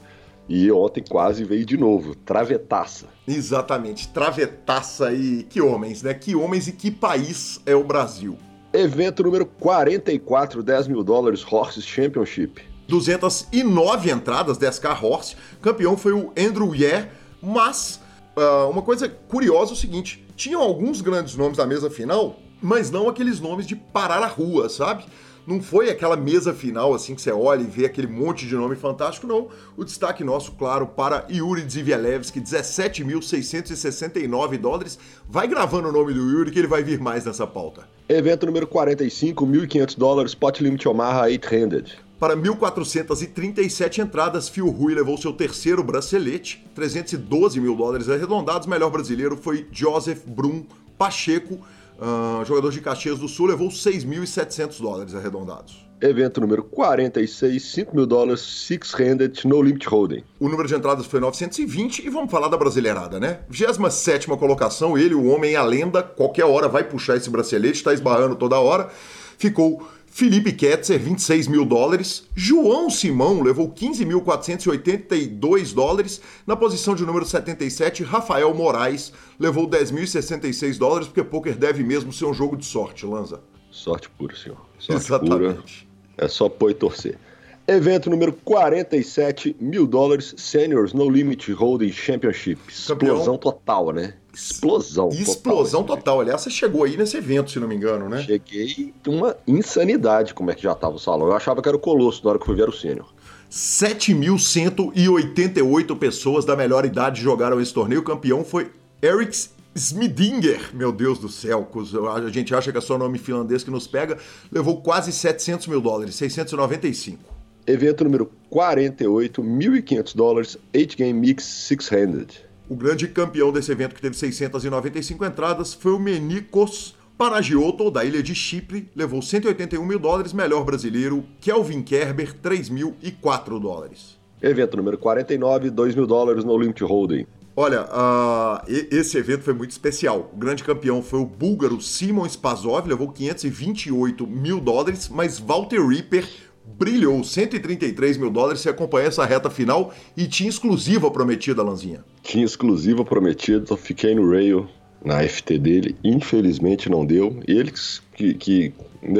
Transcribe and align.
E 0.49 0.71
ontem 0.71 1.03
quase 1.09 1.44
veio 1.44 1.65
de 1.65 1.77
novo, 1.77 2.15
travetaça. 2.15 3.06
Exatamente, 3.27 4.09
travetaça 4.09 5.12
e 5.12 5.43
que 5.44 5.60
homens, 5.60 6.03
né? 6.03 6.12
Que 6.12 6.37
homens 6.37 6.69
e 6.69 6.72
que 6.72 6.91
país 6.91 7.60
é 7.65 7.75
o 7.75 7.82
Brasil. 7.82 8.37
Evento 8.72 9.22
número 9.22 9.47
44, 9.47 10.62
10 10.62 10.88
mil 10.88 11.03
dólares, 11.03 11.44
Horses 11.50 11.84
Championship. 11.84 12.60
209 12.88 14.10
entradas, 14.10 14.59
10k 14.59 15.03
Horse. 15.03 15.37
Campeão 15.62 15.97
foi 15.97 16.12
o 16.12 16.33
Andrew 16.37 16.75
Ye, 16.75 17.06
mas 17.41 18.00
uh, 18.37 18.69
uma 18.69 18.83
coisa 18.83 19.09
curiosa 19.09 19.72
é 19.72 19.75
o 19.75 19.77
seguinte: 19.77 20.27
tinham 20.37 20.60
alguns 20.60 21.00
grandes 21.00 21.34
nomes 21.37 21.56
da 21.56 21.66
mesa 21.66 21.88
final, 21.88 22.37
mas 22.60 22.91
não 22.91 23.09
aqueles 23.09 23.41
nomes 23.41 23.66
de 23.66 23.77
parar 23.77 24.22
a 24.22 24.27
rua, 24.27 24.69
sabe? 24.69 25.04
Não 25.47 25.60
foi 25.60 25.91
aquela 25.91 26.16
mesa 26.16 26.55
final 26.55 26.94
assim 26.94 27.15
que 27.15 27.21
você 27.21 27.31
olha 27.31 27.60
e 27.60 27.66
vê 27.66 27.84
aquele 27.84 28.06
monte 28.06 28.47
de 28.47 28.55
nome 28.55 28.77
fantástico, 28.77 29.27
não. 29.27 29.49
O 29.77 29.84
destaque 29.84 30.25
nosso, 30.25 30.53
claro, 30.53 30.87
para 30.87 31.27
Yuri 31.31 31.60
Dzivielewski, 31.62 32.41
17.669 32.41 34.56
dólares. 34.56 34.99
Vai 35.28 35.47
gravando 35.47 35.91
o 35.91 35.93
nome 35.93 36.15
do 36.15 36.31
Yuri 36.31 36.50
que 36.50 36.59
ele 36.59 36.66
vai 36.66 36.83
vir 36.83 36.99
mais 36.99 37.27
nessa 37.27 37.47
pauta. 37.47 37.87
Evento 38.09 38.47
número 38.47 38.66
45, 38.66 39.47
1.500 39.47 39.99
dólares, 39.99 40.34
Pot 40.34 40.65
Limit 40.65 40.88
Omaha 40.88 41.25
800. 41.25 41.94
Para 42.19 42.34
1.437 42.34 43.99
entradas, 43.99 44.49
Phil 44.49 44.71
Rui 44.71 44.94
levou 44.94 45.19
seu 45.19 45.34
terceiro 45.34 45.84
bracelete, 45.84 46.65
312 46.75 47.60
mil 47.60 47.77
dólares 47.77 48.09
arredondados. 48.09 48.66
Melhor 48.66 48.88
brasileiro 48.88 49.37
foi 49.37 49.66
Joseph 49.71 50.22
Brum 50.27 50.65
Pacheco, 50.97 51.60
Uh, 52.04 52.44
jogador 52.44 52.70
de 52.70 52.82
Caxias 52.82 53.19
do 53.19 53.26
Sul 53.26 53.47
levou 53.47 53.69
6.700 53.69 54.78
dólares 54.78 55.15
arredondados. 55.15 55.88
Evento 56.03 56.38
número 56.38 56.62
46, 56.62 57.62
5 57.62 57.97
mil 57.97 58.04
dólares, 58.04 58.42
Six-Handed 58.42 59.47
No 59.47 59.62
Limit 59.62 59.88
Holding. 59.88 60.22
O 60.38 60.50
número 60.50 60.69
de 60.69 60.75
entradas 60.75 61.06
foi 61.06 61.19
920 61.19 62.04
e 62.04 62.10
vamos 62.10 62.31
falar 62.31 62.48
da 62.48 62.59
brasileirada, 62.59 63.19
né? 63.19 63.38
27 63.48 64.26
colocação, 64.26 64.98
ele, 64.98 65.15
o 65.15 65.25
homem, 65.25 65.56
a 65.56 65.62
lenda, 65.62 66.03
qualquer 66.03 66.44
hora 66.44 66.69
vai 66.69 66.84
puxar 66.84 67.16
esse 67.16 67.31
bracelete, 67.31 67.78
está 67.78 67.94
esbarrando 67.94 68.36
toda 68.36 68.60
hora. 68.60 68.91
Ficou 69.38 69.88
Felipe 70.15 70.53
Ketzer, 70.53 71.01
26 71.01 71.49
mil 71.49 71.65
dólares. 71.65 72.29
João 72.37 72.89
Simão 72.89 73.43
levou 73.43 73.69
15.482 73.69 75.75
dólares. 75.75 76.21
Na 76.47 76.55
posição 76.55 76.95
de 76.95 77.05
número 77.05 77.27
77, 77.27 78.05
Rafael 78.05 78.55
Moraes 78.55 79.13
levou 79.41 79.69
10.066 79.69 80.79
dólares, 80.79 81.09
porque 81.09 81.25
poker 81.25 81.57
deve 81.57 81.83
mesmo 81.83 82.13
ser 82.13 82.27
um 82.27 82.33
jogo 82.33 82.57
de 82.57 82.65
sorte, 82.65 83.05
Lanza. 83.05 83.41
Sorte 83.73 84.09
pura, 84.09 84.37
senhor. 84.37 84.65
Sorte 84.79 85.05
Exatamente. 85.05 85.85
Pura. 85.85 85.95
É 86.17 86.29
só 86.29 86.49
pôr 86.49 86.71
e 86.71 86.75
torcer. 86.75 87.19
Evento 87.67 88.09
número 88.09 88.33
47 88.33 89.57
mil 89.59 89.85
dólares, 89.85 90.33
Seniors 90.37 90.93
No 90.93 91.11
Limit 91.11 91.53
Holding 91.53 91.91
Championship. 91.91 92.61
Explosão 92.69 93.35
Campeão. 93.35 93.37
total, 93.37 93.93
né? 93.93 94.15
Explosão. 94.34 95.09
Explosão 95.11 95.83
total. 95.83 95.97
total. 95.97 96.21
Aliás, 96.21 96.43
você 96.43 96.50
chegou 96.50 96.84
aí 96.84 96.97
nesse 96.97 97.17
evento, 97.17 97.50
se 97.50 97.59
não 97.61 97.69
me 97.69 97.75
engano, 97.75 98.09
né? 98.09 98.22
Cheguei 98.22 98.95
uma 99.06 99.37
insanidade 99.47 100.33
como 100.34 100.50
é 100.50 100.55
que 100.55 100.62
já 100.62 100.75
tava 100.75 100.97
o 100.97 100.99
salão. 100.99 101.28
Eu 101.28 101.34
achava 101.34 101.62
que 101.62 101.69
era 101.69 101.77
o 101.77 101.81
Colosso 101.81 102.25
na 102.25 102.31
hora 102.31 102.39
que 102.39 102.47
fui 102.47 102.56
ver 102.56 102.69
o 102.69 102.72
Sênior. 102.72 103.12
7.188 103.50 105.97
pessoas 105.97 106.45
da 106.45 106.55
melhor 106.56 106.84
idade 106.84 107.22
jogaram 107.22 107.61
esse 107.61 107.72
torneio. 107.72 108.00
O 108.00 108.05
campeão 108.05 108.45
foi 108.45 108.72
Eric 109.00 109.47
Smidinger. 109.75 110.75
Meu 110.75 110.91
Deus 110.91 111.19
do 111.19 111.28
céu, 111.28 111.69
a 112.15 112.31
gente 112.31 112.55
acha 112.55 112.72
que 112.72 112.78
é 112.78 112.81
só 112.81 112.99
nome 112.99 113.19
finlandês 113.19 113.62
que 113.62 113.71
nos 113.71 113.87
pega. 113.87 114.19
Levou 114.51 114.81
quase 114.81 115.12
700 115.12 115.69
mil 115.69 115.81
dólares, 115.81 116.16
695. 116.16 117.19
Evento 117.66 118.05
número 118.05 118.31
48, 118.51 119.43
1.500 119.43 120.16
dólares, 120.16 120.59
8 120.75 120.97
Game 120.97 121.19
Mix 121.19 121.45
Six-Handed. 121.45 122.44
O 122.69 122.75
grande 122.75 123.09
campeão 123.09 123.53
desse 123.53 123.71
evento, 123.71 123.95
que 123.95 124.01
teve 124.01 124.17
695 124.17 125.25
entradas, 125.25 125.75
foi 125.75 125.93
o 125.93 125.99
Menikos 125.99 126.95
Panagioto, 127.16 127.91
da 127.91 128.05
ilha 128.05 128.22
de 128.22 128.34
Chipre, 128.34 128.89
levou 128.97 129.22
181 129.22 129.84
mil 129.84 129.99
dólares. 129.99 130.33
Melhor 130.33 130.65
brasileiro, 130.65 131.25
Kelvin 131.41 131.83
Kerber, 131.83 132.34
3.004 132.43 133.61
dólares. 133.61 134.19
Evento 134.43 134.77
número 134.77 134.99
49, 134.99 135.71
2 135.71 135.95
mil 135.95 136.07
dólares 136.07 136.43
no 136.43 136.59
Limit 136.59 136.83
Holding. 136.83 137.27
Olha, 137.57 137.84
uh, 137.84 138.61
esse 138.67 139.17
evento 139.17 139.43
foi 139.43 139.55
muito 139.55 139.71
especial. 139.71 140.28
O 140.33 140.37
grande 140.37 140.65
campeão 140.65 141.01
foi 141.01 141.21
o 141.21 141.25
búlgaro 141.25 141.81
Simon 141.81 142.28
Spazov, 142.28 142.89
levou 142.89 143.13
528 143.13 144.27
mil 144.27 144.59
dólares, 144.59 145.09
mas 145.09 145.39
Walter 145.39 145.87
Ripper 145.87 146.27
brilhou 146.65 147.22
133 147.22 148.16
mil 148.16 148.31
dólares. 148.31 148.61
Você 148.61 148.69
acompanha 148.69 149.09
essa 149.09 149.25
reta 149.25 149.51
final 149.51 149.93
e 150.16 150.27
tinha 150.27 150.49
exclusiva 150.49 151.11
prometida, 151.11 151.63
Lanzinha. 151.63 152.05
Tinha 152.22 152.45
exclusiva 152.45 153.05
prometida, 153.05 153.77
fiquei 153.77 154.15
no 154.15 154.31
rail 154.31 154.69
na 155.05 155.22
FT 155.22 155.59
dele, 155.59 155.97
infelizmente 156.03 156.89
não 156.89 157.05
deu. 157.05 157.39
Eles 157.47 158.03
que, 158.15 158.34
que 158.34 158.72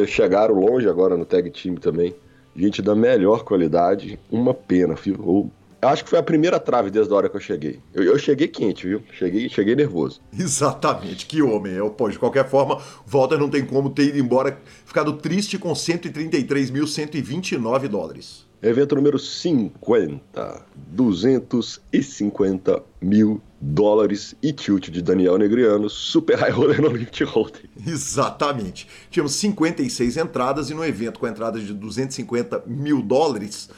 chegaram 0.07 0.55
longe 0.55 0.89
agora 0.89 1.17
no 1.17 1.27
tag 1.27 1.51
team 1.51 1.75
também, 1.75 2.15
gente 2.57 2.81
da 2.81 2.95
melhor 2.95 3.45
qualidade, 3.45 4.19
uma 4.31 4.55
pena. 4.55 4.95
Eu 5.07 5.51
acho 5.89 6.05
que 6.05 6.11
foi 6.11 6.19
a 6.19 6.23
primeira 6.23 6.61
trave 6.61 6.91
desde 6.91 7.13
a 7.13 7.17
hora 7.17 7.29
que 7.29 7.37
eu 7.37 7.41
cheguei. 7.41 7.81
Eu, 7.93 8.05
eu 8.05 8.19
cheguei 8.19 8.49
quente, 8.49 8.87
viu? 8.87 9.03
Cheguei, 9.13 9.47
cheguei 9.49 9.77
nervoso. 9.77 10.21
Exatamente, 10.39 11.27
que 11.27 11.43
homem. 11.43 11.73
Eu, 11.73 11.91
pô, 11.91 12.09
de 12.09 12.19
qualquer 12.19 12.49
forma, 12.49 12.81
Walter 13.07 13.39
não 13.39 13.49
tem 13.49 13.65
como 13.65 13.91
ter 13.91 14.09
ido 14.09 14.19
embora, 14.19 14.59
ficado 14.85 15.13
triste 15.15 15.59
com 15.59 15.73
133.129 15.73 17.89
dólares. 17.89 18.45
Evento 18.65 18.95
número 18.95 19.19
50, 19.19 20.65
250 20.75 22.83
mil 22.99 23.43
dólares 23.61 24.35
e 24.43 24.55
tilt 24.55 24.89
de 24.89 25.03
Daniel 25.03 25.37
Negriano, 25.37 25.91
Super 25.91 26.39
High 26.39 26.51
Roller 26.51 26.81
no 26.81 26.89
Limit 26.89 27.25
Holding. 27.25 27.69
Exatamente. 27.87 28.89
Tínhamos 29.11 29.35
56 29.35 30.17
entradas 30.17 30.71
e 30.71 30.75
no 30.75 30.83
evento 30.83 31.21
com 31.21 31.29
entradas 31.29 31.63
de 31.63 31.75
250 31.75 32.63
mil 32.67 33.03
dólares, 33.03 33.69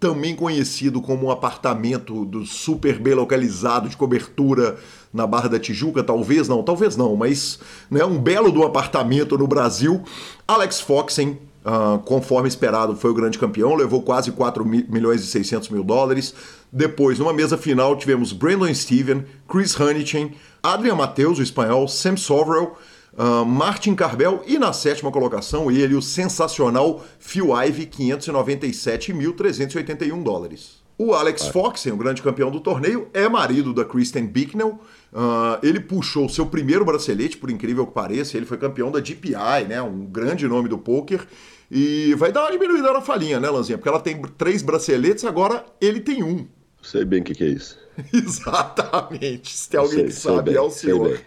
também 0.00 0.34
conhecido 0.34 1.02
como 1.02 1.26
um 1.26 1.30
apartamento 1.30 2.24
do 2.24 2.46
super 2.46 2.98
bem 2.98 3.12
localizado 3.12 3.86
de 3.86 3.96
cobertura 3.96 4.78
na 5.12 5.26
Barra 5.26 5.50
da 5.50 5.58
Tijuca, 5.58 6.02
talvez 6.02 6.48
não, 6.48 6.62
talvez 6.62 6.96
não, 6.96 7.14
mas 7.14 7.60
né, 7.90 8.02
um 8.04 8.18
belo 8.18 8.50
do 8.50 8.62
apartamento 8.62 9.36
no 9.36 9.46
Brasil. 9.46 10.02
Alex 10.48 10.80
Foxen, 10.80 11.38
uh, 11.64 11.98
conforme 11.98 12.48
esperado, 12.48 12.96
foi 12.96 13.10
o 13.10 13.14
grande 13.14 13.38
campeão, 13.38 13.74
levou 13.74 14.00
quase 14.00 14.32
4 14.32 14.64
milhões 14.64 15.22
e 15.22 15.26
600 15.26 15.68
mil 15.68 15.84
dólares. 15.84 16.34
Depois, 16.72 17.18
numa 17.18 17.34
mesa 17.34 17.58
final, 17.58 17.94
tivemos 17.96 18.32
Brandon 18.32 18.72
Steven, 18.72 19.24
Chris 19.46 19.78
Huntington, 19.78 20.30
Adrian 20.62 20.94
Mateus, 20.94 21.38
o 21.38 21.42
espanhol, 21.42 21.86
Sam 21.86 22.16
Soverell, 22.16 22.74
Uh, 23.12 23.44
Martin 23.44 23.94
Carbel 23.94 24.42
e 24.46 24.58
na 24.58 24.72
sétima 24.72 25.10
colocação 25.10 25.70
ele, 25.70 25.94
o 25.94 26.02
sensacional 26.02 27.04
Phil 27.18 27.50
Ivey, 27.60 27.86
597.381 27.86 30.22
dólares. 30.22 30.80
O 30.96 31.12
Alex 31.14 31.46
é. 31.46 31.50
Foxen, 31.50 31.92
o 31.92 31.96
grande 31.96 32.20
campeão 32.20 32.50
do 32.50 32.60
torneio, 32.60 33.08
é 33.14 33.26
marido 33.26 33.72
da 33.72 33.86
Kristen 33.86 34.26
Bicknell. 34.26 34.78
Uh, 35.10 35.56
ele 35.62 35.80
puxou 35.80 36.28
seu 36.28 36.44
primeiro 36.44 36.84
bracelete, 36.84 37.38
por 37.38 37.50
incrível 37.50 37.86
que 37.86 37.94
pareça. 37.94 38.36
Ele 38.36 38.44
foi 38.44 38.58
campeão 38.58 38.90
da 38.90 39.00
DPI, 39.00 39.64
né? 39.66 39.80
Um 39.80 40.04
grande 40.04 40.46
nome 40.46 40.68
do 40.68 40.76
poker. 40.76 41.26
E 41.70 42.14
vai 42.18 42.30
dar 42.30 42.42
uma 42.42 42.52
diminuída 42.52 42.92
na 42.92 43.00
falinha, 43.00 43.40
né, 43.40 43.48
Lanzinha? 43.48 43.78
Porque 43.78 43.88
ela 43.88 44.00
tem 44.00 44.20
três 44.36 44.60
braceletes, 44.60 45.24
agora 45.24 45.64
ele 45.80 46.00
tem 46.00 46.22
um. 46.22 46.46
Sei 46.82 47.02
bem 47.04 47.22
o 47.22 47.24
que, 47.24 47.34
que, 47.34 47.44
é 47.44 47.48
isso. 47.48 47.78
Exatamente. 48.12 49.56
Se 49.56 49.70
tem 49.70 49.80
alguém 49.80 49.98
sei, 49.98 50.06
que 50.06 50.12
sabe, 50.12 50.50
bem, 50.50 50.56
é 50.56 50.60
o 50.60 50.70
senhor. 50.70 51.18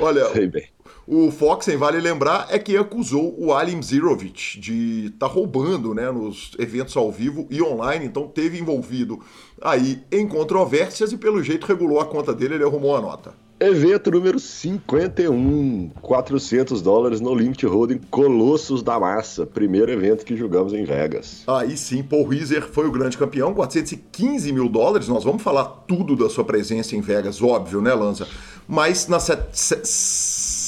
Olha, 0.00 0.32
sei 0.32 0.48
bem. 0.48 0.66
O 1.08 1.30
Foxen, 1.30 1.76
vale 1.76 2.00
lembrar, 2.00 2.48
é 2.50 2.58
que 2.58 2.76
acusou 2.76 3.32
o 3.38 3.54
Alim 3.54 3.80
Zirovich 3.80 4.58
de 4.58 5.06
estar 5.06 5.28
tá 5.28 5.32
roubando 5.32 5.94
né, 5.94 6.10
nos 6.10 6.50
eventos 6.58 6.96
ao 6.96 7.12
vivo 7.12 7.46
e 7.48 7.62
online, 7.62 8.06
então 8.06 8.26
teve 8.26 8.58
envolvido 8.58 9.20
aí 9.62 10.02
em 10.10 10.26
controvérsias 10.26 11.12
e 11.12 11.16
pelo 11.16 11.40
jeito 11.44 11.64
regulou 11.64 12.00
a 12.00 12.06
conta 12.06 12.34
dele, 12.34 12.54
ele 12.54 12.64
arrumou 12.64 12.96
a 12.96 13.00
nota. 13.00 13.46
Evento 13.58 14.10
número 14.10 14.38
51, 14.38 15.90
400 16.02 16.82
dólares 16.82 17.22
no 17.22 17.34
Limit 17.34 17.64
Holding 17.64 18.00
Colossos 18.10 18.82
da 18.82 19.00
Massa, 19.00 19.46
primeiro 19.46 19.90
evento 19.90 20.26
que 20.26 20.36
jogamos 20.36 20.74
em 20.74 20.84
Vegas. 20.84 21.42
Aí 21.46 21.74
sim, 21.74 22.02
Paul 22.02 22.26
Reiser 22.26 22.68
foi 22.68 22.86
o 22.86 22.90
grande 22.90 23.16
campeão, 23.16 23.54
415 23.54 24.52
mil 24.52 24.68
dólares, 24.68 25.08
nós 25.08 25.24
vamos 25.24 25.42
falar 25.42 25.64
tudo 25.86 26.16
da 26.16 26.28
sua 26.28 26.44
presença 26.44 26.96
em 26.96 27.00
Vegas, 27.00 27.40
óbvio, 27.40 27.80
né 27.80 27.94
Lanza? 27.94 28.26
Mas 28.68 29.06
na 29.06 29.20
set 29.20 29.40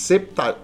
septa... 0.08 0.56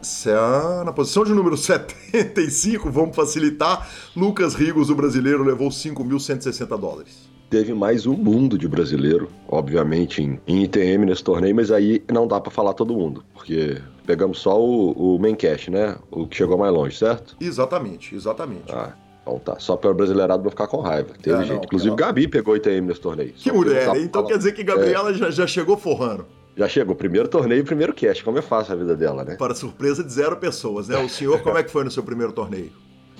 na 0.86 0.92
posição 0.92 1.22
de 1.22 1.34
número 1.34 1.54
75, 1.58 2.90
vamos 2.90 3.14
facilitar, 3.14 3.86
Lucas 4.16 4.54
Rigos, 4.54 4.88
o 4.88 4.94
brasileiro, 4.94 5.44
levou 5.44 5.68
5.160 5.68 6.78
dólares. 6.78 7.28
Teve 7.50 7.74
mais 7.74 8.06
um 8.06 8.14
mundo 8.14 8.56
de 8.56 8.66
brasileiro, 8.66 9.28
obviamente, 9.46 10.22
em, 10.22 10.40
em 10.46 10.64
ITM 10.64 11.04
nesse 11.04 11.22
torneio, 11.22 11.54
mas 11.54 11.70
aí 11.70 12.02
não 12.10 12.26
dá 12.26 12.40
para 12.40 12.50
falar 12.50 12.72
todo 12.72 12.94
mundo, 12.94 13.22
porque 13.34 13.82
pegamos 14.06 14.38
só 14.38 14.58
o, 14.58 14.92
o 14.92 15.18
main 15.18 15.34
cash, 15.34 15.68
né? 15.68 15.96
O 16.10 16.26
que 16.26 16.36
chegou 16.36 16.56
mais 16.56 16.72
longe, 16.72 16.96
certo? 16.96 17.36
Exatamente, 17.38 18.14
exatamente. 18.14 18.72
Ah, 18.72 18.94
então 19.22 19.38
tá. 19.38 19.56
Só 19.58 19.76
para 19.76 19.90
o 19.90 19.94
brasileirado 19.94 20.42
não 20.42 20.50
ficar 20.50 20.66
com 20.66 20.80
raiva. 20.80 21.10
Teve 21.22 21.36
é, 21.36 21.44
gente. 21.44 21.56
Não, 21.56 21.64
Inclusive. 21.64 21.94
Gabi 21.94 22.28
pegou 22.28 22.56
ITM 22.56 22.86
nesse 22.86 23.00
torneio. 23.00 23.34
Que 23.34 23.52
mulher, 23.52 23.94
Então 23.96 24.24
quer 24.24 24.38
dizer 24.38 24.52
que 24.52 24.64
Gabriela 24.64 25.10
é. 25.10 25.14
já, 25.14 25.30
já 25.30 25.46
chegou 25.46 25.76
forrando. 25.76 26.26
Já 26.56 26.68
chegou, 26.68 26.94
primeiro 26.94 27.28
torneio 27.28 27.60
e 27.60 27.64
primeiro 27.64 27.92
cast. 27.92 28.22
Como 28.22 28.38
é 28.38 28.42
fácil 28.42 28.74
a 28.74 28.76
vida 28.76 28.96
dela, 28.96 29.24
né? 29.24 29.36
Para 29.36 29.54
surpresa 29.54 30.04
de 30.04 30.12
zero 30.12 30.36
pessoas, 30.36 30.88
né? 30.88 30.96
O 30.98 31.08
senhor, 31.08 31.42
como 31.42 31.58
é 31.58 31.62
que 31.62 31.70
foi 31.70 31.82
no 31.82 31.90
seu 31.90 32.02
primeiro 32.02 32.32
torneio? 32.32 32.72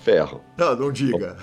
Ferro. 0.05 0.43
Não, 0.59 0.77
não 0.77 0.93
diga. 0.93 1.37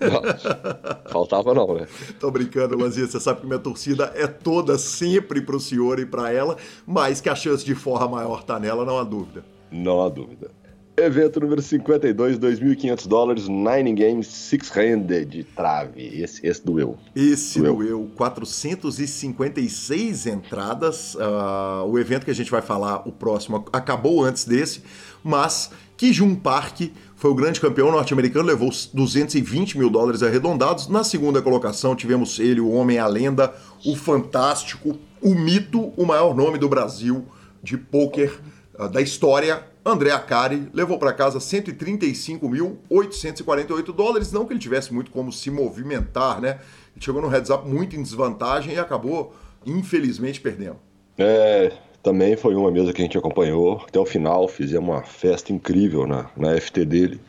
Não, 0.00 1.10
faltava 1.10 1.52
não, 1.52 1.74
né? 1.74 1.86
Tô 2.18 2.30
brincando, 2.30 2.76
Lanzinha. 2.76 3.06
Você 3.06 3.20
sabe 3.20 3.42
que 3.42 3.46
minha 3.46 3.58
torcida 3.58 4.10
é 4.16 4.26
toda 4.26 4.78
sempre 4.78 5.40
pro 5.40 5.60
senhor 5.60 5.98
e 6.00 6.06
para 6.06 6.32
ela, 6.32 6.56
mas 6.86 7.20
que 7.20 7.28
a 7.28 7.34
chance 7.34 7.64
de 7.64 7.74
forra 7.74 8.08
maior 8.08 8.42
tá 8.42 8.58
nela, 8.58 8.86
não 8.86 8.98
há 8.98 9.04
dúvida. 9.04 9.44
Não 9.70 10.02
há 10.02 10.08
dúvida. 10.08 10.50
Evento 10.98 11.38
número 11.40 11.60
52, 11.60 12.38
2.500 12.38 13.06
dólares, 13.06 13.46
Nine 13.48 13.92
Games, 13.92 14.28
Six-Handed 14.28 15.26
de 15.26 15.44
trave. 15.44 16.22
Esse, 16.22 16.46
esse 16.46 16.64
doeu. 16.64 16.96
Esse 17.14 17.58
doeu. 17.58 17.76
doeu. 17.76 18.10
456 18.16 20.26
entradas. 20.26 21.14
Uh, 21.14 21.84
o 21.86 21.98
evento 21.98 22.24
que 22.24 22.30
a 22.30 22.34
gente 22.34 22.50
vai 22.50 22.62
falar, 22.62 23.06
o 23.06 23.12
próximo, 23.12 23.62
acabou 23.74 24.24
antes 24.24 24.46
desse, 24.46 24.80
mas 25.22 25.70
Kijun 25.98 26.34
Park 26.34 26.90
foi 27.14 27.30
o 27.30 27.34
grande 27.34 27.60
campeão 27.60 27.92
norte-americano, 27.92 28.48
levou 28.48 28.70
220 28.94 29.76
mil 29.76 29.90
dólares 29.90 30.22
arredondados. 30.22 30.88
Na 30.88 31.04
segunda 31.04 31.42
colocação 31.42 31.94
tivemos 31.94 32.38
ele, 32.38 32.62
o 32.62 32.70
homem, 32.70 32.98
a 32.98 33.06
lenda, 33.06 33.54
o 33.84 33.94
fantástico, 33.94 34.98
o 35.20 35.34
mito, 35.34 35.92
o 35.94 36.06
maior 36.06 36.34
nome 36.34 36.56
do 36.56 36.70
Brasil 36.70 37.26
de 37.62 37.76
pôquer 37.76 38.32
uh, 38.78 38.88
da 38.88 39.02
história, 39.02 39.75
André 39.86 40.10
Acari 40.10 40.68
levou 40.74 40.98
para 40.98 41.12
casa 41.12 41.38
135.848 41.38 43.94
dólares. 43.94 44.32
Não 44.32 44.44
que 44.44 44.52
ele 44.52 44.58
tivesse 44.58 44.92
muito 44.92 45.12
como 45.12 45.32
se 45.32 45.48
movimentar, 45.48 46.40
né? 46.40 46.58
Ele 46.96 47.04
chegou 47.04 47.22
no 47.22 47.28
heads 47.28 47.50
up 47.50 47.68
muito 47.68 47.94
em 47.94 48.02
desvantagem 48.02 48.74
e 48.74 48.80
acabou, 48.80 49.32
infelizmente, 49.64 50.40
perdendo. 50.40 50.78
É, 51.16 51.70
também 52.02 52.36
foi 52.36 52.56
uma 52.56 52.72
mesa 52.72 52.92
que 52.92 53.00
a 53.00 53.04
gente 53.04 53.16
acompanhou 53.16 53.80
até 53.86 54.00
o 54.00 54.04
final. 54.04 54.48
Fizemos 54.48 54.88
uma 54.88 55.04
festa 55.04 55.52
incrível 55.52 56.04
na, 56.04 56.28
na 56.36 56.60
FT 56.60 56.84
dele. 56.84 57.20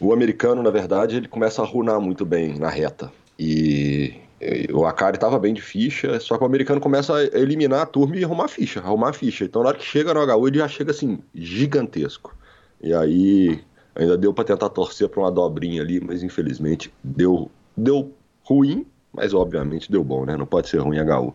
O 0.00 0.12
americano, 0.12 0.60
na 0.60 0.70
verdade, 0.70 1.18
ele 1.18 1.28
começa 1.28 1.62
a 1.62 1.64
runar 1.64 2.00
muito 2.00 2.26
bem 2.26 2.58
na 2.58 2.68
reta. 2.68 3.12
E 3.38 4.21
o 4.72 4.84
Akari 4.84 5.16
estava 5.16 5.38
bem 5.38 5.54
de 5.54 5.62
ficha, 5.62 6.18
só 6.18 6.36
que 6.36 6.42
o 6.42 6.46
americano 6.46 6.80
começa 6.80 7.14
a 7.14 7.24
eliminar 7.38 7.82
a 7.82 7.86
turma 7.86 8.16
e 8.16 8.24
arrumar 8.24 8.48
ficha, 8.48 8.80
arrumar 8.80 9.12
ficha. 9.12 9.44
Então 9.44 9.62
na 9.62 9.68
hora 9.68 9.78
que 9.78 9.84
chega 9.84 10.12
no 10.12 10.20
HU 10.20 10.48
ele 10.48 10.58
já 10.58 10.68
chega 10.68 10.90
assim, 10.90 11.20
gigantesco. 11.34 12.36
E 12.80 12.92
aí 12.92 13.62
ainda 13.94 14.16
deu 14.16 14.34
para 14.34 14.44
tentar 14.44 14.68
torcer 14.70 15.08
para 15.08 15.20
uma 15.20 15.30
dobrinha 15.30 15.82
ali, 15.82 16.00
mas 16.00 16.22
infelizmente 16.22 16.92
deu, 17.04 17.50
deu 17.76 18.12
ruim, 18.42 18.86
mas 19.12 19.34
obviamente 19.34 19.90
deu 19.90 20.02
bom, 20.02 20.24
né? 20.24 20.36
Não 20.36 20.46
pode 20.46 20.68
ser 20.68 20.78
ruim 20.78 20.98
HU. 20.98 21.34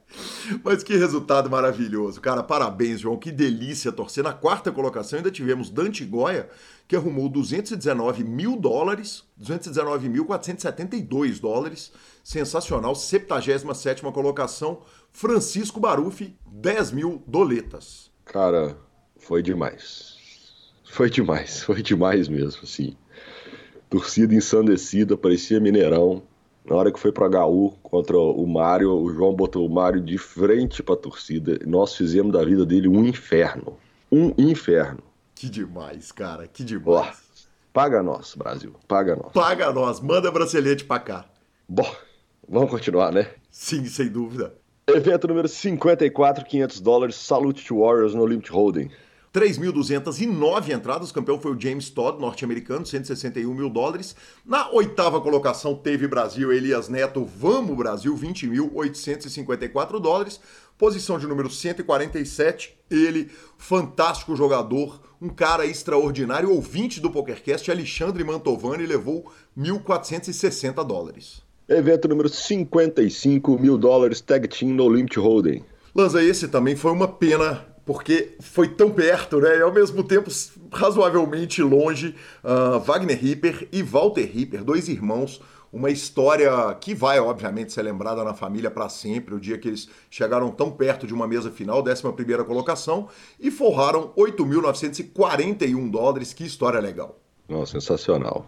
Mas 0.63 0.81
que 0.81 0.95
resultado 0.95 1.49
maravilhoso, 1.49 2.21
cara. 2.21 2.41
Parabéns, 2.41 3.01
João. 3.01 3.17
Que 3.17 3.31
delícia 3.31 3.91
torcer. 3.91 4.23
Na 4.23 4.31
quarta 4.31 4.71
colocação 4.71 5.17
ainda 5.17 5.29
tivemos 5.29 5.69
Dante 5.69 6.05
Goya, 6.05 6.49
que 6.87 6.95
arrumou 6.95 7.27
219 7.27 8.23
mil 8.23 8.55
dólares, 8.55 9.25
219.472 9.41 11.41
dólares. 11.41 11.91
Sensacional. 12.23 12.95
77 12.95 14.01
colocação. 14.03 14.83
Francisco 15.11 15.81
Barufi, 15.81 16.37
10 16.49 16.91
mil 16.91 17.21
doletas. 17.27 18.09
Cara, 18.23 18.77
foi 19.17 19.43
demais. 19.43 20.15
Foi 20.89 21.09
demais, 21.09 21.63
foi 21.63 21.81
demais 21.81 22.29
mesmo, 22.29 22.61
assim. 22.63 22.95
Torcida 23.89 24.35
ensandecida, 24.35 25.17
parecia 25.17 25.59
Mineirão. 25.59 26.21
Na 26.65 26.75
hora 26.75 26.91
que 26.91 26.99
foi 26.99 27.13
pro 27.13 27.25
HU 27.25 27.77
contra 27.81 28.17
o 28.17 28.45
Mário, 28.45 28.91
o 28.91 29.09
João 29.09 29.33
botou 29.33 29.65
o 29.65 29.73
Mário 29.73 30.01
de 30.01 30.17
frente 30.17 30.83
pra 30.83 30.97
torcida. 30.97 31.57
Nós 31.65 31.95
fizemos 31.95 32.33
da 32.33 32.43
vida 32.43 32.65
dele 32.65 32.89
um 32.89 33.05
inferno. 33.05 33.77
Um 34.11 34.33
inferno. 34.37 34.99
Que 35.33 35.49
demais, 35.49 36.11
cara, 36.11 36.45
que 36.47 36.63
demais. 36.63 37.47
paga 37.71 38.03
nós, 38.03 38.35
Brasil, 38.35 38.73
paga 38.87 39.15
nós. 39.15 39.31
Paga 39.31 39.71
nós, 39.71 40.01
manda 40.01 40.29
bracelete 40.29 40.83
pra 40.83 40.99
cá. 40.99 41.25
Bom, 41.69 41.89
vamos 42.49 42.69
continuar, 42.69 43.13
né? 43.13 43.29
Sim, 43.49 43.85
sem 43.85 44.09
dúvida. 44.09 44.53
Evento 44.87 45.27
número 45.27 45.47
54, 45.47 46.43
500 46.45 46.79
dólares, 46.81 47.15
Salute 47.15 47.73
Warriors 47.73 48.13
no 48.13 48.25
Limit 48.25 48.51
Holding. 48.51 48.89
3.209 49.37 50.73
entradas, 50.73 51.11
o 51.11 51.13
campeão 51.13 51.39
foi 51.39 51.51
o 51.51 51.61
James 51.61 51.91
Todd, 51.91 52.19
norte-americano, 52.19 52.83
161 52.83 53.53
mil 53.53 53.69
dólares. 53.69 54.15
Na 54.43 54.67
oitava 54.71 55.21
colocação 55.21 55.75
teve 55.75 56.07
Brasil, 56.07 56.51
Elias 56.51 56.89
Neto, 56.89 57.23
Vamos 57.23 57.77
Brasil, 57.77 58.17
20.854 58.17 59.99
dólares. 59.99 60.39
Posição 60.75 61.19
de 61.19 61.27
número 61.27 61.51
147, 61.51 62.79
ele, 62.89 63.29
fantástico 63.59 64.35
jogador, 64.35 64.99
um 65.21 65.29
cara 65.29 65.67
extraordinário, 65.67 66.51
ouvinte 66.51 66.99
do 66.99 67.11
PokerCast, 67.11 67.69
Alexandre 67.69 68.23
Mantovani, 68.23 68.87
levou 68.87 69.31
1.460 69.55 70.83
dólares. 70.83 71.43
Evento 71.69 72.07
número 72.07 72.27
55 72.27 73.59
mil 73.59 73.77
dólares, 73.77 74.19
Tag 74.19 74.47
Team 74.47 74.71
no 74.71 74.89
Limit 74.89 75.19
Holding. 75.19 75.63
Lanza, 75.93 76.23
esse 76.23 76.47
também 76.47 76.75
foi 76.75 76.91
uma 76.91 77.07
pena 77.07 77.76
porque 77.87 78.35
foi 78.41 78.67
tão 78.67 78.91
perto, 78.91 79.39
né? 79.39 79.59
E 79.59 79.61
ao 79.61 79.73
mesmo 79.73 80.03
tempo 80.03 80.29
razoavelmente 80.73 81.63
longe. 81.63 82.13
Uh, 82.43 82.79
Wagner 82.81 83.17
Ripper 83.17 83.65
e 83.71 83.81
Walter 83.81 84.25
Ripper, 84.25 84.61
dois 84.61 84.89
irmãos. 84.89 85.41
Uma 85.71 85.89
história 85.89 86.51
que 86.81 86.93
vai, 86.93 87.17
obviamente, 87.19 87.71
ser 87.71 87.83
lembrada 87.83 88.25
na 88.25 88.33
família 88.33 88.69
para 88.69 88.89
sempre. 88.89 89.33
O 89.33 89.39
dia 89.39 89.57
que 89.57 89.69
eles 89.69 89.87
chegaram 90.09 90.51
tão 90.51 90.69
perto 90.69 91.07
de 91.07 91.13
uma 91.13 91.27
mesa 91.27 91.49
final, 91.49 91.81
11 91.81 92.03
colocação, 92.45 93.07
e 93.39 93.49
forraram 93.49 94.11
8.941 94.17 95.89
dólares. 95.89 96.33
Que 96.33 96.43
história 96.45 96.81
legal. 96.81 97.17
Nossa, 97.47 97.79
sensacional. 97.79 98.45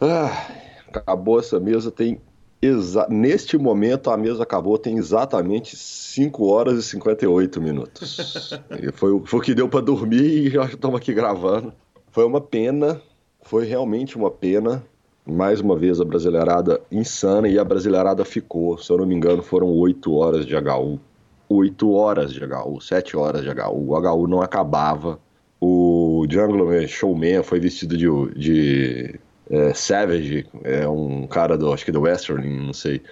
Ah, 0.00 0.46
acabou 0.88 1.40
essa 1.40 1.58
mesa, 1.58 1.90
tem 1.90 2.20
Exa 2.62 3.08
Neste 3.10 3.58
momento, 3.58 4.08
a 4.08 4.16
mesa 4.16 4.44
acabou, 4.44 4.78
tem 4.78 4.96
exatamente 4.96 5.76
5 5.76 6.46
horas 6.46 6.78
e 6.78 6.82
58 6.84 7.60
minutos. 7.60 8.54
e 8.80 8.92
foi, 8.92 9.20
foi 9.24 9.40
o 9.40 9.42
que 9.42 9.52
deu 9.52 9.68
para 9.68 9.80
dormir 9.80 10.46
e 10.46 10.50
já 10.50 10.64
estamos 10.66 10.96
aqui 10.96 11.12
gravando. 11.12 11.72
Foi 12.12 12.24
uma 12.24 12.40
pena, 12.40 13.02
foi 13.42 13.66
realmente 13.66 14.16
uma 14.16 14.30
pena. 14.30 14.84
Mais 15.24 15.60
uma 15.60 15.76
vez 15.76 16.00
a 16.00 16.04
brasileirada 16.04 16.80
insana 16.90 17.48
e 17.48 17.58
a 17.58 17.64
brasileirada 17.64 18.24
ficou. 18.24 18.76
Se 18.78 18.90
eu 18.90 18.98
não 18.98 19.06
me 19.06 19.14
engano, 19.14 19.42
foram 19.42 19.68
8 19.68 20.12
horas 20.14 20.46
de 20.46 20.54
HU. 20.54 21.00
8 21.48 21.92
horas 21.92 22.32
de 22.32 22.40
HU, 22.44 22.80
7 22.80 23.16
horas 23.16 23.42
de 23.42 23.48
HU. 23.48 23.72
O 23.72 23.96
HU 23.96 24.26
não 24.26 24.40
acabava. 24.40 25.18
O 25.60 26.26
Jungle 26.28 26.86
Showman 26.88 27.42
foi 27.42 27.60
vestido 27.60 27.96
de, 27.96 28.06
de 28.36 29.20
é, 29.52 29.74
Savage, 29.74 30.46
é 30.64 30.88
um 30.88 31.26
cara 31.26 31.58
do, 31.58 31.70
acho 31.72 31.84
que 31.84 31.92
do 31.92 32.00
Western, 32.00 32.48
não 32.48 32.72
sei, 32.72 33.02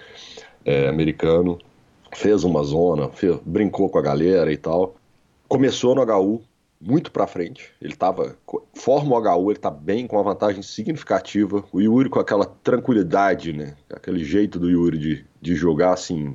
é, 0.65 0.87
americano, 0.87 1.59
fez 2.11 2.43
uma 2.43 2.63
zona, 2.63 3.09
fez, 3.09 3.37
brincou 3.45 3.87
com 3.89 3.99
a 3.99 4.01
galera 4.01 4.51
e 4.51 4.57
tal. 4.57 4.95
Começou 5.47 5.93
no 5.93 6.01
HU 6.01 6.41
muito 6.81 7.11
para 7.11 7.27
frente, 7.27 7.69
ele 7.79 7.95
tava, 7.95 8.35
forma 8.73 9.15
o 9.15 9.19
HU, 9.19 9.51
ele 9.51 9.59
tá 9.59 9.69
bem, 9.69 10.07
com 10.07 10.15
uma 10.15 10.23
vantagem 10.23 10.63
significativa. 10.63 11.63
O 11.71 11.79
Yuri 11.79 12.09
com 12.09 12.19
aquela 12.19 12.45
tranquilidade, 12.45 13.53
né, 13.53 13.75
aquele 13.93 14.23
jeito 14.23 14.57
do 14.57 14.67
Yuri 14.67 14.97
de, 14.97 15.25
de 15.39 15.53
jogar 15.53 15.93
assim, 15.93 16.33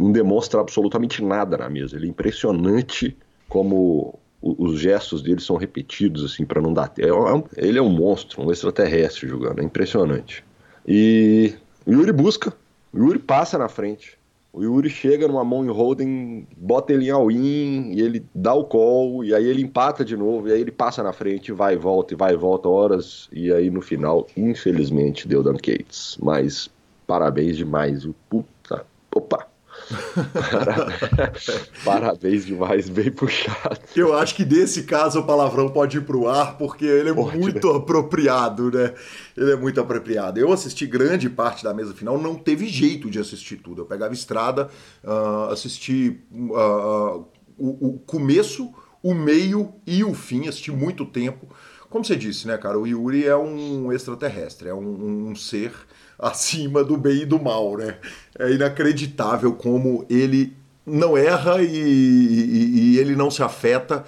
não 0.00 0.10
demonstra 0.10 0.60
absolutamente 0.60 1.22
nada 1.22 1.56
na 1.56 1.70
mesa. 1.70 1.94
Ele 1.94 2.06
é 2.06 2.10
impressionante 2.10 3.16
como 3.48 4.18
os 4.40 4.78
gestos 4.78 5.22
dele 5.22 5.40
são 5.40 5.56
repetidos, 5.56 6.24
assim, 6.24 6.44
para 6.44 6.60
não 6.60 6.72
dar. 6.72 6.92
É, 6.98 7.08
é 7.08 7.66
ele 7.66 7.78
é 7.78 7.82
um 7.82 7.90
monstro, 7.90 8.42
um 8.42 8.50
extraterrestre 8.50 9.28
jogando, 9.28 9.60
é 9.60 9.64
impressionante. 9.64 10.44
E 10.86 11.54
o 11.84 11.92
Yuri 11.92 12.12
busca, 12.12 12.52
o 12.92 12.98
Yuri 12.98 13.18
passa 13.18 13.58
na 13.58 13.68
frente. 13.68 14.16
O 14.52 14.62
Yuri 14.62 14.88
chega 14.88 15.28
numa 15.28 15.44
mão 15.44 15.64
em 15.64 15.68
holding, 15.68 16.46
bota 16.56 16.92
ele 16.92 17.06
em 17.06 17.10
all-in, 17.10 17.92
e 17.92 18.00
ele 18.00 18.24
dá 18.34 18.54
o 18.54 18.64
call, 18.64 19.22
e 19.24 19.34
aí 19.34 19.46
ele 19.46 19.62
empata 19.62 20.04
de 20.04 20.16
novo, 20.16 20.48
e 20.48 20.52
aí 20.52 20.60
ele 20.60 20.70
passa 20.70 21.02
na 21.02 21.12
frente, 21.12 21.52
vai 21.52 21.74
e 21.74 21.76
volta, 21.76 22.14
e 22.14 22.16
vai 22.16 22.32
e 22.32 22.36
volta 22.36 22.68
horas, 22.68 23.28
e 23.30 23.52
aí 23.52 23.70
no 23.70 23.82
final, 23.82 24.26
infelizmente, 24.36 25.28
deu 25.28 25.42
Dan 25.42 25.56
Cates. 25.56 26.16
Mas 26.20 26.70
parabéns 27.06 27.56
demais, 27.56 28.04
o 28.04 28.14
puta. 28.28 28.86
Opa! 29.14 29.46
Parabéns 31.84 32.46
demais, 32.46 32.88
bem 32.88 33.10
puxado. 33.10 33.80
Eu 33.94 34.16
acho 34.16 34.34
que 34.34 34.44
nesse 34.44 34.82
caso 34.82 35.20
o 35.20 35.26
palavrão 35.26 35.68
pode 35.68 35.98
ir 35.98 36.02
pro 36.02 36.28
ar, 36.28 36.56
porque 36.58 36.84
ele 36.84 37.10
é 37.10 37.14
pode, 37.14 37.38
muito 37.38 37.72
né? 37.72 37.76
apropriado, 37.78 38.70
né? 38.70 38.94
Ele 39.36 39.52
é 39.52 39.56
muito 39.56 39.80
apropriado. 39.80 40.38
Eu 40.38 40.52
assisti 40.52 40.86
grande 40.86 41.30
parte 41.30 41.64
da 41.64 41.72
mesa 41.72 41.94
final, 41.94 42.18
não 42.20 42.34
teve 42.34 42.66
jeito 42.68 43.10
de 43.10 43.18
assistir 43.18 43.56
tudo. 43.56 43.82
Eu 43.82 43.86
pegava 43.86 44.12
estrada, 44.12 44.68
uh, 45.04 45.52
assisti 45.52 46.20
uh, 46.32 47.24
o, 47.56 47.88
o 47.88 47.98
começo, 48.06 48.72
o 49.02 49.14
meio 49.14 49.74
e 49.86 50.04
o 50.04 50.14
fim, 50.14 50.48
assisti 50.48 50.70
muito 50.70 51.06
tempo. 51.06 51.48
Como 51.88 52.04
você 52.04 52.16
disse, 52.16 52.46
né, 52.46 52.58
cara? 52.58 52.78
O 52.78 52.86
Yuri 52.86 53.24
é 53.24 53.36
um 53.36 53.90
extraterrestre, 53.92 54.68
é 54.68 54.74
um, 54.74 55.30
um 55.30 55.34
ser 55.34 55.72
acima 56.18 56.82
do 56.82 56.96
bem 56.96 57.22
e 57.22 57.26
do 57.26 57.40
mal, 57.40 57.76
né? 57.76 57.96
É 58.38 58.50
inacreditável 58.52 59.52
como 59.52 60.04
ele 60.10 60.56
não 60.84 61.16
erra 61.16 61.62
e, 61.62 61.66
e, 61.66 62.94
e 62.94 62.98
ele 62.98 63.14
não 63.14 63.30
se 63.30 63.42
afeta. 63.42 64.04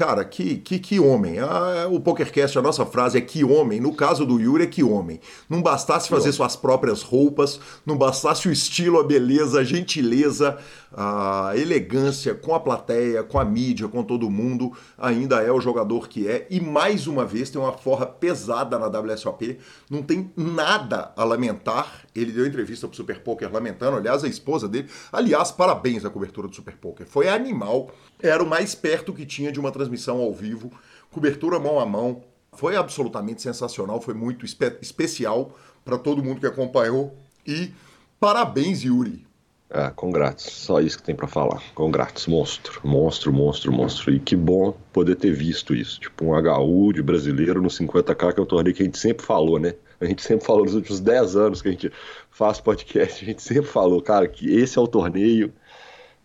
cara, 0.00 0.24
que, 0.24 0.56
que, 0.56 0.78
que 0.78 0.98
homem. 0.98 1.40
Ah, 1.40 1.86
o 1.90 2.00
PokerCast, 2.00 2.58
a 2.58 2.62
nossa 2.62 2.86
frase 2.86 3.18
é 3.18 3.20
que 3.20 3.44
homem. 3.44 3.80
No 3.80 3.94
caso 3.94 4.24
do 4.24 4.40
Yuri, 4.40 4.64
é 4.64 4.66
que 4.66 4.82
homem. 4.82 5.20
Não 5.48 5.60
bastasse 5.60 6.08
fazer 6.08 6.32
suas 6.32 6.56
próprias 6.56 7.02
roupas, 7.02 7.60
não 7.84 7.98
bastasse 7.98 8.48
o 8.48 8.52
estilo, 8.52 8.98
a 8.98 9.04
beleza, 9.04 9.60
a 9.60 9.64
gentileza, 9.64 10.56
a 10.92 11.52
elegância 11.54 12.34
com 12.34 12.54
a 12.54 12.60
plateia, 12.60 13.22
com 13.22 13.38
a 13.38 13.44
mídia, 13.44 13.88
com 13.88 14.02
todo 14.02 14.30
mundo, 14.30 14.72
ainda 14.98 15.40
é 15.42 15.50
o 15.50 15.60
jogador 15.60 16.08
que 16.08 16.26
é. 16.26 16.46
E 16.50 16.60
mais 16.60 17.06
uma 17.06 17.24
vez 17.24 17.50
tem 17.50 17.60
uma 17.60 17.72
forra 17.72 18.06
pesada 18.06 18.78
na 18.78 18.86
WSOP, 18.86 19.58
não 19.88 20.02
tem 20.02 20.30
nada 20.36 21.12
a 21.16 21.24
lamentar. 21.24 22.04
Ele 22.14 22.32
deu 22.32 22.46
entrevista 22.46 22.88
pro 22.88 22.96
Super 22.96 23.20
Poker 23.20 23.52
lamentando, 23.52 23.96
aliás, 23.96 24.24
a 24.24 24.28
esposa 24.28 24.68
dele. 24.68 24.88
Aliás, 25.12 25.50
parabéns 25.50 26.04
à 26.04 26.10
cobertura 26.10 26.48
do 26.48 26.54
Super 26.54 26.76
Poker. 26.76 27.06
Foi 27.06 27.28
animal, 27.28 27.90
era 28.20 28.42
o 28.42 28.48
mais 28.48 28.74
perto 28.74 29.12
que 29.12 29.24
tinha 29.24 29.52
de 29.52 29.60
uma 29.60 29.70
transmissão 29.70 30.18
ao 30.18 30.34
vivo, 30.34 30.72
cobertura 31.10 31.58
mão 31.58 31.78
a 31.78 31.86
mão. 31.86 32.22
Foi 32.52 32.74
absolutamente 32.74 33.40
sensacional, 33.40 34.00
foi 34.00 34.12
muito 34.12 34.44
espe 34.44 34.76
especial 34.82 35.56
para 35.84 35.96
todo 35.96 36.22
mundo 36.22 36.40
que 36.40 36.46
acompanhou. 36.46 37.16
E 37.46 37.72
parabéns, 38.18 38.82
Yuri. 38.82 39.29
Ah, 39.72 39.90
congratos. 39.90 40.46
Só 40.46 40.80
isso 40.80 40.98
que 40.98 41.04
tem 41.04 41.14
para 41.14 41.28
falar. 41.28 41.62
Congratos. 41.74 42.26
Monstro. 42.26 42.80
Monstro, 42.82 43.32
monstro, 43.32 43.72
monstro. 43.72 44.12
E 44.12 44.18
que 44.18 44.34
bom 44.34 44.76
poder 44.92 45.14
ter 45.14 45.32
visto 45.32 45.74
isso. 45.74 46.00
Tipo, 46.00 46.24
um 46.24 46.32
HU 46.32 46.92
de 46.92 47.02
brasileiro 47.02 47.62
no 47.62 47.68
50k, 47.68 48.32
que 48.34 48.40
é 48.40 48.42
um 48.42 48.46
torneio 48.46 48.74
que 48.74 48.82
a 48.82 48.84
gente 48.84 48.98
sempre 48.98 49.24
falou, 49.24 49.60
né? 49.60 49.74
A 50.00 50.06
gente 50.06 50.22
sempre 50.22 50.44
falou 50.44 50.64
nos 50.64 50.74
últimos 50.74 50.98
10 50.98 51.36
anos 51.36 51.62
que 51.62 51.68
a 51.68 51.70
gente 51.70 51.92
faz 52.30 52.58
podcast, 52.58 53.22
a 53.22 53.26
gente 53.26 53.42
sempre 53.42 53.70
falou, 53.70 54.00
cara, 54.00 54.26
que 54.26 54.50
esse 54.50 54.78
é 54.78 54.80
o 54.80 54.88
torneio 54.88 55.52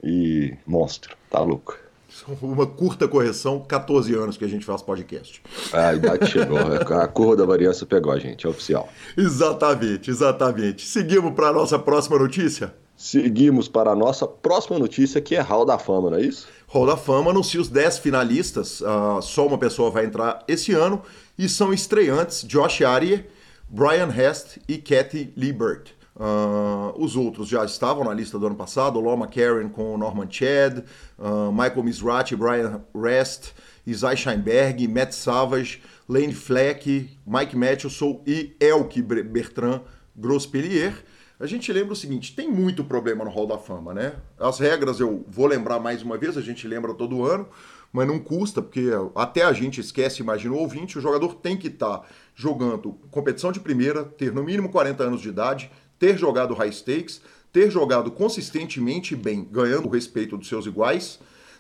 e 0.02 0.56
monstro. 0.66 1.16
Tá 1.30 1.42
louco. 1.42 1.78
Uma 2.42 2.66
curta 2.66 3.08
correção, 3.10 3.60
14 3.60 4.16
anos 4.16 4.38
que 4.38 4.46
a 4.46 4.48
gente 4.48 4.66
faz 4.66 4.82
podcast. 4.82 5.44
Ah, 5.74 5.90
a 5.90 5.94
idade 5.94 6.32
chegou. 6.32 6.58
A 6.58 7.08
curva 7.08 7.36
da 7.36 7.46
variância 7.46 7.86
pegou 7.86 8.14
a 8.14 8.18
gente, 8.18 8.46
é 8.48 8.50
oficial. 8.50 8.88
Exatamente, 9.18 10.10
exatamente. 10.10 10.88
Seguimos 10.88 11.34
para 11.34 11.50
a 11.50 11.54
nossa 11.54 11.78
próxima 11.78 12.18
notícia? 12.18 12.74
Seguimos 12.98 13.68
para 13.68 13.92
a 13.92 13.96
nossa 13.96 14.26
próxima 14.26 14.80
notícia, 14.80 15.20
que 15.20 15.36
é 15.36 15.42
Hall 15.42 15.66
da 15.66 15.78
Fama, 15.78 16.10
não 16.10 16.18
é 16.18 16.22
isso? 16.22 16.48
Hall 16.68 16.86
da 16.86 16.96
Fama 16.96 17.32
anuncia 17.32 17.60
os 17.60 17.68
10 17.68 18.00
finalistas. 18.00 18.80
Uh, 18.80 19.22
só 19.22 19.46
uma 19.46 19.58
pessoa 19.58 19.92
vai 19.92 20.06
entrar 20.06 20.44
esse 20.48 20.72
ano. 20.72 21.02
E 21.38 21.50
são 21.50 21.74
estreantes 21.74 22.44
Josh 22.44 22.82
Arier, 22.82 23.28
Brian 23.70 24.10
Hest 24.10 24.58
e 24.68 24.78
Kathy 24.78 25.34
Liebert. 25.36 25.94
Uh, 26.16 26.98
os 26.98 27.18
outros 27.18 27.50
já 27.50 27.66
estavam 27.66 28.06
na 28.06 28.14
lista 28.14 28.40
do 28.40 28.48
ano 28.48 28.56
passado, 28.56 29.02
Loma 29.02 29.28
Karen 29.28 29.68
com 29.68 29.98
Norman 29.98 30.28
Chad, 30.30 30.80
uh, 31.20 31.52
Michael 31.52 31.84
Misrati, 31.84 32.38
Brian 32.38 32.82
Rest, 32.96 33.52
Isai 33.86 34.16
Scheinberg, 34.16 34.88
Matt 34.88 35.12
Savage, 35.12 35.82
Lane 36.08 36.34
Fleck, 36.34 37.10
Mike 37.28 37.58
Matheson 37.58 38.22
e 38.26 38.56
Elke 38.62 39.02
Bertrand 39.02 39.82
Grospellier. 40.16 40.94
A 41.38 41.46
gente 41.46 41.72
lembra 41.74 41.92
o 41.92 41.96
seguinte, 41.98 42.34
tem 42.34 42.50
muito 42.50 42.82
problema 42.86 43.26
no 43.26 43.30
Hall 43.30 43.46
da 43.46 43.58
Fama, 43.58 43.94
né? 43.94 44.16
As 44.40 44.58
regras 44.58 45.02
eu 45.02 45.26
vou 45.28 45.48
lembrar 45.48 45.80
mais 45.80 46.02
uma 46.02 46.18
vez, 46.18 46.38
a 46.38 46.42
gente 46.42 46.66
lembra 46.66 46.94
todo 46.94 47.26
ano, 47.26 47.50
mas 47.92 48.08
não 48.08 48.18
custa, 48.20 48.62
porque 48.62 48.90
até 49.14 49.44
a 49.44 49.52
gente 49.52 49.82
esquece, 49.82 50.22
imagina 50.22 50.56
o 50.56 50.60
ouvinte, 50.60 50.98
o 50.98 51.02
jogador 51.02 51.36
tem 51.36 51.58
que 51.58 51.68
estar 51.68 51.98
tá 51.98 52.08
jogando 52.34 52.98
competição 53.12 53.52
de 53.52 53.60
primeira, 53.60 54.06
ter 54.06 54.32
no 54.32 54.44
mínimo 54.44 54.70
40 54.70 55.04
anos 55.04 55.22
de 55.22 55.28
idade, 55.28 55.70
ter 56.00 56.18
jogado 56.18 56.54
high 56.54 56.72
stakes, 56.72 57.22
ter 57.52 57.70
jogado 57.70 58.12
consistentemente 58.12 59.14
bem, 59.14 59.46
ganhando 59.52 59.88
o 59.88 59.92
respeito 59.92 60.38
dos 60.38 60.48
seus 60.48 60.66
iguais, 60.66 61.20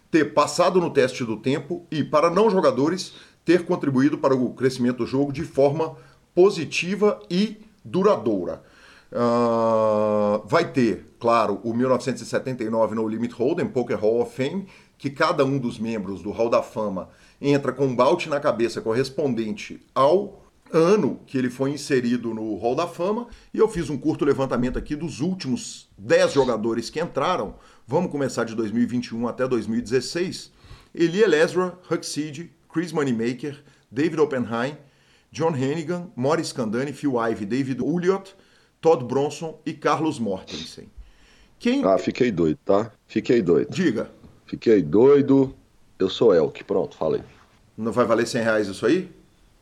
ter 0.10 0.34
passado 0.34 0.80
no 0.80 0.90
teste 0.90 1.26
do 1.26 1.36
tempo 1.36 1.86
e, 1.92 2.02
para 2.02 2.30
não 2.30 2.50
jogadores, 2.50 3.14
ter 3.44 3.66
contribuído 3.66 4.18
para 4.18 4.34
o 4.34 4.54
crescimento 4.54 5.00
do 5.00 5.06
jogo 5.06 5.34
de 5.34 5.44
forma 5.44 5.98
positiva 6.34 7.20
e 7.30 7.58
duradoura. 7.84 8.64
Uh, 9.12 10.46
vai 10.48 10.72
ter, 10.72 11.06
claro, 11.20 11.60
o 11.64 11.74
1979 11.74 12.96
No 12.96 13.08
Limit 13.08 13.34
Hold'em, 13.34 13.68
Poker 13.68 13.98
Hall 13.98 14.22
of 14.22 14.36
Fame, 14.36 14.68
que 14.98 15.10
cada 15.10 15.46
um 15.46 15.58
dos 15.58 15.78
membros 15.80 16.22
do 16.22 16.32
Hall 16.32 16.50
da 16.50 16.62
Fama 16.62 17.10
entra 17.42 17.72
com 17.72 17.86
um 17.86 17.96
bout 17.96 18.28
na 18.30 18.40
cabeça 18.40 18.82
correspondente 18.82 19.86
ao 19.94 20.46
ano 20.72 21.20
que 21.26 21.38
ele 21.38 21.50
foi 21.50 21.72
inserido 21.72 22.34
no 22.34 22.56
Hall 22.56 22.76
da 22.76 22.88
Fama 22.88 23.28
e 23.54 23.60
eu 23.60 23.68
fiz 23.68 23.90
um 23.90 23.98
curto 23.98 24.26
levantamento 24.26 24.78
aqui 24.78 24.96
dos 24.96 25.22
últimos 25.22 25.88
10 25.98 26.34
jogadores 26.34 26.90
que 26.90 27.00
entraram. 27.00 27.56
Vamos 27.88 28.12
começar 28.12 28.46
de 28.46 28.56
2021 28.56 29.28
até 29.28 29.48
2016. 29.48 30.52
Eli 30.94 31.22
Elezra, 31.22 31.78
Huckseed, 31.90 32.52
Chris 32.72 32.92
Moneymaker, 32.92 33.64
David 33.92 34.20
Oppenheim, 34.20 34.78
John 35.32 35.52
Hennigan, 35.56 36.10
Morris 36.16 36.52
Candani, 36.52 36.94
Phil 36.94 37.14
Ivey, 37.30 37.46
David 37.46 37.82
Ulliott, 37.82 38.36
Todd 38.86 39.04
Bronson 39.04 39.60
e 39.66 39.74
Carlos 39.74 40.20
Mortensen. 40.20 40.88
Quem... 41.58 41.84
Ah, 41.84 41.98
fiquei 41.98 42.32
doido, 42.32 42.60
tá? 42.64 42.92
Fiquei 43.08 43.42
doido. 43.42 43.72
Diga. 43.72 44.12
Fiquei 44.46 44.84
doido. 44.84 45.56
Eu 45.98 46.08
sou 46.08 46.36
Elk. 46.36 46.64
Pronto, 46.66 46.96
falei. 46.96 47.24
Não 47.76 47.92
vai 47.92 48.06
valer 48.06 48.28
100 48.28 48.44
reais 48.44 48.68
isso 48.68 48.86
aí? 48.86 49.10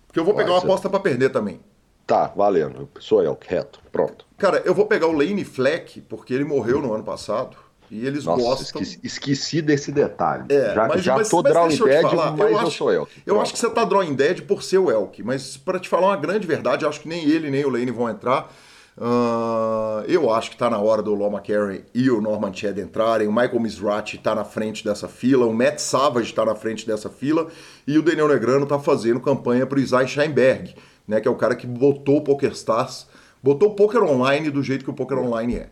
Porque 0.05 0.19
eu 0.19 0.25
vou 0.25 0.35
pegar 0.35 0.51
uma 0.51 0.59
aposta 0.59 0.89
para 0.89 0.99
perder 0.99 1.29
também. 1.29 1.61
Tá, 2.05 2.33
valendo. 2.35 2.89
Sou 2.99 3.23
eu, 3.23 3.37
reto. 3.47 3.79
Pronto. 3.93 4.25
Cara, 4.37 4.61
eu 4.65 4.75
vou 4.75 4.87
pegar 4.87 5.07
o 5.07 5.13
Lane 5.13 5.45
Fleck, 5.45 6.01
porque 6.01 6.33
ele 6.33 6.43
morreu 6.43 6.81
no 6.81 6.93
ano 6.93 7.05
passado. 7.05 7.55
E 7.89 8.05
eles 8.05 8.25
Nossa, 8.25 8.43
gostam. 8.43 8.81
Esqueci, 8.81 8.99
esqueci, 9.05 9.61
desse 9.61 9.93
detalhe. 9.93 10.47
É, 10.49 10.73
já, 10.75 10.87
mas, 10.89 11.01
já 11.01 11.15
mas, 11.15 11.29
tô 11.29 11.41
mas 11.41 11.53
drawing 11.53 11.77
dead, 11.77 12.03
mas 12.03 12.39
eu, 12.39 12.57
acho, 12.57 12.65
eu 12.65 12.71
sou 12.71 12.91
Elk. 12.91 13.23
Eu 13.25 13.39
acho 13.39 13.53
que 13.53 13.59
você 13.59 13.69
tá 13.69 13.85
drawing 13.85 14.15
dead 14.15 14.41
por 14.41 14.61
ser 14.61 14.79
o 14.79 14.91
Elk. 14.91 15.23
Mas 15.23 15.55
para 15.55 15.79
te 15.79 15.87
falar 15.87 16.07
uma 16.07 16.17
grande 16.17 16.45
verdade, 16.45 16.83
eu 16.83 16.89
acho 16.89 16.99
que 16.99 17.07
nem 17.07 17.23
ele 17.23 17.49
nem 17.49 17.63
o 17.63 17.69
Lane 17.69 17.89
vão 17.89 18.09
entrar. 18.09 18.51
Uh, 18.95 20.05
eu 20.07 20.31
acho 20.31 20.49
que 20.49 20.55
está 20.55 20.69
na 20.69 20.77
hora 20.79 21.01
do 21.01 21.15
Loma 21.15 21.41
Carey 21.41 21.83
e 21.93 22.09
o 22.11 22.21
Norman 22.21 22.53
Chad 22.53 22.77
entrarem. 22.77 23.27
O 23.27 23.33
Michael 23.33 23.59
Mizrachi 23.59 24.17
está 24.17 24.35
na 24.35 24.45
frente 24.45 24.83
dessa 24.83 25.07
fila. 25.07 25.45
O 25.45 25.53
Matt 25.53 25.79
Savage 25.79 26.29
está 26.29 26.45
na 26.45 26.55
frente 26.55 26.85
dessa 26.85 27.09
fila. 27.09 27.47
E 27.87 27.97
o 27.97 28.03
Daniel 28.03 28.27
Negrano 28.27 28.63
está 28.63 28.77
fazendo 28.77 29.19
campanha 29.19 29.65
para 29.65 29.77
o 29.77 29.81
Isai 29.81 30.07
Scheinberg, 30.07 30.75
né, 31.07 31.19
que 31.19 31.27
é 31.27 31.31
o 31.31 31.35
cara 31.35 31.55
que 31.55 31.65
botou 31.65 32.17
o 32.17 32.21
PokerStars, 32.21 33.07
botou 33.41 33.69
o 33.69 33.75
poker 33.75 34.03
online 34.03 34.49
do 34.49 34.61
jeito 34.61 34.85
que 34.85 34.91
o 34.91 34.93
poker 34.93 35.17
online 35.17 35.55
é. 35.55 35.69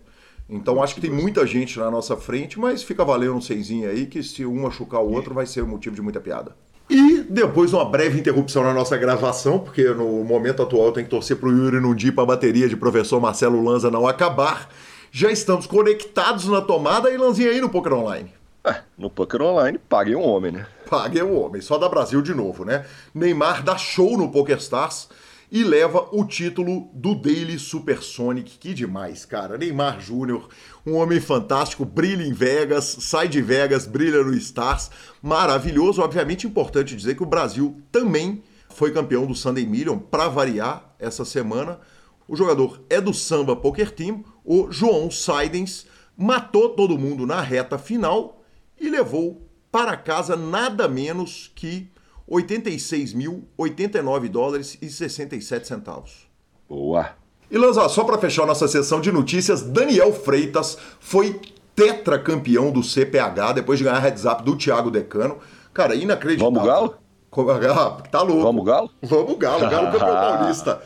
Então 0.49 0.83
acho 0.83 0.95
que 0.95 1.01
tem 1.01 1.11
muita 1.11 1.45
gente 1.47 1.79
na 1.79 1.89
nossa 1.89 2.17
frente, 2.17 2.59
mas 2.59 2.83
fica 2.83 3.05
valendo 3.05 3.35
um 3.35 3.41
seisinho 3.41 3.89
aí 3.89 4.05
que 4.05 4.21
se 4.21 4.45
um 4.45 4.63
machucar 4.63 5.01
o 5.01 5.09
outro 5.09 5.33
vai 5.33 5.45
ser 5.45 5.63
motivo 5.63 5.95
de 5.95 6.01
muita 6.01 6.19
piada. 6.19 6.53
E 6.93 7.23
depois 7.29 7.69
de 7.69 7.75
uma 7.77 7.85
breve 7.85 8.19
interrupção 8.19 8.63
na 8.63 8.73
nossa 8.73 8.97
gravação, 8.97 9.57
porque 9.57 9.81
no 9.85 10.25
momento 10.25 10.61
atual 10.61 10.91
tem 10.91 11.05
que 11.05 11.09
torcer 11.09 11.37
para 11.37 11.47
o 11.47 11.51
Yuri 11.51 11.79
não 11.79 11.95
dir 11.95 12.11
para 12.11 12.23
a 12.23 12.27
bateria 12.27 12.67
de 12.67 12.75
professor 12.75 13.17
Marcelo 13.21 13.63
Lanza 13.63 13.89
não 13.89 14.05
acabar. 14.05 14.67
Já 15.09 15.31
estamos 15.31 15.65
conectados 15.65 16.49
na 16.49 16.59
tomada 16.59 17.09
e 17.09 17.15
Lanzinha 17.15 17.49
aí 17.49 17.61
no 17.61 17.69
Poker 17.69 17.93
Online. 17.93 18.29
É, 18.65 18.81
no 18.97 19.09
Poker 19.09 19.41
Online, 19.41 19.77
paguem 19.77 20.17
um 20.17 20.21
homem, 20.21 20.51
né? 20.51 20.67
Paguem 20.89 21.23
um 21.23 21.41
homem, 21.41 21.61
só 21.61 21.77
da 21.77 21.87
Brasil 21.87 22.21
de 22.21 22.33
novo, 22.33 22.65
né? 22.65 22.85
Neymar 23.15 23.63
dá 23.63 23.77
show 23.77 24.17
no 24.17 24.29
PokerStars 24.29 25.07
e 25.51 25.65
leva 25.65 26.07
o 26.13 26.23
título 26.23 26.89
do 26.93 27.13
Daily 27.13 27.59
Supersonic. 27.59 28.57
Que 28.57 28.73
demais, 28.73 29.25
cara. 29.25 29.57
Neymar 29.57 29.99
Júnior, 29.99 30.47
um 30.85 30.93
homem 30.93 31.19
fantástico, 31.19 31.83
brilha 31.83 32.23
em 32.23 32.31
Vegas, 32.31 32.85
sai 33.01 33.27
de 33.27 33.41
Vegas, 33.41 33.85
brilha 33.85 34.23
no 34.23 34.33
Stars. 34.33 34.89
Maravilhoso. 35.21 36.01
Obviamente, 36.01 36.47
importante 36.47 36.95
dizer 36.95 37.15
que 37.15 37.23
o 37.23 37.25
Brasil 37.25 37.81
também 37.91 38.41
foi 38.69 38.93
campeão 38.93 39.25
do 39.25 39.35
Sunday 39.35 39.65
Million, 39.65 39.99
para 39.99 40.29
variar, 40.29 40.95
essa 40.97 41.25
semana. 41.25 41.79
O 42.27 42.35
jogador 42.37 42.81
é 42.89 43.01
do 43.01 43.13
Samba 43.13 43.53
Poker 43.53 43.91
Team, 43.91 44.23
o 44.45 44.71
João 44.71 45.11
Saidens, 45.11 45.85
matou 46.15 46.69
todo 46.69 46.97
mundo 46.97 47.25
na 47.27 47.41
reta 47.41 47.77
final 47.77 48.41
e 48.79 48.89
levou 48.89 49.45
para 49.69 49.97
casa 49.97 50.37
nada 50.37 50.87
menos 50.87 51.51
que 51.53 51.91
86.089 52.31 54.29
dólares 54.29 54.77
e 54.81 54.89
67 54.89 55.67
centavos. 55.67 56.27
Boa! 56.69 57.09
E 57.49 57.57
Lanza, 57.57 57.87
só 57.89 58.05
para 58.05 58.17
fechar 58.17 58.45
nossa 58.45 58.67
sessão 58.67 59.01
de 59.01 59.11
notícias, 59.11 59.61
Daniel 59.61 60.13
Freitas 60.13 60.77
foi 61.01 61.41
tetracampeão 61.75 62.71
do 62.71 62.81
CPH 62.81 63.53
depois 63.55 63.77
de 63.77 63.83
ganhar 63.83 63.99
heads 63.99 64.23
up 64.25 64.43
do 64.43 64.55
Thiago 64.55 64.89
Decano. 64.89 65.37
Cara, 65.73 65.93
inacreditável. 65.93 66.53
Vamos 66.53 66.67
Galo? 66.67 66.95
Ah, 67.77 68.01
tá 68.09 68.21
louco. 68.21 68.43
Vamos 68.43 68.63
Galo? 68.65 68.89
Vamos 69.01 69.37
Galo, 69.37 69.69
Galo 69.69 69.91
campeão 69.91 70.15
paulista. 70.39 70.81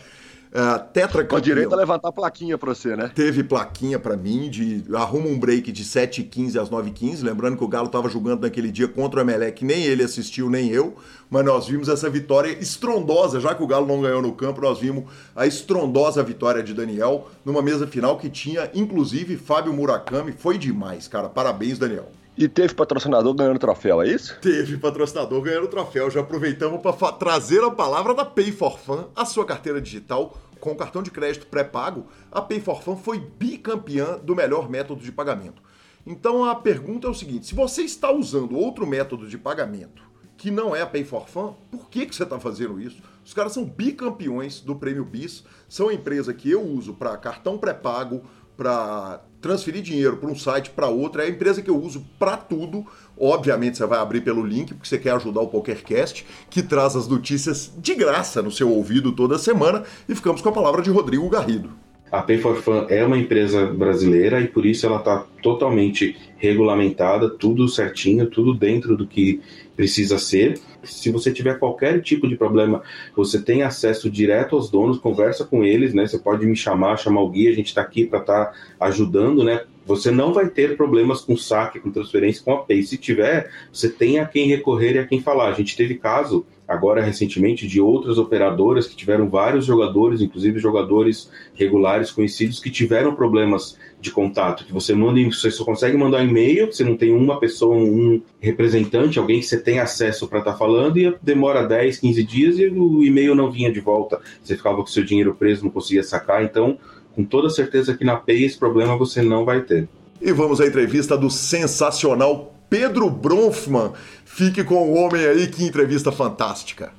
Uh, 0.56 0.80
tetracampeão. 0.94 1.38
Com 1.38 1.41
direito 1.41 1.74
a 1.74 1.76
levantar 1.76 2.13
plaquinha 2.13 2.58
pra 2.58 2.74
você, 2.74 2.96
né? 2.96 3.12
Teve 3.13 3.44
plaquinha 3.44 4.00
para 4.00 4.15
mim 4.15 4.50
de 4.50 4.86
arruma 4.96 5.28
um 5.28 5.38
break 5.38 5.70
de 5.70 5.84
7h15 5.84 6.56
às 6.56 6.70
9h15. 6.70 7.24
Lembrando 7.24 7.58
que 7.58 7.63
o 7.65 7.68
Galo 7.68 7.89
tava 7.89 8.08
jogando 8.08 8.44
naquele 8.44 8.72
dia 8.72 8.88
contra 8.88 9.20
o 9.20 9.22
Emelec, 9.22 9.65
nem 9.65 9.84
ele 9.84 10.02
assistiu, 10.02 10.50
nem 10.50 10.70
eu. 10.70 10.96
Mas 11.30 11.44
nós 11.44 11.68
vimos 11.68 11.89
essa 11.89 12.10
vitória 12.10 12.58
estrondosa, 12.58 13.41
já 13.41 13.54
que 13.54 13.62
o 13.62 13.68
Galo 13.68 13.86
não 13.86 14.02
ganhou 14.02 14.22
no 14.22 14.32
campo, 14.32 14.62
nós 14.62 14.80
vimos 14.80 15.04
a 15.36 15.46
estrondosa 15.46 16.24
vitória 16.24 16.63
de 16.63 16.74
Daniel 16.74 17.28
numa 17.44 17.62
mesa 17.62 17.86
final 17.86 18.18
que 18.18 18.30
tinha, 18.30 18.72
inclusive, 18.74 19.36
Fábio 19.36 19.74
Murakami. 19.74 20.32
Foi 20.32 20.58
demais, 20.58 21.06
cara. 21.06 21.28
Parabéns, 21.28 21.78
Daniel. 21.78 22.10
E 22.38 22.50
teve 22.50 22.74
patrocinador 22.74 23.34
ganhando 23.34 23.58
troféu, 23.58 24.02
é 24.02 24.10
isso? 24.10 24.38
Teve 24.41 24.78
patrocinador 24.78 25.41
ganhando 25.41 25.69
troféu. 25.69 26.12
Já 26.12 26.19
aproveitamos 26.19 26.82
para 26.82 27.12
trazer 27.13 27.63
a 27.63 27.71
palavra 27.71 28.13
da 28.13 28.26
Pay 28.26 28.52
for 28.52 28.78
Fun, 28.78 29.06
a 29.15 29.24
sua 29.24 29.45
carteira 29.45 29.82
digital 29.82 30.38
com 30.60 30.76
cartão 30.76 31.02
de 31.02 31.12
crédito 31.12 31.48
pré-pago. 31.48 32.08
A 32.30 32.41
Pay 32.41 32.60
for 32.60 32.82
Fun 32.82 32.98
foi 32.98 33.19
bicampeã 33.19 34.17
do 34.17 34.36
melhor 34.36 34.69
método 34.69 35.02
de 35.02 35.13
pagamento. 35.13 35.62
Então 36.06 36.43
a 36.43 36.54
pergunta 36.56 37.08
é 37.08 37.10
o 37.10 37.13
seguinte: 37.13 37.48
se 37.48 37.56
você 37.56 37.84
está 37.84 38.12
usando 38.12 38.58
outro 38.58 38.86
método 38.86 39.30
de 39.30 39.38
pagamento 39.38 40.04
que 40.38 40.52
não 40.52 40.76
é 40.76 40.82
a 40.82 40.86
Pay 40.86 41.06
for 41.06 41.30
Fun, 41.30 41.54
por 41.71 41.89
que, 41.89 42.06
que 42.06 42.13
você 42.13 42.24
está 42.24 42.38
fazendo 42.38 42.82
isso? 42.82 43.02
Os 43.24 43.34
caras 43.34 43.54
são 43.54 43.63
bicampeões 43.63 44.60
do 44.60 44.76
Prêmio 44.76 45.06
BIS, 45.06 45.45
são 45.69 45.88
a 45.88 45.93
empresa 45.93 46.34
que 46.34 46.52
eu 46.52 46.62
uso 46.62 46.93
para 46.93 47.15
cartão 47.15 47.58
pré-pago, 47.58 48.24
para 48.56 49.22
transferir 49.41 49.84
dinheiro 49.84 50.18
para 50.18 50.30
um 50.30 50.36
site 50.36 50.72
para 50.72 50.88
outro, 50.88 51.22
é 51.22 51.26
a 51.26 51.30
empresa 51.30 51.62
que 51.62 51.70
eu 51.70 51.78
uso 51.78 52.04
para 52.18 52.36
tudo. 52.36 52.86
Obviamente 53.18 53.78
você 53.78 53.86
vai 53.86 54.00
abrir 54.00 54.22
pelo 54.22 54.44
link 54.44 54.74
porque 54.74 54.88
você 54.88 54.98
quer 54.98 55.12
ajudar 55.12 55.41
o 55.41 55.48
PokerCast, 55.48 56.26
que 56.50 56.63
traz 56.63 56.96
as 56.96 57.08
notícias 57.08 57.72
de 57.78 57.94
graça 57.94 58.41
no 58.41 58.52
seu 58.52 58.72
ouvido 58.72 59.12
toda 59.12 59.38
semana. 59.38 59.84
E 60.10 60.15
ficamos 60.15 60.41
com 60.41 60.50
a 60.50 60.52
palavra 60.52 60.82
de 60.82 60.89
Rodrigo 60.89 61.30
Garrido. 61.30 61.70
A 62.12 62.22
Pay 62.22 62.38
for 62.38 62.56
Fun 62.56 62.86
é 62.88 63.06
uma 63.06 63.18
empresa 63.18 63.65
brasileira 63.65 64.39
e 64.39 64.48
por 64.48 64.65
isso 64.65 64.86
ela 64.86 64.98
está 64.98 65.26
totalmente 65.41 66.15
regulamentada, 66.38 67.30
tudo 67.30 67.68
certinho, 67.68 68.30
tudo 68.30 68.54
dentro 68.54 68.96
do 68.96 69.06
que 69.06 69.41
precisa 69.75 70.17
ser. 70.17 70.59
Se 70.83 71.11
você 71.11 71.31
tiver 71.31 71.59
qualquer 71.59 72.01
tipo 72.01 72.27
de 72.27 72.35
problema, 72.35 72.81
você 73.15 73.41
tem 73.41 73.63
acesso 73.63 74.09
direto 74.09 74.55
aos 74.55 74.69
donos, 74.69 74.99
conversa 74.99 75.43
com 75.43 75.63
eles, 75.63 75.93
né? 75.93 76.07
Você 76.07 76.17
pode 76.17 76.45
me 76.45 76.55
chamar, 76.55 76.97
chamar 76.97 77.21
o 77.21 77.29
guia, 77.29 77.49
a 77.49 77.55
gente 77.55 77.67
está 77.67 77.81
aqui 77.81 78.05
para 78.05 78.19
estar 78.19 78.45
tá 78.45 78.53
ajudando, 78.79 79.43
né? 79.43 79.61
Você 79.85 80.09
não 80.09 80.33
vai 80.33 80.49
ter 80.49 80.75
problemas 80.75 81.21
com 81.21 81.38
saque, 81.38 81.79
com 81.79 81.91
transferência 81.91 82.43
com 82.43 82.53
a 82.53 82.63
Pay. 82.63 82.81
Se 82.83 82.97
tiver, 82.97 83.51
você 83.71 83.88
tem 83.88 84.19
a 84.19 84.25
quem 84.25 84.47
recorrer 84.47 84.95
e 84.95 84.99
a 84.99 85.05
quem 85.05 85.21
falar. 85.21 85.49
A 85.49 85.53
gente 85.53 85.77
teve 85.77 85.95
caso 85.95 86.45
agora 86.67 87.03
recentemente 87.03 87.67
de 87.67 87.79
outras 87.79 88.17
operadoras 88.17 88.88
que 88.88 88.95
tiveram 88.95 89.29
vários 89.29 89.65
jogadores, 89.65 90.21
inclusive 90.21 90.57
jogadores 90.57 91.29
regulares 91.53 92.11
conhecidos 92.11 92.59
que 92.59 92.71
tiveram 92.71 93.15
problemas 93.15 93.77
de 94.06 94.12
contato, 94.12 94.63
que 94.63 94.72
você 94.72 94.94
manda, 94.94 95.20
você 95.24 95.52
só 95.52 95.65
consegue 95.65 95.98
mandar 95.98 96.24
e-mail, 96.24 96.72
você 96.72 96.84
não 96.84 96.96
tem 96.96 97.12
uma 97.12 97.39
pessoa, 97.39 97.76
um 97.76 98.22
representante, 98.39 99.20
alguém 99.20 99.39
que 99.39 99.46
você 99.46 99.60
tem 99.60 99.80
acesso 99.80 100.28
para 100.28 100.39
estar 100.39 100.54
tá 100.54 100.58
falando 100.58 100.98
e 100.98 101.13
demora 101.22 101.68
10, 101.68 101.98
15 102.00 102.24
dias 102.24 102.60
e 102.60 102.68
o 102.68 103.04
e-mail 103.04 103.36
não 103.36 103.52
vinha 103.52 103.72
de 103.72 103.80
volta. 103.80 104.20
Você 104.41 104.56
ficava 104.56 104.78
com 104.78 104.86
seu 104.86 105.04
dinheiro 105.04 105.36
preso, 105.36 105.63
não 105.63 105.72
conseguia 105.72 106.04
sacar, 106.04 106.44
então 106.44 106.78
com 107.15 107.24
toda 107.24 107.50
certeza 107.50 107.96
que 107.96 108.04
na 108.04 108.15
Pay 108.15 108.44
esse 108.44 108.58
problema 108.58 108.98
você 108.98 109.22
não 109.22 109.44
vai 109.44 109.62
ter. 109.62 109.88
E 110.22 110.32
vamos 110.32 110.62
à 110.62 110.68
entrevista 110.68 111.18
do 111.18 111.30
sensacional 111.30 112.54
Pedro 112.70 113.10
Bronfman. 113.10 113.91
Fique 114.24 114.63
com 114.63 114.76
o 114.76 114.96
homem 114.96 115.26
aí, 115.26 115.48
que 115.48 115.63
entrevista 115.63 116.12
fantástica. 116.12 116.91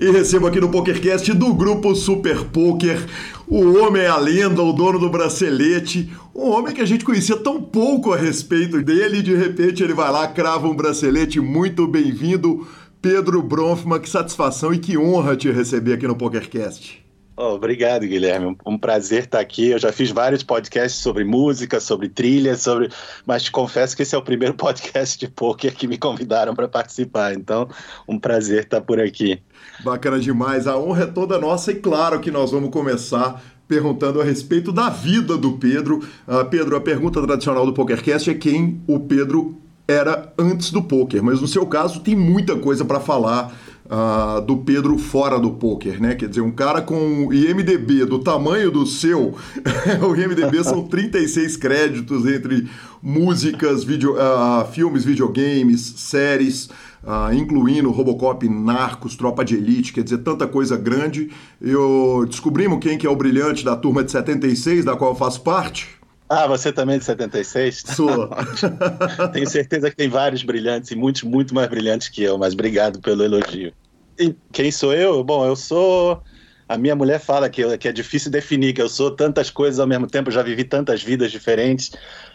E 0.00 0.10
recebo 0.10 0.46
aqui 0.46 0.58
no 0.58 0.70
PokerCast 0.70 1.34
do 1.34 1.52
grupo 1.52 1.94
Super 1.94 2.44
Poker 2.46 3.06
o 3.50 3.80
homem 3.80 4.02
é 4.02 4.06
a 4.06 4.16
lenda, 4.16 4.62
o 4.62 4.72
dono 4.72 4.96
do 4.96 5.10
bracelete, 5.10 6.08
um 6.32 6.50
homem 6.50 6.72
que 6.72 6.80
a 6.80 6.86
gente 6.86 7.04
conhecia 7.04 7.36
tão 7.36 7.60
pouco 7.60 8.12
a 8.12 8.16
respeito 8.16 8.80
dele 8.80 9.18
e 9.18 9.22
de 9.24 9.34
repente 9.34 9.82
ele 9.82 9.92
vai 9.92 10.08
lá, 10.12 10.28
crava 10.28 10.68
um 10.68 10.74
bracelete. 10.74 11.40
Muito 11.40 11.84
bem-vindo, 11.88 12.64
Pedro 13.02 13.42
Bronfman, 13.42 13.98
que 13.98 14.08
satisfação 14.08 14.72
e 14.72 14.78
que 14.78 14.96
honra 14.96 15.36
te 15.36 15.50
receber 15.50 15.94
aqui 15.94 16.06
no 16.06 16.14
PokerCast. 16.14 17.04
Oh, 17.36 17.54
obrigado, 17.54 18.06
Guilherme. 18.06 18.56
Um 18.64 18.78
prazer 18.78 19.24
estar 19.24 19.40
aqui. 19.40 19.70
Eu 19.70 19.78
já 19.80 19.90
fiz 19.90 20.12
vários 20.12 20.44
podcasts 20.44 21.00
sobre 21.00 21.24
música, 21.24 21.80
sobre 21.80 22.08
trilha, 22.08 22.54
sobre, 22.54 22.88
mas 23.26 23.42
te 23.42 23.50
confesso 23.50 23.96
que 23.96 24.02
esse 24.02 24.14
é 24.14 24.18
o 24.18 24.22
primeiro 24.22 24.54
podcast 24.54 25.18
de 25.18 25.26
poker 25.26 25.74
que 25.74 25.88
me 25.88 25.98
convidaram 25.98 26.54
para 26.54 26.68
participar. 26.68 27.34
Então, 27.34 27.68
um 28.06 28.16
prazer 28.16 28.62
estar 28.62 28.80
por 28.80 29.00
aqui. 29.00 29.42
Bacana 29.84 30.18
demais. 30.18 30.66
A 30.66 30.78
honra 30.78 31.04
é 31.04 31.06
toda 31.06 31.38
nossa 31.38 31.72
e 31.72 31.76
claro 31.76 32.20
que 32.20 32.30
nós 32.30 32.50
vamos 32.50 32.70
começar 32.70 33.42
perguntando 33.66 34.20
a 34.20 34.24
respeito 34.24 34.72
da 34.72 34.90
vida 34.90 35.36
do 35.36 35.52
Pedro. 35.52 36.00
Uh, 36.26 36.44
Pedro, 36.50 36.76
a 36.76 36.80
pergunta 36.80 37.22
tradicional 37.22 37.64
do 37.64 37.72
PokerCast 37.72 38.30
é 38.30 38.34
quem 38.34 38.80
o 38.86 38.98
Pedro 38.98 39.56
era 39.86 40.32
antes 40.38 40.70
do 40.70 40.82
poker, 40.82 41.22
mas 41.22 41.40
no 41.40 41.48
seu 41.48 41.66
caso 41.66 42.00
tem 42.00 42.14
muita 42.14 42.56
coisa 42.56 42.84
para 42.84 43.00
falar 43.00 43.52
uh, 43.86 44.40
do 44.40 44.58
Pedro 44.58 44.96
fora 44.98 45.38
do 45.38 45.52
poker, 45.52 46.00
né? 46.00 46.14
Quer 46.14 46.28
dizer, 46.28 46.40
um 46.40 46.50
cara 46.50 46.80
com 46.80 47.32
IMDB 47.32 48.04
do 48.06 48.20
tamanho 48.20 48.70
do 48.70 48.86
seu, 48.86 49.34
o 50.08 50.16
IMDB 50.16 50.62
são 50.62 50.84
36 50.84 51.56
créditos 51.56 52.24
entre 52.26 52.68
músicas, 53.02 53.82
video, 53.82 54.14
uh, 54.14 54.64
filmes, 54.72 55.04
videogames, 55.04 55.94
séries, 55.96 56.68
uh, 57.04 57.32
incluindo 57.32 57.90
Robocop, 57.90 58.48
Narcos, 58.48 59.16
Tropa 59.16 59.44
de 59.44 59.56
Elite, 59.56 59.92
quer 59.92 60.04
dizer, 60.04 60.18
tanta 60.18 60.46
coisa 60.46 60.76
grande. 60.76 61.30
Eu 61.60 62.24
descobrimos 62.28 62.78
quem 62.80 62.98
que 62.98 63.06
é 63.06 63.10
o 63.10 63.16
brilhante 63.16 63.64
da 63.64 63.76
turma 63.76 64.04
de 64.04 64.10
76, 64.10 64.84
da 64.84 64.96
qual 64.96 65.12
eu 65.12 65.16
faço 65.16 65.42
parte. 65.42 66.00
Ah, 66.28 66.46
você 66.46 66.72
também 66.72 66.94
é 66.94 66.98
de 66.98 67.04
76? 67.04 67.82
Sou. 67.88 68.30
Tenho 69.32 69.50
certeza 69.50 69.90
que 69.90 69.96
tem 69.96 70.08
vários 70.08 70.44
brilhantes 70.44 70.92
e 70.92 70.94
muitos, 70.94 71.24
muito 71.24 71.52
mais 71.52 71.68
brilhantes 71.68 72.08
que 72.08 72.22
eu, 72.22 72.38
mas 72.38 72.54
obrigado 72.54 73.00
pelo 73.00 73.24
elogio. 73.24 73.72
E 74.16 74.32
quem 74.52 74.70
sou 74.70 74.94
eu? 74.94 75.24
Bom, 75.24 75.44
eu 75.44 75.56
sou. 75.56 76.22
A 76.68 76.78
minha 76.78 76.94
mulher 76.94 77.18
fala 77.18 77.50
que, 77.50 77.76
que 77.78 77.88
é 77.88 77.92
difícil 77.92 78.30
definir, 78.30 78.74
que 78.74 78.80
eu 78.80 78.88
sou 78.88 79.10
tantas 79.10 79.50
coisas 79.50 79.80
ao 79.80 79.88
mesmo 79.88 80.06
tempo, 80.06 80.30
já 80.30 80.40
vivi 80.40 80.62
tantas 80.62 81.02
vidas 81.02 81.32
diferentes, 81.32 81.90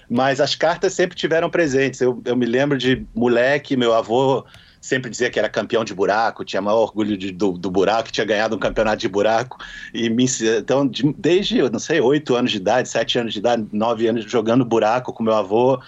mas 0.10 0.40
as 0.40 0.56
cartas 0.56 0.94
sempre 0.94 1.16
tiveram 1.16 1.50
presentes. 1.50 2.02
Eu, 2.02 2.22
eu 2.26 2.36
me 2.36 2.46
lembro 2.46 2.78
de 2.78 3.06
moleque, 3.14 3.76
meu 3.76 3.94
avô 3.94 4.46
sempre 4.86 5.10
dizia 5.10 5.32
que 5.32 5.40
era 5.40 5.50
campeão 5.50 5.84
de 5.84 5.96
buraco, 5.96 6.46
tinha 6.46 6.62
maior 6.62 6.82
orgulho 6.82 7.18
de, 7.18 7.32
do, 7.32 7.54
do, 7.54 7.72
buraco, 7.72 8.12
tinha 8.12 8.26
ganhado 8.26 8.56
um 8.56 8.60
campeonato 8.60 8.98
de 8.98 9.08
buraco. 9.08 9.58
E 9.92 10.10
me, 10.12 10.26
então, 10.60 10.88
de, 10.88 11.12
desde, 11.18 11.58
eu 11.58 11.72
não 11.72 11.80
sei, 11.80 12.00
oito 12.00 12.36
anos 12.36 12.52
de 12.52 12.58
idade, 12.58 12.88
sete 12.88 13.18
anos 13.18 13.34
de 13.34 13.40
idade, 13.40 13.66
nove 13.72 14.08
anos 14.08 14.30
jogando 14.30 14.64
buraco 14.64 15.12
com 15.12 15.24
meu 15.24 15.34
avô. 15.34 15.82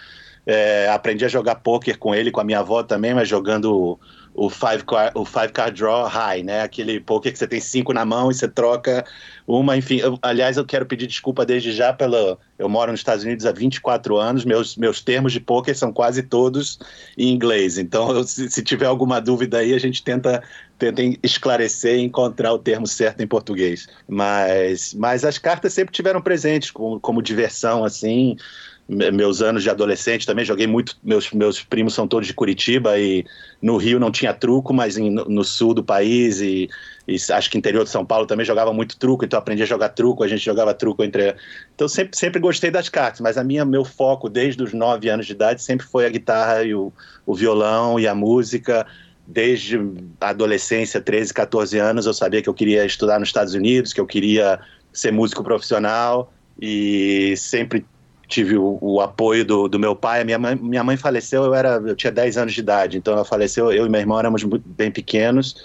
É, 0.48 0.90
aprendi 0.90 1.26
a 1.26 1.28
jogar 1.28 1.56
pôquer 1.56 1.98
com 1.98 2.16
ele, 2.16 2.32
com 2.32 2.40
a 2.40 2.44
minha 2.44 2.60
avó 2.60 2.82
também, 2.82 3.14
mas 3.14 3.28
jogando 3.28 4.00
o 4.38 4.52
five 4.52 4.84
card, 4.86 5.12
o 5.16 5.26
five 5.26 5.52
card 5.52 5.76
draw 5.76 6.06
high, 6.08 6.44
né? 6.44 6.62
Aquele 6.62 7.00
poker 7.00 7.32
que 7.32 7.40
você 7.40 7.48
tem 7.48 7.60
cinco 7.60 7.92
na 7.92 8.06
mão 8.06 8.30
e 8.30 8.36
você 8.36 8.48
troca 8.48 9.04
uma, 9.48 9.76
enfim. 9.76 9.98
Eu, 9.98 10.20
aliás, 10.22 10.58
eu 10.58 10.66
quero 10.66 10.86
pedir 10.86 11.08
desculpa 11.08 11.44
desde 11.44 11.72
já 11.72 11.92
pela. 11.92 12.38
Eu 12.60 12.70
moro 12.70 12.92
nos 12.92 13.00
Estados 13.00 13.24
Unidos 13.24 13.48
há 13.48 13.52
24 13.52 14.16
anos, 14.16 14.46
meus, 14.46 14.78
meus 14.78 15.02
termos 15.02 15.34
de 15.34 15.40
poker 15.40 15.76
são 15.76 15.92
quase 15.92 16.22
todos 16.22 16.78
em 17.18 17.34
inglês. 17.34 17.80
Então, 17.80 18.12
eu, 18.12 18.24
se, 18.24 18.48
se, 18.48 18.62
tiver 18.62 18.86
alguma 18.86 19.20
dúvida 19.20 19.58
aí, 19.58 19.74
a 19.74 19.80
gente 19.80 20.04
tenta, 20.04 20.44
tenta 20.78 21.02
esclarecer 21.24 21.96
e 21.96 22.04
encontrar 22.04 22.54
o 22.54 22.60
termo 22.60 22.86
certo 22.86 23.22
em 23.22 23.28
português. 23.28 23.88
Mas, 24.08 24.94
mas 24.94 25.26
as 25.26 25.40
cartas 25.40 25.74
sempre 25.74 25.94
tiveram 25.94 26.22
presentes 26.22 26.70
como, 26.70 27.00
como 27.00 27.24
diversão, 27.24 27.84
assim 27.84 28.38
meus 28.88 29.42
anos 29.42 29.64
de 29.64 29.70
adolescente 29.70 30.26
também 30.26 30.46
joguei 30.46 30.66
muito. 30.66 30.98
Meus, 31.04 31.32
meus 31.32 31.62
primos 31.62 31.94
são 31.94 32.08
todos 32.08 32.26
de 32.26 32.34
Curitiba 32.34 32.98
e 32.98 33.26
no 33.62 33.76
Rio 33.76 34.00
não 34.00 34.12
tinha 34.12 34.34
truco, 34.34 34.74
mas 34.74 34.98
em, 34.98 35.10
no 35.10 35.44
sul 35.44 35.74
do 35.74 35.84
país 35.84 36.40
e, 36.40 36.70
e, 37.06 37.18
acho 37.32 37.50
que 37.50 37.58
interior 37.58 37.84
de 37.84 37.90
São 37.90 38.06
Paulo 38.06 38.26
também 38.26 38.46
jogava 38.46 38.72
muito 38.72 38.98
truco, 38.98 39.26
então 39.26 39.38
aprendi 39.38 39.62
a 39.62 39.66
jogar 39.66 39.90
truco. 39.90 40.24
A 40.24 40.28
gente 40.28 40.46
jogava 40.46 40.74
truco 40.74 41.04
entre. 41.04 41.36
Então 41.76 41.88
sempre, 41.88 42.18
sempre 42.18 42.40
gostei 42.40 42.72
das 42.72 42.88
cartas, 42.88 43.20
mas 43.20 43.38
a 43.38 43.44
minha 43.44 43.66
meu 43.66 43.84
foco 43.84 44.30
desde 44.30 44.64
os 44.64 44.72
nove 44.74 45.10
anos 45.10 45.26
de 45.26 45.34
idade 45.34 45.62
sempre 45.62 45.86
foi 45.86 46.06
a 46.06 46.10
guitarra 46.10 46.64
e 46.64 46.74
o, 46.74 46.94
o 47.26 47.36
violão 47.36 48.00
e 48.00 48.08
a 48.08 48.16
música. 48.16 48.88
Desde 49.30 49.78
a 50.22 50.30
adolescência, 50.30 51.02
13, 51.02 51.34
14 51.34 51.78
anos, 51.78 52.06
eu 52.06 52.14
sabia 52.14 52.42
que 52.42 52.48
eu 52.48 52.54
queria 52.54 52.86
estudar 52.86 53.20
nos 53.20 53.28
Estados 53.28 53.54
Unidos, 53.54 53.92
que 53.92 54.00
eu 54.00 54.06
queria 54.06 54.58
ser 54.94 55.12
músico 55.12 55.44
profissional 55.44 56.32
e 56.62 57.36
sempre 57.36 57.86
tive 58.28 58.58
o, 58.58 58.78
o 58.82 59.02
apoio 59.02 59.46
do, 59.46 59.68
do, 59.68 59.80
meu 59.80 59.96
pai. 59.96 60.24
Minha 60.24 60.38
mãe, 60.38 60.56
minha 60.56 60.84
mãe 60.84 60.98
faleceu, 60.98 61.44
eu, 61.44 61.54
era, 61.54 61.82
eu 61.86 61.96
tinha 61.96 62.12
10 62.12 62.38
anos 62.38 62.54
de 62.54 62.60
idade, 62.60 62.98
então 62.98 63.14
ela 63.14 63.26
faleceu, 63.26 63.72
eu 63.72 63.86
e 63.86 63.90
meu 63.90 64.02
irmão 64.02 64.20
éramos 64.20 64.44
bem 64.44 64.92
pequenos. 64.92 65.56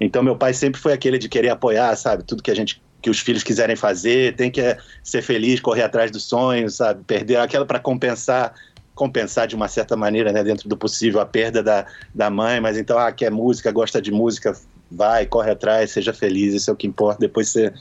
Então 0.00 0.22
meu 0.22 0.36
pai 0.36 0.52
sempre 0.52 0.80
foi 0.80 0.92
aquele 0.92 1.18
de 1.18 1.28
querer 1.28 1.50
apoiar, 1.50 1.94
sabe, 1.96 2.22
tudo 2.24 2.42
que 2.42 2.50
a 2.50 2.56
gente 2.56 2.82
que 3.00 3.08
os 3.08 3.20
filhos 3.20 3.44
quiserem 3.44 3.76
fazer, 3.76 4.34
tem 4.34 4.50
que 4.50 4.76
ser 5.04 5.22
feliz, 5.22 5.60
correr 5.60 5.82
atrás 5.82 6.10
dos 6.10 6.24
sonhos, 6.24 6.74
sabe, 6.74 7.04
perder 7.04 7.36
aquela 7.36 7.64
para 7.64 7.78
compensar 7.78 8.52
compensar 8.92 9.46
de 9.46 9.54
uma 9.54 9.68
certa 9.68 9.96
maneira, 9.96 10.32
né, 10.32 10.42
dentro 10.42 10.68
do 10.68 10.76
possível, 10.76 11.20
a 11.20 11.26
perda 11.26 11.62
da, 11.62 11.86
da 12.12 12.28
mãe, 12.28 12.60
mas 12.60 12.76
então, 12.76 12.98
ah, 12.98 13.12
quer 13.12 13.30
música, 13.30 13.70
gosta 13.70 14.02
de 14.02 14.10
música, 14.10 14.52
vai, 14.90 15.24
corre 15.24 15.52
atrás, 15.52 15.92
seja 15.92 16.12
feliz, 16.12 16.52
isso 16.52 16.68
é 16.68 16.72
o 16.72 16.76
que 16.76 16.88
importa, 16.88 17.20
depois 17.20 17.48
você 17.48 17.72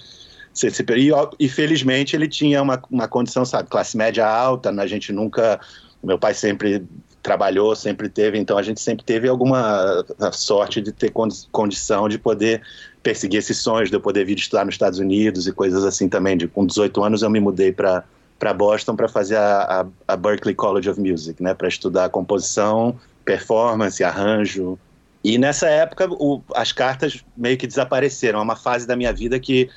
e, 1.40 1.50
felizmente 1.50 2.16
ele 2.16 2.28
tinha 2.28 2.62
uma, 2.62 2.82
uma 2.90 3.08
condição, 3.08 3.46
sabe, 3.46 3.70
classe 3.70 3.96
média 3.96 4.28
alta, 4.28 4.72
né? 4.72 4.84
a 4.84 4.88
gente 4.88 5.12
nunca. 5.12 5.60
Meu 6.04 6.18
pai 6.18 6.34
sempre 6.34 6.86
trabalhou, 7.22 7.76
sempre 7.76 8.08
teve, 8.08 8.38
então 8.38 8.58
a 8.58 8.64
gente 8.64 8.80
sempre 8.80 9.04
teve 9.04 9.28
alguma 9.28 10.06
sorte 10.32 10.80
de 10.80 10.92
ter 10.92 11.12
condição 11.52 12.08
de 12.08 12.18
poder 12.18 12.62
perseguir 13.04 13.40
esses 13.40 13.58
sonhos, 13.58 13.90
de 13.90 13.96
eu 13.96 14.02
poder 14.02 14.24
vir 14.26 14.38
estudar 14.38 14.64
nos 14.64 14.76
Estados 14.76 15.00
Unidos 15.00 15.48
e 15.48 15.52
coisas 15.52 15.84
assim 15.84 16.08
também. 16.08 16.38
De, 16.38 16.48
com 16.48 16.66
18 16.66 17.04
anos 17.04 17.22
eu 17.22 17.30
me 17.30 17.40
mudei 17.40 17.72
para 17.72 18.04
para 18.40 18.54
Boston 18.54 18.96
para 18.96 19.08
fazer 19.08 19.36
a, 19.36 19.82
a, 20.08 20.14
a, 20.14 20.16
Berklee 20.16 20.54
College 20.54 20.88
of 20.90 21.02
Music, 21.02 21.42
né, 21.42 21.56
para 21.56 21.68
estudar 21.68 22.10
composição, 22.10 22.96
performance, 23.26 24.04
arranjo. 24.04 24.78
E 25.24 25.38
nessa 25.38 25.68
época 25.68 26.08
o, 26.12 26.42
as 26.56 26.72
cartas 26.72 27.24
meio 27.36 27.58
que 27.58 27.68
desapareceram. 27.68 28.40
É 28.40 28.44
uma 28.44 28.56
fase 28.56 28.86
da 28.86 28.96
minha 28.96 29.12
vida 29.12 29.40
que, 29.40 29.70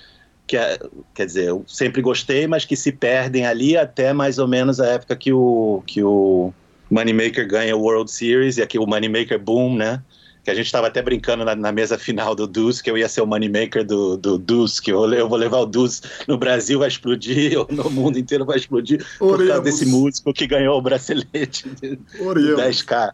que 0.47 0.57
é, 0.57 0.79
quer 1.15 1.27
dizer, 1.27 1.49
eu 1.49 1.65
sempre 1.67 2.03
gostei, 2.03 2.47
mas 2.47 2.65
que 2.65 2.77
se 2.77 2.93
perdem 2.93 3.47
ali 3.47 3.77
até 3.77 4.13
mais 4.13 4.39
ou 4.39 4.49
menos 4.49 4.81
a 4.81 4.87
época 4.87 5.15
que 5.17 5.33
o 5.33 5.83
que 5.87 6.03
o 6.03 6.53
Moneymaker 6.91 7.47
ganha 7.47 7.77
o 7.77 7.81
World 7.81 8.11
Series 8.11 8.57
e 8.57 8.63
aqui 8.63 8.79
o 8.79 8.87
Moneymaker 8.87 9.39
boom, 9.39 9.77
né? 9.77 10.03
que 10.43 10.51
a 10.51 10.55
gente 10.55 10.67
estava 10.67 10.87
até 10.87 11.03
brincando 11.03 11.45
na, 11.45 11.55
na, 11.55 11.73
mesa 11.73 11.99
final 11.99 12.35
do 12.35 12.47
Dus, 12.47 12.81
que 12.81 12.91
eu 12.91 12.97
ia 12.97 13.09
ser 13.09 13.21
o 13.21 13.27
moneymaker 13.27 13.85
do, 13.85 14.17
do 14.17 14.39
Dus, 14.39 14.81
que 14.81 14.91
eu, 14.91 15.13
eu 15.13 15.29
vou 15.29 15.39
levar 15.39 15.59
o 15.59 15.67
Dus 15.67 16.03
no 16.27 16.39
Brasil, 16.39 16.79
vai 16.79 16.89
explodir, 16.89 17.59
ou 17.61 17.67
no 17.71 17.91
mundo 17.91 18.19
inteiro 18.19 18.45
vai 18.45 18.57
explodir, 18.57 19.05
Oremos. 19.21 19.39
por 19.39 19.47
causa 19.47 19.63
desse 19.63 19.87
músico 19.87 20.33
que 20.33 20.47
ganhou 20.47 20.79
o 20.79 20.83
bracelete 20.83 21.69
de, 21.69 21.97
de 21.97 21.97
10K. 22.17 23.13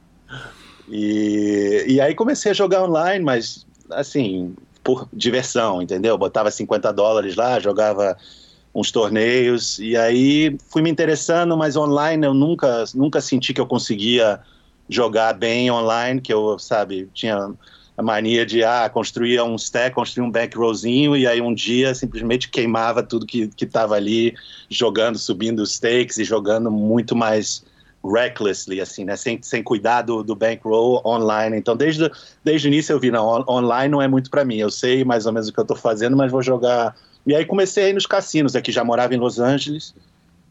E, 0.89 1.85
e 1.89 2.01
aí 2.01 2.15
comecei 2.15 2.53
a 2.53 2.55
jogar 2.55 2.85
online, 2.85 3.25
mas 3.25 3.67
assim, 3.91 4.55
por 4.87 5.09
diversão, 5.13 5.83
entendeu? 5.83 6.17
Botava 6.17 6.49
50 6.49 6.93
dólares 6.93 7.35
lá, 7.35 7.59
jogava 7.59 8.17
uns 8.73 8.93
torneios, 8.93 9.81
e 9.81 9.97
aí 9.97 10.57
fui 10.69 10.81
me 10.81 10.89
interessando, 10.89 11.57
mas 11.57 11.77
online 11.77 12.25
eu 12.25 12.33
nunca, 12.33 12.85
nunca 12.95 13.21
senti 13.21 13.53
que 13.53 13.61
eu 13.61 13.67
conseguia 13.67 14.39
jogar 14.89 15.33
bem 15.33 15.69
online, 15.73 16.21
que 16.21 16.33
eu, 16.33 16.57
sabe, 16.61 17.09
tinha 17.13 17.53
a 17.97 18.03
mania 18.03 18.47
de 18.47 18.63
ah, 18.63 18.89
construir 18.89 19.41
um 19.41 19.57
stack, 19.57 19.93
construir 19.93 20.25
um 20.25 20.31
back 20.31 20.57
rowzinho 20.57 21.17
e 21.17 21.27
aí 21.27 21.41
um 21.41 21.53
dia 21.53 21.93
simplesmente 21.93 22.49
queimava 22.49 23.03
tudo 23.03 23.27
que 23.27 23.51
estava 23.61 23.97
ali, 23.97 24.37
jogando, 24.71 25.19
subindo 25.19 25.61
os 25.63 25.73
stakes 25.73 26.19
e 26.19 26.25
jogando 26.25 26.71
muito 26.71 27.17
mais 27.17 27.65
recklessly, 28.07 28.81
assim, 28.81 29.05
né, 29.05 29.17
sem, 29.17 29.41
sem 29.43 29.63
cuidar 29.63 30.03
do, 30.03 30.23
do 30.23 30.35
bankroll 30.35 31.03
online. 31.05 31.57
Então, 31.57 31.77
desde, 31.77 32.11
desde 32.45 32.69
o 32.69 32.71
início 32.71 32.93
eu 32.93 33.01
vi, 33.01 33.11
não, 33.11 33.27
on, 33.27 33.45
online 33.49 33.91
não 33.91 34.03
é 34.03 34.09
muito 34.09 34.31
para 34.31 34.45
mim, 34.45 34.57
eu 34.57 34.71
sei 34.71 35.05
mais 35.05 35.27
ou 35.27 35.33
menos 35.33 35.49
o 35.49 35.53
que 35.53 35.59
eu 35.59 35.63
estou 35.63 35.77
fazendo, 35.77 36.17
mas 36.17 36.31
vou 36.31 36.43
jogar... 36.43 36.95
E 37.27 37.35
aí 37.35 37.45
comecei 37.45 37.85
a 37.85 37.89
ir 37.89 37.93
nos 37.93 38.07
cassinos, 38.07 38.55
aqui 38.55 38.71
já 38.71 38.85
morava 38.85 39.15
em 39.15 39.19
Los 39.19 39.41
Angeles, 39.41 39.95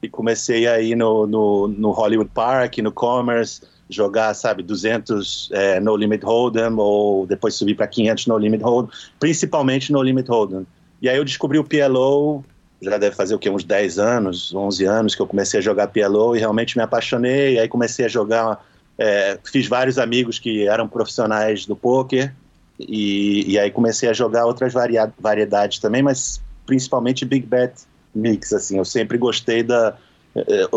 e 0.01 0.09
comecei 0.09 0.67
a 0.67 0.81
ir 0.81 0.95
no, 0.95 1.25
no, 1.25 1.67
no 1.67 1.91
Hollywood 1.91 2.29
Park, 2.33 2.77
no 2.79 2.91
Commerce, 2.91 3.61
jogar, 3.89 4.33
sabe, 4.33 4.63
200 4.63 5.49
é, 5.51 5.79
no 5.79 5.95
limit 5.95 6.23
hold'em 6.23 6.73
ou 6.77 7.25
depois 7.25 7.55
subir 7.55 7.75
para 7.75 7.87
500 7.87 8.27
no 8.27 8.37
limit 8.37 8.63
hold'em, 8.63 8.91
principalmente 9.19 9.91
no 9.91 10.01
limit 10.01 10.29
hold'em. 10.29 10.65
E 11.01 11.09
aí 11.09 11.17
eu 11.17 11.25
descobri 11.25 11.59
o 11.59 11.63
PLO, 11.63 12.43
já 12.81 12.97
deve 12.97 13.15
fazer 13.15 13.35
o 13.35 13.39
quê, 13.39 13.49
uns 13.49 13.63
10 13.63 13.99
anos, 13.99 14.53
11 14.53 14.85
anos 14.85 15.15
que 15.15 15.21
eu 15.21 15.27
comecei 15.27 15.59
a 15.59 15.63
jogar 15.63 15.87
PLO 15.87 16.35
e 16.35 16.39
realmente 16.39 16.77
me 16.77 16.83
apaixonei, 16.83 17.59
aí 17.59 17.67
comecei 17.67 18.05
a 18.05 18.07
jogar, 18.07 18.63
é, 18.97 19.39
fiz 19.43 19.67
vários 19.67 19.97
amigos 19.97 20.39
que 20.39 20.67
eram 20.67 20.87
profissionais 20.87 21.65
do 21.65 21.75
poker 21.75 22.33
e, 22.79 23.51
e 23.51 23.59
aí 23.59 23.71
comecei 23.71 24.09
a 24.09 24.13
jogar 24.13 24.45
outras 24.45 24.73
variedades 25.17 25.79
também, 25.79 26.03
mas 26.03 26.41
principalmente 26.65 27.25
Big 27.25 27.45
Bet 27.45 27.73
Mix, 28.13 28.53
assim, 28.53 28.77
eu 28.77 28.85
sempre 28.85 29.17
gostei 29.17 29.63
da 29.63 29.97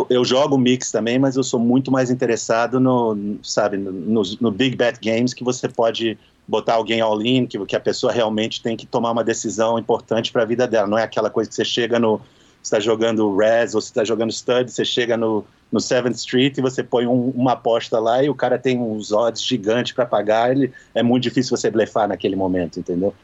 eu 0.08 0.24
jogo 0.24 0.56
mix 0.56 0.92
também, 0.92 1.18
mas 1.18 1.36
eu 1.36 1.42
sou 1.42 1.58
muito 1.58 1.90
mais 1.90 2.10
interessado 2.10 2.78
no, 2.78 3.38
sabe, 3.42 3.76
no, 3.76 4.22
no 4.40 4.52
big 4.52 4.76
bet 4.76 5.00
games 5.02 5.34
que 5.34 5.42
você 5.42 5.68
pode 5.68 6.16
botar 6.48 6.74
alguém 6.74 7.00
all-in, 7.00 7.46
que, 7.46 7.62
que 7.66 7.76
a 7.76 7.80
pessoa 7.80 8.10
realmente 8.10 8.62
tem 8.62 8.76
que 8.76 8.86
tomar 8.86 9.10
uma 9.10 9.22
decisão 9.22 9.78
importante 9.78 10.32
para 10.32 10.42
a 10.42 10.46
vida 10.46 10.66
dela. 10.66 10.88
Não 10.88 10.98
é 10.98 11.02
aquela 11.02 11.28
coisa 11.28 11.50
que 11.50 11.54
você 11.54 11.64
chega 11.64 11.98
no, 11.98 12.20
está 12.62 12.80
jogando 12.80 13.36
Res 13.36 13.74
ou 13.74 13.80
você 13.80 13.88
está 13.88 14.04
jogando 14.04 14.32
Stud, 14.32 14.70
você 14.70 14.84
chega 14.84 15.16
no, 15.16 15.44
no 15.70 15.80
7th 15.80 16.14
Street 16.14 16.58
e 16.58 16.62
você 16.62 16.82
põe 16.82 17.06
um, 17.06 17.30
uma 17.30 17.52
aposta 17.52 17.98
lá 17.98 18.22
e 18.22 18.30
o 18.30 18.34
cara 18.34 18.58
tem 18.58 18.78
uns 18.78 19.12
odds 19.12 19.42
gigantes 19.42 19.92
para 19.92 20.06
pagar, 20.06 20.50
ele, 20.50 20.72
é 20.94 21.02
muito 21.02 21.24
difícil 21.24 21.56
você 21.56 21.70
blefar 21.70 22.08
naquele 22.08 22.36
momento, 22.36 22.78
entendeu? 22.78 23.14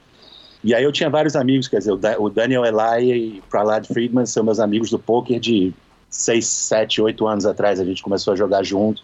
E 0.62 0.74
aí 0.74 0.82
eu 0.82 0.92
tinha 0.92 1.10
vários 1.10 1.36
amigos, 1.36 1.68
quer 1.68 1.78
dizer, 1.78 1.92
o 1.92 2.30
Daniel 2.30 2.64
Eli 2.64 3.12
e 3.12 3.42
Prahlad 3.50 3.86
Friedman 3.86 4.24
são 4.24 4.42
meus 4.42 4.58
amigos 4.58 4.90
do 4.90 4.98
poker 4.98 5.38
de 5.38 5.74
seis, 6.08 6.46
sete, 6.46 7.02
oito 7.02 7.26
anos 7.26 7.44
atrás 7.44 7.78
a 7.78 7.84
gente 7.84 8.02
começou 8.02 8.32
a 8.32 8.36
jogar 8.36 8.62
junto. 8.62 9.02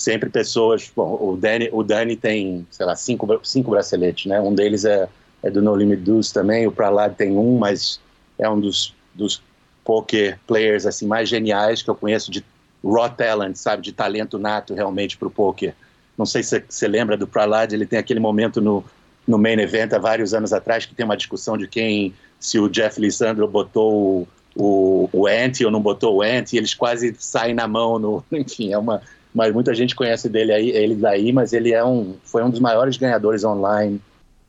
Sempre 0.00 0.30
pessoas. 0.30 0.90
Bom, 0.96 1.18
o 1.20 1.36
Dani, 1.36 1.68
o 1.70 1.82
Dani 1.82 2.16
tem, 2.16 2.66
sei 2.70 2.86
lá, 2.86 2.96
cinco, 2.96 3.38
cinco 3.44 3.70
braceletes, 3.70 4.24
né? 4.24 4.40
Um 4.40 4.54
deles 4.54 4.86
é, 4.86 5.06
é 5.42 5.50
do 5.50 5.60
No 5.60 5.76
Limit 5.76 6.00
Deuce 6.00 6.32
também. 6.32 6.66
O 6.66 6.72
Pralad 6.72 7.12
tem 7.16 7.36
um, 7.36 7.58
mas 7.58 8.00
é 8.38 8.48
um 8.48 8.58
dos, 8.58 8.94
dos 9.14 9.42
poker 9.84 10.38
players 10.46 10.86
assim 10.86 11.06
mais 11.06 11.28
geniais 11.28 11.82
que 11.82 11.90
eu 11.90 11.94
conheço 11.94 12.30
de 12.30 12.42
raw 12.82 13.10
talent, 13.10 13.56
sabe, 13.56 13.82
de 13.82 13.92
talento 13.92 14.38
nato 14.38 14.72
realmente 14.72 15.18
para 15.18 15.28
o 15.28 15.30
poker. 15.30 15.74
Não 16.16 16.24
sei 16.24 16.42
se 16.42 16.64
você 16.66 16.88
lembra 16.88 17.14
do 17.14 17.26
Pralad, 17.26 17.70
ele 17.70 17.84
tem 17.84 17.98
aquele 17.98 18.20
momento 18.20 18.58
no, 18.58 18.82
no 19.28 19.36
main 19.36 19.60
event 19.60 19.92
há 19.92 19.98
vários 19.98 20.32
anos 20.32 20.50
atrás 20.54 20.86
que 20.86 20.94
tem 20.94 21.04
uma 21.04 21.16
discussão 21.16 21.58
de 21.58 21.68
quem, 21.68 22.14
se 22.38 22.58
o 22.58 22.70
Jeff 22.70 22.98
Lissandro 22.98 23.46
botou 23.46 24.26
o, 24.56 25.10
o 25.12 25.26
Ant 25.26 25.62
ou 25.62 25.70
não 25.70 25.82
botou 25.82 26.16
o 26.16 26.22
Ant, 26.22 26.54
e 26.54 26.56
eles 26.56 26.72
quase 26.72 27.14
saem 27.18 27.54
na 27.54 27.68
mão, 27.68 27.98
no, 27.98 28.24
enfim, 28.32 28.72
é 28.72 28.78
uma, 28.78 29.02
mas 29.34 29.52
muita 29.52 29.74
gente 29.74 29.94
conhece 29.94 30.28
dele 30.28 30.52
aí, 30.52 30.70
ele 30.70 30.94
daí, 30.94 31.32
mas 31.32 31.52
ele 31.52 31.72
é 31.72 31.84
um, 31.84 32.14
foi 32.24 32.42
um 32.42 32.50
dos 32.50 32.60
maiores 32.60 32.96
ganhadores 32.96 33.44
online 33.44 34.00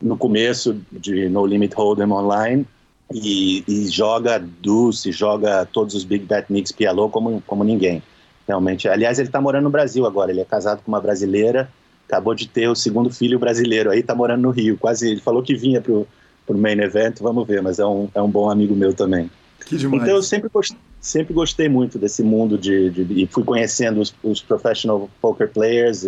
no 0.02 0.17
começo 0.17 0.82
de 0.91 1.30
No 1.30 1.46
Limit 1.46 1.76
Hold'em 1.76 2.12
online 2.12 2.65
e, 3.13 3.63
e 3.67 3.88
joga 3.88 4.39
Deuce, 4.39 5.12
joga 5.12 5.65
todos 5.65 5.94
os 5.94 6.04
Big 6.04 6.26
Bet 6.26 6.48
Knicks 6.48 6.72
PLO 6.72 7.10
como, 7.10 7.41
como 7.46 7.63
ninguém, 7.63 8.02
realmente. 8.48 8.88
Aliás, 8.88 9.20
ele 9.20 9.28
está 9.28 9.39
morando 9.39 9.65
no 9.65 9.70
Brasil 9.70 10.06
agora, 10.06 10.32
ele 10.32 10.41
é 10.41 10.46
casado 10.46 10.82
com 10.84 10.91
uma 10.91 11.02
brasileira, 11.02 11.70
acabou 12.08 12.34
de 12.34 12.48
ter 12.48 12.67
o 12.67 12.76
segundo 12.76 13.10
filho 13.10 13.38
brasileiro, 13.38 13.91
aí 13.91 14.00
está 14.00 14.15
morando 14.15 14.41
no 14.41 14.50
Rio, 14.50 14.78
quase, 14.78 15.12
ele 15.12 15.22
falou 15.22 15.44
que 15.44 15.56
vinha 15.56 15.80
pro, 15.80 16.08
pro 16.46 16.58
main 16.58 16.80
event, 16.80 17.20
vamos 17.20 17.48
ver, 17.48 17.62
mas 17.62 17.80
é 17.80 17.86
um, 17.86 18.10
é 18.15 18.22
um 18.22 18.30
bom 18.30 18.50
amigo 18.50 18.76
meu 18.76 18.94
também. 18.94 19.30
Que 19.65 19.78
demais. 19.78 20.04
Então 20.04 20.15
eu 20.15 20.24
sempre 20.24 20.50
gostei, 20.50 20.78
sempre 21.00 21.34
gostei 21.34 21.69
muito 21.69 21.97
desse 21.97 22.24
mundo 22.24 22.58
de, 22.58 22.89
de 22.89 23.24
e 23.24 23.28
fui 23.28 23.43
conhecendo 23.43 24.00
os, 24.02 24.13
os, 24.24 24.41
professional 24.41 25.10
poker 25.21 25.50
players. 25.50 26.08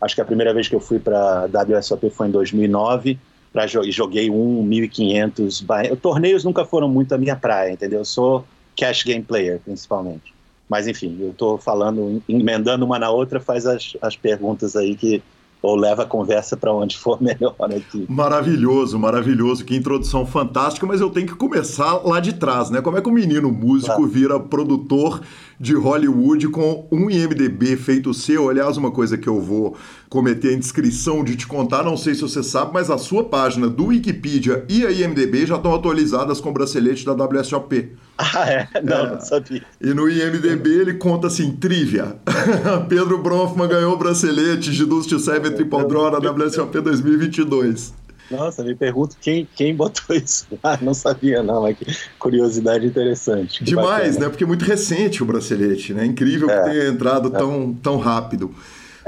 acho 0.00 0.14
que 0.14 0.20
a 0.20 0.24
primeira 0.24 0.52
vez 0.54 0.68
que 0.68 0.74
eu 0.74 0.80
fui 0.80 0.98
para 0.98 1.46
WSOP 1.46 2.10
foi 2.10 2.28
em 2.28 2.30
2009 2.30 3.18
para 3.52 3.64
e 3.64 3.90
joguei 3.90 4.30
um 4.30 4.62
1500. 4.62 5.64
Torneios 6.00 6.44
nunca 6.44 6.64
foram 6.64 6.88
muito 6.88 7.14
a 7.14 7.18
minha 7.18 7.36
praia, 7.36 7.72
entendeu? 7.72 8.00
Eu 8.00 8.04
sou 8.04 8.44
cash 8.76 9.02
game 9.02 9.22
player 9.22 9.58
principalmente. 9.64 10.32
Mas 10.68 10.86
enfim, 10.86 11.16
eu 11.20 11.30
estou 11.30 11.58
falando, 11.58 12.22
emendando 12.28 12.84
uma 12.84 12.98
na 12.98 13.10
outra, 13.10 13.40
faz 13.40 13.66
as, 13.66 13.96
as 14.00 14.16
perguntas 14.16 14.76
aí 14.76 14.94
que 14.94 15.20
ou 15.62 15.76
leva 15.76 16.02
a 16.02 16.06
conversa 16.06 16.56
para 16.56 16.72
onde 16.72 16.96
for 16.96 17.20
melhor 17.22 17.54
aqui. 17.60 18.06
Maravilhoso, 18.08 18.98
maravilhoso, 18.98 19.64
que 19.64 19.76
introdução 19.76 20.26
fantástica, 20.26 20.86
mas 20.86 21.00
eu 21.00 21.10
tenho 21.10 21.26
que 21.26 21.34
começar 21.34 21.94
lá 22.04 22.20
de 22.20 22.34
trás, 22.34 22.70
né? 22.70 22.80
Como 22.80 22.96
é 22.96 23.00
que 23.00 23.08
o 23.08 23.12
menino 23.12 23.50
músico 23.50 24.06
vira 24.06 24.38
produtor 24.38 25.20
de 25.60 25.74
Hollywood 25.74 26.48
com 26.48 26.88
um 26.90 27.10
IMDB 27.10 27.76
feito 27.76 28.14
seu? 28.14 28.48
Aliás, 28.48 28.78
uma 28.78 28.90
coisa 28.90 29.18
que 29.18 29.28
eu 29.28 29.38
vou 29.38 29.76
cometer 30.08 30.48
a 30.48 30.52
indiscrição 30.54 31.22
de 31.22 31.36
te 31.36 31.46
contar, 31.46 31.82
não 31.82 31.98
sei 31.98 32.14
se 32.14 32.22
você 32.22 32.42
sabe, 32.42 32.72
mas 32.72 32.90
a 32.90 32.96
sua 32.96 33.24
página 33.24 33.68
do 33.68 33.88
Wikipedia 33.88 34.64
e 34.70 34.86
a 34.86 34.90
IMDB 34.90 35.44
já 35.44 35.56
estão 35.56 35.74
atualizadas 35.74 36.40
com 36.40 36.48
o 36.48 36.52
bracelete 36.52 37.04
da 37.04 37.12
WSOP. 37.12 37.92
Ah, 38.22 38.50
é? 38.50 38.68
Não, 38.82 39.06
é. 39.06 39.10
não 39.12 39.20
sabia. 39.22 39.62
E 39.80 39.94
no 39.94 40.06
IMDB 40.06 40.68
ele 40.68 40.94
conta 40.94 41.28
assim, 41.28 41.52
trivia. 41.52 42.16
Pedro 42.86 43.16
Bronfman 43.22 43.66
ganhou 43.66 43.94
o 43.94 43.96
bracelete 43.96 44.70
de 44.72 44.84
Dust 44.84 45.10
7 45.18 45.52
Triple 45.52 45.86
Draw 45.86 46.10
na 46.10 46.30
WSOP 46.30 46.80
2022. 46.82 47.94
Nossa, 48.30 48.62
me 48.62 48.74
pergunto 48.74 49.16
quem, 49.20 49.48
quem 49.56 49.74
botou 49.74 50.14
isso 50.16 50.46
Ah, 50.62 50.78
não 50.80 50.94
sabia, 50.94 51.42
não, 51.42 51.62
mas 51.62 51.76
que 51.76 51.84
curiosidade 52.18 52.86
interessante. 52.86 53.64
Demais, 53.64 54.14
bacana. 54.14 54.20
né? 54.20 54.28
Porque 54.28 54.44
é 54.44 54.46
muito 54.46 54.64
recente 54.64 55.22
o 55.22 55.26
bracelete, 55.26 55.92
né? 55.92 56.04
Incrível 56.04 56.48
é, 56.48 56.56
que 56.56 56.70
tenha 56.70 56.88
entrado 56.88 57.34
é. 57.34 57.38
tão, 57.38 57.74
tão 57.74 57.96
rápido. 57.96 58.54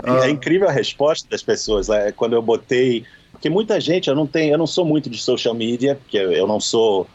É, 0.04 0.26
é, 0.26 0.30
incrível 0.30 0.68
a 0.68 0.72
resposta 0.72 1.28
das 1.30 1.42
pessoas. 1.42 1.88
Né? 1.88 2.12
Quando 2.12 2.32
eu 2.32 2.42
botei. 2.42 3.04
Porque 3.30 3.48
muita 3.48 3.80
gente, 3.80 4.08
eu 4.08 4.14
não 4.14 4.26
tenho, 4.26 4.54
eu 4.54 4.58
não 4.58 4.66
sou 4.66 4.84
muito 4.84 5.08
de 5.08 5.18
social 5.18 5.54
media, 5.54 5.96
porque 5.96 6.16
eu 6.16 6.46
não 6.46 6.60
sou 6.60 7.06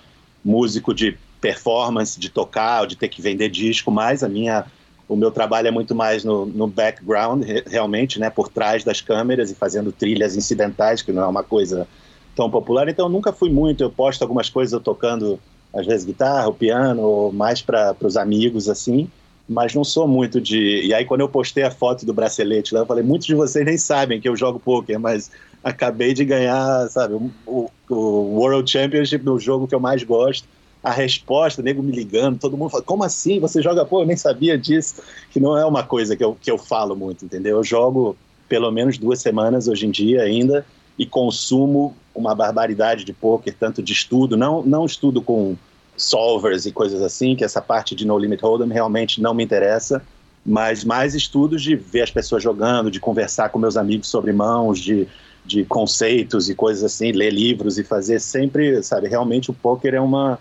músico 0.43 0.93
de 0.93 1.17
performance, 1.39 2.19
de 2.19 2.29
tocar, 2.29 2.81
ou 2.81 2.87
de 2.87 2.95
ter 2.95 3.07
que 3.07 3.21
vender 3.21 3.49
disco, 3.49 3.91
mas 3.91 4.23
a 4.23 4.29
minha 4.29 4.65
o 5.07 5.15
meu 5.15 5.31
trabalho 5.31 5.67
é 5.67 5.71
muito 5.71 5.95
mais 5.95 6.23
no, 6.23 6.45
no 6.45 6.67
background, 6.67 7.43
realmente, 7.65 8.19
né, 8.19 8.29
por 8.29 8.49
trás 8.49 8.83
das 8.83 8.99
câmeras 8.99 9.49
e 9.49 9.55
fazendo 9.55 9.91
trilhas 9.91 10.35
incidentais, 10.35 11.01
que 11.01 11.13
não 11.13 11.23
é 11.23 11.27
uma 11.27 11.43
coisa 11.43 11.87
tão 12.35 12.49
popular. 12.49 12.89
Então, 12.89 13.07
nunca 13.07 13.31
fui 13.31 13.49
muito. 13.49 13.83
Eu 13.83 13.89
posto 13.89 14.21
algumas 14.21 14.49
coisas 14.49 14.73
eu 14.73 14.79
tocando, 14.79 15.39
às 15.73 15.85
vezes, 15.85 16.05
guitarra, 16.05 16.51
piano, 16.51 17.01
ou 17.01 17.31
mais 17.31 17.61
para 17.61 17.95
os 18.01 18.17
amigos, 18.17 18.67
assim. 18.67 19.09
Mas 19.47 19.73
não 19.73 19.83
sou 19.83 20.05
muito 20.07 20.41
de. 20.41 20.85
E 20.85 20.93
aí, 20.93 21.05
quando 21.05 21.21
eu 21.21 21.29
postei 21.29 21.63
a 21.63 21.71
foto 21.71 22.05
do 22.05 22.13
bracelete 22.13 22.73
lá, 22.73 22.81
eu 22.81 22.85
falei: 22.85 23.01
muitos 23.01 23.25
de 23.25 23.33
vocês 23.33 23.65
nem 23.65 23.77
sabem 23.77 24.19
que 24.19 24.27
eu 24.27 24.35
jogo 24.35 24.59
poker, 24.59 24.99
mas 24.99 25.31
acabei 25.63 26.13
de 26.13 26.25
ganhar, 26.25 26.87
sabe, 26.89 27.13
o, 27.45 27.71
o 27.89 27.95
World 27.95 28.69
Championship 28.69 29.23
no 29.23 29.39
jogo 29.39 29.65
que 29.65 29.73
eu 29.73 29.79
mais 29.79 30.03
gosto 30.03 30.45
a 30.83 30.91
resposta, 30.91 31.61
nego 31.61 31.81
me 31.83 31.91
ligando, 31.91 32.39
todo 32.39 32.57
mundo 32.57 32.69
fala, 32.69 32.83
como 32.83 33.03
assim? 33.03 33.39
Você 33.39 33.61
joga, 33.61 33.85
pô, 33.85 34.01
eu 34.01 34.05
nem 34.05 34.15
sabia 34.15 34.57
disso. 34.57 35.01
Que 35.31 35.39
não 35.39 35.57
é 35.57 35.65
uma 35.65 35.83
coisa 35.83 36.15
que 36.15 36.23
eu, 36.23 36.37
que 36.39 36.49
eu 36.49 36.57
falo 36.57 36.95
muito, 36.95 37.25
entendeu? 37.25 37.57
Eu 37.57 37.63
jogo 37.63 38.15
pelo 38.47 38.71
menos 38.71 38.97
duas 38.97 39.19
semanas 39.19 39.67
hoje 39.67 39.85
em 39.85 39.91
dia 39.91 40.21
ainda 40.21 40.65
e 40.97 41.05
consumo 41.05 41.95
uma 42.15 42.33
barbaridade 42.33 43.03
de 43.03 43.13
poker, 43.13 43.53
tanto 43.53 43.83
de 43.83 43.93
estudo, 43.93 44.35
não, 44.35 44.63
não 44.63 44.85
estudo 44.85 45.21
com 45.21 45.55
solvers 45.95 46.65
e 46.65 46.71
coisas 46.71 47.01
assim, 47.01 47.35
que 47.35 47.43
essa 47.43 47.61
parte 47.61 47.93
de 47.93 48.05
No 48.05 48.17
Limit 48.17 48.41
Hold'em 48.41 48.69
realmente 48.69 49.21
não 49.21 49.33
me 49.33 49.43
interessa, 49.43 50.01
mas 50.45 50.83
mais 50.83 51.13
estudos 51.13 51.61
de 51.61 51.75
ver 51.75 52.03
as 52.03 52.11
pessoas 52.11 52.41
jogando, 52.41 52.89
de 52.89 52.99
conversar 52.99 53.49
com 53.49 53.59
meus 53.59 53.77
amigos 53.77 54.07
sobre 54.07 54.31
mãos, 54.31 54.79
de, 54.79 55.07
de 55.45 55.65
conceitos 55.65 56.49
e 56.49 56.55
coisas 56.55 56.83
assim, 56.83 57.11
ler 57.11 57.31
livros 57.31 57.77
e 57.77 57.83
fazer 57.83 58.19
sempre, 58.19 58.81
sabe, 58.81 59.07
realmente 59.07 59.51
o 59.51 59.53
poker 59.53 59.93
é 59.93 60.01
uma 60.01 60.39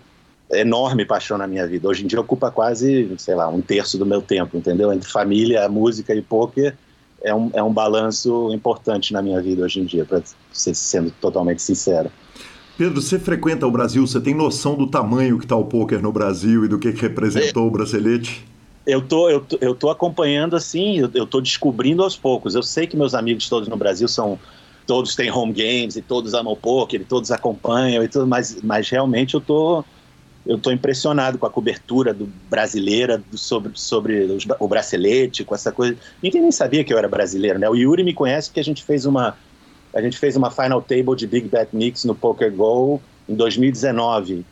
enorme 0.51 1.05
paixão 1.05 1.37
na 1.37 1.47
minha 1.47 1.67
vida. 1.67 1.89
Hoje 1.89 2.05
em 2.05 2.07
dia 2.07 2.21
ocupa 2.21 2.51
quase, 2.51 3.11
sei 3.19 3.35
lá, 3.35 3.49
um 3.49 3.61
terço 3.61 3.99
do 3.99 4.07
meu 4.07 4.23
tempo, 4.23 4.57
entendeu? 4.57 4.93
Entre 4.93 5.09
família, 5.09 5.69
música 5.69 6.15
e 6.15 6.23
poker 6.23 6.75
é 7.23 7.35
um, 7.35 7.51
é 7.53 7.63
um 7.63 7.73
balanço 7.73 8.53
importante 8.53 9.13
na 9.13 9.21
minha 9.21 9.41
vida 9.41 9.65
hoje 9.65 9.81
em 9.81 9.85
dia, 9.85 10.05
para 10.05 10.23
ser 10.53 10.75
sendo 10.75 11.11
totalmente 11.21 11.61
sincero. 11.63 12.11
Pedro, 12.79 13.01
você 13.01 13.19
frequenta 13.19 13.67
o 13.67 13.71
Brasil, 13.71 14.07
você 14.07 14.21
tem 14.21 14.35
noção 14.35 14.77
do 14.77 14.87
tamanho 14.87 15.39
que 15.39 15.45
está 15.45 15.57
o 15.57 15.65
poker 15.65 16.01
no 16.01 16.13
Brasil 16.13 16.65
e 16.65 16.69
do 16.69 16.79
que, 16.79 16.93
que 16.93 17.01
representou 17.01 17.65
é, 17.65 17.67
o 17.67 17.71
bracelete? 17.71 18.45
Eu 18.87 19.01
tô, 19.01 19.31
eu 19.31 19.41
tô, 19.41 19.59
eu 19.61 19.75
tô 19.75 19.91
acompanhando 19.91 20.55
assim, 20.55 20.99
eu, 20.99 21.11
eu 21.15 21.27
tô 21.27 21.41
descobrindo 21.41 22.03
aos 22.03 22.17
poucos. 22.17 22.55
Eu 22.55 22.63
sei 22.63 22.87
que 22.87 22.97
meus 22.97 23.15
amigos 23.15 23.49
todos 23.49 23.67
no 23.67 23.77
Brasil 23.77 24.07
são 24.07 24.39
todos 24.87 25.17
têm 25.17 25.33
home 25.33 25.53
games 25.53 25.97
e 25.97 26.03
todos 26.03 26.33
amam 26.33 26.55
poker, 26.55 27.01
e 27.01 27.05
todos 27.05 27.33
acompanham 27.33 28.05
e 28.05 28.09
tudo, 28.09 28.25
mas, 28.25 28.63
mas 28.63 28.89
realmente 28.89 29.35
eu 29.35 29.41
tô 29.41 29.85
eu 30.47 30.57
estou 30.57 30.73
impressionado 30.73 31.39
com 31.39 31.47
a 31.47 31.51
cobertura 31.51 32.15
do 32.15 32.27
brasileira 32.49 33.19
do, 33.19 33.37
sobre, 33.37 33.73
sobre 33.75 34.25
os, 34.25 34.47
o 34.61 34.69
bracelete, 34.69 35.45
com 35.45 35.55
essa 35.55 35.73
coisa. 35.73 35.97
Ninguém 36.23 36.43
nem 36.43 36.53
sabia 36.53 36.85
que 36.85 36.93
eu 36.93 36.99
era 36.99 37.09
brasileiro, 37.09 37.59
né? 37.59 37.69
O 37.69 37.75
Yuri 37.75 38.05
me 38.05 38.15
conhece 38.15 38.49
porque 38.49 38.61
a 38.61 38.65
gente 38.65 38.83
fez 38.83 39.05
uma 39.05 39.37
a 39.93 40.03
gente 40.03 40.19
fez 40.19 40.37
uma 40.37 40.51
final 40.51 40.83
table 40.83 41.17
de 41.17 41.27
Big 41.27 41.49
Bet 41.49 41.75
Mix 41.75 42.05
no 42.05 42.15
Poker 42.15 42.53
Go 42.53 43.01
em 43.27 43.35
2019 43.35 44.45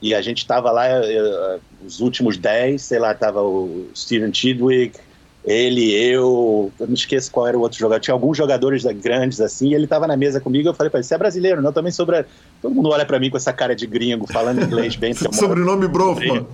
e 0.00 0.14
a 0.14 0.22
gente 0.22 0.38
estava 0.38 0.70
lá 0.70 0.84
uh, 0.86 1.60
os 1.84 2.00
últimos 2.00 2.36
10, 2.36 2.80
sei 2.80 2.98
lá, 2.98 3.12
tava 3.14 3.42
o 3.42 3.88
Steven 3.94 4.32
Chidwick, 4.32 4.98
ele, 5.44 5.92
eu, 5.92 6.70
eu 6.78 6.86
não 6.86 6.94
esqueço 6.94 7.30
qual 7.30 7.48
era 7.48 7.58
o 7.58 7.60
outro 7.60 7.76
jogador. 7.76 8.00
Tinha 8.00 8.14
alguns 8.14 8.36
jogadores 8.36 8.84
grandes 8.84 9.40
assim, 9.40 9.70
e 9.70 9.74
ele 9.74 9.84
estava 9.84 10.06
na 10.06 10.16
mesa 10.16 10.40
comigo. 10.40 10.68
Eu 10.68 10.74
falei 10.74 10.88
para 10.88 11.00
ele: 11.00 11.04
Você 11.04 11.14
é 11.14 11.18
brasileiro? 11.18 11.60
Não, 11.60 11.70
eu 11.70 11.74
também 11.74 11.90
sou 11.90 12.06
brasileiro. 12.06 12.36
Todo 12.60 12.72
mundo 12.72 12.90
olha 12.90 13.04
para 13.04 13.18
mim 13.18 13.28
com 13.28 13.36
essa 13.36 13.52
cara 13.52 13.74
de 13.74 13.84
gringo, 13.84 14.24
falando 14.32 14.62
inglês 14.62 14.94
bem. 14.94 15.12
Sobrenome 15.32 15.88
Brofman. 15.88 16.46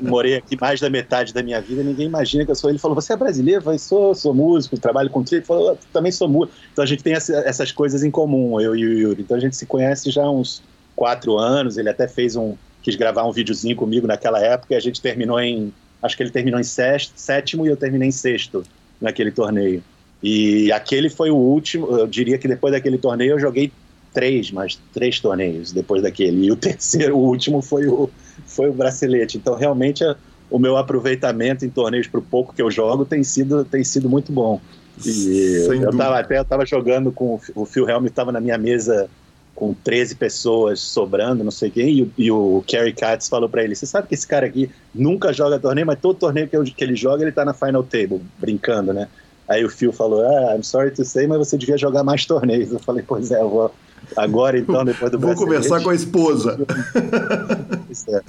Morei 0.00 0.36
aqui 0.36 0.56
mais 0.60 0.80
da 0.80 0.88
metade 0.88 1.34
da 1.34 1.42
minha 1.42 1.60
vida, 1.60 1.82
ninguém 1.82 2.06
imagina 2.06 2.44
que 2.44 2.52
eu 2.52 2.54
sou. 2.54 2.70
Ele 2.70 2.78
falou: 2.78 2.94
Você 2.94 3.12
é 3.12 3.16
brasileiro? 3.16 3.58
Eu 3.58 3.64
falei: 3.64 3.80
Sou, 3.80 4.14
sou 4.14 4.32
músico, 4.32 4.78
trabalho 4.78 5.10
com 5.10 5.24
trilha. 5.24 5.40
Ele 5.40 5.46
falou: 5.46 5.76
Também 5.92 6.12
sou 6.12 6.28
músico. 6.28 6.56
Então 6.72 6.84
a 6.84 6.86
gente 6.86 7.02
tem 7.02 7.14
essa, 7.14 7.34
essas 7.38 7.72
coisas 7.72 8.04
em 8.04 8.12
comum, 8.12 8.60
eu 8.60 8.76
e 8.76 8.86
o 8.86 8.92
Yuri. 8.92 9.22
Então 9.22 9.36
a 9.36 9.40
gente 9.40 9.56
se 9.56 9.66
conhece 9.66 10.08
já 10.08 10.22
há 10.22 10.30
uns 10.30 10.62
quatro 10.94 11.36
anos. 11.36 11.76
Ele 11.76 11.88
até 11.88 12.06
fez 12.06 12.36
um. 12.36 12.54
quis 12.80 12.94
gravar 12.94 13.24
um 13.24 13.32
videozinho 13.32 13.74
comigo 13.74 14.06
naquela 14.06 14.38
época 14.38 14.74
e 14.74 14.76
a 14.76 14.80
gente 14.80 15.00
terminou 15.00 15.40
em 15.40 15.72
acho 16.02 16.16
que 16.16 16.22
ele 16.22 16.30
terminou 16.30 16.58
em 16.60 16.64
sexto, 16.64 17.12
sétimo 17.16 17.66
e 17.66 17.68
eu 17.68 17.76
terminei 17.76 18.08
em 18.08 18.12
sexto 18.12 18.64
naquele 19.00 19.30
torneio. 19.30 19.82
E 20.22 20.70
aquele 20.72 21.08
foi 21.08 21.30
o 21.30 21.36
último, 21.36 21.86
eu 21.98 22.06
diria 22.06 22.38
que 22.38 22.46
depois 22.46 22.72
daquele 22.72 22.98
torneio 22.98 23.32
eu 23.32 23.40
joguei 23.40 23.72
três, 24.12 24.50
mas 24.50 24.78
três 24.92 25.18
torneios 25.18 25.72
depois 25.72 26.02
daquele. 26.02 26.46
E 26.46 26.52
o 26.52 26.56
terceiro, 26.56 27.16
o 27.16 27.20
último 27.20 27.62
foi 27.62 27.86
o, 27.86 28.10
foi 28.46 28.68
o 28.68 28.72
bracelete. 28.72 29.38
Então 29.38 29.54
realmente 29.54 30.04
o 30.50 30.58
meu 30.58 30.76
aproveitamento 30.76 31.64
em 31.64 31.70
torneios 31.70 32.06
para 32.06 32.20
o 32.20 32.22
pouco 32.22 32.54
que 32.54 32.60
eu 32.60 32.70
jogo 32.70 33.04
tem 33.04 33.22
sido, 33.22 33.64
tem 33.64 33.84
sido 33.84 34.08
muito 34.08 34.32
bom. 34.32 34.60
E 35.06 35.66
eu 35.68 35.96
tava, 35.96 36.18
até 36.18 36.38
eu 36.38 36.42
estava 36.42 36.66
jogando 36.66 37.10
com 37.12 37.40
o 37.54 37.64
Phil 37.64 37.88
Helm, 37.88 38.06
estava 38.06 38.32
na 38.32 38.40
minha 38.40 38.58
mesa 38.58 39.08
com 39.60 39.74
13 39.74 40.14
pessoas 40.14 40.80
sobrando, 40.80 41.44
não 41.44 41.50
sei 41.50 41.68
quem, 41.68 41.90
e, 41.90 42.12
e 42.16 42.30
o 42.32 42.64
Kerry 42.66 42.94
Katz 42.94 43.28
falou 43.28 43.46
para 43.46 43.62
ele: 43.62 43.74
Você 43.74 43.84
sabe 43.84 44.08
que 44.08 44.14
esse 44.14 44.26
cara 44.26 44.46
aqui 44.46 44.70
nunca 44.94 45.34
joga 45.34 45.58
torneio, 45.58 45.86
mas 45.86 46.00
todo 46.00 46.16
torneio 46.16 46.48
que, 46.48 46.56
eu, 46.56 46.64
que 46.64 46.82
ele 46.82 46.96
joga, 46.96 47.22
ele 47.22 47.30
tá 47.30 47.44
na 47.44 47.52
final 47.52 47.82
table, 47.82 48.22
brincando, 48.38 48.94
né? 48.94 49.06
Aí 49.46 49.62
o 49.62 49.68
Phil 49.68 49.92
falou: 49.92 50.24
Ah, 50.24 50.56
I'm 50.56 50.62
sorry 50.62 50.90
to 50.92 51.04
say, 51.04 51.26
mas 51.26 51.36
você 51.36 51.58
devia 51.58 51.76
jogar 51.76 52.02
mais 52.02 52.24
torneios. 52.24 52.72
Eu 52.72 52.78
falei: 52.78 53.04
Pois 53.06 53.30
é, 53.30 53.38
eu 53.38 53.50
vou. 53.50 53.70
Agora 54.16 54.58
então, 54.58 54.82
depois 54.82 55.12
do 55.12 55.18
Vou 55.18 55.34
conversar 55.34 55.82
com 55.82 55.90
a 55.90 55.94
esposa. 55.94 56.58
pois, 57.86 58.08
é. 58.08 58.20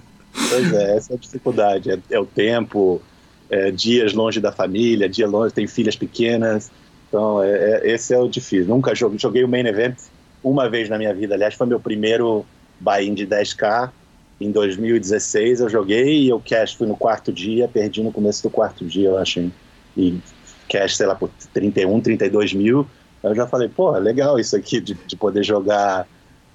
pois 0.49 0.73
é, 0.73 0.97
essa 0.97 1.13
é 1.13 1.15
a 1.15 1.19
dificuldade. 1.19 1.91
É, 1.91 1.99
é 2.11 2.19
o 2.19 2.25
tempo, 2.25 3.01
é, 3.49 3.71
dias 3.71 4.13
longe 4.13 4.41
da 4.41 4.51
família, 4.51 5.07
dia 5.07 5.27
longe, 5.27 5.53
tem 5.53 5.65
filhas 5.65 5.95
pequenas. 5.95 6.69
Então, 7.07 7.41
é, 7.41 7.51
é, 7.51 7.91
esse 7.91 8.13
é 8.13 8.19
o 8.19 8.27
difícil. 8.27 8.67
Nunca 8.67 8.93
joguei, 8.93 9.17
joguei 9.17 9.43
o 9.45 9.47
main 9.47 9.65
event 9.65 9.95
uma 10.43 10.69
vez 10.69 10.89
na 10.89 10.97
minha 10.97 11.13
vida. 11.13 11.35
Aliás, 11.35 11.53
foi 11.53 11.67
meu 11.67 11.79
primeiro 11.79 12.45
buy-in 12.79 13.13
de 13.13 13.25
10K. 13.27 13.91
Em 14.39 14.51
2016 14.51 15.59
eu 15.59 15.69
joguei 15.69 16.23
e 16.23 16.29
eu 16.29 16.39
cash 16.39 16.73
fui 16.73 16.87
no 16.87 16.95
quarto 16.95 17.31
dia, 17.31 17.67
perdi 17.67 18.01
no 18.01 18.11
começo 18.11 18.41
do 18.41 18.49
quarto 18.49 18.85
dia, 18.85 19.09
eu 19.09 19.17
acho. 19.17 19.51
E 19.95 20.19
cash, 20.67 20.97
sei 20.97 21.05
lá, 21.05 21.15
por 21.15 21.29
31, 21.53 22.01
32 22.01 22.53
mil. 22.53 22.87
Eu 23.21 23.35
já 23.35 23.45
falei, 23.45 23.69
pô, 23.69 23.91
legal 23.91 24.39
isso 24.39 24.55
aqui 24.55 24.81
de, 24.81 24.95
de 24.95 25.15
poder 25.15 25.43
jogar, 25.43 26.07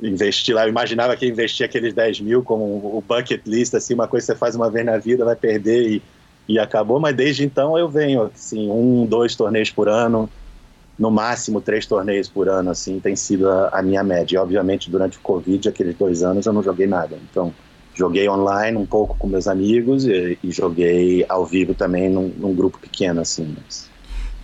investir 0.02 0.54
lá. 0.54 0.64
Eu 0.64 0.70
imaginava 0.70 1.16
que 1.16 1.26
investir 1.26 1.64
aqueles 1.64 1.94
10 1.94 2.20
mil 2.20 2.42
como 2.42 2.64
o 2.64 3.04
bucket 3.06 3.42
list, 3.46 3.74
assim, 3.74 3.94
uma 3.94 4.08
coisa 4.08 4.26
que 4.26 4.32
você 4.32 4.38
faz 4.38 4.56
uma 4.56 4.68
vez 4.68 4.84
na 4.84 4.98
vida, 4.98 5.24
vai 5.24 5.36
perder 5.36 5.88
e, 5.88 6.02
e 6.48 6.58
acabou. 6.58 6.98
Mas 6.98 7.14
desde 7.14 7.44
então 7.44 7.78
eu 7.78 7.88
venho, 7.88 8.30
assim, 8.34 8.68
um, 8.68 9.06
dois 9.06 9.36
torneios 9.36 9.70
por 9.70 9.88
ano 9.88 10.28
no 10.98 11.10
máximo 11.10 11.60
três 11.60 11.86
torneios 11.86 12.28
por 12.28 12.48
ano, 12.48 12.70
assim, 12.70 12.98
tem 12.98 13.14
sido 13.14 13.50
a, 13.50 13.68
a, 13.68 13.82
minha 13.82 14.02
média. 14.02 14.36
E, 14.36 14.38
obviamente, 14.38 14.90
durante 14.90 15.18
o 15.18 15.20
Covid, 15.20 15.68
aqueles 15.68 15.94
dois 15.96 16.22
anos, 16.22 16.46
eu 16.46 16.52
não 16.52 16.62
joguei 16.62 16.86
nada. 16.86 17.18
Então, 17.30 17.52
joguei 17.94 18.28
online 18.28 18.76
um 18.76 18.86
pouco 18.86 19.16
com 19.18 19.26
meus 19.26 19.46
amigos 19.46 20.06
e, 20.06 20.38
e 20.42 20.50
joguei 20.50 21.24
ao 21.28 21.44
vivo 21.44 21.74
também 21.74 22.08
num, 22.08 22.28
num 22.28 22.54
grupo 22.54 22.78
pequeno, 22.78 23.20
assim. 23.20 23.54
Mas... 23.56 23.90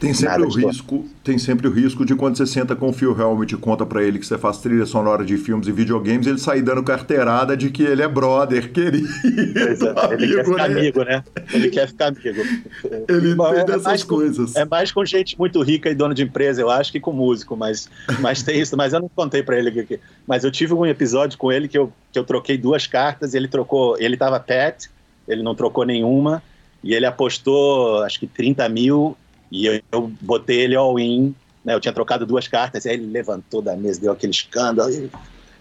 Tem 0.03 0.12
sempre, 0.12 0.43
o 0.43 0.49
risco, 0.49 1.09
tem 1.23 1.38
sempre 1.38 1.69
o 1.69 1.71
risco 1.71 2.05
de 2.05 2.17
quando 2.17 2.37
você 2.37 2.45
senta 2.45 2.75
com 2.75 2.88
o 2.88 2.93
Phil 2.93 3.17
Helmut 3.17 3.55
e 3.55 3.57
conta 3.57 3.87
para 3.87 4.03
ele 4.03 4.19
que 4.19 4.27
você 4.27 4.37
faz 4.37 4.59
trilha 4.59 4.85
sonora 4.85 5.25
de 5.25 5.37
filmes 5.37 5.69
e 5.69 5.73
videogames, 5.73 6.27
ele 6.27 6.38
sair 6.38 6.61
dando 6.61 6.83
carteirada 6.83 7.57
de 7.57 7.71
que 7.71 7.85
ele 7.85 8.03
é 8.03 8.09
brother, 8.09 8.71
querido. 8.75 9.07
É, 9.07 10.15
ele 10.15 10.35
quer 10.35 10.45
ficar 10.45 10.69
né? 10.69 10.81
amigo, 10.81 11.05
né? 11.05 11.25
Ele 11.53 11.71
quer 11.71 11.87
ficar 11.87 12.07
amigo. 12.09 12.43
Ele 13.09 13.35
Bom, 13.37 13.53
entende 13.53 13.71
é 13.71 13.75
essas 13.77 14.03
coisas. 14.03 14.55
Com, 14.55 14.59
é 14.59 14.65
mais 14.65 14.91
com 14.91 15.05
gente 15.05 15.38
muito 15.38 15.62
rica 15.62 15.88
e 15.88 15.95
dona 15.95 16.15
de 16.15 16.25
empresa, 16.25 16.61
eu 16.61 16.69
acho, 16.69 16.91
que 16.91 16.99
com 16.99 17.12
músico, 17.12 17.57
mas, 17.57 17.88
mas 18.19 18.43
tem 18.43 18.61
isso. 18.61 18.77
Mas 18.77 18.93
eu 18.93 19.01
não 19.01 19.09
contei 19.09 19.43
para 19.43 19.57
ele. 19.57 19.71
Que, 19.85 20.01
mas 20.27 20.43
eu 20.43 20.51
tive 20.51 20.75
um 20.75 20.85
episódio 20.85 21.38
com 21.38 21.53
ele 21.53 21.69
que 21.69 21.79
eu, 21.79 21.93
que 22.12 22.19
eu 22.19 22.25
troquei 22.25 22.59
duas 22.59 22.88
cartas, 22.88 23.35
ele 23.35 23.47
trocou, 23.47 23.97
ele 24.01 24.17
tava 24.17 24.41
pet, 24.41 24.91
ele 25.29 25.45
não 25.45 25.55
trocou 25.55 25.85
nenhuma, 25.85 26.43
e 26.83 26.93
ele 26.93 27.07
apostou 27.07 28.03
acho 28.03 28.19
que 28.19 28.27
30 28.27 28.69
mil 28.69 29.17
e 29.53 29.67
eu, 29.67 29.81
eu 29.93 30.11
botei 30.23 30.62
ele 30.62 30.75
all-in, 30.75 31.35
né? 31.62 31.75
Eu 31.75 31.81
tinha 31.81 31.93
trocado 31.93 32.25
duas 32.25 32.49
cartas, 32.49 32.87
aí 32.87 32.95
ele 32.95 33.07
levantou 33.07 33.61
da 33.61 33.77
mesa, 33.77 34.01
deu 34.01 34.11
aquele 34.11 34.33
escândalo. 34.33 34.91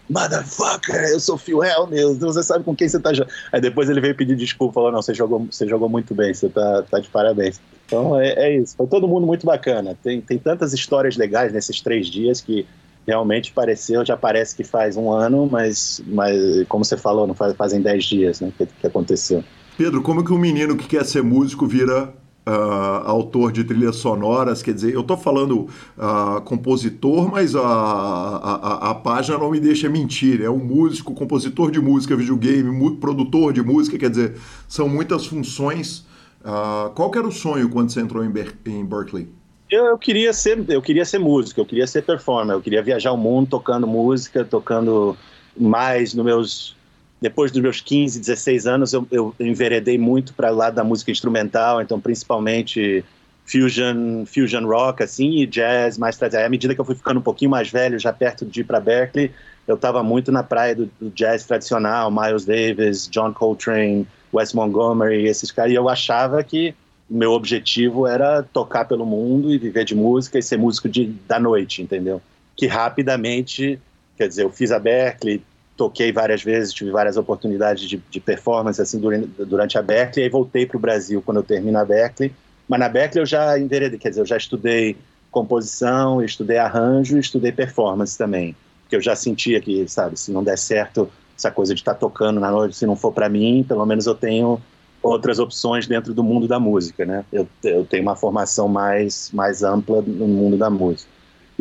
Motherfucker, 0.08 1.04
eu 1.10 1.20
sou 1.20 1.38
Phil 1.38 1.62
Helmer, 1.62 2.14
você 2.14 2.42
sabe 2.42 2.64
com 2.64 2.74
quem 2.74 2.88
você 2.88 2.98
tá 2.98 3.12
jogando. 3.12 3.32
Aí 3.52 3.60
depois 3.60 3.88
ele 3.88 4.00
veio 4.00 4.16
pedir 4.16 4.34
desculpa, 4.34 4.74
falou, 4.74 4.90
não, 4.90 5.00
você 5.00 5.14
jogou, 5.14 5.46
você 5.50 5.68
jogou 5.68 5.88
muito 5.88 6.14
bem, 6.14 6.34
você 6.34 6.48
tá, 6.48 6.82
tá 6.90 6.98
de 6.98 7.08
parabéns. 7.08 7.60
Então 7.86 8.18
é, 8.18 8.30
é 8.32 8.56
isso, 8.56 8.74
foi 8.76 8.86
todo 8.86 9.06
mundo 9.06 9.26
muito 9.26 9.46
bacana. 9.46 9.96
Tem, 10.02 10.20
tem 10.20 10.38
tantas 10.38 10.72
histórias 10.72 11.16
legais 11.16 11.52
nesses 11.52 11.80
três 11.80 12.08
dias 12.08 12.40
que 12.40 12.66
realmente 13.06 13.52
pareceu, 13.52 14.04
já 14.04 14.16
parece 14.16 14.56
que 14.56 14.64
faz 14.64 14.96
um 14.96 15.10
ano, 15.10 15.48
mas, 15.50 16.02
mas 16.06 16.36
como 16.68 16.84
você 16.84 16.96
falou, 16.96 17.26
não 17.26 17.34
faz, 17.34 17.54
fazem 17.54 17.80
dez 17.80 18.04
dias 18.04 18.40
né, 18.40 18.52
que, 18.56 18.66
que 18.66 18.86
aconteceu. 18.86 19.44
Pedro, 19.76 20.02
como 20.02 20.24
que 20.24 20.32
um 20.32 20.38
menino 20.38 20.76
que 20.76 20.86
quer 20.86 21.04
ser 21.04 21.22
músico 21.22 21.66
vira 21.66 22.12
Uh, 22.44 23.06
autor 23.06 23.52
de 23.52 23.62
trilhas 23.62 23.94
sonoras, 23.94 24.64
quer 24.64 24.74
dizer, 24.74 24.92
eu 24.92 25.02
estou 25.02 25.16
falando 25.16 25.68
uh, 25.96 26.40
compositor, 26.40 27.30
mas 27.30 27.54
a, 27.54 27.60
a, 27.60 28.90
a, 28.90 28.94
página 28.96 29.38
não 29.38 29.52
me 29.52 29.60
deixa 29.60 29.88
mentir, 29.88 30.42
é 30.42 30.50
um 30.50 30.58
músico, 30.58 31.14
compositor 31.14 31.70
de 31.70 31.80
música, 31.80 32.16
videogame, 32.16 32.96
produtor 32.96 33.52
de 33.52 33.62
música, 33.62 33.96
quer 33.96 34.10
dizer, 34.10 34.34
são 34.66 34.88
muitas 34.88 35.24
funções. 35.24 36.04
Uh, 36.40 36.90
qual 36.96 37.12
era 37.14 37.28
o 37.28 37.30
sonho 37.30 37.68
quando 37.68 37.90
você 37.90 38.00
entrou 38.00 38.24
em, 38.24 38.30
Ber 38.30 38.52
em 38.66 38.84
Berkeley? 38.84 39.28
Eu, 39.70 39.86
eu, 39.86 39.96
queria 39.96 40.32
ser, 40.32 40.68
eu 40.68 40.82
queria 40.82 41.04
ser 41.04 41.18
músico, 41.18 41.60
eu 41.60 41.64
queria 41.64 41.86
ser 41.86 42.02
performer, 42.02 42.56
eu 42.56 42.60
queria 42.60 42.82
viajar 42.82 43.12
o 43.12 43.16
mundo 43.16 43.50
tocando 43.50 43.86
música, 43.86 44.44
tocando 44.44 45.16
mais 45.56 46.12
nos 46.12 46.24
meus 46.24 46.76
depois 47.22 47.52
dos 47.52 47.62
meus 47.62 47.80
15, 47.80 48.18
16 48.18 48.66
anos, 48.66 48.92
eu, 48.92 49.06
eu 49.08 49.32
enveredei 49.38 49.96
muito 49.96 50.34
para 50.34 50.52
o 50.52 50.56
lado 50.56 50.74
da 50.74 50.82
música 50.82 51.12
instrumental, 51.12 51.80
então 51.80 52.00
principalmente 52.00 53.04
fusion, 53.46 54.26
fusion 54.26 54.66
rock, 54.66 55.04
assim, 55.04 55.36
e 55.36 55.46
jazz 55.46 55.96
mais 55.96 56.16
tarde. 56.16 56.36
À 56.36 56.48
medida 56.48 56.74
que 56.74 56.80
eu 56.80 56.84
fui 56.84 56.96
ficando 56.96 57.20
um 57.20 57.22
pouquinho 57.22 57.52
mais 57.52 57.70
velho, 57.70 57.96
já 57.96 58.12
perto 58.12 58.44
de 58.44 58.62
ir 58.62 58.64
para 58.64 58.80
Berkeley, 58.80 59.30
eu 59.68 59.76
estava 59.76 60.02
muito 60.02 60.32
na 60.32 60.42
praia 60.42 60.74
do, 60.74 60.90
do, 61.00 61.10
jazz 61.10 61.44
tradicional, 61.46 62.10
Miles 62.10 62.44
Davis, 62.44 63.08
John 63.08 63.32
Coltrane, 63.32 64.04
Wes 64.34 64.52
Montgomery, 64.52 65.24
esses 65.24 65.52
caras, 65.52 65.70
e 65.70 65.76
eu 65.76 65.88
achava 65.88 66.42
que 66.42 66.74
meu 67.08 67.30
objetivo 67.30 68.04
era 68.04 68.42
tocar 68.42 68.84
pelo 68.84 69.06
mundo 69.06 69.52
e 69.52 69.58
viver 69.58 69.84
de 69.84 69.94
música 69.94 70.40
e 70.40 70.42
ser 70.42 70.56
músico 70.56 70.88
de, 70.88 71.06
da 71.28 71.38
noite, 71.38 71.82
entendeu? 71.82 72.20
Que 72.56 72.66
rapidamente, 72.66 73.78
quer 74.16 74.26
dizer, 74.26 74.42
eu 74.42 74.50
fiz 74.50 74.72
a 74.72 74.80
Berkeley, 74.80 75.40
toquei 75.76 76.12
várias 76.12 76.42
vezes, 76.42 76.72
tive 76.72 76.90
várias 76.90 77.16
oportunidades 77.16 77.88
de, 77.88 78.02
de 78.10 78.20
performance 78.20 78.80
assim 78.80 78.98
durante, 78.98 79.26
durante 79.44 79.78
a 79.78 79.82
Berkeley, 79.82 80.26
e 80.26 80.28
voltei 80.28 80.66
para 80.66 80.76
o 80.76 80.80
Brasil 80.80 81.22
quando 81.24 81.38
eu 81.38 81.42
termino 81.42 81.78
a 81.78 81.84
Berkeley, 81.84 82.32
mas 82.68 82.80
na 82.80 82.88
Berkeley 82.88 83.22
eu 83.22 83.26
já 83.26 83.58
enveredei, 83.58 83.98
quer 83.98 84.10
dizer, 84.10 84.20
eu 84.20 84.26
já 84.26 84.36
estudei 84.36 84.96
composição, 85.30 86.22
estudei 86.22 86.58
arranjo, 86.58 87.18
estudei 87.18 87.52
performance 87.52 88.16
também 88.16 88.54
porque 88.92 88.96
eu 88.96 89.00
já 89.00 89.16
sentia 89.16 89.58
que, 89.58 89.88
sabe, 89.88 90.20
se 90.20 90.30
não 90.30 90.44
der 90.44 90.58
certo 90.58 91.08
essa 91.34 91.50
coisa 91.50 91.74
de 91.74 91.80
estar 91.80 91.94
tá 91.94 92.00
tocando 92.00 92.38
na 92.38 92.50
noite, 92.50 92.76
se 92.76 92.84
não 92.84 92.94
for 92.94 93.10
para 93.10 93.26
mim, 93.26 93.64
pelo 93.66 93.86
menos 93.86 94.06
eu 94.06 94.14
tenho 94.14 94.60
outras 95.02 95.38
opções 95.38 95.86
dentro 95.86 96.12
do 96.12 96.22
mundo 96.22 96.46
da 96.46 96.60
música, 96.60 97.06
né? 97.06 97.24
Eu, 97.32 97.48
eu 97.64 97.86
tenho 97.86 98.02
uma 98.02 98.14
formação 98.14 98.68
mais, 98.68 99.30
mais 99.32 99.62
ampla 99.62 100.02
no 100.02 100.28
mundo 100.28 100.58
da 100.58 100.68
música. 100.68 101.10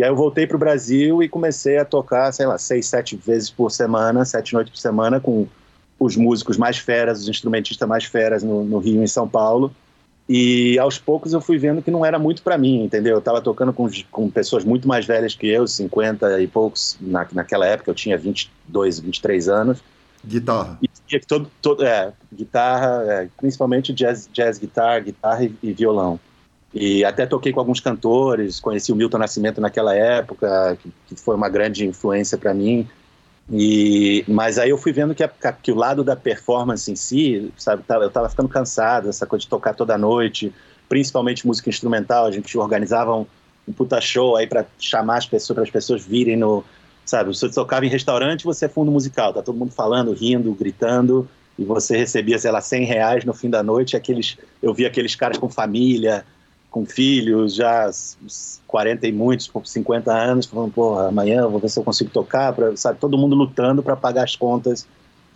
E 0.02 0.04
aí 0.04 0.10
eu 0.10 0.16
voltei 0.16 0.48
para 0.48 0.56
o 0.56 0.60
Brasil 0.60 1.22
e 1.22 1.30
comecei 1.30 1.78
a 1.78 1.86
tocar, 1.86 2.32
sei 2.32 2.48
lá, 2.48 2.58
seis, 2.58 2.88
sete 2.88 3.16
vezes 3.16 3.52
por 3.52 3.70
semana, 3.70 4.26
sete 4.26 4.52
noites 4.52 4.74
por 4.74 4.80
semana, 4.80 5.20
com 5.20 5.48
os 6.00 6.16
músicos 6.16 6.58
mais 6.58 6.80
feras, 6.80 7.22
os 7.22 7.30
instrumentistas 7.30 7.88
mais 7.88 8.06
feras 8.06 8.42
no, 8.42 8.64
no 8.64 8.80
Rio 8.80 9.00
e 9.00 9.04
em 9.04 9.08
São 9.08 9.28
Paulo. 9.28 9.72
E 10.28 10.80
aos 10.80 10.98
poucos 10.98 11.34
eu 11.34 11.40
fui 11.40 11.60
vendo 11.60 11.84
que 11.84 11.92
não 11.92 12.04
era 12.04 12.18
muito 12.18 12.42
para 12.42 12.58
mim, 12.58 12.84
entendeu? 12.84 13.14
Eu 13.14 13.20
estava 13.20 13.42
tocando 13.42 13.72
com, 13.72 13.88
com 14.10 14.28
pessoas 14.28 14.66
muito 14.66 14.88
mais 14.88 15.06
velhas 15.06 15.36
que 15.36 15.46
eu, 15.46 15.68
50 15.68 16.42
e 16.42 16.48
poucos, 16.48 16.98
na, 17.00 17.28
naquela 17.32 17.68
época 17.68 17.92
eu 17.92 17.96
tinha 17.96 18.18
22, 18.18 19.02
23 19.02 19.50
anos. 19.50 19.84
Guitarra. 20.26 20.80
E, 20.82 21.20
todo, 21.20 21.52
todo, 21.62 21.86
é, 21.86 22.12
guitarra, 22.34 23.04
é, 23.08 23.28
principalmente 23.38 23.94
jazz, 23.94 24.28
jazz 24.34 24.58
guitar, 24.58 25.04
guitarra 25.04 25.44
e, 25.44 25.54
e, 25.62 25.74
violão. 25.74 26.20
E 26.74 27.04
até 27.04 27.26
toquei 27.26 27.52
com 27.52 27.60
alguns 27.60 27.80
cantores, 27.80 28.60
conheci 28.60 28.92
o 28.92 28.96
Milton 28.96 29.18
Nascimento 29.18 29.60
naquela 29.60 29.94
época, 29.94 30.78
que, 30.82 30.92
que 31.08 31.16
foi 31.16 31.36
uma 31.36 31.50
grande 31.50 31.86
influência 31.86 32.38
para 32.38 32.54
mim. 32.54 32.88
E, 33.52 34.24
mas 34.28 34.58
aí 34.58 34.70
eu 34.70 34.78
fui 34.78 34.94
vendo 34.94 35.14
que, 35.14 35.24
a, 35.24 35.28
que 35.28 35.72
o 35.72 35.76
lado 35.76 36.04
da 36.04 36.16
performance 36.16 36.90
em 36.90 36.96
si, 36.96 37.52
sabe, 37.58 37.84
eu 37.90 38.08
estava 38.08 38.30
ficando 38.30 38.48
cansado, 38.48 39.10
essa 39.10 39.26
coisa 39.26 39.44
de 39.44 39.50
tocar 39.50 39.74
toda 39.74 39.98
noite, 39.98 40.54
principalmente 40.88 41.46
música 41.46 41.70
instrumental, 41.70 42.26
a 42.26 42.32
gente 42.32 42.58
organizava 42.58 43.14
um, 43.14 43.26
um 43.68 43.74
puta 43.74 44.00
show 44.00 44.38
aí 44.38 44.48
para 44.48 44.66
chamar 44.80 45.18
as 45.18 45.26
pessoas, 45.26 45.56
para 45.56 45.64
as 45.64 45.70
pessoas 45.70 46.06
virem 46.06 46.38
no, 46.38 46.64
sabe, 47.06 47.36
você 47.36 47.50
tocava 47.50 47.86
em 47.86 47.90
restaurante, 47.90 48.46
você 48.46 48.66
é 48.66 48.70
fundo 48.70 48.92
musical, 48.92 49.34
tá 49.34 49.42
todo 49.42 49.58
mundo 49.58 49.72
falando, 49.72 50.14
rindo, 50.14 50.54
gritando, 50.54 51.28
e 51.60 51.66
você 51.66 51.98
recebia, 51.98 52.40
sei 52.40 52.52
lá, 52.52 52.62
100 52.62 52.86
reais 52.86 53.26
no 53.26 53.34
fim 53.34 53.50
da 53.50 53.62
noite, 53.62 53.98
aqueles, 53.98 54.38
eu 54.64 54.74
via 54.74 54.88
aqueles 54.88 55.16
caras 55.16 55.38
com 55.38 55.50
família, 55.50 56.26
com 56.72 56.86
filhos, 56.86 57.54
já 57.54 57.92
40 58.66 59.06
e 59.06 59.12
muitos, 59.12 59.52
50 59.66 60.12
anos, 60.12 60.46
falando, 60.46 60.72
pô, 60.72 60.98
amanhã 60.98 61.46
vou 61.46 61.60
ver 61.60 61.70
se 61.70 61.78
eu 61.78 61.84
consigo 61.84 62.10
tocar, 62.10 62.54
pra, 62.54 62.76
sabe? 62.78 62.98
Todo 62.98 63.18
mundo 63.18 63.36
lutando 63.36 63.84
para 63.84 63.96
pagar 63.98 64.24
as 64.24 64.38
contas 64.38 64.88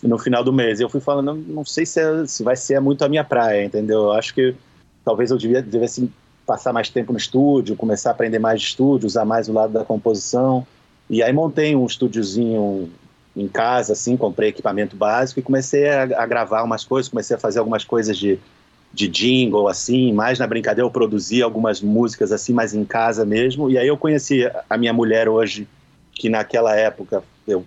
no 0.01 0.17
final 0.17 0.43
do 0.43 0.53
mês. 0.53 0.79
Eu 0.79 0.89
fui 0.89 1.01
falando, 1.01 1.25
não, 1.25 1.35
não 1.35 1.65
sei 1.65 1.85
se, 1.85 1.99
é, 1.99 2.25
se 2.25 2.41
vai 2.41 2.55
ser 2.55 2.79
muito 2.79 3.03
a 3.03 3.09
minha 3.09 3.23
praia, 3.23 3.65
entendeu? 3.65 4.03
Eu 4.03 4.11
acho 4.13 4.33
que 4.33 4.55
talvez 5.03 5.29
eu 5.29 5.37
devia, 5.37 5.61
devesse 5.61 6.09
passar 6.45 6.71
mais 6.71 6.89
tempo 6.89 7.11
no 7.11 7.17
estúdio, 7.17 7.75
começar 7.75 8.11
a 8.11 8.13
aprender 8.13 8.39
mais 8.39 8.61
de 8.61 8.67
estúdio, 8.67 9.05
usar 9.05 9.25
mais 9.25 9.49
o 9.49 9.53
lado 9.53 9.73
da 9.73 9.83
composição. 9.83 10.65
E 11.09 11.21
aí 11.21 11.33
montei 11.33 11.75
um 11.75 11.85
estúdiozinho 11.85 12.89
em 13.35 13.47
casa, 13.49 13.91
assim, 13.91 14.15
comprei 14.15 14.49
equipamento 14.49 14.95
básico 14.95 15.41
e 15.41 15.43
comecei 15.43 15.89
a, 15.89 16.03
a 16.03 16.25
gravar 16.25 16.63
umas 16.63 16.85
coisas, 16.85 17.09
comecei 17.09 17.35
a 17.35 17.39
fazer 17.39 17.59
algumas 17.59 17.83
coisas 17.83 18.17
de 18.17 18.39
de 18.95 19.09
jingle, 19.09 19.67
assim, 19.67 20.13
mais 20.13 20.39
na 20.39 20.47
brincadeira, 20.47 20.87
eu 20.87 20.91
produzia 20.91 21.43
algumas 21.43 21.81
músicas 21.81 22.31
assim, 22.31 22.53
mais 22.53 22.73
em 22.73 22.85
casa 22.85 23.25
mesmo. 23.25 23.69
E 23.69 23.77
aí 23.77 23.87
eu 23.87 23.97
conheci 23.97 24.49
a 24.69 24.77
minha 24.77 24.93
mulher 24.93 25.27
hoje, 25.27 25.67
que 26.13 26.29
naquela 26.29 26.73
época 26.73 27.21
eu 27.45 27.65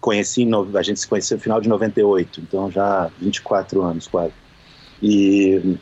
conheci, 0.00 0.48
a 0.74 0.82
gente 0.82 1.00
se 1.00 1.08
conheceu 1.08 1.36
no 1.36 1.42
final 1.42 1.60
de 1.60 1.68
98, 1.68 2.40
então 2.40 2.70
já 2.70 3.10
24 3.20 3.82
anos 3.82 4.06
quase. 4.06 4.32
E, 5.02 5.76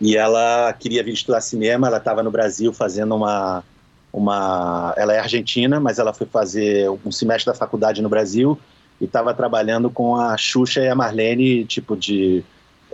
e 0.00 0.16
ela 0.16 0.72
queria 0.72 1.02
vir 1.02 1.14
estudar 1.14 1.40
cinema, 1.40 1.88
ela 1.88 1.98
estava 1.98 2.22
no 2.22 2.30
Brasil 2.30 2.72
fazendo 2.72 3.16
uma, 3.16 3.64
uma. 4.12 4.94
Ela 4.96 5.14
é 5.14 5.18
argentina, 5.18 5.80
mas 5.80 5.98
ela 5.98 6.14
foi 6.14 6.28
fazer 6.28 6.88
um 7.04 7.10
semestre 7.10 7.52
da 7.52 7.58
faculdade 7.58 8.00
no 8.00 8.08
Brasil 8.08 8.56
e 9.00 9.06
estava 9.06 9.34
trabalhando 9.34 9.90
com 9.90 10.14
a 10.14 10.36
Xuxa 10.36 10.82
e 10.82 10.88
a 10.88 10.94
Marlene, 10.94 11.64
tipo 11.64 11.96
de 11.96 12.44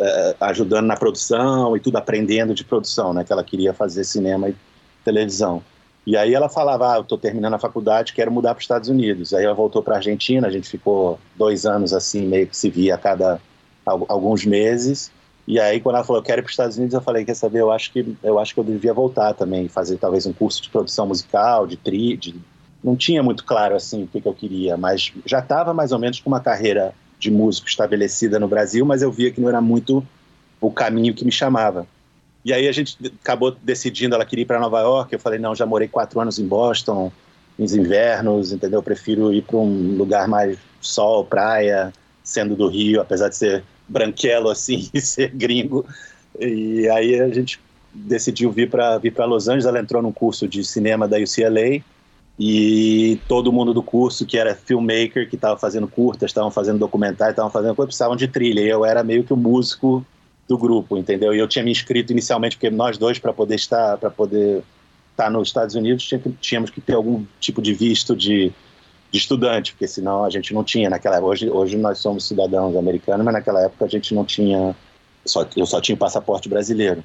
é, 0.02 0.36
ajudando 0.40 0.86
na 0.86 0.96
produção 0.96 1.76
e 1.76 1.80
tudo, 1.80 1.96
aprendendo 1.96 2.54
de 2.54 2.64
produção, 2.64 3.14
né? 3.14 3.24
Que 3.24 3.32
ela 3.32 3.44
queria 3.44 3.72
fazer 3.72 4.04
cinema 4.04 4.48
e 4.48 4.56
televisão. 5.04 5.62
E 6.04 6.16
aí 6.16 6.34
ela 6.34 6.48
falava, 6.48 6.92
ah, 6.92 6.96
eu 6.96 7.02
estou 7.02 7.16
terminando 7.16 7.54
a 7.54 7.58
faculdade, 7.58 8.12
quero 8.12 8.32
mudar 8.32 8.54
para 8.54 8.58
os 8.58 8.64
Estados 8.64 8.88
Unidos. 8.88 9.32
Aí 9.32 9.44
ela 9.44 9.54
voltou 9.54 9.82
para 9.82 9.94
a 9.94 9.96
Argentina, 9.98 10.48
a 10.48 10.50
gente 10.50 10.68
ficou 10.68 11.18
dois 11.36 11.64
anos 11.64 11.92
assim, 11.92 12.26
meio 12.26 12.48
que 12.48 12.56
se 12.56 12.68
via 12.68 12.96
a 12.96 12.98
cada 12.98 13.40
alguns 13.86 14.44
meses. 14.44 15.12
E 15.46 15.60
aí 15.60 15.80
quando 15.80 15.96
ela 15.96 16.04
falou, 16.04 16.20
eu 16.20 16.24
quero 16.24 16.40
ir 16.40 16.42
para 16.42 16.48
os 16.48 16.52
Estados 16.52 16.76
Unidos, 16.76 16.94
eu 16.94 17.00
falei, 17.00 17.24
quer 17.24 17.34
saber, 17.34 17.60
eu 17.60 17.70
acho 17.70 17.92
que 17.92 18.16
eu 18.22 18.38
acho 18.38 18.54
que 18.54 18.60
eu 18.60 18.64
devia 18.64 18.92
voltar 18.92 19.34
também, 19.34 19.68
fazer 19.68 19.96
talvez 19.96 20.26
um 20.26 20.32
curso 20.32 20.62
de 20.62 20.70
produção 20.70 21.06
musical, 21.06 21.66
de 21.66 21.76
tri, 21.76 22.16
de... 22.16 22.34
não 22.82 22.96
tinha 22.96 23.22
muito 23.22 23.44
claro 23.44 23.76
assim 23.76 24.04
o 24.04 24.06
que, 24.06 24.20
que 24.20 24.28
eu 24.28 24.34
queria, 24.34 24.76
mas 24.76 25.12
já 25.24 25.38
estava 25.38 25.72
mais 25.72 25.92
ou 25.92 25.98
menos 25.98 26.18
com 26.20 26.28
uma 26.28 26.40
carreira 26.40 26.94
de 27.22 27.30
músico 27.30 27.68
estabelecida 27.68 28.38
no 28.40 28.48
Brasil, 28.48 28.84
mas 28.84 29.00
eu 29.00 29.10
via 29.10 29.30
que 29.30 29.40
não 29.40 29.48
era 29.48 29.60
muito 29.60 30.04
o 30.60 30.72
caminho 30.72 31.14
que 31.14 31.24
me 31.24 31.30
chamava. 31.30 31.86
E 32.44 32.52
aí 32.52 32.66
a 32.66 32.72
gente 32.72 32.96
acabou 33.22 33.56
decidindo, 33.62 34.16
ela 34.16 34.26
queria 34.26 34.42
ir 34.42 34.46
para 34.46 34.58
Nova 34.58 34.80
York, 34.80 35.12
eu 35.12 35.20
falei, 35.20 35.38
não, 35.38 35.54
já 35.54 35.64
morei 35.64 35.86
quatro 35.86 36.18
anos 36.18 36.40
em 36.40 36.46
Boston, 36.46 37.12
nos 37.56 37.74
invernos, 37.74 38.52
entendeu? 38.52 38.80
Eu 38.80 38.82
prefiro 38.82 39.32
ir 39.32 39.42
para 39.42 39.56
um 39.56 39.96
lugar 39.96 40.26
mais 40.26 40.58
sol, 40.80 41.24
praia, 41.24 41.92
sendo 42.24 42.56
do 42.56 42.66
Rio, 42.66 43.00
apesar 43.00 43.28
de 43.28 43.36
ser 43.36 43.62
branquelo 43.88 44.50
assim 44.50 44.90
e 44.92 45.00
ser 45.00 45.30
gringo. 45.30 45.86
E 46.40 46.88
aí 46.88 47.20
a 47.20 47.28
gente 47.28 47.60
decidiu 47.94 48.50
vir 48.50 48.68
para 48.68 48.98
vir 48.98 49.12
para 49.12 49.26
Los 49.26 49.46
Angeles, 49.46 49.66
ela 49.66 49.78
entrou 49.78 50.02
num 50.02 50.12
curso 50.12 50.48
de 50.48 50.64
cinema 50.64 51.06
da 51.06 51.18
UCLA 51.18 51.84
e 52.38 53.20
todo 53.28 53.52
mundo 53.52 53.74
do 53.74 53.82
curso 53.82 54.24
que 54.24 54.38
era 54.38 54.54
filmmaker, 54.54 55.28
que 55.28 55.36
estava 55.36 55.58
fazendo 55.58 55.86
curtas, 55.86 56.30
estavam 56.30 56.50
fazendo 56.50 56.78
documentário, 56.78 57.32
estavam 57.32 57.50
fazendo 57.50 57.74
coisa, 57.74 57.88
precisavam 57.88 58.16
de 58.16 58.26
trilha. 58.26 58.60
E 58.60 58.68
eu 58.68 58.84
era 58.84 59.04
meio 59.04 59.22
que 59.22 59.32
o 59.32 59.36
músico 59.36 60.04
do 60.48 60.56
grupo, 60.58 60.96
entendeu? 60.96 61.34
E 61.34 61.38
eu 61.38 61.46
tinha 61.46 61.64
me 61.64 61.70
inscrito 61.70 62.12
inicialmente 62.12 62.56
porque 62.56 62.70
nós 62.70 62.98
dois 62.98 63.18
para 63.18 63.32
poder 63.32 63.54
estar 63.54 63.96
para 63.98 64.10
poder 64.10 64.62
estar 65.10 65.30
nos 65.30 65.48
Estados 65.48 65.74
Unidos 65.74 66.08
tínhamos 66.40 66.70
que 66.70 66.80
ter 66.80 66.94
algum 66.94 67.24
tipo 67.38 67.60
de 67.60 67.74
visto 67.74 68.16
de, 68.16 68.52
de 69.10 69.18
estudante, 69.18 69.72
porque 69.72 69.86
senão 69.86 70.24
a 70.24 70.30
gente 70.30 70.54
não 70.54 70.64
tinha 70.64 70.88
naquela 70.88 71.16
época. 71.16 71.30
Hoje, 71.30 71.50
hoje 71.50 71.76
nós 71.76 71.98
somos 71.98 72.26
cidadãos 72.26 72.74
americanos, 72.76 73.24
mas 73.24 73.34
naquela 73.34 73.62
época 73.62 73.84
a 73.84 73.88
gente 73.88 74.14
não 74.14 74.24
tinha, 74.24 74.74
só, 75.24 75.46
eu 75.54 75.66
só 75.66 75.80
tinha 75.80 75.96
passaporte 75.96 76.48
brasileiro. 76.48 77.04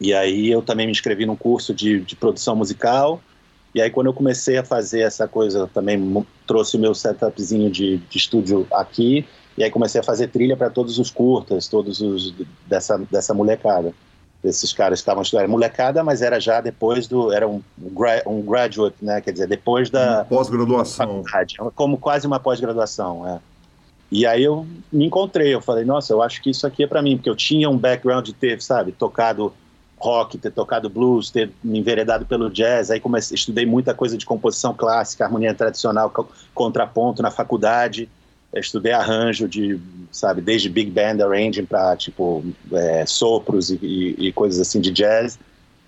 E 0.00 0.12
aí 0.14 0.50
eu 0.50 0.62
também 0.62 0.86
me 0.86 0.92
inscrevi 0.92 1.26
num 1.26 1.36
curso 1.36 1.74
de, 1.74 2.00
de 2.00 2.16
produção 2.16 2.56
musical 2.56 3.22
e 3.74 3.80
aí, 3.80 3.90
quando 3.90 4.08
eu 4.08 4.12
comecei 4.12 4.58
a 4.58 4.64
fazer 4.64 5.00
essa 5.00 5.26
coisa, 5.26 5.68
também 5.72 6.26
trouxe 6.46 6.76
o 6.76 6.80
meu 6.80 6.94
setupzinho 6.94 7.70
de, 7.70 7.96
de 7.96 8.18
estúdio 8.18 8.66
aqui, 8.70 9.26
e 9.56 9.64
aí 9.64 9.70
comecei 9.70 10.00
a 10.00 10.04
fazer 10.04 10.28
trilha 10.28 10.56
para 10.56 10.68
todos 10.68 10.98
os 10.98 11.10
curtas, 11.10 11.68
todos 11.68 12.00
os 12.00 12.34
dessa, 12.66 12.98
dessa 13.10 13.32
molecada. 13.32 13.94
Esses 14.44 14.72
caras 14.72 14.98
estavam 14.98 15.22
estudando. 15.22 15.44
Era 15.44 15.50
molecada, 15.52 16.02
mas 16.02 16.20
era 16.20 16.40
já 16.40 16.60
depois 16.60 17.06
do. 17.06 17.32
Era 17.32 17.46
um, 17.46 17.62
um 18.26 18.42
graduate, 18.42 18.96
né? 19.00 19.20
Quer 19.20 19.32
dizer, 19.32 19.46
depois 19.46 19.88
da. 19.88 20.24
Pós-graduação. 20.24 21.22
Como 21.74 21.96
quase 21.96 22.26
uma 22.26 22.40
pós-graduação, 22.40 23.26
é. 23.28 23.38
E 24.10 24.26
aí 24.26 24.42
eu 24.42 24.66
me 24.92 25.06
encontrei, 25.06 25.54
eu 25.54 25.62
falei, 25.62 25.86
nossa, 25.86 26.12
eu 26.12 26.20
acho 26.20 26.42
que 26.42 26.50
isso 26.50 26.66
aqui 26.66 26.82
é 26.82 26.86
para 26.86 27.00
mim, 27.00 27.16
porque 27.16 27.30
eu 27.30 27.36
tinha 27.36 27.70
um 27.70 27.78
background 27.78 28.26
de 28.26 28.34
ter, 28.34 28.60
sabe, 28.60 28.92
tocado 28.92 29.54
rock, 30.02 30.36
ter 30.36 30.50
tocado 30.50 30.90
blues, 30.90 31.30
ter 31.30 31.52
me 31.62 31.78
enveredado 31.78 32.26
pelo 32.26 32.50
jazz. 32.50 32.90
Aí 32.90 32.98
comecei, 32.98 33.36
estudei 33.36 33.64
muita 33.64 33.94
coisa 33.94 34.18
de 34.18 34.26
composição 34.26 34.74
clássica, 34.74 35.24
harmonia 35.24 35.54
tradicional, 35.54 36.12
contraponto 36.52 37.22
na 37.22 37.30
faculdade. 37.30 38.08
Estudei 38.52 38.92
arranjo 38.92 39.48
de, 39.48 39.80
sabe, 40.10 40.42
desde 40.42 40.68
big 40.68 40.90
band 40.90 41.24
arranging 41.24 41.64
para 41.64 41.96
tipo 41.96 42.44
é, 42.72 43.06
sopros 43.06 43.70
e, 43.70 43.78
e, 43.80 44.28
e, 44.28 44.32
coisas 44.32 44.60
assim 44.60 44.80
de 44.80 44.90
jazz. 44.90 45.38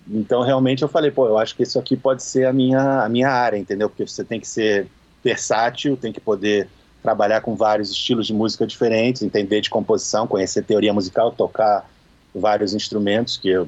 Então 0.09 0.41
realmente 0.41 0.81
eu 0.81 0.87
falei, 0.87 1.11
pô, 1.11 1.27
eu 1.27 1.37
acho 1.37 1.53
que 1.55 1.63
isso 1.63 1.77
aqui 1.77 1.97
pode 1.97 2.23
ser 2.23 2.47
a 2.47 2.53
minha 2.53 3.03
a 3.03 3.09
minha 3.09 3.29
área, 3.29 3.57
entendeu? 3.57 3.89
Porque 3.89 4.07
você 4.07 4.23
tem 4.23 4.39
que 4.39 4.47
ser 4.47 4.87
versátil, 5.23 5.97
tem 5.97 6.13
que 6.13 6.21
poder 6.21 6.67
trabalhar 7.03 7.41
com 7.41 7.55
vários 7.55 7.91
estilos 7.91 8.25
de 8.25 8.33
música 8.33 8.65
diferentes, 8.65 9.21
entender 9.21 9.61
de 9.61 9.69
composição, 9.69 10.25
conhecer 10.25 10.63
teoria 10.63 10.93
musical, 10.93 11.31
tocar 11.31 11.87
vários 12.33 12.73
instrumentos 12.73 13.37
que 13.37 13.49
eu 13.49 13.67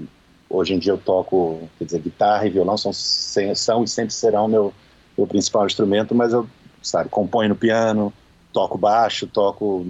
Hoje 0.49 0.73
em 0.73 0.79
dia 0.79 0.93
eu 0.93 0.97
toco, 0.97 1.67
quer 1.77 1.85
dizer, 1.85 1.99
guitarra 1.99 2.47
e 2.47 2.49
violão 2.49 2.77
são, 2.77 2.91
são 2.93 3.83
e 3.83 3.87
sempre 3.87 4.13
serão 4.13 4.47
meu, 4.47 4.73
meu 5.17 5.27
principal 5.27 5.65
instrumento, 5.65 6.15
mas 6.15 6.31
eu 6.33 6.47
sabe? 6.81 7.09
Componho 7.09 7.49
no 7.49 7.55
piano, 7.55 8.13
toco 8.53 8.77
baixo, 8.77 9.27
toco 9.27 9.85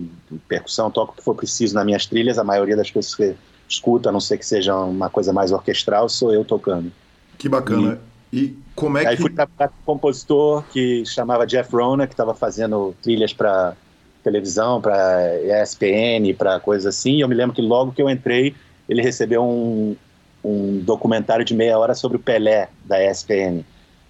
percussão, 0.48 0.92
toco 0.92 1.14
o 1.14 1.16
que 1.16 1.24
for 1.24 1.36
preciso 1.36 1.76
nas 1.76 1.86
minhas 1.86 2.06
trilhas. 2.06 2.38
A 2.38 2.44
maioria 2.44 2.76
das 2.76 2.90
coisas 2.90 3.14
que 3.14 3.24
você 3.24 3.36
escuta, 3.70 4.10
a 4.10 4.12
não 4.12 4.20
ser 4.20 4.38
que 4.38 4.46
seja 4.46 4.76
uma 4.76 5.10
coisa 5.10 5.32
mais 5.32 5.52
orquestral, 5.52 6.10
sou 6.10 6.34
eu 6.34 6.44
tocando. 6.44 6.92
Que 7.38 7.48
bacana. 7.48 8.00
E, 8.32 8.38
e 8.38 8.58
como 8.76 8.98
é 8.98 9.02
que. 9.02 9.08
Aí 9.08 9.18
fui 9.18 9.30
trabalhar 9.30 9.70
com 9.70 9.76
um 9.76 9.96
compositor 9.96 10.64
que 10.72 11.06
chamava 11.06 11.46
Jeff 11.46 11.74
Rona, 11.74 12.08
que 12.08 12.14
estava 12.14 12.34
fazendo 12.34 12.96
trilhas 13.02 13.34
para 13.34 13.76
televisão, 14.24 14.82
para 14.82 15.64
ESPN, 15.64 16.34
para 16.38 16.60
coisas 16.60 16.86
assim. 16.86 17.18
E 17.18 17.22
eu 17.22 17.28
me 17.28 17.36
lembro 17.36 17.56
que 17.56 17.62
logo 17.62 17.92
que 17.92 18.02
eu 18.02 18.10
entrei, 18.10 18.56
ele 18.90 19.02
recebeu 19.02 19.44
um, 19.44 19.96
um 20.44 20.80
documentário 20.80 21.46
de 21.46 21.54
meia 21.54 21.78
hora 21.78 21.94
sobre 21.94 22.18
o 22.18 22.20
Pelé 22.20 22.70
da 22.86 23.04
ESPN. 23.04 23.64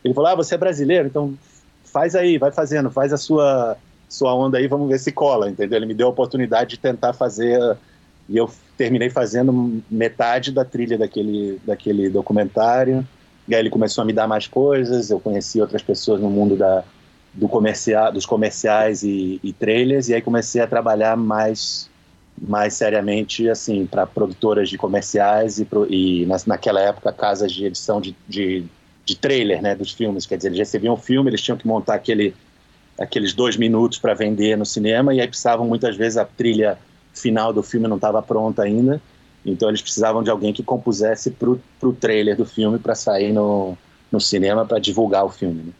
Ele 0.03 0.13
falou: 0.13 0.29
Ah, 0.29 0.35
você 0.35 0.55
é 0.55 0.57
brasileiro, 0.57 1.07
então 1.07 1.33
faz 1.83 2.15
aí, 2.15 2.37
vai 2.37 2.51
fazendo, 2.51 2.91
faz 2.91 3.11
a 3.11 3.17
sua, 3.17 3.77
sua 4.07 4.33
onda 4.35 4.57
aí, 4.57 4.67
vamos 4.67 4.87
ver 4.89 4.99
se 4.99 5.11
cola, 5.11 5.49
entendeu? 5.49 5.77
Ele 5.77 5.85
me 5.85 5.93
deu 5.93 6.07
a 6.07 6.11
oportunidade 6.11 6.71
de 6.71 6.79
tentar 6.79 7.13
fazer. 7.13 7.77
E 8.29 8.35
eu 8.35 8.49
terminei 8.77 9.09
fazendo 9.09 9.81
metade 9.89 10.51
da 10.51 10.65
trilha 10.65 10.97
daquele, 10.97 11.59
daquele 11.65 12.09
documentário. 12.09 13.07
E 13.47 13.55
aí 13.55 13.61
ele 13.61 13.69
começou 13.69 14.01
a 14.01 14.05
me 14.05 14.11
dar 14.11 14.27
mais 14.27 14.45
coisas, 14.45 15.09
eu 15.09 15.19
conheci 15.19 15.61
outras 15.61 15.81
pessoas 15.81 16.19
no 16.19 16.29
mundo 16.29 16.57
da, 16.57 16.83
do 17.33 17.47
comercial, 17.47 18.11
dos 18.11 18.25
comerciais 18.25 19.03
e, 19.03 19.39
e 19.41 19.53
trailers, 19.53 20.09
e 20.09 20.13
aí 20.13 20.21
comecei 20.21 20.61
a 20.61 20.67
trabalhar 20.67 21.15
mais 21.15 21.89
mais 22.39 22.73
seriamente 22.75 23.49
assim 23.49 23.85
para 23.85 24.05
produtoras 24.05 24.69
de 24.69 24.77
comerciais 24.77 25.59
e, 25.59 25.65
pro, 25.65 25.91
e 25.91 26.25
nas, 26.25 26.45
naquela 26.45 26.79
época 26.79 27.11
casas 27.11 27.51
de 27.51 27.65
edição 27.65 27.99
de, 27.99 28.15
de, 28.27 28.63
de, 29.05 29.17
trailer 29.17 29.61
né 29.61 29.75
dos 29.75 29.91
filmes. 29.91 30.25
Quer 30.25 30.37
dizer 30.37 30.49
eles 30.49 30.59
recebiam 30.59 30.93
o 30.93 30.97
filme 30.97 31.29
eles 31.29 31.41
tinham 31.41 31.57
que 31.57 31.67
montar 31.67 31.95
aquele 31.95 32.35
aqueles 32.99 33.33
dois 33.33 33.57
minutos 33.57 33.97
para 33.97 34.13
vender 34.13 34.57
no 34.57 34.65
cinema 34.65 35.13
e 35.13 35.21
aí 35.21 35.27
precisavam 35.27 35.65
muitas 35.67 35.95
vezes 35.95 36.17
a 36.17 36.25
trilha 36.25 36.77
final 37.13 37.51
do 37.51 37.63
filme 37.63 37.87
não 37.87 37.95
estava 37.95 38.21
pronta 38.21 38.63
ainda. 38.63 39.01
Então 39.43 39.69
eles 39.69 39.81
precisavam 39.81 40.21
de 40.21 40.29
alguém 40.29 40.53
que 40.53 40.61
compusesse 40.61 41.31
para 41.31 41.49
o 41.49 41.93
trailer 41.93 42.35
do 42.35 42.45
filme 42.45 42.77
para 42.77 42.93
sair 42.93 43.31
no, 43.31 43.77
no 44.11 44.19
cinema 44.19 44.65
para 44.65 44.77
divulgar 44.77 45.25
o 45.25 45.29
filme 45.29 45.63
né? 45.63 45.73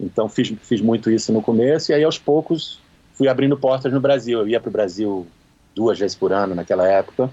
então 0.00 0.28
fiz, 0.28 0.52
fiz 0.62 0.80
muito 0.80 1.10
isso 1.10 1.32
no 1.32 1.40
começo 1.40 1.92
e 1.92 1.94
aí 1.94 2.02
aos 2.02 2.18
poucos 2.18 2.80
fui 3.14 3.28
abrindo 3.28 3.56
portas 3.56 3.92
no 3.92 4.00
Brasil. 4.00 4.40
Eu 4.40 4.48
ia 4.48 4.60
para 4.60 4.68
o 4.68 4.72
Brasil 4.72 5.26
duas 5.74 5.98
vezes 5.98 6.16
por 6.16 6.32
ano 6.32 6.54
naquela 6.54 6.86
época. 6.86 7.30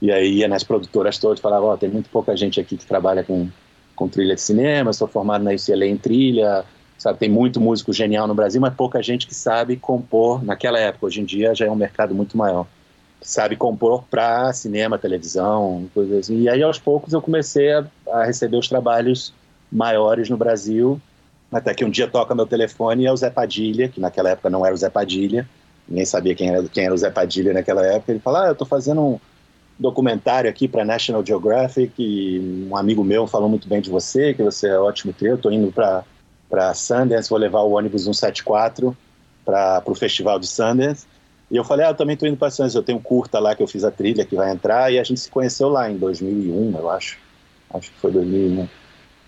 E 0.00 0.10
aí 0.12 0.38
ia 0.38 0.48
nas 0.48 0.64
produtoras 0.64 1.18
todas 1.18 1.38
e 1.38 1.42
falava: 1.42 1.66
Ó, 1.66 1.74
oh, 1.74 1.76
tem 1.76 1.88
muito 1.88 2.10
pouca 2.10 2.36
gente 2.36 2.60
aqui 2.60 2.76
que 2.76 2.86
trabalha 2.86 3.22
com, 3.22 3.48
com 3.94 4.08
trilha 4.08 4.34
de 4.34 4.40
cinema, 4.40 4.92
sou 4.92 5.08
formado 5.08 5.44
na 5.44 5.52
UCLA 5.52 5.86
em 5.86 5.96
trilha, 5.96 6.64
sabe? 6.98 7.18
Tem 7.18 7.28
muito 7.28 7.60
músico 7.60 7.92
genial 7.92 8.26
no 8.26 8.34
Brasil, 8.34 8.60
mas 8.60 8.74
pouca 8.74 9.02
gente 9.02 9.26
que 9.26 9.34
sabe 9.34 9.76
compor 9.76 10.44
naquela 10.44 10.78
época. 10.78 11.06
Hoje 11.06 11.20
em 11.20 11.24
dia 11.24 11.54
já 11.54 11.66
é 11.66 11.70
um 11.70 11.76
mercado 11.76 12.14
muito 12.14 12.36
maior. 12.36 12.66
Sabe 13.20 13.56
compor 13.56 14.04
para 14.10 14.52
cinema, 14.52 14.98
televisão, 14.98 15.88
coisas 15.94 16.18
assim. 16.18 16.42
E 16.42 16.48
aí 16.48 16.62
aos 16.62 16.78
poucos 16.78 17.12
eu 17.12 17.22
comecei 17.22 17.72
a, 17.72 17.86
a 18.12 18.24
receber 18.24 18.58
os 18.58 18.68
trabalhos 18.68 19.32
maiores 19.72 20.28
no 20.28 20.36
Brasil, 20.36 21.00
até 21.50 21.72
que 21.72 21.84
um 21.84 21.90
dia 21.90 22.06
toca 22.06 22.34
meu 22.34 22.46
telefone 22.46 23.04
e 23.04 23.06
é 23.06 23.12
o 23.12 23.16
Zé 23.16 23.30
Padilha, 23.30 23.88
que 23.88 24.00
naquela 24.00 24.30
época 24.30 24.50
não 24.50 24.64
era 24.64 24.74
o 24.74 24.76
Zé 24.76 24.90
Padilha, 24.90 25.48
nem 25.88 26.04
sabia 26.04 26.34
quem 26.34 26.48
era, 26.48 26.62
quem 26.68 26.84
era 26.84 26.94
o 26.94 26.98
Zé 26.98 27.10
Padilha 27.10 27.52
naquela 27.52 27.84
época. 27.84 28.12
Ele 28.12 28.20
falou: 28.20 28.40
Ah, 28.40 28.46
eu 28.46 28.52
estou 28.52 28.66
fazendo 28.66 29.00
um 29.00 29.20
documentário 29.78 30.48
aqui 30.48 30.68
para 30.68 30.84
National 30.84 31.24
Geographic 31.24 31.92
e 31.98 32.68
um 32.70 32.76
amigo 32.76 33.04
meu 33.04 33.26
falou 33.26 33.48
muito 33.48 33.68
bem 33.68 33.80
de 33.80 33.90
você, 33.90 34.32
que 34.34 34.42
você 34.42 34.68
é 34.68 34.78
ótimo 34.78 35.12
trio. 35.12 35.32
Eu 35.32 35.36
estou 35.36 35.52
indo 35.52 35.72
para 35.72 36.74
Sundance, 36.74 37.28
vou 37.28 37.38
levar 37.38 37.60
o 37.60 37.72
ônibus 37.72 38.04
174 38.04 38.96
para 39.44 39.82
o 39.86 39.94
festival 39.94 40.38
de 40.38 40.46
Sundance. 40.46 41.06
E 41.50 41.56
eu 41.56 41.64
falei: 41.64 41.86
Ah, 41.86 41.90
eu 41.90 41.94
também 41.94 42.14
estou 42.14 42.28
indo 42.28 42.38
para 42.38 42.50
Sundance. 42.50 42.76
Eu 42.76 42.82
tenho 42.82 42.98
um 42.98 43.02
curta 43.02 43.38
lá 43.38 43.54
que 43.54 43.62
eu 43.62 43.68
fiz 43.68 43.84
a 43.84 43.90
trilha 43.90 44.24
que 44.24 44.36
vai 44.36 44.50
entrar 44.50 44.92
e 44.92 44.98
a 44.98 45.04
gente 45.04 45.20
se 45.20 45.30
conheceu 45.30 45.68
lá 45.68 45.90
em 45.90 45.96
2001, 45.96 46.78
eu 46.78 46.90
acho. 46.90 47.18
Acho 47.70 47.90
que 47.90 47.98
foi 47.98 48.12
2001. 48.12 48.68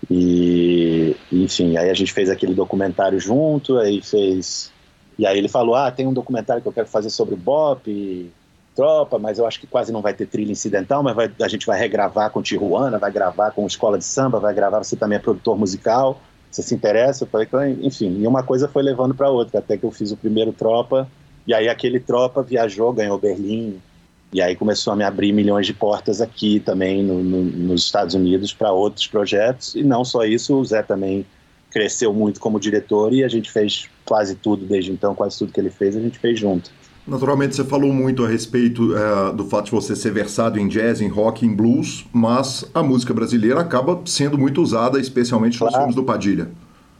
E, 0.09 1.15
enfim, 1.31 1.75
aí 1.75 1.89
a 1.89 1.93
gente 1.93 2.13
fez 2.13 2.29
aquele 2.29 2.53
documentário 2.53 3.19
junto, 3.19 3.77
aí 3.77 4.01
fez 4.01 4.71
e 5.17 5.25
aí 5.25 5.37
ele 5.37 5.47
falou: 5.47 5.75
Ah, 5.75 5.91
tem 5.91 6.07
um 6.07 6.13
documentário 6.13 6.61
que 6.61 6.67
eu 6.67 6.73
quero 6.73 6.87
fazer 6.87 7.09
sobre 7.09 7.33
o 7.33 7.37
Bop, 7.37 8.31
Tropa, 8.75 9.17
mas 9.17 9.39
eu 9.39 9.47
acho 9.47 9.59
que 9.59 9.65
quase 9.65 9.91
não 9.91 10.03
vai 10.03 10.13
ter 10.13 10.27
trilha 10.27 10.51
incidental, 10.51 11.01
mas 11.01 11.15
vai, 11.15 11.31
a 11.41 11.47
gente 11.47 11.65
vai 11.65 11.79
regravar 11.79 12.29
com 12.29 12.43
Tijuana, 12.43 12.99
vai 12.99 13.11
gravar 13.11 13.49
com 13.49 13.65
Escola 13.65 13.97
de 13.97 14.05
Samba, 14.05 14.39
vai 14.39 14.53
gravar, 14.53 14.83
você 14.83 14.95
também 14.95 15.15
é 15.15 15.19
produtor 15.19 15.57
musical, 15.57 16.21
você 16.51 16.61
se 16.61 16.75
interessa? 16.75 17.23
Eu 17.23 17.27
falei, 17.27 17.47
enfim, 17.81 18.19
e 18.21 18.27
uma 18.27 18.43
coisa 18.43 18.67
foi 18.67 18.83
levando 18.83 19.15
para 19.15 19.31
outra, 19.31 19.59
até 19.59 19.77
que 19.77 19.83
eu 19.83 19.89
fiz 19.89 20.11
o 20.11 20.17
primeiro 20.17 20.53
Tropa, 20.53 21.09
e 21.47 21.55
aí 21.55 21.67
aquele 21.67 21.99
Tropa 21.99 22.43
viajou, 22.43 22.93
ganhou 22.93 23.17
Berlim, 23.17 23.81
e 24.31 24.41
aí 24.41 24.55
começou 24.55 24.93
a 24.93 24.95
me 24.95 25.03
abrir 25.03 25.33
milhões 25.33 25.65
de 25.65 25.73
portas 25.73 26.21
aqui 26.21 26.59
também 26.59 27.01
no, 27.01 27.23
no, 27.23 27.43
nos 27.43 27.83
Estados 27.83 28.13
Unidos 28.13 28.53
para 28.53 28.71
outros 28.71 29.07
projetos, 29.07 29.73
e 29.73 29.81
não 29.81 30.05
só 30.05 30.23
isso, 30.23 30.55
o 30.55 30.63
Zé 30.63 30.83
também 30.83 31.25
cresceu 31.71 32.13
muito 32.13 32.39
como 32.39 32.59
diretor 32.59 33.11
e 33.11 33.23
a 33.23 33.27
gente 33.27 33.51
fez 33.51 33.89
quase 34.07 34.35
tudo 34.35 34.65
desde 34.65 34.91
então, 34.91 35.13
quase 35.13 35.37
tudo 35.37 35.51
que 35.51 35.59
ele 35.59 35.69
fez 35.69 35.95
a 35.95 35.99
gente 35.99 36.17
fez 36.17 36.39
junto. 36.39 36.71
Naturalmente, 37.07 37.55
você 37.55 37.63
falou 37.63 37.93
muito 37.93 38.25
a 38.25 38.27
respeito 38.27 38.93
é, 38.95 39.31
do 39.33 39.45
fato 39.45 39.65
de 39.65 39.71
você 39.71 39.95
ser 39.95 40.11
versado 40.11 40.59
em 40.59 40.67
jazz, 40.67 40.99
em 40.99 41.07
rock, 41.07 41.45
em 41.45 41.55
blues, 41.55 42.05
mas 42.11 42.69
a 42.73 42.83
música 42.83 43.13
brasileira 43.13 43.61
acaba 43.61 44.01
sendo 44.05 44.37
muito 44.37 44.61
usada, 44.61 44.99
especialmente 44.99 45.57
claro. 45.57 45.71
nos 45.71 45.77
filmes 45.79 45.95
do 45.95 46.03
Padilha. 46.03 46.49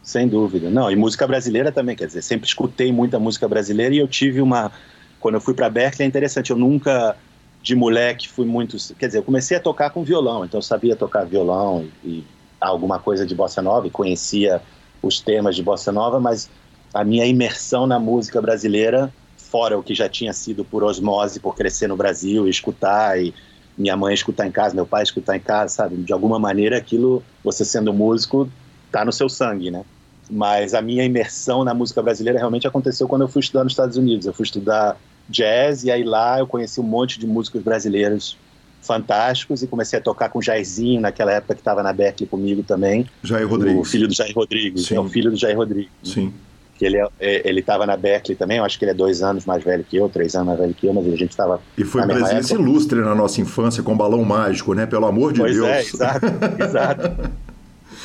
Sem 0.02 0.26
dúvida. 0.26 0.70
Não, 0.70 0.90
e 0.90 0.96
música 0.96 1.26
brasileira 1.26 1.70
também, 1.70 1.94
quer 1.94 2.06
dizer, 2.06 2.22
sempre 2.22 2.46
escutei 2.46 2.90
muita 2.90 3.18
música 3.18 3.46
brasileira 3.46 3.94
e 3.94 3.98
eu 3.98 4.08
tive 4.08 4.40
uma. 4.40 4.72
Quando 5.20 5.34
eu 5.34 5.40
fui 5.42 5.52
para 5.52 5.68
Berkeley, 5.68 6.06
é 6.06 6.08
interessante, 6.08 6.50
eu 6.50 6.56
nunca, 6.56 7.14
de 7.62 7.74
moleque, 7.74 8.26
fui 8.26 8.46
muito. 8.46 8.78
Quer 8.98 9.08
dizer, 9.08 9.18
eu 9.18 9.22
comecei 9.22 9.58
a 9.58 9.60
tocar 9.60 9.90
com 9.90 10.02
violão, 10.02 10.42
então 10.42 10.56
eu 10.56 10.62
sabia 10.62 10.96
tocar 10.96 11.24
violão 11.24 11.86
e 12.02 12.24
alguma 12.58 12.98
coisa 12.98 13.26
de 13.26 13.34
bossa 13.34 13.60
nova 13.60 13.86
e 13.86 13.90
conhecia 13.90 14.62
os 15.02 15.20
temas 15.20 15.54
de 15.54 15.62
bossa 15.62 15.92
nova, 15.92 16.18
mas 16.18 16.48
a 16.92 17.04
minha 17.04 17.26
imersão 17.26 17.86
na 17.86 17.98
música 17.98 18.40
brasileira, 18.40 19.12
fora 19.36 19.78
o 19.78 19.82
que 19.82 19.94
já 19.94 20.08
tinha 20.08 20.32
sido 20.32 20.64
por 20.64 20.84
osmose, 20.84 21.40
por 21.40 21.54
crescer 21.54 21.86
no 21.86 21.96
Brasil 21.96 22.46
e 22.46 22.50
escutar, 22.50 23.20
e 23.20 23.34
minha 23.76 23.96
mãe 23.96 24.12
escutar 24.12 24.46
em 24.46 24.50
casa, 24.50 24.74
meu 24.74 24.86
pai 24.86 25.02
escutar 25.02 25.36
em 25.36 25.40
casa, 25.40 25.74
sabe? 25.74 25.96
De 25.96 26.12
alguma 26.12 26.38
maneira 26.38 26.76
aquilo, 26.76 27.22
você 27.44 27.64
sendo 27.64 27.92
músico, 27.92 28.50
tá 28.90 29.04
no 29.04 29.12
seu 29.12 29.28
sangue, 29.28 29.70
né? 29.70 29.84
Mas 30.30 30.74
a 30.74 30.82
minha 30.82 31.04
imersão 31.04 31.64
na 31.64 31.72
música 31.72 32.02
brasileira 32.02 32.38
realmente 32.38 32.66
aconteceu 32.66 33.08
quando 33.08 33.22
eu 33.22 33.28
fui 33.28 33.40
estudar 33.40 33.64
nos 33.64 33.72
Estados 33.72 33.96
Unidos. 33.96 34.26
Eu 34.26 34.34
fui 34.34 34.44
estudar 34.44 34.96
jazz 35.28 35.84
e 35.84 35.90
aí 35.90 36.02
lá 36.02 36.38
eu 36.38 36.46
conheci 36.46 36.80
um 36.80 36.84
monte 36.84 37.18
de 37.18 37.26
músicos 37.26 37.62
brasileiros 37.62 38.36
fantásticos 38.80 39.62
e 39.62 39.66
comecei 39.66 39.98
a 39.98 40.02
tocar 40.02 40.28
com 40.28 40.38
o 40.38 40.42
Jairzinho 40.42 41.00
naquela 41.00 41.32
época 41.32 41.54
que 41.54 41.60
estava 41.60 41.82
na 41.82 41.92
Berkeley 41.92 42.28
comigo 42.28 42.62
também. 42.62 43.06
Jair 43.22 43.48
Rodrigues. 43.48 43.80
O 43.80 43.84
filho 43.84 44.08
do 44.08 44.14
Jair 44.14 44.34
Rodrigues. 44.34 44.86
Sim. 44.86 44.96
É 44.96 45.00
o 45.00 45.08
filho 45.08 45.30
do 45.30 45.36
Jair 45.36 45.56
Rodrigues. 45.56 45.90
Sim. 46.02 46.32
Que 46.78 46.86
ele 46.86 46.96
é, 46.96 47.08
é 47.18 47.48
ele 47.48 47.60
estava 47.60 47.84
na 47.84 47.96
Berkeley 47.96 48.36
também, 48.36 48.58
eu 48.58 48.64
acho 48.64 48.78
que 48.78 48.84
ele 48.84 48.92
é 48.92 48.94
dois 48.94 49.20
anos 49.20 49.44
mais 49.44 49.64
velho 49.64 49.84
que 49.84 49.96
eu, 49.96 50.08
três 50.08 50.34
anos 50.36 50.46
mais 50.46 50.60
velho 50.60 50.72
que 50.74 50.86
eu, 50.86 50.94
mas 50.94 51.06
a 51.06 51.16
gente 51.16 51.30
estava. 51.30 51.60
E 51.76 51.84
foi 51.84 52.06
presença 52.06 52.54
ilustre 52.54 53.00
na 53.00 53.14
nossa 53.14 53.40
infância 53.40 53.82
com 53.82 53.96
balão 53.96 54.24
mágico, 54.24 54.72
né? 54.74 54.86
Pelo 54.86 55.06
amor 55.06 55.32
de 55.32 55.40
pois 55.40 55.54
Deus. 55.54 55.66
É, 55.66 55.80
exato, 55.80 56.26
exato. 56.62 57.30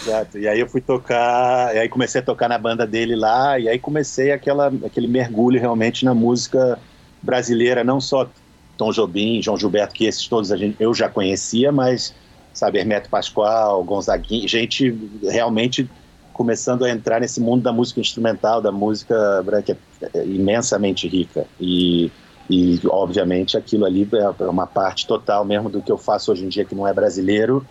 Exato. 0.02 0.38
E 0.38 0.48
aí 0.48 0.60
eu 0.60 0.68
fui 0.68 0.82
tocar, 0.82 1.74
e 1.76 1.80
aí 1.80 1.88
comecei 1.88 2.20
a 2.20 2.24
tocar 2.24 2.50
na 2.50 2.58
banda 2.58 2.86
dele 2.86 3.16
lá, 3.16 3.58
e 3.60 3.70
aí 3.70 3.80
comecei 3.80 4.32
aquela, 4.32 4.68
aquele 4.86 5.08
mergulho 5.08 5.60
realmente 5.60 6.04
na 6.04 6.14
música 6.14 6.78
brasileira, 7.22 7.84
não 7.84 8.02
só 8.02 8.30
Tom 8.78 8.92
Jobim, 8.92 9.42
João 9.42 9.58
Gilberto, 9.58 9.94
que 9.94 10.06
esses 10.06 10.28
todos 10.28 10.52
a 10.52 10.58
gente, 10.58 10.76
eu 10.80 10.94
já 10.94 11.08
conhecia, 11.08 11.72
mas, 11.72 12.14
sabe, 12.54 12.80
Hermeto 12.80 13.10
Pascoal, 13.10 13.84
Gonzaguinha, 13.84 14.48
gente 14.48 14.94
realmente 15.24 15.90
começando 16.34 16.84
a 16.84 16.90
entrar 16.90 17.22
nesse 17.22 17.40
mundo 17.40 17.62
da 17.62 17.72
música 17.72 18.02
instrumental, 18.02 18.62
da 18.62 18.72
música 18.72 19.16
que 19.64 19.72
é 19.72 20.26
imensamente 20.26 21.08
rica. 21.08 21.46
E, 21.60 22.12
e, 22.50 22.80
obviamente, 22.88 23.56
aquilo 23.56 23.86
ali 23.86 24.08
é 24.14 24.44
uma 24.46 24.68
parte 24.68 25.08
total 25.08 25.46
mesmo 25.46 25.70
do 25.70 25.82
que 25.82 25.92
eu 25.92 25.98
faço 25.98 26.32
hoje 26.32 26.44
em 26.44 26.50
dia, 26.50 26.66
que 26.66 26.76
não 26.76 26.88
é 26.88 26.94
brasileiro. 26.94 27.66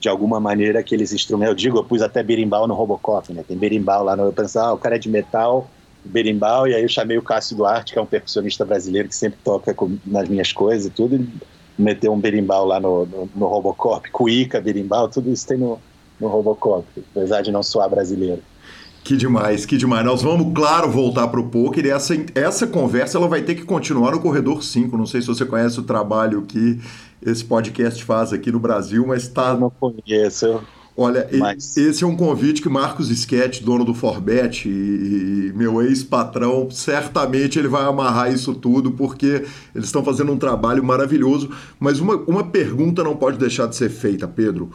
De 0.00 0.08
alguma 0.08 0.40
maneira, 0.40 0.80
aqueles 0.80 1.12
instrumentos, 1.12 1.52
eu 1.52 1.56
digo, 1.56 1.78
eu 1.78 1.84
pus 1.84 2.02
até 2.02 2.22
berimbau 2.22 2.66
no 2.66 2.74
Robocop, 2.74 3.32
né? 3.32 3.44
Tem 3.46 3.56
berimbau 3.56 4.02
lá, 4.02 4.16
no, 4.16 4.24
eu 4.24 4.32
pensava, 4.32 4.68
ah, 4.68 4.72
o 4.72 4.78
cara 4.78 4.96
é 4.96 4.98
de 4.98 5.08
metal, 5.08 5.70
berimbau, 6.04 6.68
e 6.68 6.74
aí 6.74 6.82
eu 6.82 6.88
chamei 6.88 7.16
o 7.16 7.22
Cássio 7.22 7.56
Duarte, 7.56 7.92
que 7.92 7.98
é 7.98 8.02
um 8.02 8.06
percussionista 8.06 8.64
brasileiro 8.64 9.08
que 9.08 9.14
sempre 9.16 9.38
toca 9.42 9.72
com, 9.72 9.96
nas 10.04 10.28
minhas 10.28 10.52
coisas 10.52 10.86
e 10.86 10.90
tudo, 10.90 11.16
e 11.16 11.28
meteu 11.78 12.12
um 12.12 12.20
berimbau 12.20 12.66
lá 12.66 12.78
no, 12.78 13.06
no, 13.06 13.28
no 13.34 13.46
Robocop, 13.46 14.10
cuíca, 14.10 14.60
berimbau, 14.60 15.08
tudo 15.08 15.32
isso 15.32 15.46
tem 15.46 15.56
no, 15.56 15.78
no 16.20 16.28
Robocop, 16.28 16.86
apesar 17.14 17.42
de 17.42 17.50
não 17.50 17.62
soar 17.62 17.88
brasileiro. 17.88 18.42
Que 19.04 19.16
demais, 19.16 19.64
que 19.64 19.76
demais. 19.76 20.04
Nós 20.04 20.20
vamos, 20.20 20.52
claro, 20.52 20.90
voltar 20.90 21.28
para 21.28 21.38
o 21.38 21.48
poker 21.48 21.86
e 21.86 21.90
essa, 21.90 22.14
essa 22.34 22.66
conversa 22.66 23.16
ela 23.16 23.28
vai 23.28 23.40
ter 23.40 23.54
que 23.54 23.64
continuar 23.64 24.10
no 24.10 24.20
Corredor 24.20 24.64
5. 24.64 24.96
Não 24.96 25.06
sei 25.06 25.20
se 25.20 25.28
você 25.28 25.46
conhece 25.46 25.78
o 25.78 25.84
trabalho 25.84 26.42
que 26.42 26.80
esse 27.24 27.44
podcast 27.44 28.02
faz 28.02 28.32
aqui 28.32 28.50
no 28.50 28.58
Brasil, 28.58 29.06
mas 29.06 29.22
está... 29.22 29.54
Não 29.54 29.70
conheço. 29.70 30.60
Olha, 30.96 31.28
Mas... 31.30 31.76
esse 31.76 32.02
é 32.02 32.06
um 32.06 32.16
convite 32.16 32.62
que 32.62 32.70
Marcos 32.70 33.10
Sketch, 33.10 33.60
dono 33.60 33.84
do 33.84 33.92
Forbet 33.92 34.66
e, 34.66 35.52
meu 35.54 35.82
ex-patrão, 35.82 36.70
certamente 36.70 37.58
ele 37.58 37.68
vai 37.68 37.84
amarrar 37.84 38.32
isso 38.32 38.54
tudo, 38.54 38.90
porque 38.90 39.44
eles 39.74 39.86
estão 39.86 40.02
fazendo 40.02 40.32
um 40.32 40.38
trabalho 40.38 40.82
maravilhoso. 40.82 41.50
Mas 41.78 42.00
uma, 42.00 42.16
uma 42.26 42.44
pergunta 42.44 43.04
não 43.04 43.14
pode 43.14 43.36
deixar 43.36 43.66
de 43.66 43.76
ser 43.76 43.90
feita, 43.90 44.26
Pedro. 44.26 44.70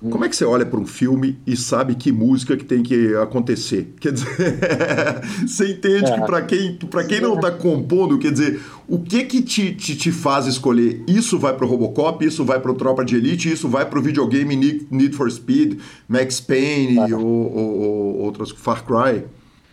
Como 0.00 0.24
é 0.24 0.28
que 0.28 0.36
você 0.36 0.44
olha 0.44 0.66
para 0.66 0.78
um 0.78 0.86
filme 0.86 1.38
e 1.46 1.56
sabe 1.56 1.94
que 1.94 2.12
música 2.12 2.56
que 2.56 2.64
tem 2.64 2.82
que 2.82 3.14
acontecer? 3.16 3.94
Quer 4.00 4.12
dizer, 4.12 4.28
você 5.46 5.72
entende 5.72 6.10
é. 6.10 6.14
que 6.14 6.26
para 6.26 6.42
quem, 6.42 6.78
quem 7.08 7.20
não 7.20 7.34
está 7.34 7.50
compondo, 7.50 8.18
quer 8.18 8.32
dizer, 8.32 8.60
o 8.88 8.98
que 8.98 9.24
que 9.24 9.42
te, 9.42 9.74
te, 9.74 9.96
te 9.96 10.12
faz 10.12 10.46
escolher? 10.46 11.02
Isso 11.06 11.38
vai 11.38 11.54
para 11.54 11.64
o 11.64 11.68
Robocop, 11.68 12.24
isso 12.24 12.44
vai 12.44 12.60
para 12.60 12.70
o 12.70 12.74
Tropa 12.74 13.04
de 13.04 13.16
Elite, 13.16 13.50
isso 13.50 13.68
vai 13.68 13.86
para 13.88 13.98
o 13.98 14.02
videogame 14.02 14.56
Need 14.56 15.16
for 15.16 15.30
Speed, 15.30 15.80
Max 16.08 16.40
Payne 16.40 16.98
ah. 16.98 17.16
ou, 17.16 17.26
ou, 17.26 17.80
ou 17.80 18.18
outras, 18.18 18.50
Far 18.50 18.84
Cry? 18.84 19.24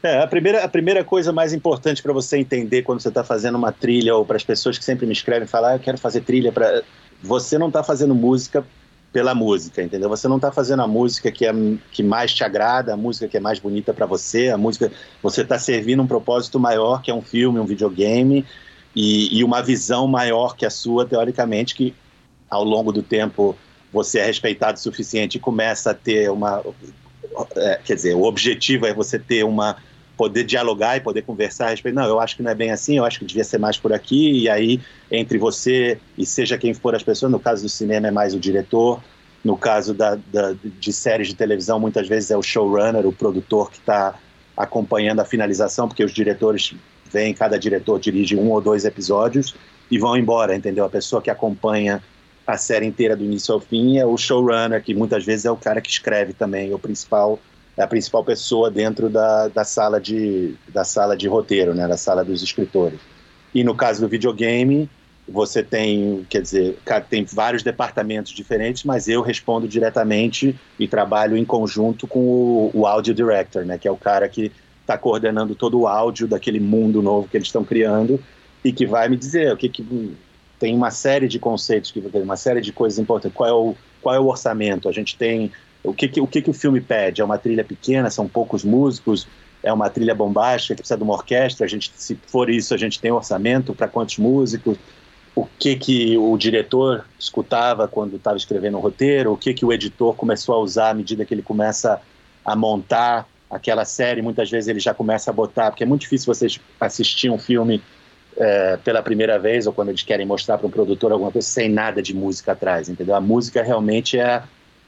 É, 0.03 0.21
a 0.21 0.28
primeira, 0.28 0.63
a 0.63 0.67
primeira 0.67 1.03
coisa 1.03 1.32
mais 1.32 1.53
importante 1.53 2.03
para 2.03 2.11
você 2.11 2.38
entender 2.38 2.82
quando 2.82 2.99
você 2.99 3.07
está 3.07 3.24
fazendo 3.24 3.57
uma 3.57 3.71
trilha, 3.71 4.13
ou 4.15 4.26
para 4.26 4.36
as 4.36 4.43
pessoas 4.43 4.78
que 4.78 4.84
sempre 4.84 5.05
me 5.05 5.13
escrevem 5.13 5.47
falar, 5.47 5.69
ah, 5.71 5.76
eu 5.76 5.80
quero 5.80 5.97
fazer 5.97 6.21
trilha 6.21 6.51
para. 6.51 6.84
Você 7.21 7.57
não 7.57 7.69
está 7.69 7.82
fazendo 7.82 8.13
música 8.13 8.65
pela 9.14 9.36
música, 9.36 9.84
entendeu? 9.84 10.09
Você 10.09 10.28
não 10.28 10.38
está 10.38 10.51
fazendo 10.51 10.82
a 10.82 10.88
música 10.88 11.32
que, 11.32 11.45
é, 11.45 11.53
que 11.91 12.01
mais 12.01 12.34
te 12.34 12.43
agrada, 12.43 12.95
a 12.95 12.97
música 12.97 13.28
que 13.28 13.38
é 13.38 13.39
mais 13.39 13.59
bonita 13.59 13.93
para 13.93 14.07
você, 14.07 14.49
a 14.49 14.57
música. 14.57 14.91
Você 15.22 15.43
está 15.43 15.59
servindo 15.59 16.01
um 16.01 16.07
propósito 16.07 16.59
maior, 16.59 16.99
que 17.03 17.11
é 17.11 17.14
um 17.14 17.22
filme, 17.22 17.59
um 17.59 17.66
videogame, 17.66 18.43
e, 18.95 19.38
e, 19.38 19.43
uma 19.43 19.61
visão 19.61 20.07
maior 20.07 20.55
que 20.55 20.66
a 20.66 20.70
sua, 20.70 21.05
teoricamente, 21.05 21.76
que 21.76 21.95
ao 22.49 22.64
longo 22.64 22.91
do 22.91 23.01
tempo 23.01 23.55
você 23.91 24.20
é 24.20 24.26
respeitado 24.26 24.78
o 24.78 24.82
suficiente 24.82 25.38
e 25.38 25.39
começa 25.39 25.91
a 25.91 25.93
ter 25.93 26.30
uma. 26.32 26.64
É, 27.55 27.80
quer 27.84 27.95
dizer, 27.95 28.16
o 28.16 28.24
objetivo 28.24 28.86
é 28.88 28.93
você 28.93 29.18
ter 29.20 29.43
uma 29.43 29.78
poder 30.18 30.43
dialogar 30.43 30.97
e 30.97 31.01
poder 31.01 31.24
conversar 31.24 31.68
a 31.68 31.70
respeito. 31.70 31.95
Não, 31.95 32.05
eu 32.05 32.20
acho 32.20 32.36
que 32.36 32.43
não 32.43 32.51
é 32.51 32.55
bem 32.55 32.72
assim, 32.72 32.97
eu 32.97 33.05
acho 33.05 33.20
que 33.20 33.26
devia 33.26 33.43
ser 33.43 33.57
mais 33.57 33.78
por 33.78 33.91
aqui. 33.91 34.43
E 34.43 34.49
aí, 34.49 34.80
entre 35.11 35.38
você 35.38 35.97
e 36.18 36.26
seja 36.26 36.57
quem 36.57 36.74
for 36.74 36.95
as 36.95 37.03
pessoas, 37.03 37.32
no 37.32 37.39
caso 37.39 37.64
do 37.64 37.70
cinema 37.70 38.07
é 38.07 38.11
mais 38.11 38.34
o 38.34 38.39
diretor, 38.39 39.01
no 39.43 39.57
caso 39.57 39.93
da, 39.93 40.18
da 40.32 40.55
de 40.80 40.93
séries 40.93 41.28
de 41.28 41.36
televisão, 41.36 41.80
muitas 41.80 42.07
vezes 42.07 42.32
é 42.32 42.38
o 42.38 42.43
showrunner, 42.43 43.05
o 43.05 43.11
produtor 43.11 43.70
que 43.70 43.78
está 43.78 44.16
acompanhando 44.55 45.20
a 45.20 45.26
finalização, 45.26 45.88
porque 45.88 46.03
os 46.03 46.14
diretores 46.14 46.74
vêm, 47.11 47.34
cada 47.34 47.57
diretor 47.57 47.99
dirige 47.99 48.36
um 48.36 48.51
ou 48.51 48.61
dois 48.61 48.86
episódios 48.86 49.55
e 49.89 49.97
vão 49.97 50.16
embora, 50.16 50.55
entendeu? 50.55 50.86
A 50.86 50.89
pessoa 50.89 51.22
que 51.22 51.30
acompanha 51.30 52.01
a 52.45 52.57
série 52.57 52.86
inteira 52.86 53.16
do 53.16 53.24
início 53.24 53.53
ao 53.53 53.59
fim 53.59 53.97
é 53.97 54.05
o 54.05 54.18
showrunner, 54.18 54.82
que 54.84 54.93
muitas 54.93 55.26
vezes 55.26 55.45
é 55.45 55.51
o 55.51 55.57
cara 55.57 55.82
que 55.82 55.89
escreve 55.89 56.34
também, 56.34 56.72
é 56.72 56.76
o 56.76 56.80
principal 56.80 57.39
a 57.78 57.88
principal 57.88 58.24
pessoa 58.24 58.69
dentro 58.69 59.09
da, 59.09 59.47
da, 59.47 59.63
sala 59.63 59.99
de, 59.99 60.55
da 60.69 60.84
sala 60.84 61.17
de 61.17 61.28
roteiro, 61.28 61.74
né, 61.74 61.88
da 61.88 61.97
sala 61.97 62.24
dos 62.24 62.43
escritores. 62.43 62.99
E 63.53 63.63
no 63.63 63.76
caso 63.76 64.01
do 64.01 64.07
videogame, 64.07 64.89
você 65.28 65.63
tem, 65.63 66.26
quer 66.30 66.41
dizer, 66.41 66.78
tem 67.09 67.24
vários 67.26 67.63
departamentos 67.63 68.32
diferentes, 68.32 68.84
mas 68.84 69.07
eu 69.07 69.21
respondo 69.21 69.67
diretamente 69.67 70.59
e 70.78 70.88
trabalho 70.88 71.38
em 71.38 71.45
conjunto 71.45 72.07
com 72.07 72.19
o, 72.19 72.71
o 72.74 72.86
audio 72.86 73.13
director, 73.13 73.65
né, 73.65 73.78
que 73.78 73.88
é 73.88 73.91
o 73.91 73.97
cara 73.97 74.28
que 74.28 74.51
está 74.82 74.97
coordenando 74.97 75.55
todo 75.55 75.80
o 75.80 75.88
áudio 75.88 76.28
daquele 76.28 76.59
mundo 76.59 77.01
novo 77.01 77.28
que 77.28 77.38
eles 77.38 77.47
estão 77.47 77.63
criando 77.63 78.21
e 78.63 78.71
que 78.71 78.86
vai 78.86 79.07
me 79.07 79.15
dizer 79.15 79.51
o 79.51 79.57
que, 79.57 79.69
que 79.69 80.15
tem 80.59 80.76
uma 80.76 80.91
série 80.91 81.28
de 81.28 81.39
conceitos 81.39 81.91
que 81.91 81.99
uma 81.99 82.38
série 82.38 82.61
de 82.61 82.71
coisas 82.71 82.99
importantes. 82.99 83.36
Qual 83.36 83.49
é 83.49 83.53
o 83.53 83.76
qual 84.03 84.13
é 84.13 84.19
o 84.19 84.28
orçamento? 84.28 84.89
A 84.89 84.91
gente 84.91 85.17
tem 85.17 85.49
o 85.84 85.94
que, 85.94 86.08
que, 86.08 86.22
o 86.22 86.28
que, 86.28 86.42
que 86.42 86.50
o 86.50 86.54
filme 86.54 86.80
pede? 86.80 87.22
É 87.22 87.26
uma 87.26 87.38
trilha 87.38 87.64
pequena, 87.64 88.10
são 88.10 88.28
poucos 88.28 88.64
músicos, 88.64 89.28
é 89.62 89.72
uma 89.72 89.90
trilha 89.90 90.16
bombástica 90.16 90.76
que 90.76 90.82
precisa 90.82 90.98
de 90.98 91.04
uma 91.04 91.14
orquestra, 91.14 91.66
a 91.66 91.70
gente, 91.70 91.92
se 91.96 92.16
for 92.28 92.50
isso, 92.50 92.74
a 92.74 92.78
gente 92.78 93.00
tem 93.00 93.12
orçamento 93.12 93.74
para 93.74 93.88
quantos 93.88 94.18
músicos, 94.18 94.78
o 95.36 95.46
que, 95.46 95.76
que 95.76 96.18
o 96.18 96.38
diretor 96.38 97.06
escutava 97.20 97.88
quando 97.88 98.18
estava 98.18 98.38
escrevendo 98.38 98.78
o 98.78 98.80
roteiro, 98.80 99.34
o 99.34 99.38
que, 99.38 99.54
que 99.54 99.66
o 99.66 99.74
editor 99.74 100.16
começou 100.16 100.56
a 100.56 100.60
usar 100.60 100.90
à 100.92 100.94
medida 100.94 101.26
que 101.26 101.34
ele 101.34 101.42
começa 101.42 102.00
a 102.46 102.56
montar 102.56 103.28
aquela 103.50 103.86
série, 103.86 104.22
muitas 104.22 104.50
vezes 104.50 104.68
ele 104.68 104.80
já 104.80 104.94
começa 104.94 105.32
a 105.32 105.34
botar, 105.34 105.72
porque 105.72 105.84
é 105.84 105.88
muito 105.88 106.02
difícil 106.02 106.34
vocês 106.34 106.60
assistir 106.80 107.30
um 107.30 107.38
filme 107.38 107.82
é, 108.36 108.78
pela 108.78 109.02
primeira 109.02 109.38
vez, 109.40 109.68
ou 109.68 109.74
quando 109.74 109.90
eles 109.90 110.04
querem 110.04 110.26
mostrar 110.26 110.58
para 110.58 110.68
um 110.68 110.72
produtor 110.72 111.12
alguma 111.12 111.32
coisa, 111.32 111.48
sem 111.48 111.70
nada 111.70 112.02
de 112.02 112.14
música 112.16 112.52
atrás, 112.52 112.90
entendeu? 112.90 113.16
A 113.16 113.22
música 113.22 113.64
realmente 113.64 114.18
é 114.18 114.44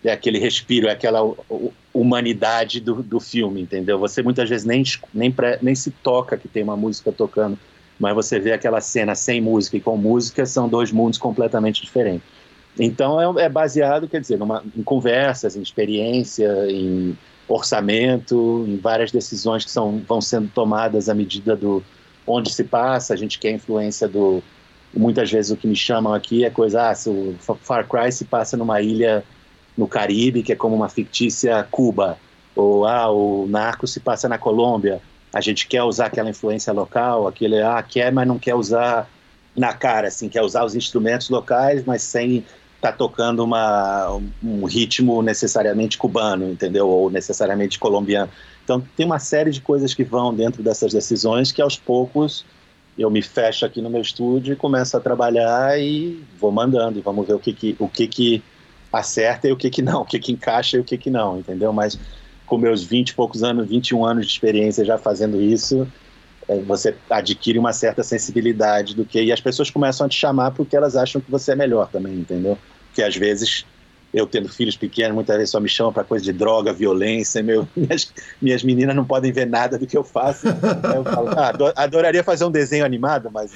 é 0.07 0.11
aquele 0.11 0.39
respiro, 0.39 0.87
é 0.87 0.91
aquela 0.91 1.21
humanidade 1.93 2.79
do, 2.79 3.01
do 3.01 3.19
filme, 3.19 3.61
entendeu? 3.61 3.97
Você 3.99 4.21
muitas 4.21 4.49
vezes 4.49 4.65
nem, 4.65 4.83
nem, 5.13 5.33
nem 5.61 5.75
se 5.75 5.91
toca 5.91 6.37
que 6.37 6.47
tem 6.47 6.63
uma 6.63 6.77
música 6.77 7.11
tocando, 7.11 7.57
mas 7.99 8.13
você 8.13 8.39
vê 8.39 8.51
aquela 8.51 8.81
cena 8.81 9.15
sem 9.15 9.41
música 9.41 9.77
e 9.77 9.81
com 9.81 9.97
música, 9.97 10.45
são 10.45 10.67
dois 10.67 10.91
mundos 10.91 11.17
completamente 11.17 11.81
diferentes. 11.81 12.27
Então 12.77 13.39
é, 13.39 13.45
é 13.45 13.49
baseado, 13.49 14.07
quer 14.07 14.19
dizer, 14.19 14.37
numa, 14.37 14.63
em 14.75 14.83
conversas, 14.83 15.55
em 15.55 15.61
experiência, 15.61 16.49
em 16.69 17.17
orçamento, 17.47 18.65
em 18.67 18.77
várias 18.77 19.11
decisões 19.11 19.63
que 19.63 19.71
são, 19.71 19.99
vão 20.07 20.19
sendo 20.19 20.49
tomadas 20.53 21.07
à 21.07 21.13
medida 21.13 21.55
do 21.55 21.83
onde 22.27 22.51
se 22.51 22.63
passa. 22.63 23.13
A 23.13 23.17
gente 23.17 23.39
quer 23.39 23.51
influência 23.51 24.07
do. 24.07 24.43
Muitas 24.93 25.31
vezes 25.31 25.51
o 25.51 25.57
que 25.57 25.67
me 25.67 25.75
chamam 25.75 26.13
aqui 26.13 26.45
é 26.45 26.49
coisa, 26.49 26.89
ah, 26.89 26.95
se 26.95 27.09
o 27.09 27.35
Far 27.39 27.87
Cry 27.87 28.11
se 28.11 28.23
passa 28.23 28.55
numa 28.55 28.81
ilha 28.81 29.25
no 29.77 29.87
Caribe, 29.87 30.43
que 30.43 30.53
é 30.53 30.55
como 30.55 30.75
uma 30.75 30.89
fictícia 30.89 31.63
Cuba, 31.69 32.17
ou 32.55 32.85
ah, 32.85 33.11
o 33.11 33.45
narco 33.47 33.85
se 33.87 33.99
passa 33.99 34.29
na 34.29 34.37
Colômbia. 34.37 35.01
A 35.33 35.41
gente 35.41 35.67
quer 35.67 35.83
usar 35.83 36.05
aquela 36.05 36.29
influência 36.29 36.71
local, 36.71 37.27
aquele 37.27 37.61
ah, 37.61 37.83
quer, 37.83 38.11
mas 38.11 38.27
não 38.27 38.39
quer 38.39 38.55
usar 38.55 39.09
na 39.55 39.73
cara, 39.73 40.07
assim, 40.07 40.29
quer 40.29 40.41
usar 40.41 40.63
os 40.63 40.75
instrumentos 40.75 41.29
locais, 41.29 41.83
mas 41.85 42.01
sem 42.01 42.37
estar 42.75 42.91
tá 42.91 42.93
tocando 42.93 43.43
uma, 43.43 44.19
um 44.43 44.65
ritmo 44.65 45.21
necessariamente 45.21 45.97
cubano, 45.97 46.49
entendeu? 46.51 46.87
Ou 46.87 47.09
necessariamente 47.09 47.79
colombiano. 47.79 48.29
Então 48.63 48.83
tem 48.95 49.05
uma 49.05 49.19
série 49.19 49.51
de 49.51 49.61
coisas 49.61 49.93
que 49.93 50.03
vão 50.03 50.33
dentro 50.33 50.63
dessas 50.63 50.93
decisões 50.93 51.51
que 51.51 51.61
aos 51.61 51.77
poucos 51.77 52.45
eu 52.97 53.09
me 53.09 53.21
fecho 53.21 53.65
aqui 53.65 53.81
no 53.81 53.89
meu 53.89 54.01
estúdio 54.01 54.53
e 54.53 54.55
começo 54.55 54.95
a 54.95 55.01
trabalhar 55.01 55.77
e 55.79 56.23
vou 56.39 56.51
mandando 56.51 56.97
e 56.97 57.01
vamos 57.01 57.27
ver 57.27 57.33
o 57.33 57.39
que 57.39 57.53
que, 57.53 57.75
o 57.77 57.89
que, 57.89 58.07
que 58.07 58.43
acerta 58.91 59.47
e 59.47 59.51
o 59.51 59.57
que 59.57 59.69
que 59.69 59.81
não, 59.81 60.01
o 60.01 60.05
que 60.05 60.19
que 60.19 60.31
encaixa 60.31 60.77
e 60.77 60.79
o 60.79 60.83
que 60.83 60.97
que 60.97 61.09
não, 61.09 61.39
entendeu? 61.39 61.73
Mas 61.73 61.99
com 62.45 62.57
meus 62.57 62.83
20 62.83 63.09
e 63.09 63.13
poucos 63.15 63.43
anos, 63.43 63.67
21 63.67 64.05
anos 64.05 64.25
de 64.25 64.31
experiência 64.31 64.85
já 64.85 64.97
fazendo 64.97 65.41
isso, 65.41 65.87
é, 66.47 66.59
você 66.59 66.95
adquire 67.09 67.57
uma 67.57 67.73
certa 67.73 68.03
sensibilidade 68.03 68.95
do 68.95 69.03
que 69.05 69.21
e 69.21 69.31
as 69.31 69.41
pessoas 69.41 69.69
começam 69.69 70.05
a 70.05 70.09
te 70.09 70.15
chamar 70.15 70.51
porque 70.51 70.75
elas 70.75 70.95
acham 70.95 71.19
que 71.19 71.29
você 71.29 71.53
é 71.53 71.55
melhor 71.55 71.89
também, 71.89 72.13
entendeu? 72.13 72.57
Porque 72.87 73.01
às 73.01 73.15
vezes 73.15 73.65
eu 74.13 74.25
tendo 74.25 74.47
filhos 74.47 74.77
pequenos, 74.77 75.13
muitas 75.13 75.35
vezes 75.35 75.49
só 75.49 75.59
me 75.59 75.67
chamam 75.67 75.91
para 75.91 76.05
coisa 76.05 76.23
de 76.23 76.31
droga, 76.31 76.71
violência, 76.71 77.43
meu, 77.43 77.67
minhas, 77.75 78.13
minhas 78.41 78.63
meninas 78.63 78.95
não 78.95 79.03
podem 79.03 79.31
ver 79.31 79.45
nada 79.45 79.77
do 79.77 79.85
que 79.85 79.97
eu 79.97 80.03
faço. 80.03 80.47
eu 80.47 81.03
falo, 81.03 81.29
ah, 81.29 81.51
adoraria 81.75 82.23
fazer 82.23 82.45
um 82.45 82.51
desenho 82.51 82.85
animado, 82.85 83.29
mas 83.31 83.51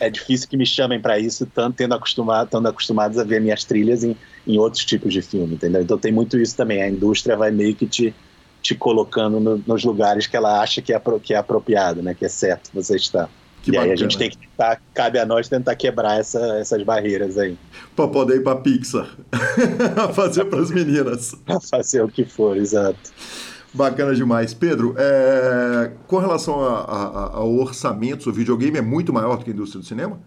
é 0.00 0.10
difícil 0.10 0.48
que 0.48 0.56
me 0.56 0.66
chamem 0.66 1.00
para 1.00 1.18
isso, 1.18 1.46
tanto 1.46 1.76
tendo 1.76 1.94
acostumado, 1.94 2.46
estando 2.46 2.68
acostumados 2.68 3.18
a 3.18 3.24
ver 3.24 3.40
minhas 3.40 3.64
trilhas 3.64 4.04
em, 4.04 4.16
em 4.46 4.58
outros 4.58 4.84
tipos 4.84 5.12
de 5.12 5.22
filme, 5.22 5.54
entendeu? 5.54 5.82
Então 5.82 5.98
tem 5.98 6.12
muito 6.12 6.38
isso 6.38 6.56
também. 6.56 6.82
A 6.82 6.88
indústria 6.88 7.36
vai 7.36 7.50
meio 7.50 7.74
que 7.74 7.86
te, 7.86 8.14
te 8.62 8.74
colocando 8.74 9.40
no, 9.40 9.62
nos 9.66 9.84
lugares 9.84 10.26
que 10.26 10.36
ela 10.36 10.60
acha 10.60 10.80
que 10.80 10.92
é, 10.92 11.00
que 11.22 11.34
é 11.34 11.36
apropriado, 11.36 12.02
né? 12.02 12.14
Que 12.14 12.24
é 12.24 12.28
certo 12.28 12.70
você 12.72 12.96
estar. 12.96 13.28
Que 13.62 13.70
e 13.70 13.72
bacana. 13.72 13.90
aí 13.90 13.92
a 13.92 13.96
gente 13.96 14.16
tem 14.16 14.30
que 14.30 14.38
tentar, 14.38 14.80
cabe 14.94 15.18
a 15.18 15.26
nós 15.26 15.48
tentar 15.48 15.74
quebrar 15.74 16.20
essa, 16.20 16.40
essas 16.58 16.82
barreiras 16.82 17.36
aí. 17.36 17.58
Para 17.94 18.08
poder 18.08 18.36
ir 18.36 18.42
para 18.42 18.56
Pixar, 18.56 19.08
fazer 20.14 20.44
para 20.44 20.60
as 20.60 20.70
meninas. 20.70 21.34
fazer 21.68 22.02
o 22.02 22.08
que 22.08 22.24
for, 22.24 22.56
exato. 22.56 23.12
Bacana 23.72 24.14
demais. 24.14 24.54
Pedro, 24.54 24.94
é... 24.98 25.90
com 26.06 26.18
relação 26.18 26.60
a, 26.60 26.80
a, 26.80 27.36
ao 27.36 27.54
orçamento, 27.54 28.28
o 28.28 28.32
videogame 28.32 28.78
é 28.78 28.82
muito 28.82 29.12
maior 29.12 29.36
do 29.36 29.44
que 29.44 29.50
a 29.50 29.52
indústria 29.52 29.80
do 29.80 29.86
cinema? 29.86 30.18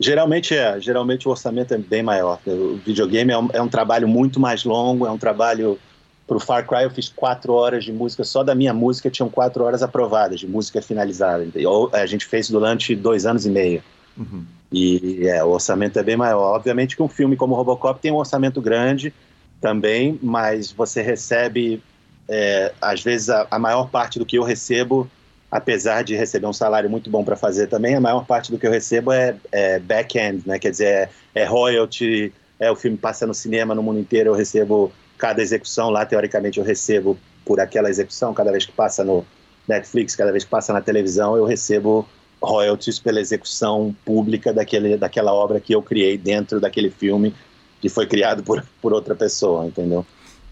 Geralmente 0.00 0.54
é. 0.54 0.80
Geralmente 0.80 1.28
o 1.28 1.30
orçamento 1.30 1.74
é 1.74 1.78
bem 1.78 2.02
maior. 2.02 2.40
O 2.46 2.76
videogame 2.84 3.32
é 3.32 3.38
um, 3.38 3.48
é 3.52 3.60
um 3.60 3.68
trabalho 3.68 4.08
muito 4.08 4.40
mais 4.40 4.64
longo, 4.64 5.06
é 5.06 5.10
um 5.10 5.18
trabalho. 5.18 5.78
Para 6.26 6.36
o 6.36 6.40
Far 6.40 6.66
Cry 6.66 6.84
eu 6.84 6.90
fiz 6.90 7.08
quatro 7.08 7.52
horas 7.52 7.84
de 7.84 7.92
música, 7.92 8.22
só 8.22 8.44
da 8.44 8.54
minha 8.54 8.72
música 8.72 9.10
tinham 9.10 9.28
quatro 9.28 9.64
horas 9.64 9.82
aprovadas 9.82 10.40
de 10.40 10.46
música 10.46 10.80
finalizada. 10.80 11.44
A 11.92 12.06
gente 12.06 12.24
fez 12.24 12.48
durante 12.48 12.94
dois 12.94 13.26
anos 13.26 13.44
e 13.44 13.50
meio. 13.50 13.82
Uhum. 14.16 14.44
E 14.72 15.26
é, 15.26 15.42
o 15.42 15.48
orçamento 15.48 15.98
é 15.98 16.02
bem 16.02 16.16
maior. 16.16 16.54
Obviamente 16.54 16.96
que 16.96 17.02
um 17.02 17.08
filme 17.08 17.36
como 17.36 17.54
Robocop 17.54 18.00
tem 18.00 18.12
um 18.12 18.16
orçamento 18.16 18.60
grande 18.60 19.12
também, 19.60 20.18
mas 20.22 20.70
você 20.70 21.02
recebe 21.02 21.82
é, 22.30 22.72
às 22.80 23.02
vezes 23.02 23.28
a, 23.28 23.48
a, 23.50 23.58
maior 23.58 23.90
parte 23.90 24.16
do 24.16 24.24
que 24.24 24.38
eu 24.38 24.44
recebo, 24.44 25.10
apesar 25.50 26.04
de 26.04 26.14
receber 26.14 26.46
um 26.46 26.52
salário 26.52 26.88
muito 26.88 27.10
bom 27.10 27.24
para 27.24 27.34
fazer 27.34 27.66
também, 27.66 27.96
a 27.96 28.00
maior 28.00 28.24
parte 28.24 28.52
do 28.52 28.58
que 28.58 28.64
eu 28.64 28.70
recebo 28.70 29.10
é, 29.10 29.36
é 29.50 29.80
back-end, 29.80 30.46
né? 30.46 30.56
Quer 30.56 30.70
dizer, 30.70 30.86
é, 30.86 31.10
é, 31.34 31.44
royalty, 31.44 32.32
é 32.60 32.70
o 32.70 32.76
filme 32.76 32.96
passa 32.96 33.26
no 33.26 33.34
cinema 33.34 33.74
no 33.74 33.82
mundo 33.82 33.98
inteiro, 33.98 34.30
eu 34.30 34.34
recebo 34.34 34.92
cada 35.18 35.42
execução 35.42 35.90
lá, 35.90 36.06
teoricamente, 36.06 36.60
eu 36.60 36.64
recebo 36.64 37.18
por 37.44 37.58
aquela 37.58 37.90
execução, 37.90 38.32
cada 38.32 38.52
vez 38.52 38.64
que 38.64 38.72
passa 38.72 39.02
no 39.02 39.26
Netflix, 39.66 40.14
cada 40.14 40.30
vez 40.30 40.44
que 40.44 40.50
passa 40.50 40.72
na 40.72 40.80
televisão, 40.80 41.36
eu 41.36 41.44
recebo 41.44 42.08
royalties 42.40 43.00
pela 43.00 43.20
execução 43.20 43.94
pública 44.04 44.52
daquele, 44.52 44.96
daquela 44.96 45.34
obra 45.34 45.58
que 45.60 45.74
eu 45.74 45.82
criei 45.82 46.16
dentro 46.16 46.60
daquele 46.60 46.90
filme 46.90 47.34
que 47.80 47.88
foi 47.88 48.06
criado 48.06 48.42
por, 48.44 48.64
por 48.80 48.92
outra 48.92 49.16
pessoa, 49.16 49.66
entendeu? 49.66 50.06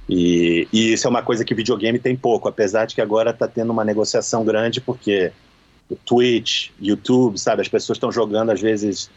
E, 0.08 0.66
e 0.72 0.92
isso 0.92 1.06
é 1.06 1.10
uma 1.10 1.22
coisa 1.22 1.44
que 1.44 1.54
videogame 1.54 1.98
tem 1.98 2.16
pouco, 2.16 2.48
apesar 2.48 2.86
de 2.86 2.94
que 2.94 3.00
agora 3.00 3.30
está 3.30 3.46
tendo 3.46 3.70
uma 3.70 3.84
negociação 3.84 4.44
grande, 4.44 4.80
porque 4.80 5.32
Twitch, 6.04 6.70
YouTube, 6.80 7.38
sabe, 7.38 7.62
as 7.62 7.68
pessoas 7.68 7.96
estão 7.96 8.10
jogando 8.10 8.50
às 8.50 8.60
vezes 8.60 9.10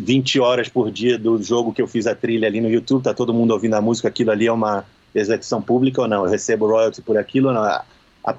20 0.00 0.40
horas 0.40 0.68
por 0.68 0.90
dia 0.90 1.18
do 1.18 1.42
jogo 1.42 1.72
que 1.72 1.82
eu 1.82 1.86
fiz 1.86 2.06
a 2.06 2.14
trilha 2.14 2.48
ali 2.48 2.60
no 2.60 2.70
YouTube, 2.70 3.02
tá 3.02 3.12
todo 3.12 3.34
mundo 3.34 3.50
ouvindo 3.52 3.74
a 3.74 3.80
música, 3.80 4.08
aquilo 4.08 4.30
ali 4.30 4.46
é 4.46 4.52
uma 4.52 4.84
execução 5.14 5.60
pública 5.60 6.02
ou 6.02 6.08
não? 6.08 6.24
Eu 6.24 6.30
recebo 6.30 6.66
royalty 6.66 7.02
por 7.02 7.18
aquilo 7.18 7.48
ou 7.48 7.54
não? 7.54 7.80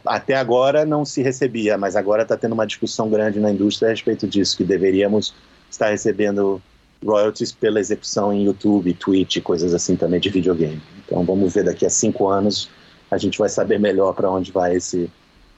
Até 0.05 0.35
agora 0.35 0.85
não 0.85 1.05
se 1.05 1.21
recebia, 1.21 1.77
mas 1.77 1.95
agora 1.95 2.23
está 2.23 2.35
tendo 2.35 2.53
uma 2.53 2.67
discussão 2.67 3.09
grande 3.09 3.39
na 3.39 3.51
indústria 3.51 3.87
a 3.87 3.91
respeito 3.91 4.27
disso, 4.27 4.57
que 4.57 4.63
deveríamos 4.63 5.33
estar 5.69 5.89
recebendo 5.89 6.61
royalties 7.05 7.51
pela 7.51 7.79
execução 7.79 8.33
em 8.33 8.45
YouTube, 8.45 8.93
Twitch, 8.93 9.41
coisas 9.41 9.73
assim 9.73 9.95
também 9.95 10.19
de 10.19 10.29
videogame. 10.29 10.81
Então 11.05 11.23
vamos 11.23 11.53
ver 11.53 11.63
daqui 11.63 11.85
a 11.85 11.89
cinco 11.89 12.27
anos 12.27 12.69
a 13.09 13.17
gente 13.17 13.37
vai 13.37 13.49
saber 13.49 13.79
melhor 13.79 14.13
para 14.13 14.29
onde 14.29 14.51
vai 14.51 14.75
esse, 14.75 15.09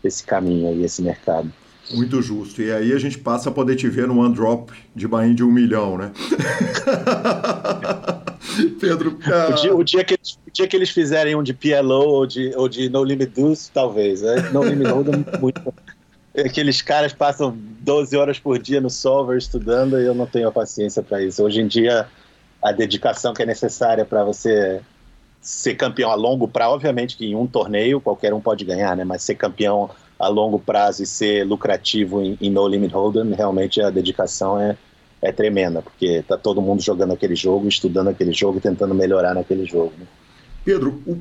esse 0.04 0.24
caminho 0.24 0.70
aí, 0.70 0.84
esse 0.84 1.02
mercado. 1.02 1.52
Muito 1.92 2.22
justo. 2.22 2.62
E 2.62 2.72
aí 2.72 2.94
a 2.94 3.00
gente 3.00 3.18
passa 3.18 3.50
a 3.50 3.52
poder 3.52 3.76
te 3.76 3.90
ver 3.90 4.08
no 4.08 4.20
One 4.20 4.36
Drop 4.36 4.72
de 4.96 5.08
Bahia 5.08 5.34
de 5.34 5.44
um 5.44 5.52
milhão, 5.52 5.98
né? 5.98 6.12
Pedro. 8.80 9.18
O, 9.50 9.54
dia, 9.54 9.76
o, 9.76 9.84
dia 9.84 10.04
que 10.04 10.14
eles, 10.14 10.40
o 10.46 10.52
dia 10.52 10.68
que 10.68 10.76
eles 10.76 10.90
fizerem 10.90 11.36
um 11.36 11.42
de 11.42 11.54
PLO 11.54 12.08
ou 12.08 12.28
de, 12.28 12.52
ou 12.56 12.70
de 12.70 12.90
No 12.90 13.04
Limit 13.04 13.32
Deuce, 13.34 13.72
talvez. 13.72 14.22
Né? 14.22 14.50
No 14.54 14.64
Limit 14.64 14.92
Hold'em, 14.92 15.26
muito. 15.40 15.74
Aqueles 16.46 16.82
caras 16.82 17.14
passam 17.14 17.58
12 17.82 18.16
horas 18.16 18.40
por 18.40 18.60
dia 18.60 18.82
no 18.82 18.90
solver 18.90 19.38
estudando 19.38 20.00
e 20.00 20.06
eu 20.06 20.14
não 20.14 20.26
tenho 20.26 20.48
a 20.48 20.52
paciência 20.52 21.02
para 21.02 21.22
isso. 21.22 21.44
Hoje 21.44 21.62
em 21.62 21.68
dia, 21.68 22.08
a 22.62 22.72
dedicação 22.72 23.34
que 23.34 23.42
é 23.42 23.46
necessária 23.46 24.06
para 24.06 24.24
você 24.24 24.82
ser 25.42 25.76
campeão 25.76 26.12
a 26.12 26.16
longo 26.16 26.48
prazo, 26.48 26.74
obviamente 26.74 27.16
que 27.16 27.26
em 27.26 27.36
um 27.36 27.48
torneio 27.48 28.02
qualquer 28.02 28.34
um 28.34 28.42
pode 28.42 28.66
ganhar, 28.66 28.96
né? 28.96 29.04
Mas 29.04 29.24
ser 29.24 29.36
campeão 29.36 29.90
a 30.20 30.28
longo 30.28 30.60
prazo 30.60 31.02
e 31.02 31.06
ser 31.06 31.46
lucrativo 31.46 32.22
em, 32.22 32.38
em 32.42 32.50
No 32.50 32.68
Limit 32.68 32.94
Hold'em, 32.94 33.34
realmente 33.34 33.82
a 33.82 33.90
dedicação 33.90 34.60
é, 34.60 34.78
é 35.22 35.32
tremenda, 35.32 35.82
porque 35.82 36.24
tá 36.28 36.38
todo 36.38 36.62
mundo 36.62 36.82
jogando 36.82 37.14
aquele 37.14 37.36
jogo, 37.36 37.68
estudando 37.68 38.10
aquele 38.10 38.34
jogo 38.34 38.58
e 38.58 38.62
tentando 38.62 38.94
melhorar 38.94 39.34
naquele 39.34 39.66
jogo. 39.66 39.94
Né? 39.98 40.06
Pedro, 40.66 41.02
o 41.08 41.18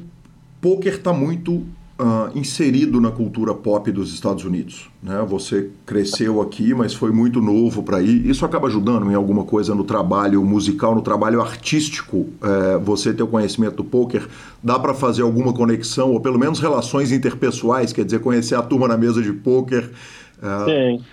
poker 0.60 0.94
está 0.94 1.12
muito 1.12 1.64
uh, 1.98 2.36
inserido 2.38 3.00
na 3.00 3.10
cultura 3.10 3.52
pop 3.52 3.90
dos 3.90 4.12
Estados 4.14 4.44
Unidos. 4.44 4.88
Né? 5.02 5.24
Você 5.28 5.70
cresceu 5.84 6.40
aqui, 6.40 6.72
mas 6.72 6.94
foi 6.94 7.10
muito 7.10 7.40
novo 7.40 7.82
para 7.82 8.00
ir. 8.00 8.26
Isso 8.26 8.44
acaba 8.44 8.68
ajudando 8.68 9.10
em 9.10 9.14
alguma 9.14 9.44
coisa 9.44 9.74
no 9.74 9.84
trabalho 9.84 10.42
musical, 10.44 10.94
no 10.94 11.02
trabalho 11.02 11.40
artístico. 11.40 12.28
É, 12.42 12.78
você 12.78 13.12
ter 13.12 13.22
o 13.22 13.28
conhecimento 13.28 13.76
do 13.76 13.84
poker, 13.84 14.26
dá 14.62 14.78
para 14.78 14.94
fazer 14.94 15.22
alguma 15.22 15.52
conexão, 15.52 16.12
ou 16.12 16.20
pelo 16.20 16.38
menos 16.38 16.60
relações 16.60 17.10
interpessoais, 17.12 17.92
quer 17.92 18.04
dizer, 18.04 18.20
conhecer 18.20 18.54
a 18.54 18.62
turma 18.62 18.86
na 18.88 18.96
mesa 18.96 19.20
de 19.20 19.32
poker. 19.32 19.90
Uh... 20.38 20.64
Sim. 20.64 21.04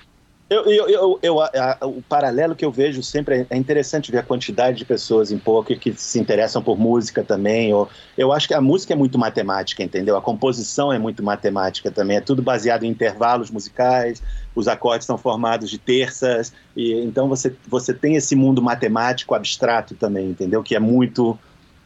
Eu, 0.48 0.64
eu, 0.66 0.88
eu, 0.88 1.20
eu 1.24 1.42
a, 1.42 1.50
a, 1.82 1.88
o 1.88 2.04
paralelo 2.04 2.56
que 2.56 2.64
eu 2.64 2.72
vejo 2.72 3.02
sempre 3.02 3.40
é, 3.42 3.48
é 3.50 3.58
interessante 3.58 4.12
ver 4.12 4.20
a 4.20 4.24
quantidade 4.24 4.78
de 4.78 4.86
pessoas 4.86 5.32
em 5.32 5.40
poker 5.40 5.80
que 5.80 5.92
se 5.94 6.20
interessam 6.20 6.62
por 6.62 6.78
música 6.78 7.24
também. 7.24 7.74
Ou, 7.74 7.90
eu 8.16 8.32
acho 8.32 8.48
que 8.48 8.54
a 8.54 8.62
música 8.62 8.94
é 8.94 8.96
muito 8.96 9.18
matemática, 9.18 9.82
entendeu? 9.82 10.16
A 10.16 10.22
composição 10.22 10.94
é 10.94 11.00
muito 11.00 11.24
matemática 11.24 11.90
também. 11.90 12.18
É 12.18 12.22
tudo 12.22 12.44
baseado 12.44 12.84
em 12.84 12.90
intervalos 12.90 13.50
musicais, 13.50 14.22
os 14.54 14.68
acordes 14.68 15.08
são 15.08 15.18
formados 15.18 15.68
de 15.68 15.80
terças. 15.80 16.54
e 16.78 16.94
Então 17.04 17.28
você, 17.28 17.56
você 17.68 17.92
tem 17.92 18.16
esse 18.16 18.36
mundo 18.36 18.62
matemático 18.62 19.34
abstrato 19.34 19.96
também, 19.96 20.30
entendeu? 20.30 20.62
Que 20.62 20.76
é 20.76 20.80
muito 20.80 21.40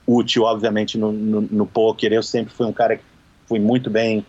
útil, 0.06 0.44
obviamente, 0.44 0.98
no, 0.98 1.14
no, 1.14 1.42
no 1.42 1.66
poker. 1.66 2.12
Eu 2.12 2.24
sempre 2.24 2.54
fui 2.54 2.66
um 2.66 2.74
cara 2.74 2.98
que 2.98 3.04
fui 3.48 3.60
muito 3.60 3.90
bem 3.90 4.26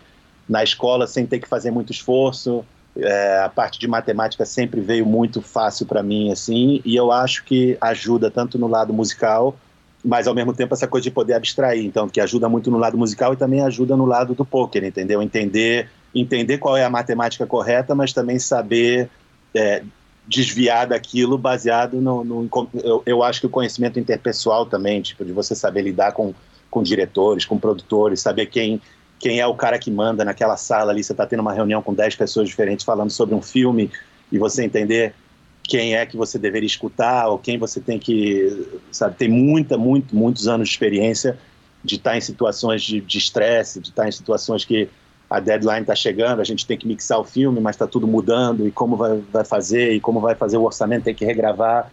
na 0.47 0.63
escola 0.63 1.05
sem 1.05 1.25
ter 1.25 1.39
que 1.39 1.49
fazer 1.49 1.69
muito 1.69 1.91
esforço 1.91 2.63
é, 2.97 3.39
a 3.43 3.49
parte 3.49 3.79
de 3.79 3.87
matemática 3.87 4.45
sempre 4.45 4.81
veio 4.81 5.05
muito 5.05 5.41
fácil 5.41 5.85
para 5.85 6.03
mim, 6.03 6.31
assim, 6.31 6.81
e 6.83 6.95
eu 6.95 7.11
acho 7.11 7.43
que 7.45 7.77
ajuda 7.79 8.29
tanto 8.29 8.57
no 8.57 8.67
lado 8.67 8.93
musical, 8.93 9.55
mas 10.03 10.27
ao 10.27 10.33
mesmo 10.33 10.53
tempo 10.53 10.73
essa 10.73 10.87
coisa 10.87 11.03
de 11.03 11.11
poder 11.11 11.33
abstrair, 11.33 11.85
então, 11.85 12.09
que 12.09 12.19
ajuda 12.19 12.49
muito 12.49 12.69
no 12.69 12.77
lado 12.77 12.97
musical 12.97 13.33
e 13.33 13.37
também 13.37 13.61
ajuda 13.61 13.95
no 13.95 14.05
lado 14.05 14.33
do 14.33 14.43
poker, 14.43 14.83
entendeu? 14.83 15.21
Entender, 15.21 15.89
entender 16.13 16.57
qual 16.57 16.75
é 16.75 16.83
a 16.83 16.89
matemática 16.89 17.45
correta, 17.45 17.95
mas 17.95 18.11
também 18.11 18.39
saber 18.39 19.09
é, 19.53 19.83
desviar 20.27 20.87
daquilo 20.87 21.37
baseado 21.37 22.01
no. 22.01 22.23
no 22.23 22.49
eu, 22.83 23.03
eu 23.05 23.23
acho 23.23 23.41
que 23.41 23.47
o 23.47 23.49
conhecimento 23.49 23.99
interpessoal 23.99 24.65
também, 24.65 25.01
tipo, 25.01 25.23
de 25.23 25.31
você 25.31 25.55
saber 25.55 25.81
lidar 25.83 26.13
com, 26.13 26.33
com 26.69 26.81
diretores, 26.81 27.45
com 27.45 27.57
produtores, 27.57 28.21
saber 28.21 28.47
quem 28.47 28.81
quem 29.21 29.39
é 29.39 29.45
o 29.45 29.53
cara 29.53 29.77
que 29.77 29.91
manda 29.91 30.25
naquela 30.25 30.57
sala 30.57 30.91
ali, 30.91 31.03
você 31.03 31.13
está 31.13 31.25
tendo 31.27 31.41
uma 31.41 31.53
reunião 31.53 31.81
com 31.81 31.93
10 31.93 32.15
pessoas 32.15 32.49
diferentes 32.49 32.83
falando 32.83 33.11
sobre 33.11 33.35
um 33.35 33.41
filme 33.41 33.91
e 34.31 34.39
você 34.39 34.63
entender 34.63 35.13
quem 35.63 35.95
é 35.95 36.05
que 36.05 36.17
você 36.17 36.39
deveria 36.39 36.65
escutar 36.65 37.27
ou 37.27 37.37
quem 37.37 37.57
você 37.59 37.79
tem 37.79 37.99
que, 37.99 38.67
sabe, 38.91 39.15
tem 39.15 39.29
muita, 39.29 39.77
muito, 39.77 40.15
muitos 40.15 40.47
anos 40.47 40.67
de 40.67 40.73
experiência 40.73 41.37
de 41.83 41.95
estar 41.95 42.11
tá 42.11 42.17
em 42.17 42.21
situações 42.21 42.81
de 42.81 43.17
estresse, 43.17 43.79
de, 43.79 43.89
estar 43.89 44.03
tá 44.03 44.09
em 44.09 44.11
situações 44.11 44.65
que 44.65 44.89
a 45.29 45.39
deadline 45.39 45.81
está 45.81 45.95
chegando, 45.95 46.41
a 46.41 46.43
gente 46.43 46.65
tem 46.65 46.77
que 46.77 46.87
mixar 46.87 47.19
o 47.19 47.23
filme, 47.23 47.59
mas 47.61 47.75
está 47.75 47.87
tudo 47.87 48.07
mudando 48.07 48.67
e 48.67 48.71
como 48.71 48.97
vai, 48.97 49.21
vai 49.31 49.45
fazer 49.45 49.93
e 49.93 49.99
como 49.99 50.19
vai 50.19 50.35
fazer 50.35 50.57
o 50.57 50.63
orçamento, 50.63 51.03
tem 51.03 51.15
que 51.15 51.23
regravar 51.23 51.91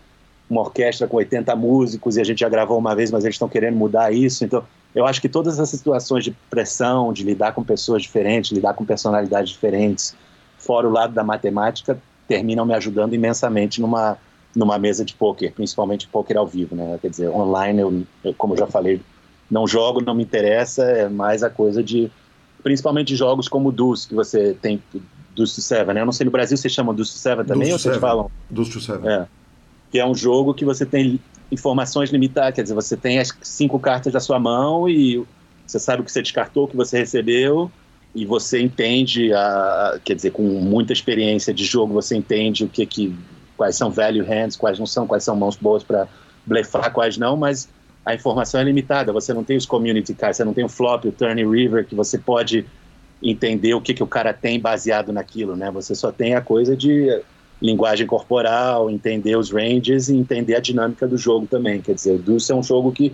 uma 0.49 0.63
orquestra 0.63 1.07
com 1.07 1.19
80 1.19 1.55
músicos 1.55 2.17
e 2.17 2.21
a 2.23 2.25
gente 2.25 2.41
já 2.41 2.49
gravou 2.49 2.79
uma 2.79 2.97
vez, 2.97 3.11
mas 3.11 3.25
eles 3.25 3.35
estão 3.35 3.49
querendo 3.49 3.77
mudar 3.77 4.13
isso, 4.13 4.45
então 4.45 4.65
eu 4.99 5.07
acho 5.07 5.21
que 5.21 5.29
todas 5.29 5.55
essas 5.55 5.71
situações 5.71 6.25
de 6.25 6.33
pressão, 6.51 7.13
de 7.13 7.23
lidar 7.23 7.53
com 7.53 7.63
pessoas 7.63 8.03
diferentes, 8.03 8.51
lidar 8.51 8.75
com 8.75 8.85
personalidades 8.85 9.51
diferentes, 9.51 10.13
fora 10.59 10.89
o 10.89 10.91
lado 10.91 11.15
da 11.15 11.23
matemática, 11.23 11.97
terminam 12.27 12.67
me 12.67 12.75
ajudando 12.75 13.15
imensamente 13.15 13.81
numa, 13.81 14.19
numa 14.57 14.77
mesa 14.77 15.05
de 15.05 15.15
poker, 15.15 15.53
principalmente 15.53 16.09
poker 16.09 16.37
ao 16.37 16.49
vivo, 16.49 16.75
né? 16.75 16.99
Quer 17.01 17.11
dizer, 17.11 17.29
online, 17.29 17.81
eu, 17.81 18.03
eu, 18.25 18.35
como 18.35 18.55
eu 18.55 18.59
já 18.59 18.67
falei, 18.67 19.01
não 19.49 19.69
jogo, 19.69 20.03
não 20.03 20.17
me 20.17 20.25
interessa, 20.25 20.83
é 20.83 21.09
mais 21.09 21.45
a 21.45 21.49
coisa 21.49 21.81
de, 21.81 22.11
principalmente 22.65 23.15
jogos 23.15 23.49
como 23.49 23.69
o 23.69 23.73
Deuce, 23.73 24.09
que 24.09 24.17
você 24.17 24.53
tem, 24.61 24.83
Deuce 25.37 25.55
to 25.55 25.61
Seven, 25.61 25.95
né? 25.95 26.01
Eu 26.01 26.07
não 26.07 26.13
sei, 26.13 26.25
no 26.25 26.33
Brasil 26.33 26.57
vocês 26.57 26.75
chamam 26.75 26.93
Deuce 26.93 27.13
to 27.13 27.19
Seven 27.19 27.45
também, 27.45 27.73
ou 27.73 27.79
vocês 27.79 27.97
falam? 27.99 28.29
Deuce 28.51 28.73
to 28.73 28.81
Seven. 28.81 29.09
É. 29.09 29.29
Que 29.91 29.99
é 29.99 30.07
um 30.07 30.15
jogo 30.15 30.55
que 30.55 30.65
você 30.65 30.85
tem 30.85 31.21
informações 31.51 32.11
limitadas. 32.11 32.55
Quer 32.55 32.63
dizer, 32.63 32.75
você 32.75 32.97
tem 32.97 33.19
as 33.19 33.37
cinco 33.43 33.79
cartas 33.79 34.13
da 34.13 34.21
sua 34.21 34.39
mão 34.39 34.89
e 34.89 35.25
você 35.67 35.79
sabe 35.79 36.03
o 36.03 36.05
que 36.05 36.13
você 36.13 36.23
descartou, 36.23 36.65
o 36.65 36.69
que 36.69 36.77
você 36.77 36.99
recebeu, 36.99 37.71
e 38.15 38.25
você 38.25 38.61
entende, 38.61 39.33
a, 39.35 40.01
quer 40.03 40.15
dizer, 40.15 40.31
com 40.31 40.43
muita 40.43 40.93
experiência 40.93 41.53
de 41.53 41.65
jogo, 41.65 41.93
você 41.93 42.17
entende 42.17 42.65
o 42.65 42.69
que, 42.69 42.87
que 42.87 43.15
quais 43.57 43.77
são 43.77 43.91
value 43.91 44.25
hands, 44.25 44.57
quais 44.57 44.79
não 44.79 44.87
são, 44.87 45.07
quais 45.07 45.25
são 45.25 45.37
mãos 45.37 45.57
boas 45.57 45.83
para 45.83 46.09
blefar, 46.47 46.91
quais 46.93 47.19
não, 47.19 47.37
mas 47.37 47.69
a 48.05 48.15
informação 48.15 48.61
é 48.61 48.65
limitada. 48.65 49.13
Você 49.13 49.35
não 49.35 49.45
tem 49.45 49.57
os 49.57 49.67
community 49.67 50.15
cards, 50.15 50.39
você 50.39 50.45
não 50.45 50.55
tem 50.55 50.65
o 50.65 50.69
flop, 50.69 51.05
o 51.05 51.13
turn 51.13 51.45
river, 51.45 51.87
que 51.87 51.95
você 51.95 52.17
pode 52.17 52.65
entender 53.23 53.75
o 53.75 53.81
que, 53.81 53.93
que 53.93 54.03
o 54.03 54.07
cara 54.07 54.33
tem 54.33 54.59
baseado 54.59 55.13
naquilo, 55.13 55.55
né? 55.55 55.71
Você 55.73 55.95
só 55.95 56.11
tem 56.11 56.35
a 56.35 56.41
coisa 56.41 56.77
de 56.77 57.21
linguagem 57.61 58.07
corporal, 58.07 58.91
entender 58.91 59.37
os 59.37 59.51
ranges 59.51 60.09
e 60.09 60.17
entender 60.17 60.55
a 60.55 60.61
dinâmica 60.61 61.07
do 61.07 61.17
jogo 61.17 61.47
também. 61.47 61.81
Quer 61.81 61.95
dizer, 61.95 62.15
o 62.15 62.19
Deuce 62.19 62.53
é 62.53 62.55
um 62.55 62.63
jogo 62.63 62.93
que 62.93 63.13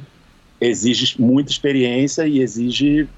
exige 0.60 1.20
muita 1.20 1.50
experiência 1.50 2.26
e 2.26 2.40
exige 2.40 3.08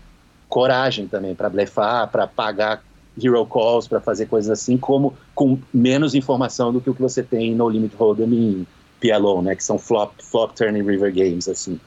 coragem 0.48 1.06
também 1.06 1.34
para 1.34 1.50
blefar, 1.50 2.08
para 2.10 2.26
pagar 2.26 2.82
hero 3.20 3.44
calls, 3.46 3.88
para 3.88 4.00
fazer 4.00 4.26
coisas 4.26 4.50
assim, 4.50 4.76
como 4.76 5.14
com 5.34 5.58
menos 5.72 6.14
informação 6.14 6.72
do 6.72 6.80
que 6.80 6.90
o 6.90 6.94
que 6.94 7.02
você 7.02 7.22
tem 7.22 7.54
no 7.54 7.68
Limit 7.68 7.96
Hold'em 7.96 8.32
e 8.32 8.66
PLO, 9.00 9.42
né, 9.42 9.54
que 9.54 9.64
são 9.64 9.78
flop, 9.78 10.12
flop 10.20 10.52
turning 10.54 10.82
river 10.82 11.12
games 11.12 11.48
assim. 11.48 11.80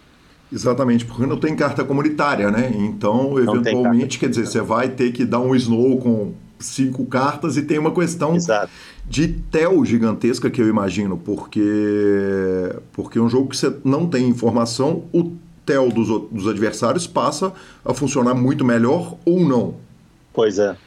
Exatamente, 0.52 1.06
porque 1.06 1.26
não 1.28 1.38
tem 1.38 1.56
carta 1.56 1.84
comunitária, 1.84 2.50
né? 2.50 2.72
Então, 2.76 3.38
eventualmente, 3.38 4.18
quer 4.18 4.30
dizer, 4.30 4.48
você 4.48 4.60
vai 4.60 4.90
ter 4.90 5.12
que 5.12 5.24
dar 5.24 5.40
um 5.40 5.54
snow 5.54 6.00
com 6.00 6.34
cinco 6.60 7.06
cartas 7.06 7.58
e 7.58 7.62
tem 7.62 7.80
uma 7.80 7.94
questão 7.94 8.36
Exato 8.36 8.72
de 9.10 9.28
tel 9.28 9.84
gigantesca 9.84 10.52
que 10.52 10.62
eu 10.62 10.68
imagino, 10.70 11.18
porque 11.18 11.60
porque 12.94 13.18
é 13.18 13.22
um 13.22 13.28
jogo 13.28 13.50
que 13.50 13.58
você 13.58 13.76
não 13.84 14.08
tem 14.08 14.28
informação, 14.28 15.06
o 15.12 15.32
tel 15.66 15.90
dos, 15.90 16.08
dos 16.30 16.48
adversários 16.48 17.08
passa 17.08 17.52
a 17.84 17.92
funcionar 17.92 18.36
muito 18.36 18.64
melhor 18.64 19.18
ou 19.26 19.40
não. 19.40 19.76
Pois 20.32 20.60
é, 20.60 20.78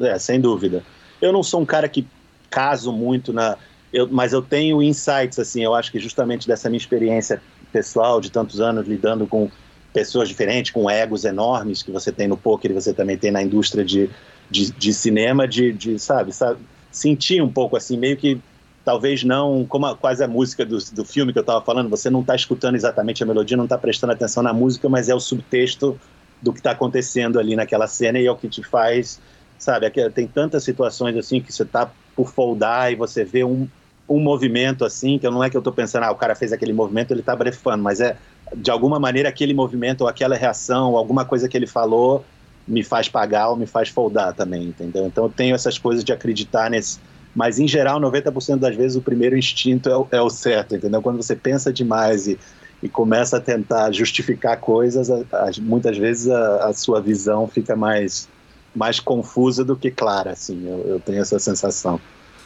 é 0.00 0.18
sem 0.18 0.40
dúvida. 0.40 0.82
Eu 1.20 1.34
não 1.34 1.42
sou 1.42 1.60
um 1.60 1.66
cara 1.66 1.86
que 1.86 2.06
caso 2.48 2.90
muito 2.90 3.30
na, 3.30 3.58
eu, 3.92 4.08
mas 4.10 4.32
eu 4.32 4.40
tenho 4.40 4.82
insights 4.82 5.38
assim. 5.38 5.62
Eu 5.62 5.74
acho 5.74 5.92
que 5.92 5.98
justamente 5.98 6.48
dessa 6.48 6.70
minha 6.70 6.78
experiência 6.78 7.42
pessoal 7.70 8.22
de 8.22 8.32
tantos 8.32 8.58
anos 8.58 8.88
lidando 8.88 9.26
com 9.26 9.50
pessoas 9.92 10.28
diferentes, 10.28 10.72
com 10.72 10.90
egos 10.90 11.26
enormes 11.26 11.82
que 11.82 11.90
você 11.90 12.10
tem 12.10 12.26
no 12.26 12.38
poker 12.38 12.70
e 12.70 12.74
você 12.74 12.94
também 12.94 13.18
tem 13.18 13.30
na 13.30 13.42
indústria 13.42 13.84
de, 13.84 14.08
de, 14.50 14.70
de 14.72 14.94
cinema, 14.94 15.46
de, 15.46 15.72
de 15.72 15.98
sabe, 15.98 16.32
sabe, 16.32 16.60
sentir 16.90 17.42
um 17.42 17.52
pouco 17.52 17.76
assim, 17.76 17.96
meio 17.96 18.16
que 18.16 18.40
talvez 18.84 19.24
não, 19.24 19.66
como 19.66 19.86
a, 19.86 19.96
quase 19.96 20.22
a 20.22 20.28
música 20.28 20.64
do, 20.64 20.78
do 20.92 21.04
filme 21.04 21.32
que 21.32 21.38
eu 21.38 21.42
estava 21.42 21.64
falando, 21.64 21.90
você 21.90 22.08
não 22.08 22.20
está 22.20 22.34
escutando 22.34 22.76
exatamente 22.76 23.22
a 23.22 23.26
melodia, 23.26 23.56
não 23.56 23.64
está 23.64 23.76
prestando 23.76 24.12
atenção 24.12 24.42
na 24.42 24.52
música, 24.52 24.88
mas 24.88 25.08
é 25.08 25.14
o 25.14 25.20
subtexto 25.20 25.98
do 26.40 26.52
que 26.52 26.60
está 26.60 26.70
acontecendo 26.70 27.40
ali 27.40 27.56
naquela 27.56 27.88
cena 27.88 28.18
e 28.18 28.26
é 28.26 28.30
o 28.30 28.36
que 28.36 28.48
te 28.48 28.62
faz, 28.62 29.20
sabe, 29.58 29.86
é 29.86 30.10
tem 30.10 30.26
tantas 30.26 30.62
situações 30.62 31.16
assim 31.16 31.40
que 31.40 31.52
você 31.52 31.64
está 31.64 31.90
por 32.14 32.30
foldar 32.30 32.92
e 32.92 32.94
você 32.94 33.24
vê 33.24 33.42
um, 33.42 33.66
um 34.08 34.20
movimento 34.20 34.84
assim, 34.84 35.18
que 35.18 35.28
não 35.28 35.42
é 35.42 35.50
que 35.50 35.56
eu 35.56 35.60
estou 35.60 35.72
pensando, 35.72 36.04
ah, 36.04 36.12
o 36.12 36.16
cara 36.16 36.36
fez 36.36 36.52
aquele 36.52 36.72
movimento, 36.72 37.10
ele 37.10 37.20
está 37.20 37.34
brefando, 37.34 37.82
mas 37.82 38.00
é 38.00 38.16
de 38.54 38.70
alguma 38.70 39.00
maneira 39.00 39.28
aquele 39.28 39.52
movimento 39.52 40.02
ou 40.02 40.08
aquela 40.08 40.36
reação, 40.36 40.92
ou 40.92 40.98
alguma 40.98 41.24
coisa 41.24 41.48
que 41.48 41.56
ele 41.56 41.66
falou 41.66 42.24
me 42.66 42.82
faz 42.82 43.08
pagar 43.08 43.48
ou 43.48 43.56
me 43.56 43.66
faz 43.66 43.88
foldar 43.88 44.34
também, 44.34 44.64
entendeu? 44.64 45.06
Então 45.06 45.24
eu 45.24 45.30
tenho 45.30 45.54
essas 45.54 45.78
coisas 45.78 46.02
de 46.02 46.12
acreditar 46.12 46.68
nesse. 46.70 46.98
Mas 47.34 47.58
em 47.58 47.68
geral, 47.68 48.00
90% 48.00 48.58
das 48.58 48.74
vezes 48.74 48.96
o 48.96 49.02
primeiro 49.02 49.36
instinto 49.36 49.88
é 49.88 49.96
o, 49.96 50.08
é 50.10 50.20
o, 50.20 50.30
certo, 50.30 50.74
entendeu? 50.74 51.02
Quando 51.02 51.18
você 51.18 51.36
pensa 51.36 51.72
demais 51.72 52.26
e, 52.26 52.38
e 52.82 52.88
começa 52.88 53.36
a 53.36 53.40
tentar 53.40 53.92
justificar 53.92 54.58
coisas, 54.58 55.10
a, 55.10 55.18
a, 55.32 55.50
muitas 55.60 55.98
vezes 55.98 56.30
a, 56.30 56.68
a, 56.68 56.72
sua 56.72 57.00
visão 57.00 57.46
fica 57.46 57.76
mais, 57.76 58.26
mais 58.74 58.98
confusa 58.98 59.62
do 59.64 59.76
que 59.76 59.90
clara, 59.90 60.30
assim. 60.30 60.66
Eu, 60.66 60.78
eu 60.88 61.00
tenho 61.00 61.20
essa 61.20 61.38
sensação. 61.38 62.00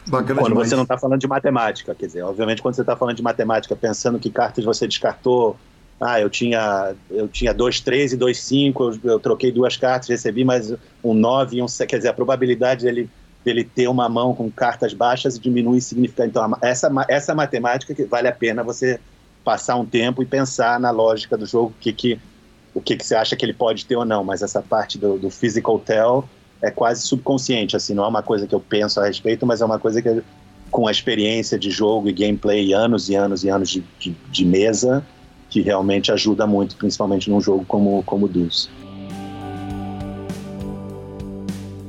Bacana 0.07 0.41
quando 0.41 0.53
demais. 0.53 0.69
você 0.69 0.75
não 0.75 0.83
está 0.83 0.97
falando 0.97 1.21
de 1.21 1.27
matemática, 1.27 1.95
quer 1.95 2.07
dizer, 2.07 2.23
obviamente 2.23 2.61
quando 2.61 2.75
você 2.75 2.81
está 2.81 2.95
falando 2.95 3.15
de 3.15 3.21
matemática, 3.21 3.75
pensando 3.75 4.19
que 4.19 4.31
cartas 4.31 4.65
você 4.65 4.87
descartou, 4.87 5.55
ah, 6.01 6.19
eu 6.19 6.29
tinha 6.29 6.95
eu 7.09 7.27
tinha 7.27 7.53
dois 7.53 7.79
três 7.79 8.11
e 8.11 8.17
dois 8.17 8.39
cinco, 8.39 8.91
eu, 9.03 9.11
eu 9.11 9.19
troquei 9.19 9.51
duas 9.51 9.77
cartas, 9.77 10.09
recebi 10.09 10.43
mais 10.43 10.73
um 11.03 11.13
nove 11.13 11.57
e 11.57 11.61
um 11.61 11.67
quer 11.87 11.97
dizer, 11.97 12.09
a 12.09 12.13
probabilidade 12.13 12.83
dele 12.83 13.09
dele 13.45 13.63
ter 13.63 13.87
uma 13.87 14.07
mão 14.09 14.35
com 14.35 14.51
cartas 14.51 14.93
baixas 14.93 15.39
diminui 15.39 15.81
significativamente. 15.81 16.57
Então, 16.59 16.69
essa 16.69 16.91
essa 17.07 17.35
matemática 17.35 17.93
que 17.93 18.03
vale 18.03 18.27
a 18.27 18.31
pena 18.31 18.63
você 18.63 18.99
passar 19.43 19.75
um 19.75 19.85
tempo 19.85 20.21
e 20.21 20.25
pensar 20.25 20.79
na 20.79 20.91
lógica 20.91 21.37
do 21.37 21.45
jogo, 21.45 21.73
que 21.79 21.93
que 21.93 22.19
o 22.73 22.81
que, 22.81 22.95
que 22.95 23.05
você 23.05 23.15
acha 23.15 23.35
que 23.35 23.45
ele 23.45 23.53
pode 23.53 23.85
ter 23.85 23.95
ou 23.95 24.05
não, 24.05 24.23
mas 24.23 24.41
essa 24.41 24.61
parte 24.61 24.97
do, 24.97 25.17
do 25.17 25.29
physical 25.29 25.77
tell 25.77 26.23
é 26.61 26.71
quase 26.71 27.01
subconsciente, 27.01 27.75
assim, 27.75 27.93
não 27.93 28.05
é 28.05 28.07
uma 28.07 28.23
coisa 28.23 28.47
que 28.47 28.55
eu 28.55 28.59
penso 28.59 28.99
a 28.99 29.07
respeito, 29.07 29.45
mas 29.45 29.61
é 29.61 29.65
uma 29.65 29.77
coisa 29.77 30.01
que 30.01 30.23
com 30.69 30.87
a 30.87 30.91
experiência 30.91 31.59
de 31.59 31.69
jogo 31.69 32.07
e 32.07 32.13
gameplay, 32.13 32.73
anos 32.73 33.09
e 33.09 33.15
anos 33.15 33.43
e 33.43 33.49
anos 33.49 33.69
de, 33.69 33.83
de, 33.99 34.15
de 34.31 34.45
mesa, 34.45 35.05
que 35.51 35.61
realmente 35.61 36.13
ajuda 36.13 36.47
muito, 36.47 36.77
principalmente 36.77 37.29
num 37.29 37.41
jogo 37.41 37.65
como, 37.67 38.01
como 38.03 38.25
o 38.25 38.29
Deuce. 38.29 38.69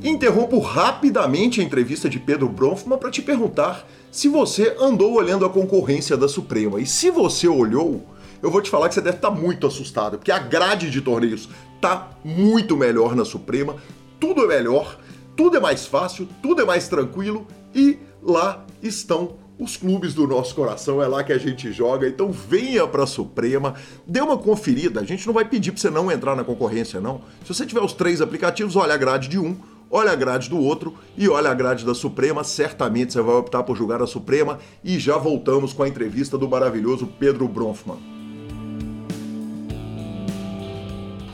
Interrompo 0.03 0.59
rapidamente 0.59 1.61
a 1.61 1.63
entrevista 1.63 2.09
de 2.09 2.19
Pedro 2.19 2.49
Bronfman 2.49 2.97
para 2.97 3.09
te 3.09 3.21
perguntar 3.21 3.87
se 4.11 4.27
você 4.27 4.75
andou 4.77 5.13
olhando 5.13 5.45
a 5.45 5.49
concorrência 5.49 6.17
da 6.17 6.27
Suprema. 6.27 6.81
E 6.81 6.85
se 6.85 7.09
você 7.09 7.47
olhou, 7.47 8.05
eu 8.41 8.51
vou 8.51 8.61
te 8.61 8.69
falar 8.69 8.89
que 8.89 8.95
você 8.95 9.01
deve 9.01 9.15
estar 9.15 9.31
tá 9.31 9.35
muito 9.35 9.65
assustado, 9.65 10.17
porque 10.17 10.31
a 10.31 10.39
grade 10.39 10.91
de 10.91 10.99
torneios 10.99 11.47
tá 11.79 12.11
muito 12.23 12.75
melhor 12.75 13.15
na 13.15 13.23
Suprema, 13.23 13.77
tudo 14.19 14.43
é 14.43 14.47
melhor, 14.47 14.99
tudo 15.37 15.55
é 15.55 15.59
mais 15.61 15.85
fácil, 15.85 16.27
tudo 16.41 16.61
é 16.61 16.65
mais 16.65 16.89
tranquilo 16.89 17.47
e 17.73 17.97
lá 18.21 18.65
estão 18.81 19.35
os 19.57 19.77
clubes 19.77 20.13
do 20.13 20.27
nosso 20.27 20.55
coração, 20.55 21.01
é 21.01 21.07
lá 21.07 21.23
que 21.23 21.31
a 21.31 21.37
gente 21.37 21.71
joga. 21.71 22.07
Então 22.07 22.31
venha 22.31 22.87
para 22.87 23.03
a 23.03 23.07
Suprema, 23.07 23.75
dê 24.05 24.21
uma 24.21 24.37
conferida. 24.37 24.99
A 24.99 25.03
gente 25.03 25.25
não 25.25 25.33
vai 25.33 25.45
pedir 25.45 25.71
para 25.71 25.81
você 25.81 25.89
não 25.89 26.11
entrar 26.11 26.35
na 26.35 26.43
concorrência, 26.43 26.99
não. 26.99 27.21
Se 27.45 27.53
você 27.53 27.65
tiver 27.65 27.81
os 27.81 27.93
três 27.93 28.21
aplicativos, 28.21 28.75
olha 28.75 28.93
a 28.93 28.97
grade 28.97 29.27
de 29.27 29.37
um, 29.37 29.55
olha 29.91 30.11
a 30.11 30.15
grade 30.15 30.49
do 30.49 30.57
outro 30.57 30.95
e 31.15 31.29
olha 31.29 31.51
a 31.51 31.53
grade 31.53 31.85
da 31.85 31.93
Suprema. 31.93 32.43
Certamente 32.43 33.13
você 33.13 33.21
vai 33.21 33.35
optar 33.35 33.63
por 33.63 33.77
jogar 33.77 34.01
a 34.01 34.07
Suprema. 34.07 34.59
E 34.83 34.97
já 34.97 35.17
voltamos 35.17 35.71
com 35.71 35.83
a 35.83 35.87
entrevista 35.87 36.37
do 36.37 36.49
maravilhoso 36.49 37.07
Pedro 37.19 37.47
Bronfman. 37.47 37.97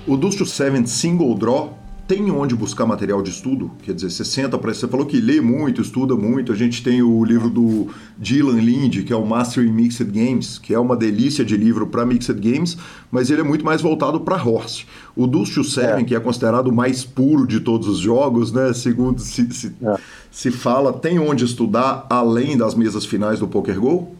O 0.05 0.17
Dust 0.17 0.43
7 0.43 0.89
Single 0.89 1.35
Draw 1.35 1.78
tem 2.09 2.31
onde 2.31 2.55
buscar 2.55 2.87
material 2.87 3.21
de 3.21 3.29
estudo, 3.29 3.69
quer 3.83 3.93
dizer, 3.93 4.09
você 4.09 4.25
senta 4.25 4.57
para 4.57 4.73
você 4.73 4.87
falou 4.87 5.05
que 5.05 5.21
lê 5.21 5.39
muito, 5.39 5.79
estuda 5.79 6.15
muito. 6.15 6.51
A 6.51 6.55
gente 6.55 6.81
tem 6.81 7.03
o 7.03 7.23
livro 7.23 7.51
do 7.51 7.87
Dylan 8.17 8.59
Lind, 8.59 9.05
que 9.05 9.13
é 9.13 9.15
o 9.15 9.23
Master 9.23 9.63
in 9.63 9.71
Mixed 9.71 10.09
Games, 10.09 10.57
que 10.57 10.73
é 10.73 10.79
uma 10.79 10.97
delícia 10.97 11.45
de 11.45 11.55
livro 11.55 11.85
para 11.85 12.03
Mixed 12.07 12.33
Games, 12.33 12.75
mas 13.11 13.29
ele 13.29 13.41
é 13.41 13.43
muito 13.43 13.63
mais 13.63 13.79
voltado 13.83 14.21
para 14.21 14.43
horse. 14.43 14.87
O 15.15 15.27
Dust 15.27 15.53
to 15.53 15.63
Seven, 15.63 16.01
é. 16.01 16.03
que 16.03 16.15
é 16.15 16.19
considerado 16.19 16.69
o 16.69 16.73
mais 16.73 17.05
puro 17.05 17.45
de 17.45 17.59
todos 17.59 17.87
os 17.87 17.99
jogos, 17.99 18.51
né? 18.51 18.73
Segundo 18.73 19.21
se, 19.21 19.47
se, 19.53 19.75
é. 19.79 19.95
se 20.31 20.49
fala, 20.49 20.91
tem 20.91 21.19
onde 21.19 21.45
estudar 21.45 22.07
além 22.09 22.57
das 22.57 22.73
mesas 22.73 23.05
finais 23.05 23.39
do 23.39 23.47
Poker 23.47 23.79
Go? 23.79 24.15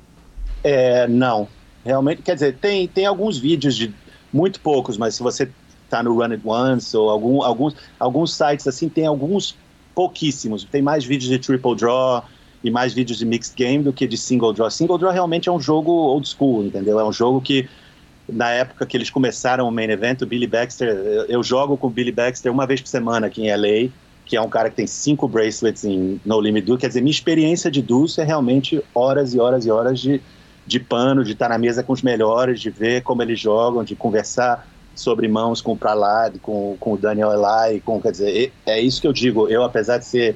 É, 0.64 1.08
não. 1.08 1.48
Realmente, 1.84 2.22
quer 2.22 2.36
dizer, 2.36 2.56
tem, 2.62 2.88
tem 2.88 3.08
alguns 3.08 3.40
vídeos 3.40 3.76
de 3.76 3.92
muito 4.32 4.60
poucos, 4.60 4.96
mas 4.96 5.16
se 5.16 5.24
você 5.24 5.50
tá 5.90 6.04
no 6.04 6.14
Run 6.14 6.32
It 6.32 6.42
Once 6.46 6.96
ou 6.96 7.10
algum, 7.10 7.42
alguns, 7.44 7.76
alguns 8.00 8.34
sites 8.34 8.68
assim 8.68 8.88
tem 8.88 9.06
alguns 9.06 9.56
pouquíssimos. 9.96 10.64
Tem 10.64 10.82
mais 10.82 11.04
vídeos 11.04 11.30
de 11.30 11.40
Triple 11.40 11.76
Draw 11.76 12.24
e 12.64 12.72
mais 12.72 12.94
vídeos 12.94 13.18
de 13.20 13.26
Mixed 13.26 13.56
Game 13.56 13.84
do 13.84 13.92
que 13.92 14.08
de 14.08 14.18
Single 14.18 14.54
Draw. 14.54 14.70
Single 14.70 14.98
Draw 14.98 15.12
realmente 15.12 15.50
é 15.50 15.52
um 15.52 15.60
jogo 15.60 15.92
old 15.92 16.28
school, 16.28 16.66
entendeu? 16.66 17.00
É 17.00 17.04
um 17.04 17.12
jogo 17.12 17.42
que 17.42 17.68
na 18.32 18.52
época 18.52 18.86
que 18.86 18.96
eles 18.96 19.10
começaram 19.10 19.68
o 19.68 19.72
main 19.72 19.90
event, 19.90 20.22
o 20.22 20.26
Billy 20.26 20.48
Baxter, 20.48 20.90
eu, 21.28 21.42
jogo 21.44 21.76
com 21.78 21.88
o 21.88 21.90
Billy 21.90 22.12
Baxter 22.12 22.52
uma 22.52 22.66
vez 22.66 22.80
por 22.80 22.88
semana 22.88 23.28
aqui 23.28 23.48
em 23.48 23.56
LA, 23.56 23.90
que 24.26 24.38
é 24.38 24.42
um 24.42 24.50
cara 24.50 24.70
que 24.70 24.76
tem 24.76 24.88
cinco 24.88 25.28
bracelets 25.28 25.84
em 25.84 26.22
No 26.24 26.40
Limit 26.40 26.66
Duel. 26.66 26.78
Quer 26.78 26.90
dizer, 26.90 27.02
minha 27.02 27.12
experiência 27.12 27.72
de 27.72 27.82
Dulce 27.82 28.22
é 28.22 28.24
realmente 28.24 28.82
horas 28.94 29.34
e 29.34 29.40
horas 29.40 29.66
e 29.66 29.72
horas 29.72 30.00
de, 30.00 30.22
de 30.68 30.80
pano, 30.80 31.24
de 31.24 31.32
estar 31.32 31.50
na 31.50 31.58
mesa 31.58 31.82
com 31.82 31.92
os 31.92 32.02
melhores, 32.02 32.62
de 32.62 32.70
ver 32.70 33.02
como 33.02 33.24
eles 33.24 33.40
jogam, 33.40 33.84
de 33.84 33.96
conversar 33.96 34.68
sobre 35.00 35.28
mãos 35.28 35.62
com 35.62 35.74
o 35.74 35.78
Pralad, 35.78 36.38
com, 36.42 36.76
com 36.80 36.94
o 36.94 36.98
Daniel 36.98 37.32
Elai, 37.32 37.82
com, 37.84 38.02
quer 38.02 38.12
dizer, 38.12 38.52
é 38.66 38.80
isso 38.80 39.02
que 39.02 39.08
eu 39.08 39.14
digo. 39.14 39.48
Eu, 39.48 39.64
apesar 39.64 39.98
de 39.98 40.06
ser 40.06 40.36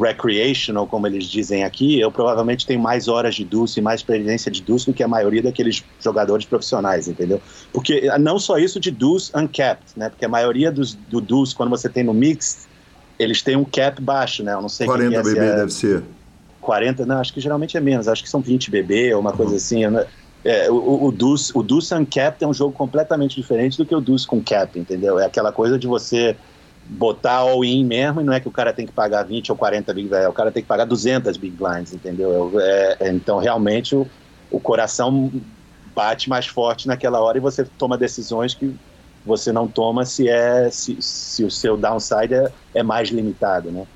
recreational, 0.00 0.86
como 0.86 1.06
eles 1.06 1.24
dizem 1.24 1.64
aqui, 1.64 1.98
eu 2.00 2.10
provavelmente 2.10 2.66
tenho 2.66 2.80
mais 2.80 3.08
horas 3.08 3.34
de 3.34 3.44
Dulce, 3.44 3.80
mais 3.80 4.00
experiência 4.00 4.50
de 4.50 4.62
Dulce 4.62 4.86
do 4.86 4.92
que 4.92 5.02
a 5.02 5.08
maioria 5.08 5.42
daqueles 5.42 5.84
jogadores 6.00 6.46
profissionais, 6.46 7.08
entendeu? 7.08 7.40
Porque 7.72 8.08
não 8.18 8.38
só 8.38 8.58
isso 8.58 8.78
de 8.78 8.90
Dulce 8.90 9.32
uncapped, 9.34 9.92
né? 9.96 10.08
Porque 10.08 10.24
a 10.24 10.28
maioria 10.28 10.70
dos, 10.70 10.94
do 10.94 11.20
Dulce, 11.20 11.54
quando 11.54 11.70
você 11.70 11.88
tem 11.88 12.04
no 12.04 12.14
mix, 12.14 12.68
eles 13.18 13.42
têm 13.42 13.56
um 13.56 13.64
cap 13.64 14.00
baixo, 14.00 14.42
né? 14.42 14.52
Eu 14.52 14.62
não 14.62 14.68
sei 14.68 14.86
40 14.86 15.10
que 15.10 15.16
é, 15.16 15.22
BB 15.22 15.46
é, 15.46 15.56
deve 15.56 15.72
ser. 15.72 16.02
40, 16.60 17.06
não, 17.06 17.18
acho 17.18 17.32
que 17.32 17.40
geralmente 17.40 17.76
é 17.76 17.80
menos, 17.80 18.08
acho 18.08 18.22
que 18.22 18.28
são 18.28 18.40
20 18.40 18.70
BB 18.70 19.14
ou 19.14 19.20
uma 19.20 19.32
coisa 19.32 19.52
uhum. 19.52 19.56
assim. 19.56 19.84
Eu, 19.84 20.06
é, 20.44 20.70
o, 20.70 21.06
o, 21.06 21.12
Deuce, 21.12 21.52
o 21.54 21.62
Deuce 21.62 21.92
é 21.94 22.46
um 22.46 22.54
jogo 22.54 22.72
completamente 22.72 23.34
diferente 23.34 23.76
do 23.76 23.84
que 23.84 23.94
o 23.94 24.00
Deuce 24.00 24.26
com 24.26 24.42
Cap, 24.42 24.78
entendeu? 24.78 25.18
É 25.18 25.26
aquela 25.26 25.52
coisa 25.52 25.78
de 25.78 25.86
você 25.86 26.36
botar 26.88 27.34
all-in 27.34 27.84
mesmo 27.84 28.20
e 28.20 28.24
não 28.24 28.32
é 28.32 28.40
que 28.40 28.48
o 28.48 28.52
cara 28.52 28.72
tem 28.72 28.86
que 28.86 28.92
pagar 28.92 29.22
20 29.24 29.50
ou 29.52 29.58
40 29.58 29.92
Big 29.92 30.08
Blinds, 30.08 30.28
o 30.28 30.32
cara 30.32 30.50
tem 30.50 30.62
que 30.62 30.68
pagar 30.68 30.86
200 30.86 31.36
Big 31.36 31.54
Blinds, 31.56 31.92
entendeu? 31.92 32.52
É, 32.58 32.96
é, 33.00 33.08
então, 33.10 33.38
realmente, 33.38 33.94
o, 33.94 34.06
o 34.50 34.58
coração 34.58 35.30
bate 35.94 36.30
mais 36.30 36.46
forte 36.46 36.86
naquela 36.86 37.20
hora 37.20 37.36
e 37.36 37.40
você 37.40 37.64
toma 37.76 37.98
decisões 37.98 38.54
que 38.54 38.74
você 39.26 39.52
não 39.52 39.68
toma 39.68 40.06
se 40.06 40.28
é 40.28 40.70
se, 40.70 40.96
se 41.02 41.44
o 41.44 41.50
seu 41.50 41.76
downside 41.76 42.32
é, 42.32 42.52
é 42.74 42.82
mais 42.82 43.10
limitado, 43.10 43.70
né? 43.70 43.86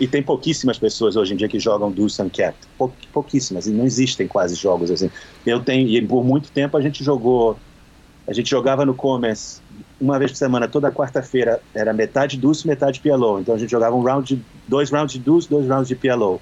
E 0.00 0.06
tem 0.08 0.22
pouquíssimas 0.22 0.78
pessoas 0.78 1.16
hoje 1.16 1.34
em 1.34 1.36
dia 1.36 1.48
que 1.48 1.60
jogam 1.60 1.90
Deuce 1.90 2.20
Uncapped. 2.20 2.58
Pou, 2.76 2.92
pouquíssimas. 3.12 3.66
E 3.66 3.70
não 3.70 3.84
existem 3.84 4.26
quase 4.26 4.54
jogos 4.54 4.90
assim. 4.90 5.10
Eu 5.46 5.60
tenho, 5.60 5.88
e 5.88 6.00
por 6.04 6.24
muito 6.24 6.50
tempo 6.50 6.76
a 6.76 6.80
gente 6.80 7.04
jogou. 7.04 7.56
A 8.26 8.32
gente 8.32 8.48
jogava 8.48 8.86
no 8.86 8.94
Commerce 8.94 9.60
uma 10.02 10.18
vez 10.18 10.32
por 10.32 10.36
semana, 10.36 10.66
toda 10.66 10.90
quarta-feira, 10.90 11.60
era 11.72 11.92
metade 11.92 12.36
Deuce, 12.36 12.66
metade 12.66 13.00
PLO. 13.00 13.38
Então 13.38 13.54
a 13.54 13.58
gente 13.58 13.70
jogava 13.70 13.94
um 13.94 14.02
round 14.02 14.34
de, 14.34 14.42
dois 14.66 14.90
rounds 14.90 15.12
de 15.12 15.20
Deuce, 15.20 15.48
dois 15.48 15.68
rounds 15.68 15.86
de 15.86 15.94
PLO. 15.94 16.40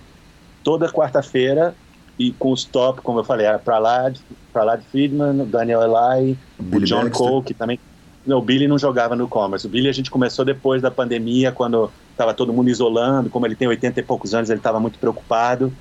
Toda 0.65 0.91
quarta-feira, 0.91 1.75
e 2.19 2.33
com 2.33 2.53
os 2.53 2.65
top, 2.65 3.03
como 3.03 3.21
eu 3.21 3.25
falei, 3.25 3.47
era 3.47 3.59
Pralad, 3.59 4.19
Pralad 4.53 4.83
Friedman, 4.91 5.45
Daniel 5.47 5.83
Eli, 5.83 6.39
o 6.59 6.81
John 6.81 7.05
Baxter. 7.05 7.11
Cole, 7.13 7.45
que 7.45 7.55
também. 7.55 7.79
Não, 8.27 8.39
o 8.39 8.43
Billy 8.43 8.67
não 8.67 8.79
jogava 8.79 9.15
no 9.15 9.29
Commerce. 9.29 9.67
O 9.67 9.71
Billy 9.71 9.89
a 9.89 9.93
gente 9.93 10.11
começou 10.11 10.45
depois 10.45 10.81
da 10.81 10.91
pandemia, 10.91 11.53
quando 11.53 11.91
estava 12.21 12.35
todo 12.35 12.53
mundo 12.53 12.69
isolando, 12.69 13.31
como 13.31 13.47
ele 13.47 13.57
tem 13.57 13.67
80 13.67 13.99
e 13.99 14.03
poucos 14.03 14.35
anos, 14.35 14.51
ele 14.51 14.61
estava 14.61 14.79
muito 14.79 14.99
preocupado. 14.99 15.73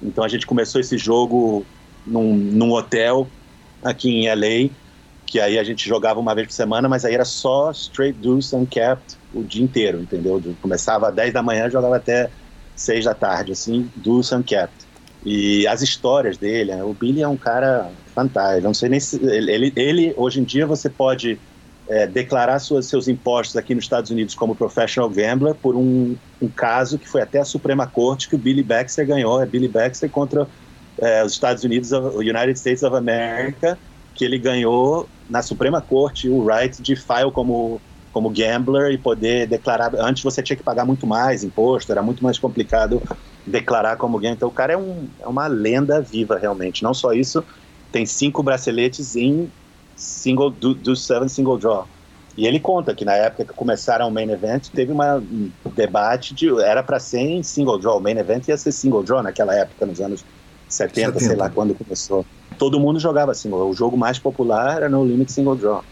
Então 0.00 0.22
a 0.22 0.28
gente 0.28 0.46
começou 0.46 0.80
esse 0.80 0.96
jogo 0.96 1.66
num, 2.06 2.34
num 2.34 2.70
hotel 2.72 3.26
aqui 3.82 4.08
em 4.08 4.28
LA, 4.28 4.70
que 5.26 5.40
aí 5.40 5.58
a 5.58 5.64
gente 5.64 5.88
jogava 5.88 6.20
uma 6.20 6.34
vez 6.34 6.46
por 6.46 6.52
semana, 6.52 6.88
mas 6.88 7.04
aí 7.04 7.14
era 7.14 7.24
só 7.24 7.72
straight 7.72 8.16
deuce 8.18 8.54
uncapped 8.54 9.16
o 9.34 9.42
dia 9.42 9.64
inteiro, 9.64 10.00
entendeu? 10.00 10.40
Começava 10.60 11.08
às 11.08 11.14
10 11.14 11.32
da 11.32 11.42
manhã, 11.42 11.68
jogava 11.68 11.96
até 11.96 12.30
6 12.76 13.04
da 13.04 13.14
tarde, 13.14 13.52
assim, 13.52 13.90
deuce 13.96 14.34
uncapped. 14.34 14.86
E 15.24 15.66
as 15.66 15.82
histórias 15.82 16.36
dele, 16.36 16.74
né? 16.74 16.84
o 16.84 16.92
Billy 16.92 17.22
é 17.22 17.28
um 17.28 17.36
cara 17.36 17.90
fantástico, 18.14 18.64
não 18.64 18.74
sei 18.74 18.88
nem 18.88 19.00
se, 19.00 19.16
ele, 19.24 19.50
ele, 19.50 19.72
ele 19.74 20.14
hoje 20.16 20.40
em 20.40 20.44
dia 20.44 20.66
você 20.66 20.90
pode 20.90 21.38
é, 21.92 22.06
declarar 22.06 22.58
suas, 22.58 22.86
seus 22.86 23.06
impostos 23.06 23.54
aqui 23.54 23.74
nos 23.74 23.84
Estados 23.84 24.10
Unidos 24.10 24.34
como 24.34 24.54
professional 24.54 25.10
gambler 25.10 25.54
por 25.54 25.76
um, 25.76 26.16
um, 26.40 26.48
caso 26.48 26.98
que 26.98 27.06
foi 27.06 27.20
até 27.20 27.38
a 27.38 27.44
Suprema 27.44 27.86
Corte 27.86 28.30
que 28.30 28.34
o 28.34 28.38
Billy 28.38 28.62
Baxter 28.62 29.06
ganhou. 29.06 29.42
É 29.42 29.44
Billy 29.44 29.68
Baxter 29.68 30.08
contra 30.08 30.48
é, 30.98 31.22
os 31.22 31.32
Estados 31.32 31.64
Unidos, 31.64 31.92
o 31.92 32.20
United 32.20 32.54
States 32.58 32.82
of 32.82 32.96
America, 32.96 33.78
que 34.14 34.24
ele 34.24 34.38
ganhou 34.38 35.06
na 35.28 35.42
Suprema 35.42 35.82
Corte 35.82 36.30
o 36.30 36.46
right 36.46 36.80
de 36.80 36.96
file 36.96 37.30
como 37.30 37.78
como 38.10 38.30
gambler 38.30 38.92
e 38.92 38.98
poder 38.98 39.46
declarar. 39.46 39.94
Antes 39.96 40.22
você 40.22 40.42
tinha 40.42 40.56
que 40.56 40.62
pagar 40.62 40.86
muito 40.86 41.06
mais 41.06 41.44
imposto, 41.44 41.92
era 41.92 42.02
muito 42.02 42.22
mais 42.22 42.38
complicado 42.38 43.02
declarar 43.46 43.96
como 43.96 44.16
gambler. 44.16 44.34
Então 44.34 44.48
o 44.48 44.52
cara 44.52 44.72
é, 44.72 44.76
um, 44.78 45.08
é 45.20 45.26
uma 45.26 45.46
lenda 45.46 46.00
viva 46.00 46.38
realmente. 46.38 46.82
Não 46.82 46.94
só 46.94 47.12
isso, 47.12 47.44
tem 47.90 48.06
cinco 48.06 48.42
braceletes 48.42 49.14
em 49.14 49.50
single 50.02 50.50
do, 50.50 50.74
do 50.74 50.96
seven 50.96 51.28
single 51.28 51.58
draw. 51.58 51.86
E 52.36 52.46
ele 52.46 52.58
conta 52.58 52.94
que 52.94 53.04
na 53.04 53.14
época 53.14 53.44
que 53.44 53.52
começaram 53.52 54.08
o 54.08 54.10
main 54.10 54.30
event, 54.30 54.68
teve 54.74 54.90
uma, 54.90 55.16
um 55.18 55.50
debate 55.74 56.34
de 56.34 56.48
era 56.62 56.82
para 56.82 56.98
ser 56.98 57.20
em 57.20 57.42
single 57.42 57.78
draw. 57.78 57.98
O 57.98 58.00
main 58.00 58.16
event 58.16 58.48
ia 58.48 58.56
ser 58.56 58.72
single 58.72 59.02
draw 59.02 59.22
naquela 59.22 59.54
época, 59.54 59.84
nos 59.84 60.00
anos 60.00 60.24
70, 60.68 61.18
70. 61.18 61.20
sei 61.20 61.36
lá 61.36 61.50
quando 61.50 61.74
começou. 61.74 62.24
Todo 62.58 62.80
mundo 62.80 62.98
jogava 62.98 63.34
single. 63.34 63.68
O 63.68 63.74
jogo 63.74 63.96
mais 63.96 64.18
popular 64.18 64.76
era 64.78 64.88
no 64.88 65.04
Limit 65.04 65.32
Single 65.32 65.56
Draw. 65.56 65.84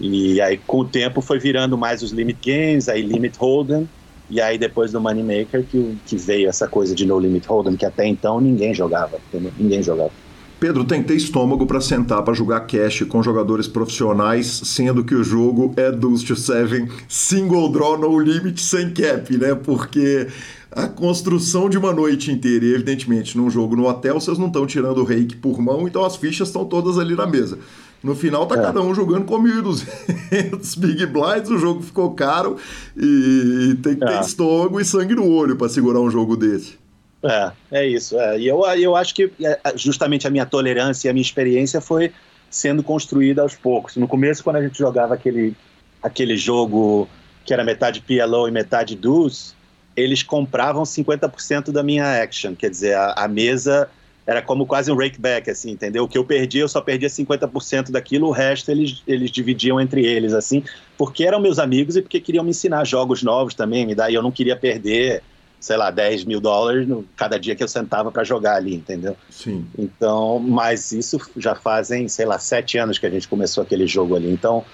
E 0.00 0.40
aí, 0.40 0.58
com 0.58 0.80
o 0.80 0.84
tempo, 0.84 1.20
foi 1.20 1.38
virando 1.38 1.76
mais 1.76 2.02
os 2.02 2.12
Limit 2.12 2.38
Games, 2.44 2.88
aí 2.88 3.02
Limit 3.02 3.36
Hold'em, 3.38 3.88
e 4.30 4.40
aí 4.40 4.58
depois 4.58 4.92
do 4.92 5.00
Moneymaker 5.00 5.66
que, 5.66 5.98
que 6.04 6.16
veio 6.16 6.48
essa 6.48 6.68
coisa 6.68 6.94
de 6.94 7.06
No 7.06 7.18
Limit 7.18 7.48
Hold'em, 7.48 7.76
que 7.76 7.86
até 7.86 8.06
então 8.06 8.40
ninguém 8.40 8.72
jogava? 8.72 9.18
Ninguém 9.56 9.82
jogava. 9.82 10.12
Pedro, 10.60 10.84
tem 10.84 11.02
que 11.02 11.08
ter 11.08 11.14
estômago 11.14 11.66
para 11.66 11.80
sentar 11.80 12.22
para 12.22 12.34
jogar 12.34 12.60
cash 12.60 13.04
com 13.08 13.22
jogadores 13.22 13.68
profissionais, 13.68 14.46
sendo 14.64 15.04
que 15.04 15.14
o 15.14 15.22
jogo 15.22 15.72
é 15.76 15.92
Deuce 15.92 16.24
to 16.24 16.34
Seven, 16.34 16.88
single 17.08 17.70
draw, 17.70 17.96
no 17.96 18.18
limit, 18.18 18.60
sem 18.60 18.90
cap, 18.90 19.36
né? 19.36 19.54
Porque 19.54 20.26
a 20.72 20.88
construção 20.88 21.70
de 21.70 21.78
uma 21.78 21.92
noite 21.92 22.32
inteira, 22.32 22.64
e 22.64 22.74
evidentemente 22.74 23.38
num 23.38 23.48
jogo 23.48 23.76
no 23.76 23.86
hotel, 23.86 24.20
vocês 24.20 24.36
não 24.36 24.48
estão 24.48 24.66
tirando 24.66 24.98
o 24.98 25.04
reiki 25.04 25.36
por 25.36 25.60
mão, 25.60 25.86
então 25.86 26.04
as 26.04 26.16
fichas 26.16 26.48
estão 26.48 26.64
todas 26.64 26.98
ali 26.98 27.14
na 27.14 27.26
mesa. 27.26 27.58
No 28.02 28.16
final 28.16 28.46
tá 28.46 28.56
é. 28.56 28.62
cada 28.62 28.80
um 28.80 28.92
jogando 28.92 29.26
com 29.26 29.40
1.200 29.40 30.78
Big 30.78 31.06
Blinds, 31.06 31.50
o 31.50 31.58
jogo 31.58 31.82
ficou 31.82 32.14
caro 32.14 32.56
e 32.96 33.76
tem 33.82 33.94
que 33.94 34.04
ter 34.04 34.12
é. 34.12 34.20
estômago 34.20 34.80
e 34.80 34.84
sangue 34.84 35.14
no 35.14 35.28
olho 35.28 35.56
para 35.56 35.68
segurar 35.68 36.00
um 36.00 36.10
jogo 36.10 36.36
desse. 36.36 36.87
É, 37.22 37.52
é 37.70 37.86
isso. 37.86 38.18
É. 38.18 38.38
E 38.38 38.46
eu, 38.46 38.64
eu 38.64 38.94
acho 38.94 39.14
que 39.14 39.32
é, 39.42 39.60
justamente 39.74 40.26
a 40.26 40.30
minha 40.30 40.46
tolerância 40.46 41.08
e 41.08 41.10
a 41.10 41.12
minha 41.12 41.22
experiência 41.22 41.80
foi 41.80 42.12
sendo 42.50 42.82
construída 42.82 43.42
aos 43.42 43.54
poucos. 43.54 43.96
No 43.96 44.08
começo, 44.08 44.42
quando 44.42 44.56
a 44.56 44.62
gente 44.62 44.78
jogava 44.78 45.14
aquele, 45.14 45.56
aquele 46.02 46.36
jogo 46.36 47.08
que 47.44 47.52
era 47.52 47.64
metade 47.64 48.00
PLO 48.00 48.46
e 48.46 48.50
metade 48.50 48.94
DUS, 48.94 49.54
eles 49.96 50.22
compravam 50.22 50.84
50% 50.84 51.72
da 51.72 51.82
minha 51.82 52.22
action. 52.22 52.54
Quer 52.54 52.70
dizer, 52.70 52.94
a, 52.94 53.12
a 53.12 53.28
mesa 53.28 53.90
era 54.28 54.42
como 54.42 54.66
quase 54.66 54.92
um 54.92 54.96
rakeback, 54.96 55.50
assim, 55.50 55.70
entendeu? 55.70 56.04
O 56.04 56.08
que 56.08 56.18
eu 56.18 56.24
perdi, 56.24 56.58
eu 56.58 56.68
só 56.68 56.82
perdia 56.82 57.08
50% 57.08 57.90
daquilo, 57.90 58.28
o 58.28 58.30
resto 58.30 58.70
eles, 58.70 59.02
eles 59.06 59.30
dividiam 59.30 59.80
entre 59.80 60.04
eles, 60.04 60.34
assim, 60.34 60.62
porque 60.98 61.24
eram 61.24 61.40
meus 61.40 61.58
amigos 61.58 61.96
e 61.96 62.02
porque 62.02 62.20
queriam 62.20 62.44
me 62.44 62.50
ensinar 62.50 62.84
jogos 62.84 63.22
novos 63.22 63.54
também, 63.54 63.86
me 63.86 63.94
dar, 63.94 64.10
e 64.10 64.14
eu 64.14 64.22
não 64.22 64.30
queria 64.30 64.54
perder, 64.54 65.22
sei 65.60 65.76
lá, 65.76 65.90
10 65.90 66.24
mil 66.24 66.40
dólares 66.40 66.86
no, 66.86 67.04
cada 67.16 67.38
dia 67.38 67.54
que 67.56 67.62
eu 67.62 67.68
sentava 67.68 68.10
para 68.10 68.24
jogar 68.24 68.56
ali, 68.56 68.74
entendeu? 68.74 69.16
Sim. 69.30 69.66
Então, 69.76 70.38
mas 70.38 70.92
isso 70.92 71.18
já 71.36 71.54
fazem, 71.54 72.08
sei 72.08 72.26
lá, 72.26 72.38
sete 72.38 72.78
anos 72.78 72.98
que 72.98 73.06
a 73.06 73.10
gente 73.10 73.26
começou 73.26 73.62
aquele 73.62 73.86
jogo 73.86 74.14
ali, 74.14 74.30
então 74.30 74.64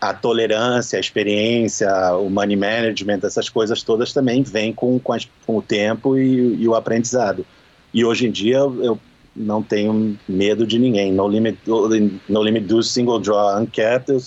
a 0.00 0.14
tolerância, 0.14 0.96
a 0.96 1.00
experiência, 1.00 1.88
o 2.16 2.30
money 2.30 2.56
management, 2.56 3.20
essas 3.24 3.48
coisas 3.48 3.82
todas 3.82 4.12
também 4.12 4.42
vêm 4.42 4.72
com, 4.72 4.98
com, 5.00 5.12
as, 5.12 5.28
com 5.44 5.56
o 5.56 5.62
tempo 5.62 6.16
e, 6.16 6.62
e 6.62 6.68
o 6.68 6.74
aprendizado. 6.74 7.44
E 7.92 8.04
hoje 8.04 8.28
em 8.28 8.30
dia 8.30 8.58
eu 8.58 8.98
não 9.34 9.62
tenho 9.62 10.16
medo 10.28 10.66
de 10.66 10.78
ninguém. 10.78 11.12
No 11.12 11.26
limit, 11.26 11.58
no 11.66 12.42
limit 12.42 12.66
do 12.66 12.82
single 12.82 13.18
draw 13.18 13.60
uncapped, 13.60 14.10
eu 14.10 14.22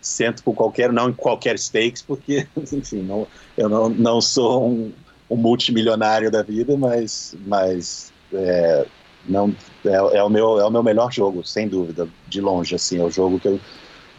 sento 0.00 0.42
por 0.42 0.54
qualquer, 0.54 0.92
não 0.92 1.10
em 1.10 1.12
qualquer 1.12 1.56
stakes, 1.56 2.02
porque, 2.02 2.46
enfim, 2.72 3.02
não, 3.02 3.26
eu 3.56 3.68
não, 3.68 3.88
não 3.88 4.20
sou 4.20 4.68
um, 4.68 4.92
um 5.32 5.36
multimilionário 5.36 6.30
da 6.30 6.42
vida, 6.42 6.76
mas, 6.76 7.34
mas 7.46 8.12
é, 8.34 8.84
não, 9.26 9.54
é, 9.84 10.18
é, 10.18 10.22
o 10.22 10.28
meu, 10.28 10.60
é 10.60 10.66
o 10.66 10.70
meu 10.70 10.82
melhor 10.82 11.10
jogo, 11.10 11.42
sem 11.42 11.66
dúvida, 11.66 12.06
de 12.28 12.40
longe, 12.40 12.74
assim, 12.74 13.00
é 13.00 13.02
o 13.02 13.10
jogo 13.10 13.40
que 13.40 13.48
eu 13.48 13.58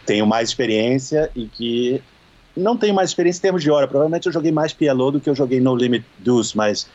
tenho 0.07 0.26
mais 0.26 0.49
experiência 0.49 1.30
e 1.36 1.45
que 1.45 2.01
não 2.57 2.76
tenho 2.76 2.95
mais 2.95 3.11
experiência 3.11 3.39
em 3.39 3.41
termos 3.43 3.61
de 3.61 3.70
hora. 3.70 3.88
Provavelmente 3.88 4.26
eu 4.26 4.34
joguei 4.34 4.51
mais 4.51 4.74
PLO 4.74 5.11
do 5.11 5.20
que 5.20 5.30
eu 5.30 5.36
joguei 5.36 5.61
No 5.61 5.76
Limit 5.76 6.03
Deuce, 6.18 6.57
mas 6.57 6.88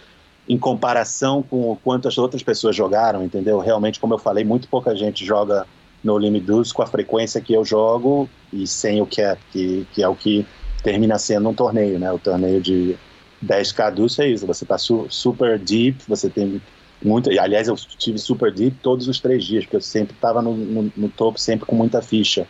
em 0.49 0.59
comparação 0.59 1.41
com 1.41 1.71
o 1.71 1.77
quanto 1.77 2.09
as 2.09 2.19
outras 2.19 2.43
pessoas 2.43 2.75
jogaram, 2.75 3.23
entendeu? 3.23 3.61
Realmente, 3.61 4.01
como 4.01 4.15
eu 4.15 4.19
falei, 4.19 4.45
muito 4.45 4.69
pouca 4.69 4.97
gente 4.97 5.25
joga 5.25 5.65
no 6.03 6.19
Limit 6.19 6.45
Deuce 6.45 6.75
com 6.75 6.83
a 6.83 6.87
frequência 6.87 7.41
que 7.41 7.53
eu 7.53 7.65
jogo 7.65 8.29
e 8.53 8.67
sem 8.67 9.01
o 9.01 9.07
cap, 9.07 9.41
que, 9.53 9.87
que 9.93 10.03
é 10.03 10.09
o 10.09 10.15
que 10.17 10.45
termina 10.83 11.19
sendo 11.19 11.49
um 11.49 11.55
torneio, 11.55 12.01
né? 12.01 12.11
O 12.11 12.19
torneio 12.19 12.61
de 12.61 12.97
10k 13.45 13.93
Deuce 13.93 14.23
é 14.23 14.29
isso, 14.29 14.47
você 14.47 14.65
tá 14.65 14.79
su 14.79 15.07
super 15.09 15.59
deep, 15.59 15.99
você 16.09 16.29
tem 16.29 16.61
muito... 17.03 17.31
E, 17.31 17.39
aliás, 17.39 17.69
eu 17.69 17.77
tive 17.77 18.19
super 18.19 18.53
deep 18.53 18.77
todos 18.83 19.09
os 19.09 19.21
três 19.21 19.45
dias, 19.45 19.65
porque 19.65 19.77
eu 19.77 19.81
sempre 19.81 20.15
estava 20.15 20.43
no, 20.43 20.57
no, 20.57 20.93
no, 20.97 21.09
topo, 21.09 21.39
sempre 21.39 21.67
com 21.67 21.77
muita 21.77 22.03
ficha. 22.03 22.47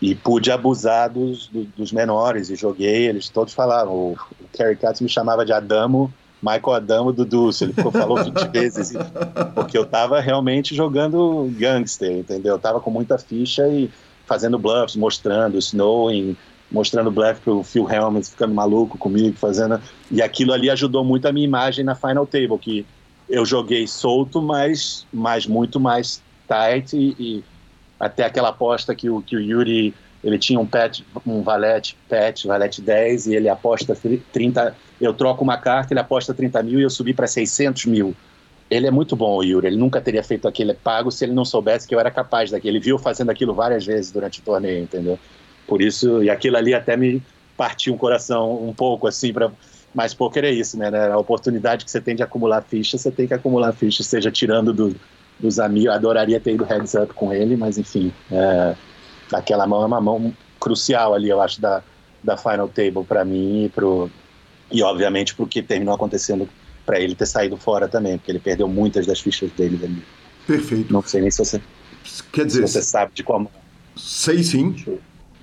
E 0.00 0.14
pude 0.14 0.52
abusar 0.52 1.10
dos, 1.10 1.48
dos 1.76 1.90
menores 1.90 2.50
e 2.50 2.56
joguei, 2.56 3.08
eles 3.08 3.28
todos 3.28 3.52
falavam. 3.52 3.94
O, 3.94 4.12
o 4.12 4.48
Kerry 4.52 4.76
Katz 4.76 5.00
me 5.00 5.08
chamava 5.08 5.44
de 5.44 5.52
Adamo 5.52 6.12
Michael 6.42 6.74
Adamo 6.74 7.12
do 7.12 7.24
Dulce, 7.24 7.64
ele 7.64 7.72
ficou, 7.72 7.90
falou 7.90 8.22
20 8.22 8.34
vezes, 8.50 8.92
porque 9.54 9.76
eu 9.76 9.84
tava 9.84 10.20
realmente 10.20 10.74
jogando 10.74 11.50
gangster, 11.56 12.12
entendeu? 12.12 12.54
Eu 12.54 12.58
tava 12.58 12.80
com 12.80 12.90
muita 12.90 13.18
ficha 13.18 13.66
e 13.68 13.90
fazendo 14.26 14.58
bluffs, 14.58 14.94
mostrando, 14.94 15.58
snowing, 15.58 16.36
mostrando 16.70 17.10
bluff 17.10 17.40
pro 17.40 17.62
Phil 17.62 17.90
Helmets 17.90 18.30
ficando 18.30 18.54
maluco 18.54 18.98
comigo, 18.98 19.36
fazendo. 19.36 19.80
E 20.10 20.20
aquilo 20.20 20.52
ali 20.52 20.68
ajudou 20.70 21.04
muito 21.04 21.26
a 21.26 21.32
minha 21.32 21.46
imagem 21.46 21.84
na 21.84 21.94
Final 21.94 22.26
Table, 22.26 22.58
que 22.58 22.86
eu 23.28 23.44
joguei 23.44 23.86
solto, 23.86 24.40
mas, 24.40 25.06
mas 25.12 25.46
muito 25.46 25.78
mais 25.78 26.22
tight 26.46 26.96
e, 26.96 27.16
e 27.18 27.44
até 27.98 28.24
aquela 28.24 28.48
aposta 28.48 28.94
que 28.94 29.10
o, 29.10 29.20
que 29.20 29.36
o 29.36 29.40
Yuri 29.40 29.94
ele 30.22 30.38
tinha 30.38 30.58
um 30.58 30.66
pet, 30.66 31.04
um 31.26 31.42
valete, 31.42 31.96
pet, 32.08 32.46
valete 32.46 32.82
10, 32.82 33.28
e 33.28 33.36
ele 33.36 33.48
aposta 33.48 33.96
30, 34.32 34.76
eu 35.00 35.14
troco 35.14 35.44
uma 35.44 35.56
carta, 35.56 35.92
ele 35.92 36.00
aposta 36.00 36.34
30 36.34 36.62
mil 36.62 36.80
e 36.80 36.82
eu 36.82 36.90
subi 36.90 37.14
para 37.14 37.26
600 37.26 37.86
mil. 37.86 38.14
Ele 38.68 38.86
é 38.86 38.90
muito 38.90 39.16
bom, 39.16 39.36
o 39.36 39.42
Yuri, 39.42 39.68
ele 39.68 39.76
nunca 39.76 40.00
teria 40.00 40.22
feito 40.22 40.46
aquele 40.46 40.74
pago 40.74 41.10
se 41.10 41.24
ele 41.24 41.32
não 41.32 41.44
soubesse 41.44 41.86
que 41.86 41.94
eu 41.94 42.00
era 42.00 42.10
capaz 42.10 42.50
daquilo. 42.50 42.76
Ele 42.76 42.84
viu 42.84 42.98
fazendo 42.98 43.30
aquilo 43.30 43.54
várias 43.54 43.86
vezes 43.86 44.10
durante 44.10 44.40
o 44.40 44.42
torneio, 44.42 44.82
entendeu? 44.82 45.18
Por 45.68 45.80
isso, 45.80 46.22
e 46.24 46.30
aquilo 46.30 46.56
ali 46.56 46.74
até 46.74 46.96
me 46.96 47.22
partiu 47.56 47.94
o 47.94 47.98
coração 47.98 48.66
um 48.66 48.72
pouco, 48.72 49.06
assim, 49.06 49.32
para 49.32 49.52
mas 49.94 50.12
poker 50.14 50.44
é 50.44 50.50
isso, 50.50 50.76
né? 50.76 50.90
A 51.10 51.18
oportunidade 51.18 51.84
que 51.84 51.90
você 51.90 52.00
tem 52.00 52.14
de 52.14 52.22
acumular 52.22 52.62
ficha, 52.62 52.98
você 52.98 53.10
tem 53.10 53.26
que 53.26 53.34
acumular 53.34 53.72
ficha, 53.72 54.02
seja 54.02 54.30
tirando 54.30 54.72
do, 54.72 54.94
dos 55.38 55.58
amigos. 55.58 55.94
Adoraria 55.94 56.38
ter 56.38 56.54
ido 56.54 56.64
heads 56.64 56.94
up 56.94 57.12
com 57.14 57.32
ele, 57.32 57.56
mas 57.56 57.78
enfim, 57.78 58.12
é, 58.30 58.74
aquela 59.32 59.66
mão 59.66 59.82
é 59.82 59.86
uma 59.86 60.00
mão 60.00 60.32
crucial 60.60 61.14
ali, 61.14 61.28
eu 61.28 61.40
acho, 61.40 61.60
da, 61.60 61.82
da 62.22 62.36
final 62.36 62.68
table 62.68 63.04
para 63.04 63.24
mim 63.24 63.64
e 63.64 63.68
pro 63.68 64.10
e 64.70 64.82
obviamente 64.82 65.34
pro 65.34 65.46
que 65.46 65.62
terminou 65.62 65.94
acontecendo 65.94 66.46
para 66.84 67.00
ele 67.00 67.14
ter 67.14 67.26
saído 67.26 67.56
fora 67.56 67.88
também, 67.88 68.18
porque 68.18 68.30
ele 68.30 68.38
perdeu 68.38 68.68
muitas 68.68 69.06
das 69.06 69.20
fichas 69.20 69.50
dele 69.52 69.80
ali. 69.82 70.04
Perfeito. 70.46 70.92
Não 70.92 71.02
sei 71.02 71.22
nem 71.22 71.30
se 71.30 71.38
você 71.38 71.60
quer 72.32 72.46
dizer, 72.46 72.62
você 72.62 72.82
sabe 72.82 73.12
de 73.14 73.22
como. 73.22 73.50
Sei 73.96 74.42
sim. 74.42 74.74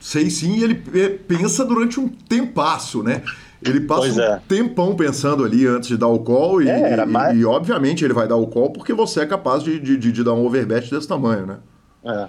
Sei 0.06 0.30
sim, 0.30 0.58
e 0.58 0.64
ele 0.64 0.76
pensa 0.76 1.66
durante 1.66 2.00
um 2.00 2.08
tempasso, 2.08 3.02
né? 3.02 3.24
Ele 3.60 3.80
passa 3.82 4.22
é. 4.22 4.36
um 4.36 4.40
tempão 4.42 4.96
pensando 4.96 5.44
ali 5.44 5.66
antes 5.66 5.90
de 5.90 5.98
dar 5.98 6.10
o 6.10 6.20
call 6.20 6.62
e, 6.62 6.70
é, 6.70 6.94
e, 6.94 7.06
mais... 7.08 7.36
e, 7.36 7.44
obviamente 7.44 8.06
ele 8.06 8.14
vai 8.14 8.28
dar 8.28 8.36
o 8.36 8.46
call 8.46 8.70
porque 8.70 8.94
você 8.94 9.22
é 9.22 9.26
capaz 9.26 9.64
de, 9.64 9.80
de, 9.80 9.98
de 9.98 10.24
dar 10.24 10.34
um 10.34 10.46
overbet 10.46 10.92
desse 10.92 11.08
tamanho, 11.08 11.48
né? 11.48 11.58
É. 12.06 12.28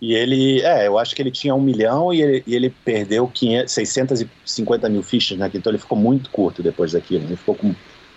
E 0.00 0.14
ele, 0.14 0.62
é, 0.62 0.86
eu 0.86 0.98
acho 0.98 1.14
que 1.14 1.20
ele 1.20 1.30
tinha 1.30 1.54
um 1.54 1.60
milhão 1.60 2.10
e 2.10 2.22
ele, 2.22 2.42
e 2.46 2.56
ele 2.56 2.74
perdeu 2.86 3.28
500, 3.28 3.70
650 3.70 4.88
mil 4.88 5.02
fichas, 5.02 5.36
né? 5.36 5.50
Então 5.52 5.70
ele 5.70 5.78
ficou 5.78 5.98
muito 5.98 6.30
curto 6.30 6.62
depois 6.62 6.92
daquilo, 6.92 7.24
ele 7.24 7.36
ficou 7.36 7.54
com 7.54 7.74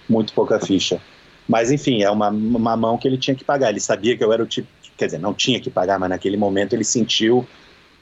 muito 0.07 0.31
pouca 0.31 0.61
ficha. 0.61 1.01
Mas 1.45 1.73
enfim, 1.73 2.03
é 2.03 2.09
uma, 2.09 2.29
uma 2.29 2.77
mão 2.77 2.97
que 2.97 3.05
ele 3.05 3.17
tinha 3.17 3.35
que 3.35 3.43
pagar. 3.43 3.69
Ele 3.69 3.81
sabia 3.81 4.15
que 4.15 4.23
eu 4.23 4.31
era 4.31 4.41
o 4.41 4.47
tipo, 4.47 4.69
quer 4.95 5.07
dizer, 5.07 5.19
não 5.19 5.33
tinha 5.33 5.59
que 5.59 5.69
pagar, 5.69 5.99
mas 5.99 6.09
naquele 6.09 6.37
momento 6.37 6.71
ele 6.71 6.85
sentiu 6.85 7.45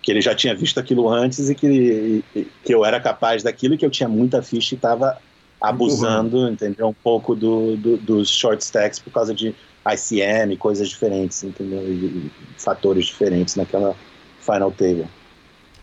que 0.01 0.11
ele 0.11 0.21
já 0.21 0.33
tinha 0.33 0.55
visto 0.55 0.79
aquilo 0.79 1.07
antes 1.09 1.49
e 1.49 1.55
que, 1.55 2.23
e, 2.35 2.47
que 2.63 2.73
eu 2.73 2.83
era 2.83 2.99
capaz 2.99 3.43
daquilo 3.43 3.75
e 3.75 3.77
que 3.77 3.85
eu 3.85 3.89
tinha 3.89 4.09
muita 4.09 4.41
ficha 4.41 4.73
e 4.73 4.77
estava 4.77 5.17
abusando, 5.59 6.37
uhum. 6.37 6.49
entendeu? 6.49 6.87
Um 6.87 6.93
pouco 6.93 7.35
do, 7.35 7.77
do, 7.77 7.97
dos 7.97 8.29
short 8.29 8.63
stacks 8.63 8.97
por 8.97 9.13
causa 9.13 9.33
de 9.33 9.53
ICM, 9.85 10.57
coisas 10.57 10.89
diferentes, 10.89 11.43
entendeu? 11.43 11.83
E, 11.83 12.05
e 12.05 12.31
fatores 12.57 13.05
diferentes 13.05 13.55
naquela 13.55 13.95
final 14.39 14.71
table. 14.71 15.05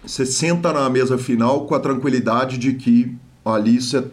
você 0.05 0.27
senta 0.27 0.73
na 0.73 0.91
mesa 0.91 1.17
final 1.17 1.65
com 1.67 1.75
a 1.77 1.81
tranquilidade 1.81 2.59
de 2.59 2.75
que 2.75 3.17
ali 3.45 3.81
você, 3.81 4.05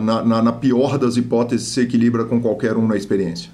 na, 0.00 0.24
na, 0.24 0.42
na 0.42 0.52
pior 0.52 0.98
das 0.98 1.16
hipóteses, 1.16 1.68
se 1.68 1.82
equilibra 1.82 2.24
com 2.24 2.40
qualquer 2.40 2.76
um 2.76 2.86
na 2.86 2.96
experiência. 2.96 3.50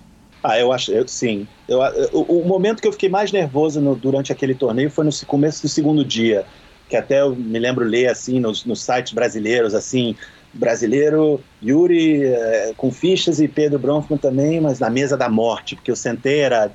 Ah, 0.46 0.58
eu 0.60 0.72
acho, 0.72 0.92
eu, 0.92 1.06
sim. 1.08 1.46
Eu, 1.68 1.80
o, 2.12 2.40
o, 2.40 2.46
momento 2.46 2.80
que 2.80 2.86
eu 2.86 2.92
fiquei 2.92 3.08
mais 3.08 3.32
nervoso 3.32 3.80
no, 3.80 3.96
durante 3.96 4.30
aquele 4.30 4.54
torneio 4.54 4.88
foi 4.88 5.04
no 5.04 5.10
começo 5.26 5.62
do 5.62 5.68
segundo 5.68 6.04
dia, 6.04 6.44
que 6.88 6.96
até 6.96 7.20
eu 7.20 7.34
me 7.34 7.58
lembro 7.58 7.84
ler 7.84 8.06
assim 8.06 8.38
nos, 8.38 8.64
nos 8.64 8.80
sites 8.80 9.12
brasileiros, 9.12 9.74
assim, 9.74 10.14
brasileiro, 10.54 11.40
Yuri 11.60 12.24
é, 12.24 12.72
com 12.76 12.92
fichas 12.92 13.40
e 13.40 13.48
Pedro 13.48 13.78
Bronfman 13.78 14.18
também, 14.18 14.60
mas 14.60 14.78
na 14.78 14.88
mesa 14.88 15.16
da 15.16 15.28
morte, 15.28 15.74
porque 15.74 15.90
eu 15.90 15.96
sentei 15.96 16.40
era 16.40 16.70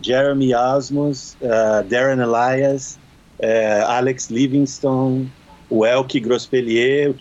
Jeremy 0.00 0.54
Osmos, 0.54 1.36
uh, 1.42 1.82
Darren 1.88 2.22
Elias, 2.22 2.96
uh, 3.40 3.86
Alex 3.86 4.30
Livingston, 4.30 5.26
o 5.68 5.84
Elke 5.84 6.20
Grospelier, 6.20 7.12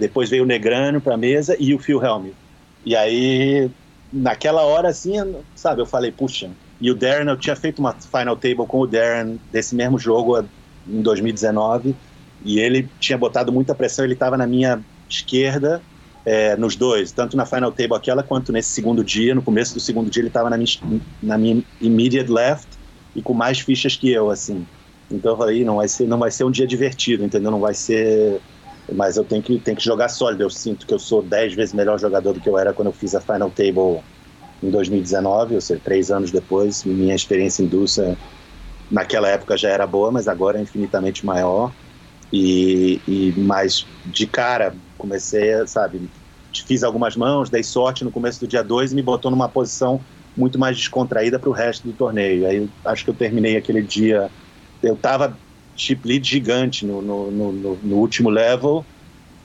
depois 0.00 0.28
veio 0.28 0.42
o 0.42 0.46
Negrano 0.46 1.00
para 1.00 1.14
a 1.14 1.16
mesa 1.16 1.56
e 1.60 1.72
o 1.72 1.78
Phil 1.78 2.02
Helm. 2.02 2.30
E 2.84 2.96
aí, 2.96 3.70
naquela 4.12 4.62
hora, 4.62 4.88
assim, 4.88 5.14
sabe, 5.54 5.80
eu 5.80 5.86
falei, 5.86 6.12
puxa. 6.12 6.50
E 6.80 6.90
o 6.90 6.94
Darren, 6.94 7.28
eu 7.28 7.36
tinha 7.36 7.56
feito 7.56 7.80
uma 7.80 7.92
final 7.92 8.36
table 8.36 8.66
com 8.66 8.80
o 8.80 8.86
Darren 8.86 9.38
desse 9.52 9.74
mesmo 9.74 9.98
jogo 9.98 10.44
em 10.86 11.02
2019 11.02 11.94
e 12.44 12.60
ele 12.60 12.88
tinha 13.00 13.18
botado 13.18 13.52
muita 13.52 13.74
pressão, 13.74 14.04
ele 14.04 14.14
estava 14.14 14.36
na 14.36 14.46
minha 14.46 14.80
esquerda 15.08 15.82
é, 16.24 16.56
nos 16.56 16.76
dois, 16.76 17.10
tanto 17.10 17.36
na 17.36 17.46
final 17.46 17.72
table 17.72 17.96
aquela 17.96 18.22
quanto 18.22 18.52
nesse 18.52 18.70
segundo 18.70 19.02
dia. 19.02 19.34
No 19.34 19.42
começo 19.42 19.74
do 19.74 19.80
segundo 19.80 20.10
dia 20.10 20.20
ele 20.20 20.28
estava 20.28 20.50
na 20.50 20.56
minha, 20.56 20.68
na 21.22 21.38
minha 21.38 21.62
immediate 21.80 22.30
left 22.30 22.68
e 23.14 23.22
com 23.22 23.34
mais 23.34 23.60
fichas 23.60 23.96
que 23.96 24.10
eu, 24.10 24.30
assim. 24.30 24.66
Então 25.10 25.32
eu 25.32 25.36
falei, 25.38 25.64
não 25.64 25.76
vai 25.76 25.88
ser, 25.88 26.06
não 26.06 26.18
vai 26.18 26.30
ser 26.30 26.44
um 26.44 26.50
dia 26.50 26.66
divertido, 26.66 27.24
entendeu? 27.24 27.50
Não 27.50 27.60
vai 27.60 27.74
ser, 27.74 28.40
mas 28.94 29.16
eu 29.16 29.24
tenho 29.24 29.42
que, 29.42 29.60
tenho 29.60 29.76
que 29.76 29.84
jogar 29.84 30.08
sólido. 30.08 30.42
Eu 30.42 30.50
sinto 30.50 30.86
que 30.86 30.94
eu 30.94 30.98
sou 30.98 31.22
dez 31.22 31.54
vezes 31.54 31.74
melhor 31.74 31.98
jogador 31.98 32.32
do 32.32 32.40
que 32.40 32.48
eu 32.48 32.58
era 32.58 32.72
quando 32.72 32.88
eu 32.88 32.92
fiz 32.92 33.14
a 33.14 33.20
final 33.20 33.50
table 33.50 34.02
em 34.62 34.70
2019, 34.70 35.54
ou 35.54 35.60
seja, 35.60 35.80
três 35.82 36.10
anos 36.10 36.30
depois. 36.32 36.84
Minha 36.84 37.14
experiência 37.14 37.62
em 37.62 37.68
Dulce 37.68 38.00
naquela 38.90 39.28
época 39.28 39.56
já 39.56 39.70
era 39.70 39.86
boa, 39.86 40.10
mas 40.10 40.28
agora 40.28 40.58
é 40.58 40.62
infinitamente 40.62 41.24
maior. 41.24 41.72
E, 42.32 43.00
e 43.06 43.32
mais 43.40 43.86
de 44.04 44.26
cara 44.26 44.76
comecei, 44.98 45.66
sabe, 45.66 46.10
fiz 46.66 46.82
algumas 46.82 47.16
mãos, 47.16 47.48
dei 47.48 47.62
sorte 47.62 48.04
no 48.04 48.10
começo 48.12 48.40
do 48.40 48.48
dia 48.48 48.62
2 48.62 48.92
e 48.92 48.94
me 48.94 49.02
botou 49.02 49.30
numa 49.30 49.48
posição 49.48 50.04
muito 50.36 50.58
mais 50.58 50.76
descontraída 50.76 51.38
para 51.38 51.48
o 51.48 51.52
resto 51.52 51.86
do 51.88 51.94
torneio. 51.94 52.46
Aí 52.46 52.68
acho 52.84 53.04
que 53.04 53.10
eu 53.10 53.14
terminei 53.14 53.56
aquele 53.56 53.82
dia. 53.82 54.30
Eu 54.82 54.96
tava 54.96 55.40
chip 55.78 56.06
lead 56.06 56.28
gigante 56.28 56.84
no, 56.84 57.00
no, 57.00 57.30
no, 57.30 57.78
no 57.82 57.96
último 57.96 58.28
level, 58.28 58.84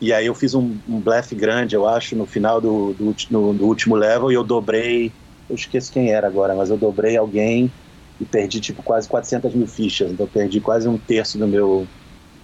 e 0.02 0.12
aí 0.12 0.26
eu 0.26 0.36
fiz 0.36 0.54
um, 0.54 0.76
um 0.90 1.00
blefe 1.00 1.34
grande, 1.34 1.76
eu 1.76 1.88
acho, 1.88 2.14
no 2.14 2.26
final 2.26 2.60
do, 2.60 2.94
do, 2.94 3.16
no, 3.30 3.54
do 3.54 3.66
último 3.66 3.96
level, 3.96 4.30
e 4.32 4.36
eu 4.36 4.44
dobrei. 4.44 5.14
Eu 5.50 5.56
esqueço 5.56 5.94
quem 5.94 6.12
era 6.12 6.28
agora, 6.28 6.54
mas 6.54 6.70
eu 6.70 6.76
dobrei 6.76 7.16
alguém 7.16 7.72
e 8.20 8.26
perdi 8.26 8.60
tipo 8.60 8.84
quase 8.84 9.08
400 9.08 9.54
mil 9.54 9.68
fichas. 9.68 10.12
Então 10.12 10.26
eu 10.26 10.30
perdi 10.30 10.60
quase 10.60 10.90
um 10.90 10.98
terço 10.98 11.38
do 11.38 11.48
meu. 11.48 11.88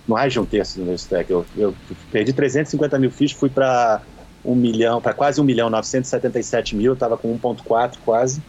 Mais 0.08 0.32
de 0.32 0.40
um 0.40 0.46
terço 0.46 0.80
do 0.80 0.86
meu 0.86 0.96
stack. 0.96 1.30
Eu, 1.30 1.46
eu 1.58 1.76
perdi 2.12 2.32
350 2.32 2.98
mil 2.98 3.12
fichas, 3.12 3.38
fui 3.38 3.50
para 3.50 4.02
um 4.46 4.56
milhão, 4.56 5.02
para 5.02 5.14
quase 5.14 5.42
um 5.42 5.44
milhão, 5.44 5.70
977 5.70 6.76
mil, 6.76 6.92
eu 6.92 6.94
estava 6.94 7.18
com 7.18 7.38
1,4 7.38 7.98
quase. 8.06 8.42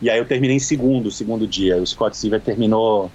E 0.00 0.08
aí 0.08 0.18
eu 0.18 0.24
terminei 0.24 0.56
em 0.56 0.60
segundo, 0.60 1.10
segundo 1.10 1.48
dia. 1.48 1.78
O 1.78 1.86
Scott 1.86 2.16
Silver 2.16 2.40
terminou 2.40 3.10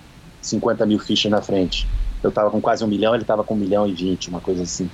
50 0.47 0.85
mil 0.85 0.99
fichas 0.99 1.31
na 1.31 1.41
frente. 1.41 1.87
Eu 2.23 2.29
estava 2.29 2.49
com 2.49 2.59
quase 2.59 2.83
um 2.83 2.87
milhão, 2.87 3.13
ele 3.13 3.23
estava 3.23 3.43
com 3.43 3.53
um 3.53 3.57
milhão 3.57 3.87
e 3.87 3.93
vinte, 3.93 4.29
uma 4.29 4.41
coisa 4.41 4.63
assim. 4.63 4.89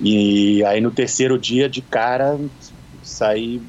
E 0.00 0.64
aí 0.64 0.80
no 0.80 0.90
terceiro 0.90 1.38
dia, 1.38 1.68
de 1.68 1.82
cara, 1.82 2.38
saí 3.02 3.60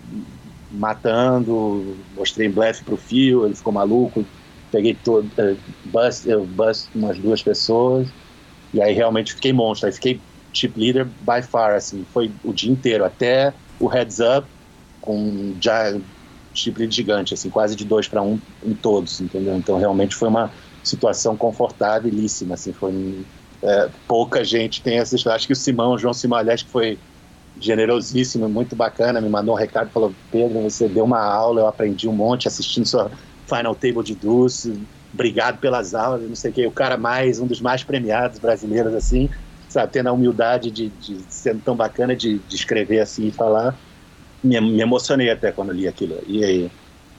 matando, 0.71 1.97
mostrei 2.15 2.47
blefe 2.47 2.83
pro 2.83 2.95
fio, 2.95 3.45
ele 3.45 3.55
ficou 3.55 3.73
maluco, 3.73 4.25
peguei 4.71 4.95
todo, 4.95 5.25
uh, 5.25 5.57
bust, 5.85 6.31
uh, 6.31 6.45
bust 6.45 6.89
umas 6.95 7.17
duas 7.17 7.41
pessoas, 7.41 8.07
e 8.73 8.81
aí 8.81 8.93
realmente 8.93 9.33
fiquei 9.33 9.51
monstro, 9.51 9.87
aí 9.87 9.93
fiquei 9.93 10.21
chip 10.53 10.79
leader 10.79 11.05
by 11.05 11.41
far, 11.41 11.75
assim, 11.75 12.05
foi 12.13 12.31
o 12.43 12.53
dia 12.53 12.71
inteiro, 12.71 13.03
até 13.03 13.53
o 13.79 13.87
heads 13.87 14.19
up, 14.19 14.47
com 15.01 15.55
já 15.59 15.93
chip 16.53 16.79
lead 16.79 16.93
gigante, 16.93 17.33
assim, 17.33 17.49
quase 17.49 17.75
de 17.75 17.83
dois 17.83 18.07
para 18.07 18.21
um 18.21 18.39
em 18.63 18.73
todos, 18.73 19.19
entendeu? 19.19 19.55
Então 19.55 19.77
realmente 19.77 20.15
foi 20.15 20.29
uma 20.29 20.51
situação 20.83 21.35
confortabilíssima, 21.37 22.55
assim, 22.55 22.73
foi 22.73 23.23
é, 23.63 23.89
pouca 24.07 24.43
gente 24.43 24.81
tem 24.81 24.97
essa 24.97 25.15
história. 25.15 25.35
Acho 25.35 25.47
que 25.47 25.53
o 25.53 25.55
Simão, 25.55 25.93
o 25.93 25.97
João 25.97 26.13
Simão, 26.13 26.39
aliás, 26.39 26.63
que 26.63 26.69
foi 26.69 26.97
generosíssimo, 27.59 28.49
muito 28.49 28.75
bacana, 28.75 29.21
me 29.21 29.29
mandou 29.29 29.53
um 29.53 29.57
recado, 29.57 29.91
falou, 29.91 30.13
Pedro, 30.31 30.61
você 30.61 30.87
deu 30.87 31.03
uma 31.03 31.21
aula, 31.21 31.61
eu 31.61 31.67
aprendi 31.67 32.07
um 32.07 32.13
monte 32.13 32.47
assistindo 32.47 32.85
sua 32.85 33.11
Final 33.45 33.75
Table 33.75 34.03
de 34.03 34.15
Dulce, 34.15 34.81
obrigado 35.13 35.59
pelas 35.59 35.93
aulas, 35.93 36.27
não 36.27 36.35
sei 36.35 36.51
o 36.51 36.53
que, 36.53 36.65
o 36.65 36.71
cara 36.71 36.97
mais, 36.97 37.39
um 37.39 37.45
dos 37.45 37.61
mais 37.61 37.83
premiados 37.83 38.39
brasileiros, 38.39 38.93
assim, 38.93 39.29
sabe, 39.67 39.91
tendo 39.91 40.07
a 40.07 40.11
humildade 40.11 40.71
de, 40.71 40.89
de 40.89 41.19
sendo 41.29 41.61
tão 41.61 41.75
bacana 41.75 42.15
de, 42.15 42.39
de 42.39 42.55
escrever 42.55 42.99
assim 42.99 43.27
e 43.27 43.31
falar. 43.31 43.77
Me, 44.43 44.59
me, 44.59 44.81
emocionei 44.81 45.29
até 45.29 45.51
quando 45.51 45.71
li 45.71 45.87
aquilo. 45.87 46.17
E 46.25 46.43
aí, 46.43 46.71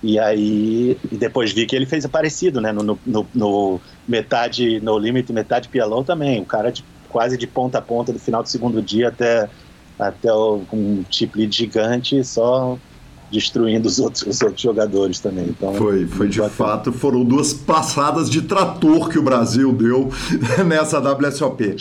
e 0.03 0.19
aí 0.19 0.99
e 1.11 1.17
depois 1.17 1.53
vi 1.53 1.67
que 1.67 1.77
ele 1.77 1.87
fez 1.87 2.07
parecido, 2.07 2.61
né? 2.61 2.73
No, 2.73 2.83
no, 2.83 3.27
no 3.35 3.81
metade 4.07 4.81
No 4.81 4.99
Limit, 4.99 5.33
metade 5.33 5.69
Pialão 5.69 6.03
também. 6.03 6.41
O 6.41 6.47
cara 6.47 6.73
de, 6.73 6.85
quase 7.09 7.39
de 7.39 7.47
ponta 7.47 7.79
a 7.79 7.83
ponta 7.83 8.13
do 8.13 8.19
final 8.19 8.43
do 8.43 8.49
segundo 8.49 8.83
dia 8.83 9.09
até, 9.09 9.49
até 9.99 10.33
o, 10.33 10.63
um 10.73 11.05
chip 11.11 11.39
lead 11.39 11.55
gigante, 11.55 12.25
só 12.25 12.79
destruindo 13.33 13.89
os 13.89 13.99
outros, 13.99 14.23
os 14.23 14.41
outros 14.43 14.61
jogadores 14.61 15.19
também. 15.19 15.47
Então, 15.49 15.75
foi, 15.75 16.07
foi 16.07 16.29
de 16.29 16.39
bacana. 16.39 16.55
fato, 16.57 16.93
foram 16.93 17.25
duas 17.25 17.53
passadas 17.53 18.29
de 18.29 18.43
trator 18.43 19.09
que 19.09 19.19
o 19.19 19.23
Brasil 19.23 19.73
deu 19.73 20.11
nessa 20.67 20.99
WSOP. 20.99 21.77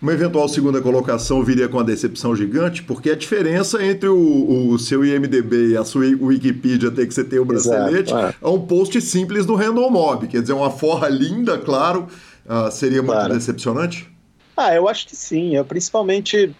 Uma 0.00 0.12
eventual 0.12 0.48
segunda 0.48 0.80
colocação 0.80 1.42
viria 1.42 1.68
com 1.68 1.78
uma 1.78 1.84
decepção 1.84 2.36
gigante, 2.36 2.82
porque 2.82 3.10
a 3.10 3.16
diferença 3.16 3.84
entre 3.84 4.08
o, 4.08 4.68
o 4.70 4.78
seu 4.78 5.04
IMDB 5.04 5.70
e 5.70 5.76
a 5.76 5.84
sua 5.84 6.04
Wikipedia 6.04 6.90
ter 6.90 7.06
que 7.06 7.14
você 7.14 7.24
ter 7.24 7.38
o 7.38 7.44
bracelete 7.44 8.12
Exato, 8.12 8.36
é. 8.42 8.46
é. 8.46 8.48
um 8.48 8.60
post 8.60 9.00
simples 9.00 9.46
do 9.46 9.54
Random 9.54 9.90
Mob, 9.90 10.26
quer 10.28 10.42
dizer, 10.42 10.52
uma 10.52 10.70
forra 10.70 11.08
linda, 11.08 11.56
claro, 11.56 12.06
uh, 12.44 12.70
seria 12.70 13.02
muito 13.02 13.14
claro. 13.14 13.34
decepcionante? 13.34 14.08
Ah, 14.56 14.74
eu 14.74 14.88
acho 14.88 15.08
que 15.08 15.16
sim. 15.16 15.56
Eu 15.56 15.64
principalmente 15.64 16.54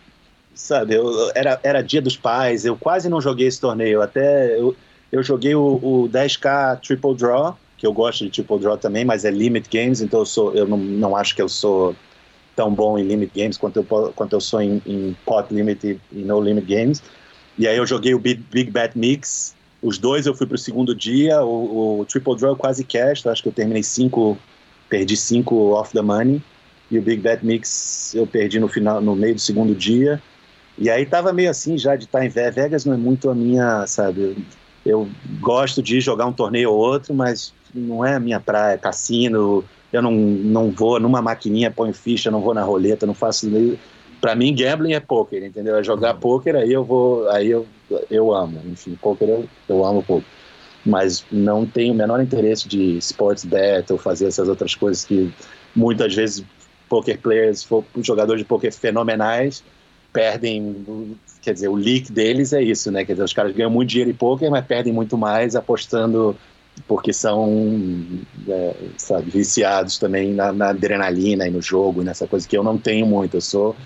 sabe, 0.54 0.94
eu, 0.94 1.30
era, 1.34 1.58
era 1.62 1.82
dia 1.82 2.00
dos 2.00 2.16
pais, 2.16 2.64
eu 2.64 2.76
quase 2.76 3.08
não 3.08 3.20
joguei 3.20 3.46
esse 3.46 3.60
torneio, 3.60 4.00
até 4.00 4.58
eu, 4.58 4.74
eu 5.10 5.22
joguei 5.22 5.54
o, 5.54 5.80
o 5.82 6.08
10K 6.08 6.80
Triple 6.80 7.14
Draw, 7.14 7.58
que 7.76 7.86
eu 7.86 7.92
gosto 7.92 8.24
de 8.24 8.30
Triple 8.30 8.58
Draw 8.58 8.78
também, 8.78 9.04
mas 9.04 9.24
é 9.24 9.30
Limit 9.30 9.68
Games, 9.70 10.00
então 10.00 10.20
eu, 10.20 10.26
sou, 10.26 10.54
eu 10.54 10.66
não, 10.66 10.78
não 10.78 11.16
acho 11.16 11.34
que 11.34 11.42
eu 11.42 11.48
sou 11.48 11.94
tão 12.54 12.72
bom 12.72 12.98
em 12.98 13.04
Limit 13.04 13.32
Games 13.34 13.56
quanto 13.56 13.78
eu, 13.80 14.12
quanto 14.14 14.32
eu 14.32 14.40
sou 14.40 14.60
em, 14.62 14.80
em 14.86 15.16
Pot 15.24 15.52
Limit 15.52 15.86
e, 15.86 16.00
e 16.12 16.24
No 16.24 16.40
Limit 16.40 16.66
Games. 16.66 17.02
E 17.58 17.68
aí 17.68 17.76
eu 17.76 17.86
joguei 17.86 18.14
o 18.14 18.18
Big, 18.18 18.42
Big 18.50 18.70
Bet 18.70 18.96
Mix, 18.96 19.54
os 19.82 19.98
dois 19.98 20.26
eu 20.26 20.34
fui 20.34 20.46
para 20.46 20.54
o 20.54 20.58
segundo 20.58 20.94
dia, 20.94 21.42
o, 21.42 22.00
o 22.00 22.04
Triple 22.04 22.36
Draw 22.36 22.56
quase 22.56 22.84
cash, 22.84 23.26
acho 23.26 23.42
que 23.42 23.48
eu 23.48 23.52
terminei 23.52 23.82
cinco, 23.82 24.38
perdi 24.88 25.16
cinco 25.16 25.72
off 25.72 25.92
the 25.92 26.02
money, 26.02 26.42
e 26.90 26.98
o 26.98 27.02
Big 27.02 27.20
Bet 27.20 27.44
Mix 27.44 28.14
eu 28.14 28.26
perdi 28.26 28.58
no 28.58 28.68
final, 28.68 29.00
no 29.00 29.14
meio 29.14 29.34
do 29.34 29.40
segundo 29.40 29.74
dia. 29.74 30.22
E 30.76 30.90
aí 30.90 31.06
tava 31.06 31.32
meio 31.32 31.50
assim 31.50 31.78
já 31.78 31.94
de 31.96 32.04
estar 32.04 32.24
em 32.24 32.28
Vegas, 32.28 32.84
não 32.84 32.94
é 32.94 32.96
muito 32.96 33.30
a 33.30 33.34
minha, 33.34 33.86
sabe? 33.86 34.36
Eu 34.84 35.08
gosto 35.40 35.82
de 35.82 36.00
jogar 36.00 36.26
um 36.26 36.32
torneio 36.32 36.70
ou 36.70 36.78
outro, 36.78 37.14
mas 37.14 37.54
não 37.74 38.04
é 38.04 38.14
a 38.14 38.20
minha 38.20 38.40
praia, 38.40 38.76
cassino, 38.76 39.64
eu 39.92 40.02
não, 40.02 40.12
não 40.12 40.70
vou 40.70 40.98
numa 40.98 41.22
maquininha, 41.22 41.70
ponho 41.70 41.94
ficha, 41.94 42.30
não 42.30 42.40
vou 42.40 42.52
na 42.52 42.62
roleta, 42.62 43.06
não 43.06 43.14
faço 43.14 43.48
para 44.20 44.34
mim 44.34 44.54
gambling 44.54 44.94
é 44.94 45.00
poker, 45.00 45.44
entendeu? 45.44 45.76
É 45.76 45.84
jogar 45.84 46.14
poker, 46.14 46.56
aí 46.56 46.72
eu 46.72 46.84
vou, 46.84 47.28
aí 47.28 47.50
eu, 47.50 47.66
eu 48.10 48.34
amo, 48.34 48.60
enfim, 48.66 48.98
poker 49.00 49.28
eu, 49.28 49.48
eu 49.68 49.84
amo 49.84 50.02
pouco. 50.02 50.26
Mas 50.84 51.24
não 51.30 51.64
tenho 51.64 51.94
o 51.94 51.96
menor 51.96 52.20
interesse 52.20 52.66
de 52.66 52.98
sports 52.98 53.44
bet 53.44 53.90
ou 53.92 53.98
fazer 53.98 54.26
essas 54.26 54.48
outras 54.48 54.74
coisas 54.74 55.04
que 55.04 55.32
muitas 55.76 56.14
vezes 56.14 56.44
poker 56.88 57.18
players, 57.20 57.66
jogadores 58.02 58.42
de 58.42 58.48
poker 58.48 58.72
fenomenais, 58.72 59.62
perdem, 60.14 61.16
quer 61.42 61.52
dizer, 61.52 61.66
o 61.66 61.74
leak 61.74 62.12
deles 62.12 62.52
é 62.52 62.62
isso, 62.62 62.90
né? 62.92 63.04
Quer 63.04 63.14
dizer, 63.14 63.24
os 63.24 63.32
caras 63.32 63.52
ganham 63.52 63.68
muito 63.68 63.90
dinheiro 63.90 64.10
em 64.10 64.14
poker, 64.14 64.48
mas 64.48 64.64
perdem 64.64 64.92
muito 64.92 65.18
mais 65.18 65.56
apostando 65.56 66.36
porque 66.86 67.12
são, 67.12 68.06
é, 68.48 68.74
sabe, 68.96 69.30
viciados 69.30 69.98
também 69.98 70.32
na, 70.32 70.52
na, 70.52 70.68
adrenalina 70.68 71.46
e 71.46 71.50
no 71.50 71.60
jogo, 71.60 72.02
nessa 72.02 72.26
coisa 72.26 72.46
que 72.46 72.56
eu 72.56 72.62
não 72.62 72.78
tenho 72.78 73.06
muito. 73.06 73.36
Eu 73.36 73.40
sou 73.40 73.76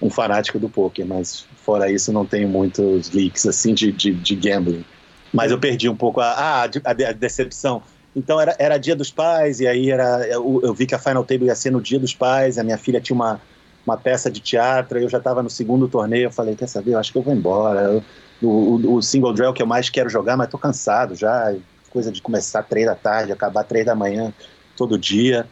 um 0.00 0.08
fanático 0.08 0.58
do 0.58 0.70
poker, 0.70 1.06
mas 1.06 1.46
fora 1.56 1.90
isso 1.90 2.12
não 2.12 2.24
tenho 2.24 2.48
muitos 2.48 3.10
leaks 3.12 3.46
assim 3.46 3.74
de, 3.74 3.92
de, 3.92 4.12
de 4.12 4.34
gambling. 4.34 4.84
Mas 5.32 5.50
eu 5.50 5.58
perdi 5.58 5.88
um 5.88 5.96
pouco 5.96 6.20
a, 6.20 6.32
a, 6.32 6.64
a 6.64 7.12
decepção. 7.12 7.82
Então 8.16 8.40
era, 8.40 8.56
era 8.58 8.78
dia 8.78 8.96
dos 8.96 9.10
pais, 9.10 9.60
e 9.60 9.66
aí 9.66 9.90
era, 9.90 10.26
eu, 10.28 10.60
eu, 10.62 10.72
vi 10.72 10.86
que 10.86 10.94
a 10.94 10.98
Final 10.98 11.24
Table 11.24 11.46
ia 11.46 11.54
ser 11.54 11.70
no 11.70 11.80
dia 11.80 11.98
dos 11.98 12.14
pais, 12.14 12.58
a 12.58 12.64
minha 12.64 12.78
filha 12.78 13.00
tinha 13.00 13.14
uma, 13.14 13.40
uma 13.86 13.96
peça 13.96 14.30
de 14.30 14.40
teatro, 14.40 14.98
eu 14.98 15.08
já 15.08 15.18
estava 15.18 15.42
no 15.42 15.50
segundo 15.50 15.88
torneio, 15.88 16.24
eu 16.24 16.32
falei, 16.32 16.56
quer 16.56 16.66
saber, 16.66 16.92
eu 16.92 16.98
acho 16.98 17.12
que 17.12 17.18
eu 17.18 17.22
vou 17.22 17.34
embora. 17.34 18.02
o, 18.42 18.46
o, 18.46 18.94
o, 18.94 19.02
single 19.02 19.32
drill 19.32 19.52
que 19.52 19.62
eu 19.62 19.66
mais 19.66 19.90
quero 19.90 20.08
jogar, 20.08 20.36
mas 20.36 20.48
tô 20.48 20.58
cansado 20.58 21.14
já, 21.14 21.54
coisa 21.90 22.10
de 22.10 22.22
começar 22.22 22.62
três 22.62 22.86
da 22.86 22.94
tarde, 22.94 23.32
acabar 23.32 23.64
três 23.64 23.84
da 23.84 23.94
manhã 23.94 24.32
todo 24.76 24.98
dia. 24.98 25.46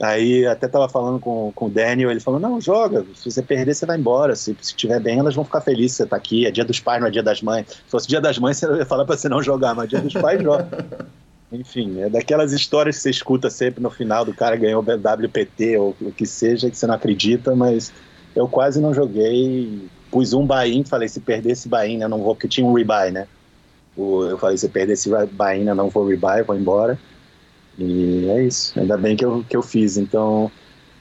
Aí 0.00 0.44
até 0.46 0.66
tava 0.66 0.88
falando 0.88 1.20
com, 1.20 1.52
com 1.54 1.66
o 1.66 1.70
Daniel, 1.70 2.10
ele 2.10 2.20
falou, 2.20 2.40
não, 2.40 2.60
joga, 2.60 3.04
se 3.14 3.30
você 3.30 3.42
perder, 3.42 3.74
você 3.74 3.86
vai 3.86 3.96
embora. 3.96 4.34
Se, 4.34 4.56
se 4.60 4.74
tiver 4.74 5.00
bem, 5.00 5.18
elas 5.18 5.34
vão 5.34 5.44
ficar 5.44 5.60
felizes 5.60 5.96
você 5.96 6.06
tá 6.06 6.16
aqui. 6.16 6.46
É 6.46 6.50
dia 6.50 6.64
dos 6.64 6.80
pais, 6.80 7.00
não 7.00 7.08
é 7.08 7.10
dia 7.10 7.22
das 7.22 7.40
mães. 7.40 7.68
Se 7.68 7.90
fosse 7.90 8.08
dia 8.08 8.20
das 8.20 8.38
mães, 8.38 8.56
você 8.56 8.66
ia 8.66 8.86
falar 8.86 9.04
pra 9.04 9.16
você 9.16 9.28
não 9.28 9.42
jogar, 9.42 9.74
mas 9.74 9.88
dia 9.88 10.00
dos 10.00 10.14
pais 10.14 10.42
joga. 10.42 10.68
Enfim, 11.54 12.00
é 12.00 12.08
daquelas 12.10 12.52
histórias 12.52 12.96
que 12.96 13.02
você 13.02 13.10
escuta 13.10 13.48
sempre 13.48 13.82
no 13.82 13.90
final 13.90 14.24
do 14.24 14.34
cara 14.34 14.56
ganhou 14.56 14.82
WPT 14.82 15.76
ou 15.76 15.96
o 16.00 16.10
que 16.10 16.26
seja, 16.26 16.68
que 16.68 16.76
você 16.76 16.86
não 16.86 16.94
acredita, 16.94 17.54
mas 17.54 17.92
eu 18.34 18.48
quase 18.48 18.80
não 18.80 18.92
joguei. 18.92 19.88
Pus 20.10 20.32
um 20.32 20.46
buy-in, 20.46 20.84
falei, 20.84 21.08
se 21.08 21.20
perder 21.20 21.52
esse 21.52 21.68
buy-in, 21.68 22.02
eu 22.02 22.08
não 22.08 22.22
vou, 22.22 22.34
porque 22.34 22.48
tinha 22.48 22.66
um 22.66 22.72
rebuy, 22.72 23.10
né? 23.10 23.26
Eu 23.96 24.36
falei, 24.38 24.56
se 24.56 24.68
perder 24.68 24.94
esse 24.94 25.08
buy-in, 25.08 25.68
eu 25.68 25.74
não 25.74 25.88
vou 25.88 26.06
rebuy, 26.06 26.42
vou 26.42 26.56
embora. 26.56 26.98
E 27.78 28.28
é 28.28 28.44
isso. 28.44 28.78
Ainda 28.78 28.96
bem 28.96 29.16
que 29.16 29.24
eu, 29.24 29.44
que 29.48 29.56
eu 29.56 29.62
fiz. 29.62 29.96
Então. 29.96 30.50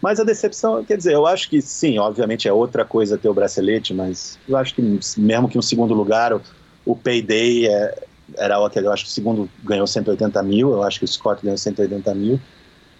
Mas 0.01 0.19
a 0.19 0.23
decepção, 0.23 0.83
quer 0.83 0.97
dizer, 0.97 1.13
eu 1.13 1.25
acho 1.25 1.49
que 1.49 1.61
sim, 1.61 1.97
obviamente 1.97 2.47
é 2.47 2.53
outra 2.53 2.83
coisa 2.83 3.17
ter 3.17 3.29
o 3.29 3.33
bracelete, 3.33 3.93
mas 3.93 4.37
eu 4.49 4.57
acho 4.57 4.75
que 4.75 4.81
mesmo 5.17 5.47
que 5.47 5.57
um 5.57 5.61
segundo 5.61 5.93
lugar, 5.93 6.33
o, 6.33 6.41
o 6.85 6.93
payday 6.93 7.67
é, 7.67 8.03
era 8.37 8.59
o 8.59 8.69
que 8.69 8.79
eu 8.79 8.91
acho 8.91 9.05
que 9.05 9.09
o 9.09 9.13
segundo 9.13 9.49
ganhou 9.63 9.85
180 9.85 10.41
mil, 10.43 10.71
eu 10.71 10.83
acho 10.83 10.99
que 10.99 11.05
o 11.05 11.07
Scott 11.07 11.41
ganhou 11.43 11.57
180 11.57 12.13
mil. 12.15 12.39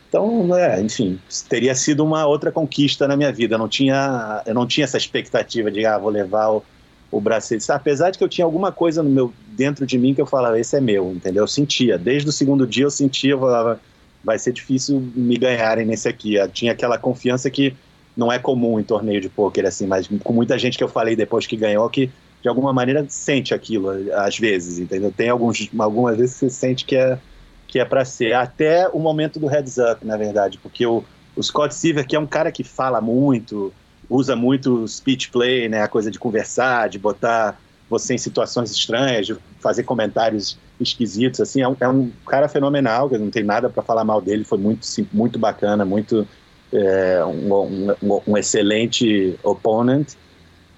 Então, 0.10 0.56
é, 0.56 0.80
enfim, 0.80 1.20
teria 1.50 1.74
sido 1.74 2.04
uma 2.04 2.28
outra 2.28 2.52
conquista 2.52 3.08
na 3.08 3.18
minha 3.18 3.32
vida. 3.32 3.56
Eu 3.56 3.60
não 3.60 3.68
tinha, 3.68 4.44
eu 4.46 4.54
não 4.54 4.68
tinha 4.68 4.84
essa 4.84 4.98
expectativa 4.98 5.72
de, 5.72 5.86
ah, 5.88 5.98
vou 5.98 6.12
levar 6.12 6.52
o, 6.52 6.64
o 7.10 7.20
bracelete. 7.20 7.72
Apesar 7.72 8.12
de 8.12 8.20
que 8.20 8.24
eu 8.24 8.30
tinha 8.30 8.46
alguma 8.46 8.72
coisa 8.72 9.02
no 9.02 9.10
meu 9.10 9.34
dentro 9.48 9.88
de 9.88 9.98
mim 9.98 10.14
que 10.14 10.22
eu 10.22 10.28
falava, 10.28 10.60
esse 10.60 10.76
é 10.78 10.82
meu, 10.82 11.12
entendeu? 11.12 11.44
Eu 11.44 11.48
sentia. 11.48 11.98
Desde 11.98 12.30
o 12.30 12.32
segundo 12.32 12.68
dia 12.68 12.84
eu 12.84 12.92
sentia, 12.92 13.32
eu 13.32 13.40
falava, 13.40 13.80
vai 14.24 14.38
ser 14.38 14.54
difícil 14.54 15.00
me 15.16 15.36
ganharem 15.36 15.86
nesse 15.86 16.08
aqui. 16.08 16.36
Eu 16.36 16.48
tinha 16.48 16.74
aquela 16.74 17.00
confiança 17.00 17.50
que 17.50 17.76
não 18.16 18.32
é 18.32 18.38
comum 18.38 18.80
em 18.80 18.84
torneio 18.84 19.20
de 19.20 19.30
pôquer, 19.30 19.66
assim, 19.66 19.88
mas 19.88 20.08
com 20.24 20.34
muita 20.34 20.60
gente 20.60 20.78
que 20.78 20.84
eu 20.84 20.88
falei 20.88 21.16
depois 21.16 21.48
que 21.48 21.58
ganhou 21.58 21.90
que 21.90 22.12
de 22.44 22.50
alguma 22.50 22.74
maneira 22.74 23.06
sente 23.08 23.54
aquilo 23.54 23.90
às 24.14 24.38
vezes, 24.38 24.78
entendeu? 24.78 25.12
Tem 25.16 25.30
alguns, 25.30 25.70
algumas 25.80 26.18
vezes 26.18 26.36
você 26.36 26.50
sente 26.50 26.86
que 26.86 26.96
é 26.96 27.18
que 27.66 27.80
é 27.80 27.86
para 27.86 28.06
ser 28.06 28.34
até 28.34 28.88
o 28.88 29.00
momento 29.00 29.40
do 29.40 29.48
heads 29.48 29.80
up, 29.80 30.06
na 30.06 30.16
verdade, 30.16 30.60
porque 30.62 30.86
o, 30.86 31.04
o 31.36 31.42
Scott 31.42 31.74
Silver 31.74 32.06
que 32.06 32.16
é 32.16 32.20
um 32.20 32.28
cara 32.28 32.52
que 32.52 32.64
fala 32.64 33.02
muito, 33.02 33.74
usa 34.08 34.36
muito 34.36 34.88
speech 34.88 35.32
play, 35.32 35.68
né, 35.68 35.82
a 35.82 35.88
coisa 35.88 36.12
de 36.12 36.20
conversar, 36.20 36.90
de 36.90 37.00
botar 37.00 37.60
você 37.90 38.14
em 38.14 38.18
situações 38.18 38.70
estranhas, 38.70 39.26
de 39.26 39.36
fazer 39.60 39.84
comentários 39.84 40.58
esquisitos, 40.80 41.40
assim, 41.40 41.62
é 41.62 41.68
um, 41.68 41.76
é 41.80 41.88
um 41.88 42.12
cara 42.28 42.48
fenomenal, 42.48 43.10
que 43.10 43.18
não 43.18 43.30
tem 43.30 43.44
nada 43.44 43.70
para 43.70 43.82
falar 43.82 44.04
mal 44.04 44.22
dele, 44.22 44.44
foi 44.44 44.58
muito, 44.58 44.86
muito 45.12 45.40
bacana, 45.40 45.84
muito 45.86 46.28
é, 46.72 47.24
um, 47.26 47.96
um, 48.02 48.22
um, 48.28 48.38
excelente 48.38 49.38
opponent, 49.44 50.14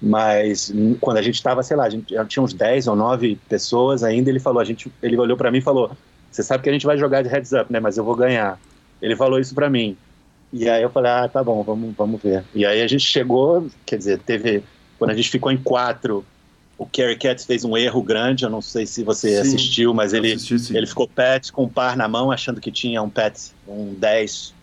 mas 0.00 0.72
quando 1.00 1.16
a 1.16 1.22
gente 1.22 1.36
estava, 1.36 1.62
sei 1.62 1.76
lá, 1.76 1.84
a 1.84 1.90
gente 1.90 2.14
já 2.14 2.24
tinha 2.24 2.42
uns 2.42 2.52
10 2.52 2.88
ou 2.88 2.96
9 2.96 3.38
pessoas 3.48 4.02
ainda, 4.02 4.30
ele 4.30 4.40
falou, 4.40 4.60
a 4.60 4.64
gente, 4.64 4.92
ele 5.02 5.16
olhou 5.16 5.36
para 5.36 5.50
mim 5.50 5.58
e 5.58 5.62
falou, 5.62 5.90
você 6.30 6.42
sabe 6.42 6.62
que 6.62 6.68
a 6.68 6.72
gente 6.72 6.86
vai 6.86 6.98
jogar 6.98 7.22
de 7.22 7.28
heads 7.28 7.52
up, 7.52 7.72
né, 7.72 7.80
mas 7.80 7.96
eu 7.96 8.04
vou 8.04 8.14
ganhar. 8.14 8.60
Ele 9.00 9.16
falou 9.16 9.38
isso 9.38 9.54
para 9.54 9.70
mim. 9.70 9.96
E 10.52 10.68
aí 10.68 10.82
eu 10.82 10.90
falei, 10.90 11.10
ah, 11.10 11.28
tá 11.28 11.42
bom, 11.42 11.62
vamos, 11.62 11.94
vamos 11.96 12.20
ver. 12.22 12.44
E 12.54 12.64
aí 12.64 12.82
a 12.82 12.86
gente 12.86 13.04
chegou, 13.04 13.68
quer 13.84 13.98
dizer, 13.98 14.18
teve. 14.20 14.62
Quando 14.98 15.10
a 15.10 15.14
gente 15.14 15.30
ficou 15.30 15.52
em 15.52 15.56
quatro, 15.58 16.24
o 16.78 16.86
Kerry 16.86 17.16
Katz 17.16 17.44
fez 17.44 17.64
um 17.64 17.76
erro 17.76 18.02
grande, 18.02 18.44
eu 18.44 18.50
não 18.50 18.62
sei 18.62 18.86
se 18.86 19.02
você 19.02 19.30
sim, 19.30 19.40
assistiu, 19.40 19.94
mas 19.94 20.12
ele, 20.12 20.32
assisti, 20.32 20.76
ele 20.76 20.86
ficou 20.86 21.08
pet 21.08 21.52
com 21.52 21.64
um 21.64 21.68
par 21.68 21.96
na 21.96 22.06
mão, 22.06 22.30
achando 22.30 22.60
que 22.60 22.70
tinha 22.70 23.02
um 23.02 23.10
pet, 23.10 23.52
um 23.66 23.94
10 23.94 24.54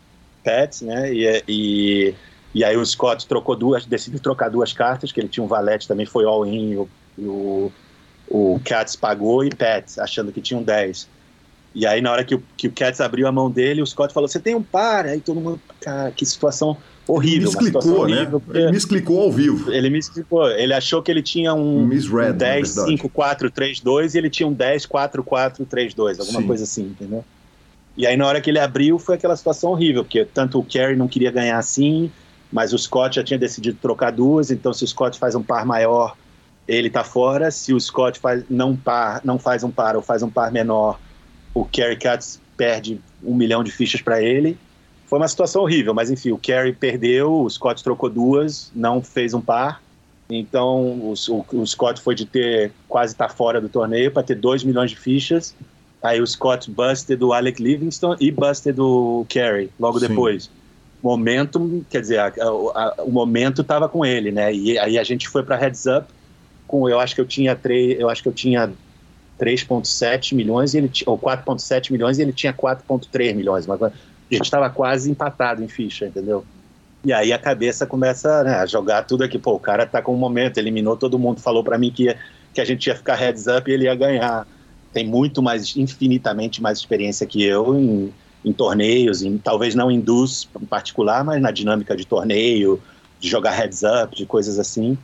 pets, 0.43 0.81
né? 0.81 1.13
E, 1.13 1.43
e, 1.47 2.15
e 2.53 2.63
aí 2.63 2.77
o 2.77 2.85
Scott 2.85 3.27
trocou 3.27 3.55
duas, 3.55 3.85
decidiu 3.85 4.19
trocar 4.19 4.49
duas 4.49 4.71
cartas, 4.73 5.11
que 5.11 5.19
ele 5.19 5.27
tinha 5.27 5.43
um 5.43 5.47
valete 5.47 5.87
também, 5.87 6.05
foi 6.05 6.25
all-in, 6.25 6.75
o, 6.75 6.89
o, 7.17 7.71
o 8.27 8.61
Katz 8.63 8.95
pagou 8.95 9.43
e 9.43 9.49
pet, 9.49 9.99
achando 9.99 10.31
que 10.31 10.41
tinha 10.41 10.59
um 10.59 10.63
10. 10.63 11.07
E 11.75 11.87
aí, 11.87 12.01
na 12.01 12.11
hora 12.11 12.23
que 12.23 12.35
o, 12.35 12.43
que 12.55 12.67
o 12.67 12.71
Cats 12.71 13.01
abriu 13.01 13.27
a 13.27 13.31
mão 13.31 13.49
dele, 13.49 13.81
o 13.81 13.87
Scott 13.87 14.13
falou: 14.13 14.29
Você 14.29 14.39
tem 14.39 14.53
um 14.53 14.61
par? 14.61 15.07
Aí 15.07 15.19
todo 15.19 15.41
mundo, 15.41 15.59
cara, 15.81 16.11
que 16.11 16.23
situação 16.23 16.77
horrível. 17.07 17.49
Ele 17.49 17.57
me 17.57 17.65
explicou, 17.65 18.07
né? 18.07 18.31
Ele 18.53 18.71
me 18.71 18.77
explicou 18.77 19.21
ao 19.21 19.31
vivo. 19.31 19.71
Ele 19.71 19.89
me 19.89 19.97
explicou. 19.97 20.49
Ele 20.51 20.73
achou 20.73 21.01
que 21.01 21.09
ele 21.09 21.23
tinha 21.23 21.53
um, 21.53 21.85
Misread, 21.85 22.33
um 22.33 22.37
10, 22.37 22.69
5, 22.69 23.09
4, 23.09 23.49
3, 23.49 23.79
2 23.79 24.13
e 24.13 24.17
ele 24.19 24.29
tinha 24.29 24.47
um 24.47 24.53
10, 24.53 24.85
4, 24.85 25.23
4, 25.23 25.65
3, 25.65 25.93
2, 25.95 26.19
alguma 26.19 26.41
Sim. 26.41 26.47
coisa 26.47 26.63
assim, 26.63 26.83
entendeu? 26.83 27.25
E 27.97 28.05
aí, 28.05 28.15
na 28.15 28.27
hora 28.27 28.39
que 28.39 28.49
ele 28.49 28.59
abriu, 28.59 28.99
foi 28.99 29.15
aquela 29.15 29.35
situação 29.35 29.71
horrível, 29.71 30.03
porque 30.03 30.25
tanto 30.25 30.59
o 30.59 30.63
Kerry 30.63 30.95
não 30.95 31.07
queria 31.07 31.31
ganhar 31.31 31.57
assim, 31.57 32.11
mas 32.53 32.71
o 32.71 32.77
Scott 32.77 33.15
já 33.15 33.23
tinha 33.23 33.39
decidido 33.39 33.79
trocar 33.81 34.11
duas, 34.11 34.51
então 34.51 34.71
se 34.71 34.83
o 34.83 34.87
Scott 34.87 35.17
faz 35.17 35.33
um 35.33 35.41
par 35.41 35.65
maior, 35.65 36.15
ele 36.67 36.87
tá 36.87 37.03
fora. 37.03 37.49
Se 37.49 37.73
o 37.73 37.79
Scott 37.81 38.19
faz, 38.19 38.43
não, 38.47 38.75
par, 38.75 39.21
não 39.23 39.39
faz 39.39 39.63
um 39.63 39.71
par 39.71 39.95
ou 39.95 40.03
faz 40.03 40.21
um 40.21 40.29
par 40.29 40.51
menor, 40.51 40.99
o 41.51 41.65
Kerry 41.65 41.97
Katz 41.97 42.39
perde 42.55 43.01
um 43.23 43.33
milhão 43.33 43.63
de 43.63 43.71
fichas 43.71 44.01
para 44.01 44.21
ele. 44.21 44.55
Foi 45.07 45.17
uma 45.17 45.27
situação 45.27 45.63
horrível, 45.63 45.95
mas 45.95 46.11
enfim, 46.11 46.31
o 46.31 46.37
Kerry 46.37 46.73
perdeu, 46.73 47.41
o 47.41 47.49
Scott 47.49 47.83
trocou 47.83 48.07
duas, 48.07 48.71
não 48.75 49.01
fez 49.01 49.33
um 49.33 49.41
par. 49.41 49.81
Então 50.29 50.79
o, 50.79 51.13
o, 51.29 51.45
o 51.53 51.65
Scott 51.65 51.99
foi 51.99 52.13
de 52.13 52.27
ter 52.27 52.71
quase 52.87 53.13
estar 53.13 53.29
tá 53.29 53.33
fora 53.33 53.59
do 53.59 53.67
torneio 53.67 54.11
para 54.11 54.21
ter 54.21 54.35
2 54.35 54.63
milhões 54.63 54.91
de 54.91 54.97
fichas. 54.97 55.55
Aí 56.03 56.21
o 56.21 56.27
Scott 56.27 56.69
busted 56.69 57.17
do 57.17 57.33
Alec 57.33 57.59
Livingston 57.59 58.15
e 58.19 58.29
busted 58.29 58.75
do 58.75 59.25
Kerry 59.27 59.71
logo 59.79 59.99
Sim. 59.99 60.09
depois. 60.09 60.51
Momento, 61.03 61.85
quer 61.89 61.99
dizer, 61.99 62.19
a, 62.19 62.27
a, 62.27 62.95
o 63.03 63.11
momento 63.11 63.61
estava 63.61 63.89
com 63.89 64.05
ele, 64.05 64.31
né? 64.31 64.53
E 64.53 64.79
aí 64.79 64.97
a 64.97 65.03
gente 65.03 65.27
foi 65.27 65.43
para 65.43 65.57
heads 65.57 65.85
up 65.85 66.07
com, 66.65 66.87
eu 66.87 66.99
acho 66.99 67.13
que 67.13 67.19
eu 67.19 67.25
tinha 67.25 67.55
três, 67.55 67.99
eu 67.99 68.09
acho 68.09 68.23
que 68.23 68.29
eu 68.29 68.33
tinha 68.33 68.71
3,7 69.39 70.33
milhões, 70.33 70.73
e 70.73 70.77
ele, 70.77 70.91
ou 71.05 71.19
4,7 71.19 71.91
milhões 71.91 72.17
e 72.17 72.21
ele 72.21 72.31
tinha 72.31 72.53
4,3 72.53 73.35
milhões. 73.35 73.67
Mas 73.67 73.83
a 73.83 73.91
gente 74.31 74.45
estava 74.45 74.69
quase 74.69 75.11
empatado 75.11 75.63
em 75.63 75.67
ficha, 75.67 76.05
entendeu? 76.05 76.45
E 77.03 77.11
aí 77.11 77.33
a 77.33 77.37
cabeça 77.37 77.85
começa 77.85 78.43
né, 78.43 78.55
a 78.55 78.65
jogar 78.65 79.03
tudo 79.03 79.23
aqui. 79.23 79.37
Pô, 79.37 79.53
o 79.53 79.59
cara 79.59 79.85
tá 79.85 80.01
com 80.01 80.13
um 80.13 80.17
momento, 80.17 80.57
eliminou 80.57 80.95
todo 80.95 81.19
mundo, 81.19 81.41
falou 81.41 81.63
para 81.63 81.77
mim 81.77 81.91
que, 81.91 82.15
que 82.53 82.61
a 82.61 82.65
gente 82.65 82.87
ia 82.87 82.95
ficar 82.95 83.15
heads 83.15 83.45
up 83.47 83.69
e 83.69 83.73
ele 83.73 83.85
ia 83.85 83.95
ganhar. 83.95 84.47
Tem 84.93 85.05
muito 85.05 85.41
mais, 85.41 85.75
infinitamente 85.75 86.61
mais 86.61 86.77
experiência 86.77 87.27
que 87.27 87.43
eu 87.43 87.75
em, 87.75 88.13
em 88.43 88.51
torneios, 88.51 89.21
em, 89.21 89.37
talvez 89.37 89.75
não 89.75 89.89
em 89.89 89.99
DUS 89.99 90.49
em 90.61 90.65
particular, 90.65 91.23
mas 91.23 91.41
na 91.41 91.51
dinâmica 91.51 91.95
de 91.95 92.05
torneio, 92.05 92.81
de 93.19 93.29
jogar 93.29 93.51
heads 93.51 93.83
up, 93.83 94.15
de 94.15 94.25
coisas 94.25 94.59
assim 94.59 94.97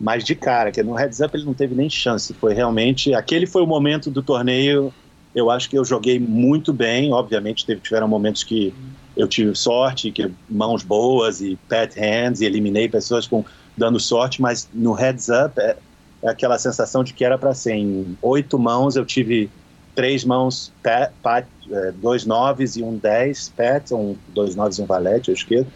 mas 0.00 0.22
de 0.22 0.34
cara, 0.34 0.70
que 0.70 0.82
no 0.82 0.94
heads 0.94 1.20
up 1.20 1.36
ele 1.36 1.44
não 1.44 1.54
teve 1.54 1.74
nem 1.74 1.90
chance. 1.90 2.32
Foi 2.34 2.54
realmente. 2.54 3.12
Aquele 3.14 3.46
foi 3.46 3.62
o 3.62 3.66
momento 3.66 4.10
do 4.10 4.22
torneio. 4.22 4.92
Eu 5.34 5.50
acho 5.50 5.68
que 5.68 5.76
eu 5.76 5.84
joguei 5.84 6.20
muito 6.20 6.72
bem. 6.72 7.12
Obviamente, 7.12 7.66
teve, 7.66 7.80
tiveram 7.80 8.06
momentos 8.06 8.44
que 8.44 8.72
eu 9.16 9.26
tive 9.26 9.54
sorte, 9.56 10.12
que 10.12 10.30
mãos 10.48 10.84
boas 10.84 11.40
e 11.40 11.58
pat 11.68 11.96
hands, 11.96 12.40
e 12.40 12.44
eliminei 12.44 12.88
pessoas 12.88 13.26
com 13.26 13.44
dando 13.76 13.98
sorte, 13.98 14.40
mas 14.40 14.68
no 14.72 14.92
heads 14.92 15.28
up 15.28 15.58
é, 15.60 15.76
é 16.22 16.30
aquela 16.30 16.58
sensação 16.58 17.02
de 17.02 17.12
que 17.12 17.24
era 17.24 17.36
para 17.36 17.52
ser. 17.52 17.74
Em 17.74 18.16
oito 18.22 18.58
mãos 18.58 18.94
eu 18.94 19.04
tive 19.04 19.50
três 19.98 20.24
mãos, 20.24 20.72
é, 20.86 21.90
dois 21.96 22.24
noves 22.24 22.76
e 22.76 22.84
um 22.84 22.96
dez 22.96 23.48
pat, 23.48 23.92
um, 23.92 24.14
dois 24.28 24.54
noves 24.54 24.78
e 24.78 24.82
um 24.82 24.86
valete, 24.86 25.28
eu 25.28 25.34
esqueço. 25.34 25.66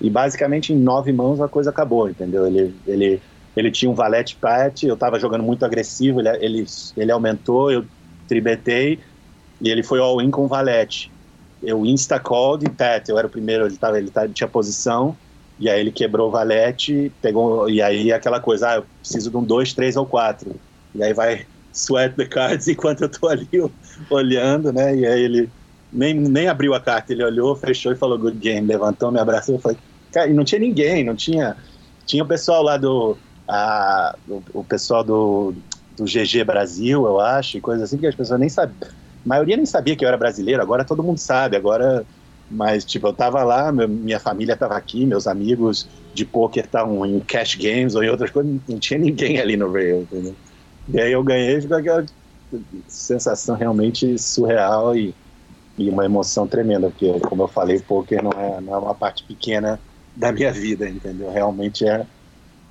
E 0.00 0.08
basicamente 0.08 0.72
em 0.72 0.76
nove 0.76 1.12
mãos 1.12 1.40
a 1.40 1.48
coisa 1.48 1.70
acabou, 1.70 2.08
entendeu? 2.08 2.46
Ele, 2.46 2.72
ele 2.86 3.20
ele 3.56 3.72
tinha 3.72 3.90
um 3.90 3.94
valete 3.94 4.36
pat, 4.36 4.84
eu 4.84 4.94
estava 4.94 5.18
jogando 5.18 5.42
muito 5.42 5.64
agressivo, 5.64 6.20
ele, 6.20 6.28
ele, 6.36 6.66
ele 6.96 7.10
aumentou, 7.10 7.72
eu 7.72 7.84
tribetei 8.28 9.00
e 9.60 9.68
ele 9.68 9.82
foi 9.82 9.98
all-in 9.98 10.30
com 10.30 10.46
valete. 10.46 11.10
Eu 11.60 11.84
insta-called 11.84 12.64
e 12.64 12.70
pat, 12.70 13.08
eu 13.08 13.18
era 13.18 13.26
o 13.26 13.30
primeiro, 13.30 13.66
ele, 13.66 13.76
tava, 13.76 13.98
ele, 13.98 14.08
tava, 14.08 14.26
ele 14.26 14.34
tinha 14.34 14.46
posição, 14.46 15.16
e 15.58 15.68
aí 15.68 15.80
ele 15.80 15.90
quebrou 15.90 16.28
o 16.28 16.30
valete, 16.30 17.10
pegou, 17.20 17.68
e 17.68 17.82
aí 17.82 18.12
aquela 18.12 18.38
coisa, 18.38 18.70
ah, 18.70 18.76
eu 18.76 18.86
preciso 19.00 19.28
de 19.28 19.36
um 19.36 19.42
2, 19.42 19.72
3 19.72 19.96
ou 19.96 20.06
4. 20.06 20.54
E 20.94 21.02
aí 21.02 21.12
vai 21.12 21.44
sweat 21.72 22.16
the 22.16 22.26
cards 22.26 22.66
enquanto 22.68 23.02
eu 23.02 23.08
tô 23.08 23.28
ali 23.28 23.48
olhando, 24.10 24.72
né? 24.72 24.94
E 24.96 25.06
aí 25.06 25.22
ele 25.22 25.50
nem, 25.92 26.14
nem 26.14 26.48
abriu 26.48 26.74
a 26.74 26.80
carta, 26.80 27.12
ele 27.12 27.24
olhou, 27.24 27.56
fechou 27.56 27.92
e 27.92 27.96
falou 27.96 28.18
good 28.18 28.38
game, 28.38 28.66
levantou, 28.66 29.10
me 29.10 29.20
abraçou, 29.20 29.56
eu 29.56 29.60
falei, 29.60 29.78
cara, 30.12 30.28
e 30.28 30.34
não 30.34 30.44
tinha 30.44 30.60
ninguém, 30.60 31.04
não 31.04 31.14
tinha. 31.14 31.56
Tinha 32.06 32.22
o 32.22 32.28
pessoal 32.28 32.62
lá 32.62 32.76
do 32.76 33.16
a, 33.46 34.16
o, 34.28 34.42
o, 34.54 34.64
pessoal 34.64 35.02
do, 35.04 35.54
do 35.96 36.04
GG 36.04 36.44
Brasil, 36.44 37.06
eu 37.06 37.20
acho, 37.20 37.56
e 37.56 37.60
coisas 37.60 37.84
assim, 37.84 37.98
que 37.98 38.06
as 38.06 38.14
pessoas 38.14 38.40
nem, 38.40 38.48
sab, 38.48 38.72
maioria 39.24 39.56
nem 39.56 39.66
sabia 39.66 39.96
que 39.96 40.04
eu 40.04 40.08
era 40.08 40.16
brasileiro, 40.16 40.62
agora 40.62 40.84
todo 40.84 41.02
mundo 41.02 41.18
sabe, 41.18 41.56
agora 41.56 42.04
mas, 42.50 42.84
tipo, 42.84 43.06
eu 43.06 43.12
tava 43.12 43.42
lá, 43.44 43.70
minha 43.70 44.18
família 44.18 44.56
tava 44.56 44.74
aqui, 44.74 45.04
meus 45.04 45.26
amigos 45.26 45.86
de 46.14 46.24
poker 46.24 46.64
estavam 46.64 47.04
em 47.04 47.20
cash 47.20 47.54
games 47.56 47.94
ou 47.94 48.02
em 48.02 48.08
outras 48.08 48.30
coisas, 48.30 48.50
não 48.66 48.78
tinha 48.78 48.98
ninguém 48.98 49.38
ali 49.38 49.56
no 49.56 49.70
Rail, 49.70 50.02
entendeu? 50.02 50.34
E 50.92 51.00
aí 51.00 51.12
eu 51.12 51.22
ganhei 51.22 51.60
com 51.66 51.74
aquela 51.74 52.04
sensação 52.86 53.56
realmente 53.56 54.18
surreal 54.18 54.96
e, 54.96 55.14
e 55.76 55.90
uma 55.90 56.04
emoção 56.04 56.46
tremenda, 56.46 56.88
porque, 56.88 57.20
como 57.20 57.42
eu 57.42 57.48
falei, 57.48 57.78
poker 57.80 58.22
não 58.22 58.32
é, 58.32 58.60
não 58.60 58.74
é 58.74 58.78
uma 58.78 58.94
parte 58.94 59.22
pequena 59.24 59.78
da 60.16 60.32
minha 60.32 60.50
vida, 60.50 60.88
entendeu? 60.88 61.30
Realmente 61.30 61.86
é, 61.86 62.06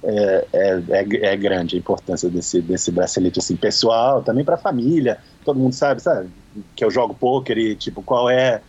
é, 0.04 0.48
é, 0.52 0.84
é, 0.90 1.26
é 1.28 1.38
grande 1.38 1.76
a 1.76 1.80
importância 1.80 2.30
desse, 2.30 2.62
desse 2.62 2.92
bracelete, 2.92 3.40
assim, 3.40 3.56
pessoal, 3.56 4.24
também 4.24 4.44
para 4.44 4.56
a 4.56 4.60
família, 4.60 5.20
todo 5.46 5.60
mundo 5.60 5.74
sabe, 5.74 6.02
sabe, 6.02 6.30
que 6.76 6.84
eu 6.84 6.92
jogo 6.92 7.14
poker 7.14 7.58
e, 7.58 7.76
tipo, 7.76 8.02
qual 8.02 8.30
é 8.30 8.62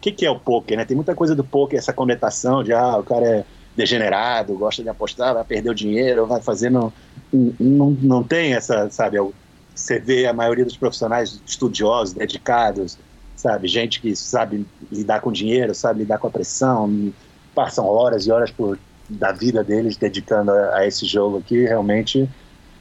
que, 0.00 0.12
que 0.12 0.26
é 0.26 0.30
o 0.30 0.38
poker, 0.38 0.76
né? 0.76 0.84
Tem 0.84 0.96
muita 0.96 1.14
coisa 1.14 1.34
do 1.34 1.44
poker, 1.44 1.78
essa 1.78 1.92
conotação 1.92 2.62
de, 2.62 2.72
ah, 2.72 2.98
o 2.98 3.04
cara 3.04 3.26
é 3.26 3.44
degenerado, 3.76 4.54
gosta 4.54 4.82
de 4.82 4.88
apostar, 4.88 5.34
vai 5.34 5.44
perder 5.44 5.70
o 5.70 5.74
dinheiro, 5.74 6.26
vai 6.26 6.40
fazer. 6.40 6.70
Não, 6.70 6.92
não, 7.32 7.90
não 7.90 8.22
tem 8.22 8.54
essa, 8.54 8.88
sabe? 8.90 9.18
Você 9.74 9.98
vê 9.98 10.26
a 10.26 10.32
maioria 10.32 10.64
dos 10.64 10.76
profissionais 10.76 11.40
estudiosos, 11.46 12.14
dedicados, 12.14 12.96
sabe? 13.34 13.66
Gente 13.68 14.00
que 14.00 14.14
sabe 14.14 14.66
lidar 14.90 15.20
com 15.20 15.32
dinheiro, 15.32 15.74
sabe 15.74 16.00
lidar 16.00 16.18
com 16.18 16.28
a 16.28 16.30
pressão, 16.30 17.12
passam 17.54 17.86
horas 17.86 18.26
e 18.26 18.30
horas 18.30 18.50
por, 18.50 18.78
da 19.08 19.32
vida 19.32 19.62
deles 19.64 19.96
dedicando 19.96 20.50
a, 20.50 20.78
a 20.78 20.86
esse 20.86 21.04
jogo 21.04 21.38
aqui. 21.38 21.64
Realmente, 21.64 22.28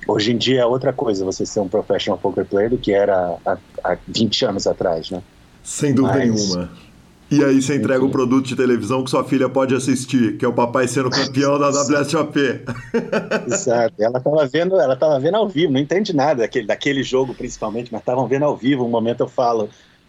hoje 0.08 0.32
em 0.32 0.38
dia 0.38 0.62
é 0.62 0.66
outra 0.66 0.94
coisa 0.94 1.26
você 1.26 1.46
ser 1.46 1.60
um 1.60 1.68
professional 1.68 2.20
poker 2.20 2.46
player 2.46 2.70
do 2.70 2.78
que 2.78 2.94
era 2.94 3.36
há, 3.46 3.58
há 3.84 3.98
20 4.08 4.46
anos 4.46 4.68
atrás, 4.68 5.10
né? 5.10 5.22
Sem 5.64 5.94
dúvida 5.94 6.20
Mas, 6.20 6.50
nenhuma. 6.50 6.70
E 7.34 7.44
aí 7.44 7.62
você 7.62 7.76
entrega 7.76 8.06
um 8.06 8.12
produto 8.12 8.46
de 8.46 8.56
televisão 8.56 9.04
que 9.04 9.10
sua 9.10 9.24
filha 9.24 9.50
pode 9.50 9.74
assistir, 9.74 10.38
que 10.38 10.46
é 10.46 10.48
o 10.48 10.54
papai 10.54 10.88
sendo 10.88 11.10
campeão 11.10 11.58
da 11.58 11.70
WSOP. 11.70 12.40
Exato. 13.48 13.96
Ela 14.00 14.20
estava 14.20 14.46
vendo, 14.46 14.80
ela 14.80 14.96
tava 14.96 15.20
vendo 15.20 15.36
ao 15.36 15.50
vivo, 15.50 15.74
não 15.74 15.80
entende 15.80 16.16
nada 16.16 16.42
daquele, 16.42 16.68
daquele 16.68 17.02
jogo 17.02 17.34
principalmente, 17.34 17.92
mas 17.92 18.02
estavam 18.02 18.28
vendo 18.28 18.46
ao 18.46 18.56
vivo. 18.56 18.86
Um 18.86 18.90
momento 18.90 19.22
eu 19.22 19.28
falo, 19.28 19.68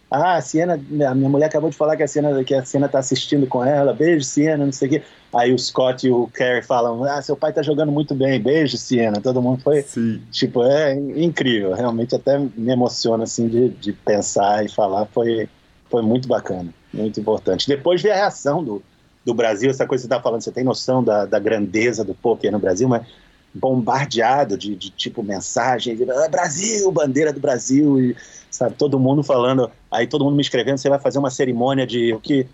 ah, 0.09 0.35
a 0.35 0.41
Siena, 0.41 0.73
a 0.75 1.15
minha 1.15 1.29
mulher 1.29 1.47
acabou 1.47 1.69
de 1.69 1.75
falar 1.75 1.97
que 1.97 2.03
a 2.03 2.07
Siena, 2.07 2.43
que 2.43 2.53
a 2.53 2.63
Siena 2.63 2.87
tá 2.87 2.99
assistindo 2.99 3.47
com 3.47 3.63
ela, 3.63 3.91
beijo, 3.91 4.23
Siena, 4.23 4.63
não 4.63 4.71
sei 4.71 4.87
o 4.87 4.91
quê. 4.91 5.03
Aí 5.33 5.51
o 5.51 5.57
Scott 5.57 6.05
e 6.05 6.11
o 6.11 6.27
Kerry 6.27 6.61
falam, 6.61 7.03
ah, 7.03 7.21
seu 7.21 7.35
pai 7.35 7.51
tá 7.51 7.63
jogando 7.63 7.91
muito 7.91 8.13
bem, 8.13 8.39
beijo, 8.39 8.77
Siena. 8.77 9.19
Todo 9.19 9.41
mundo 9.41 9.61
foi, 9.61 9.81
Sim. 9.81 10.21
tipo, 10.31 10.63
é 10.63 10.93
incrível, 10.93 11.73
realmente 11.73 12.15
até 12.15 12.37
me 12.37 12.71
emociona, 12.71 13.23
assim, 13.23 13.47
de, 13.47 13.69
de 13.69 13.93
pensar 13.93 14.63
e 14.63 14.69
falar, 14.69 15.07
foi, 15.07 15.49
foi 15.89 16.03
muito 16.03 16.27
bacana 16.27 16.71
muito 16.95 17.19
importante. 17.19 17.67
Depois 17.67 18.01
ver 18.01 18.11
a 18.11 18.15
reação 18.15 18.63
do, 18.63 18.81
do 19.23 19.33
Brasil, 19.33 19.69
essa 19.69 19.85
coisa 19.85 20.03
que 20.03 20.07
você 20.07 20.13
está 20.13 20.21
falando, 20.21 20.41
você 20.41 20.51
tem 20.51 20.63
noção 20.63 21.03
da, 21.03 21.25
da 21.25 21.39
grandeza 21.39 22.03
do 22.03 22.13
poker 22.13 22.51
no 22.51 22.59
Brasil, 22.59 22.87
mas 22.87 23.05
bombardeado 23.53 24.57
de, 24.57 24.75
de 24.75 24.89
tipo 24.89 25.23
mensagens, 25.23 25.97
ah, 26.09 26.27
Brasil, 26.29 26.91
bandeira 26.91 27.31
do 27.31 27.39
Brasil, 27.39 27.99
e, 27.99 28.15
sabe, 28.51 28.75
todo 28.75 28.99
mundo 28.99 29.23
falando, 29.23 29.71
aí 29.89 30.05
todo 30.05 30.25
mundo 30.25 30.35
me 30.35 30.41
escrevendo, 30.41 30.77
você 30.77 30.89
vai 30.89 30.99
fazer 30.99 31.19
uma 31.19 31.31
cerimônia 31.31 31.87
de 31.87 32.13
o 32.13 32.19
que, 32.19 32.45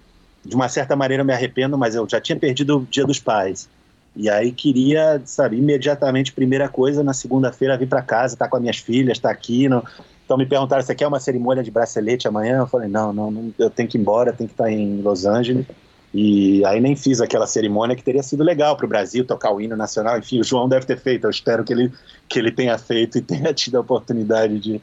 de 0.46 0.56
uma 0.56 0.70
certa 0.70 0.96
maneira 0.96 1.22
eu 1.22 1.26
me 1.26 1.34
arrependo, 1.34 1.78
mas 1.78 1.96
eu 1.96 2.08
já 2.08 2.22
tinha 2.22 2.38
perdido 2.38 2.78
o 2.78 2.86
Dia 2.86 3.06
dos 3.06 3.20
Pais. 3.20 3.68
E 4.16 4.30
aí 4.30 4.52
queria, 4.52 5.22
sabe, 5.26 5.58
imediatamente, 5.58 6.34
primeira 6.34 6.68
coisa, 6.68 7.02
na 7.04 7.14
segunda-feira 7.14 7.78
vir 7.78 7.88
para 7.88 8.02
casa, 8.02 8.36
estar 8.36 8.46
tá 8.46 8.52
com 8.52 8.58
as 8.58 8.62
minhas 8.62 8.78
filhas, 8.78 9.18
estar 9.18 9.30
tá 9.30 9.34
aqui, 9.34 9.70
no, 9.70 9.84
então 10.32 10.38
me 10.38 10.46
perguntaram, 10.46 10.82
você 10.82 10.96
quer 10.96 11.08
uma 11.08 11.20
cerimônia 11.20 11.62
de 11.62 11.70
bracelete 11.70 12.26
amanhã? 12.26 12.60
Eu 12.60 12.68
falei, 12.68 12.88
não, 12.88 13.12
não, 13.12 13.30
não 13.30 13.54
eu 13.60 13.70
tenho 13.70 13.90
que 13.90 13.98
ir 13.98 14.02
embora, 14.02 14.32
tenho 14.32 14.48
que 14.48 14.54
estar 14.54 14.72
em 14.72 15.02
Los 15.02 15.26
Angeles. 15.26 15.66
E 16.14 16.64
aí 16.64 16.80
nem 16.80 16.96
fiz 16.96 17.20
aquela 17.20 17.46
cerimônia 17.46 17.98
que 17.98 18.04
teria 18.04 18.24
sido 18.24 18.42
legal 18.42 18.78
para 18.78 18.86
o 18.86 18.88
Brasil 18.88 19.26
tocar 19.26 19.52
o 19.52 19.60
hino 19.60 19.76
nacional. 19.76 20.18
Enfim, 20.18 20.40
o 20.40 20.44
João 20.44 20.70
deve 20.70 20.86
ter 20.86 20.98
feito. 20.98 21.26
Eu 21.26 21.30
espero 21.30 21.66
que 21.66 21.74
ele, 21.74 21.92
que 22.30 22.40
ele 22.40 22.50
tenha 22.50 22.78
feito 22.78 23.18
e 23.18 23.22
tenha 23.22 23.52
tido 23.54 23.76
a 23.76 23.82
oportunidade 23.82 24.58
de, 24.58 24.82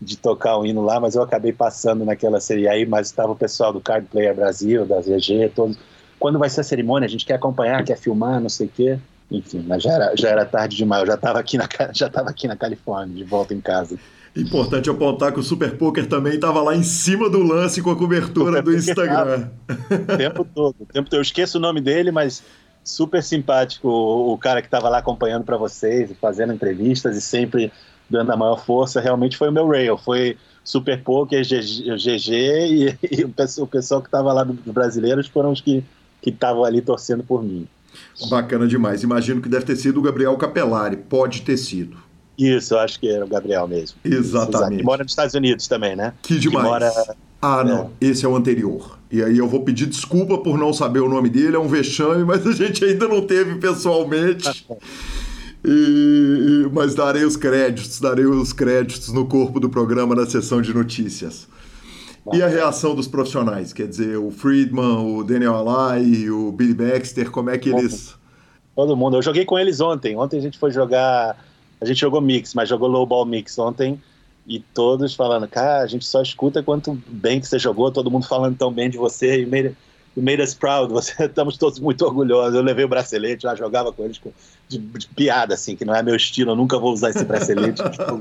de 0.00 0.16
tocar 0.16 0.56
o 0.56 0.64
hino 0.64 0.82
lá. 0.82 0.98
Mas 0.98 1.14
eu 1.14 1.22
acabei 1.22 1.52
passando 1.52 2.02
naquela 2.02 2.40
série 2.40 2.66
aí. 2.66 2.86
Mas 2.86 3.08
estava 3.08 3.32
o 3.32 3.36
pessoal 3.36 3.74
do 3.74 3.80
Card 3.82 4.06
Player 4.06 4.34
Brasil, 4.34 4.86
da 4.86 4.98
ZG, 5.02 5.52
todos. 5.54 5.78
Quando 6.18 6.38
vai 6.38 6.48
ser 6.48 6.62
a 6.62 6.64
cerimônia? 6.64 7.04
A 7.04 7.10
gente 7.10 7.26
quer 7.26 7.34
acompanhar, 7.34 7.84
quer 7.84 7.98
filmar, 7.98 8.40
não 8.40 8.48
sei 8.48 8.66
o 8.66 8.70
quê. 8.70 8.98
Enfim, 9.30 9.62
mas 9.66 9.82
já 9.82 9.92
era, 9.92 10.16
já 10.16 10.30
era 10.30 10.46
tarde 10.46 10.74
demais. 10.74 11.02
Eu 11.02 11.08
já 11.08 11.14
estava 11.16 11.38
aqui 11.38 11.58
na 11.58 11.68
já 11.92 12.06
aqui 12.06 12.48
na 12.48 12.56
Califórnia, 12.56 13.14
de 13.14 13.24
volta 13.24 13.52
em 13.52 13.60
casa. 13.60 13.98
Importante 14.36 14.90
apontar 14.90 15.32
que 15.32 15.40
o 15.40 15.42
Super 15.42 15.76
Poker 15.78 16.06
também 16.06 16.34
estava 16.34 16.60
lá 16.62 16.76
em 16.76 16.82
cima 16.82 17.30
do 17.30 17.42
lance 17.42 17.80
com 17.80 17.90
a 17.90 17.96
cobertura 17.96 18.60
do 18.60 18.72
Instagram. 18.76 19.48
O 19.68 20.16
tempo 20.16 20.44
todo, 20.44 20.76
o 20.80 20.86
tempo 20.86 21.08
todo. 21.08 21.18
Eu 21.18 21.22
esqueço 21.22 21.56
o 21.56 21.60
nome 21.60 21.80
dele, 21.80 22.10
mas 22.10 22.42
super 22.84 23.22
simpático 23.22 23.88
o, 23.88 24.36
cara 24.38 24.60
que 24.60 24.68
estava 24.68 24.88
lá 24.88 24.98
acompanhando 24.98 25.44
para 25.44 25.56
vocês, 25.56 26.10
fazendo 26.20 26.52
entrevistas 26.52 27.16
e 27.16 27.20
sempre 27.20 27.72
dando 28.10 28.30
a 28.30 28.36
maior 28.36 28.64
força. 28.64 29.00
Realmente 29.00 29.36
foi 29.36 29.48
o 29.48 29.52
meu 29.52 29.66
rail, 29.68 29.96
foi 29.96 30.36
Super 30.62 31.02
Poker, 31.02 31.42
GG 31.42 32.30
e, 32.30 32.98
e 33.10 33.24
o, 33.24 33.28
pessoal, 33.30 33.64
o 33.66 33.68
pessoal 33.70 34.02
que 34.02 34.08
estava 34.08 34.32
lá 34.32 34.44
dos 34.44 34.72
brasileiros 34.72 35.26
foram 35.26 35.50
os 35.50 35.60
que 35.60 35.82
estavam 36.24 36.64
ali 36.64 36.82
torcendo 36.82 37.24
por 37.24 37.42
mim. 37.42 37.66
Bacana 38.28 38.66
demais. 38.66 39.02
Imagino 39.02 39.40
que 39.40 39.48
deve 39.48 39.64
ter 39.64 39.76
sido 39.76 39.98
o 39.98 40.02
Gabriel 40.02 40.36
Capelari. 40.36 40.96
Pode 40.96 41.42
ter 41.42 41.56
sido. 41.56 41.96
Isso, 42.38 42.74
eu 42.74 42.78
acho 42.78 43.00
que 43.00 43.08
era 43.08 43.24
o 43.24 43.28
Gabriel 43.28 43.66
mesmo. 43.66 43.98
Exatamente. 44.04 44.78
Que 44.78 44.84
mora 44.84 45.02
nos 45.02 45.12
Estados 45.12 45.34
Unidos 45.34 45.66
também, 45.66 45.96
né? 45.96 46.12
Que 46.22 46.38
demais. 46.38 46.64
Que 46.64 46.70
mora... 46.70 47.16
Ah, 47.40 47.64
não. 47.64 47.90
É. 48.00 48.06
Esse 48.06 48.24
é 48.24 48.28
o 48.28 48.36
anterior. 48.36 48.98
E 49.10 49.22
aí 49.22 49.38
eu 49.38 49.48
vou 49.48 49.62
pedir 49.62 49.86
desculpa 49.86 50.38
por 50.38 50.58
não 50.58 50.72
saber 50.72 51.00
o 51.00 51.08
nome 51.08 51.28
dele, 51.28 51.56
é 51.56 51.58
um 51.58 51.68
vexame, 51.68 52.24
mas 52.24 52.46
a 52.46 52.52
gente 52.52 52.84
ainda 52.84 53.06
não 53.06 53.26
teve 53.26 53.54
pessoalmente. 53.56 54.66
E, 55.64 56.68
mas 56.72 56.94
darei 56.94 57.24
os 57.24 57.36
créditos, 57.36 58.00
darei 58.00 58.26
os 58.26 58.52
créditos 58.52 59.12
no 59.12 59.26
corpo 59.26 59.58
do 59.58 59.68
programa 59.68 60.14
na 60.14 60.26
sessão 60.26 60.60
de 60.60 60.72
notícias. 60.74 61.48
E 62.32 62.42
a 62.42 62.48
reação 62.48 62.94
dos 62.94 63.06
profissionais? 63.06 63.72
Quer 63.72 63.86
dizer, 63.86 64.16
o 64.16 64.30
Friedman, 64.30 65.16
o 65.16 65.22
Daniel 65.22 65.54
Alai, 65.54 66.28
o 66.28 66.50
Billy 66.50 66.74
Baxter, 66.74 67.30
como 67.30 67.50
é 67.50 67.58
que 67.58 67.68
eles. 67.68 68.16
Todo 68.74 68.96
mundo. 68.96 69.16
Eu 69.16 69.22
joguei 69.22 69.44
com 69.44 69.56
eles 69.56 69.80
ontem. 69.80 70.16
Ontem 70.16 70.38
a 70.38 70.42
gente 70.42 70.58
foi 70.58 70.72
jogar 70.72 71.36
a 71.80 71.84
gente 71.84 72.00
jogou 72.00 72.20
mix, 72.20 72.54
mas 72.54 72.68
jogou 72.68 72.88
low 72.88 73.06
ball 73.06 73.24
mix 73.24 73.58
ontem 73.58 74.00
e 74.46 74.60
todos 74.60 75.14
falando, 75.14 75.48
cara, 75.48 75.82
a 75.82 75.86
gente 75.86 76.04
só 76.04 76.22
escuta 76.22 76.62
quanto 76.62 77.00
bem 77.08 77.40
que 77.40 77.48
você 77.48 77.58
jogou, 77.58 77.90
todo 77.90 78.10
mundo 78.10 78.26
falando 78.26 78.56
tão 78.56 78.72
bem 78.72 78.88
de 78.88 78.96
você 78.96 79.42
e 79.42 79.46
made, 79.46 79.76
made 80.16 80.40
us 80.40 80.54
proud, 80.54 80.92
você, 80.92 81.12
estamos 81.26 81.56
todos 81.56 81.80
muito 81.80 82.04
orgulhosos. 82.04 82.54
Eu 82.54 82.62
levei 82.62 82.84
o 82.84 82.88
bracelete, 82.88 83.42
já 83.42 83.54
jogava 83.56 83.92
com 83.92 84.04
eles 84.04 84.18
com, 84.18 84.30
de, 84.68 84.78
de, 84.78 85.06
piada, 85.08 85.54
assim, 85.54 85.74
que 85.74 85.84
não 85.84 85.94
é 85.94 86.02
meu 86.02 86.14
estilo, 86.14 86.52
eu 86.52 86.56
nunca 86.56 86.78
vou 86.78 86.92
usar 86.92 87.10
esse 87.10 87.24
bracelete. 87.24 87.82
tipo, 87.90 88.20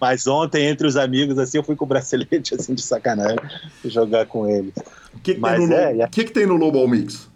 mas 0.00 0.26
ontem, 0.26 0.66
entre 0.66 0.86
os 0.86 0.96
amigos, 0.96 1.38
assim, 1.38 1.58
eu 1.58 1.64
fui 1.64 1.76
com 1.76 1.84
o 1.84 1.88
bracelete, 1.88 2.54
assim, 2.56 2.74
de 2.74 2.82
sacanagem, 2.82 3.38
jogar 3.84 4.26
com 4.26 4.48
eles. 4.48 4.72
O 5.14 5.20
que, 5.20 5.34
que, 5.34 5.40
mas, 5.40 5.58
tem, 5.58 5.68
no, 5.68 5.74
é, 5.74 6.08
que, 6.08 6.24
que 6.24 6.32
tem 6.32 6.46
no 6.46 6.56
low 6.56 6.72
ball 6.72 6.88
mix? 6.88 7.28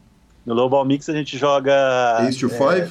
No 0.47 0.55
low 0.55 0.69
ball 0.69 0.85
mix 0.85 1.09
a 1.11 1.13
gente 1.13 1.37
joga... 1.37 2.27
Ace 2.27 2.39
to 2.39 2.49
5? 2.49 2.65
É, 2.65 2.91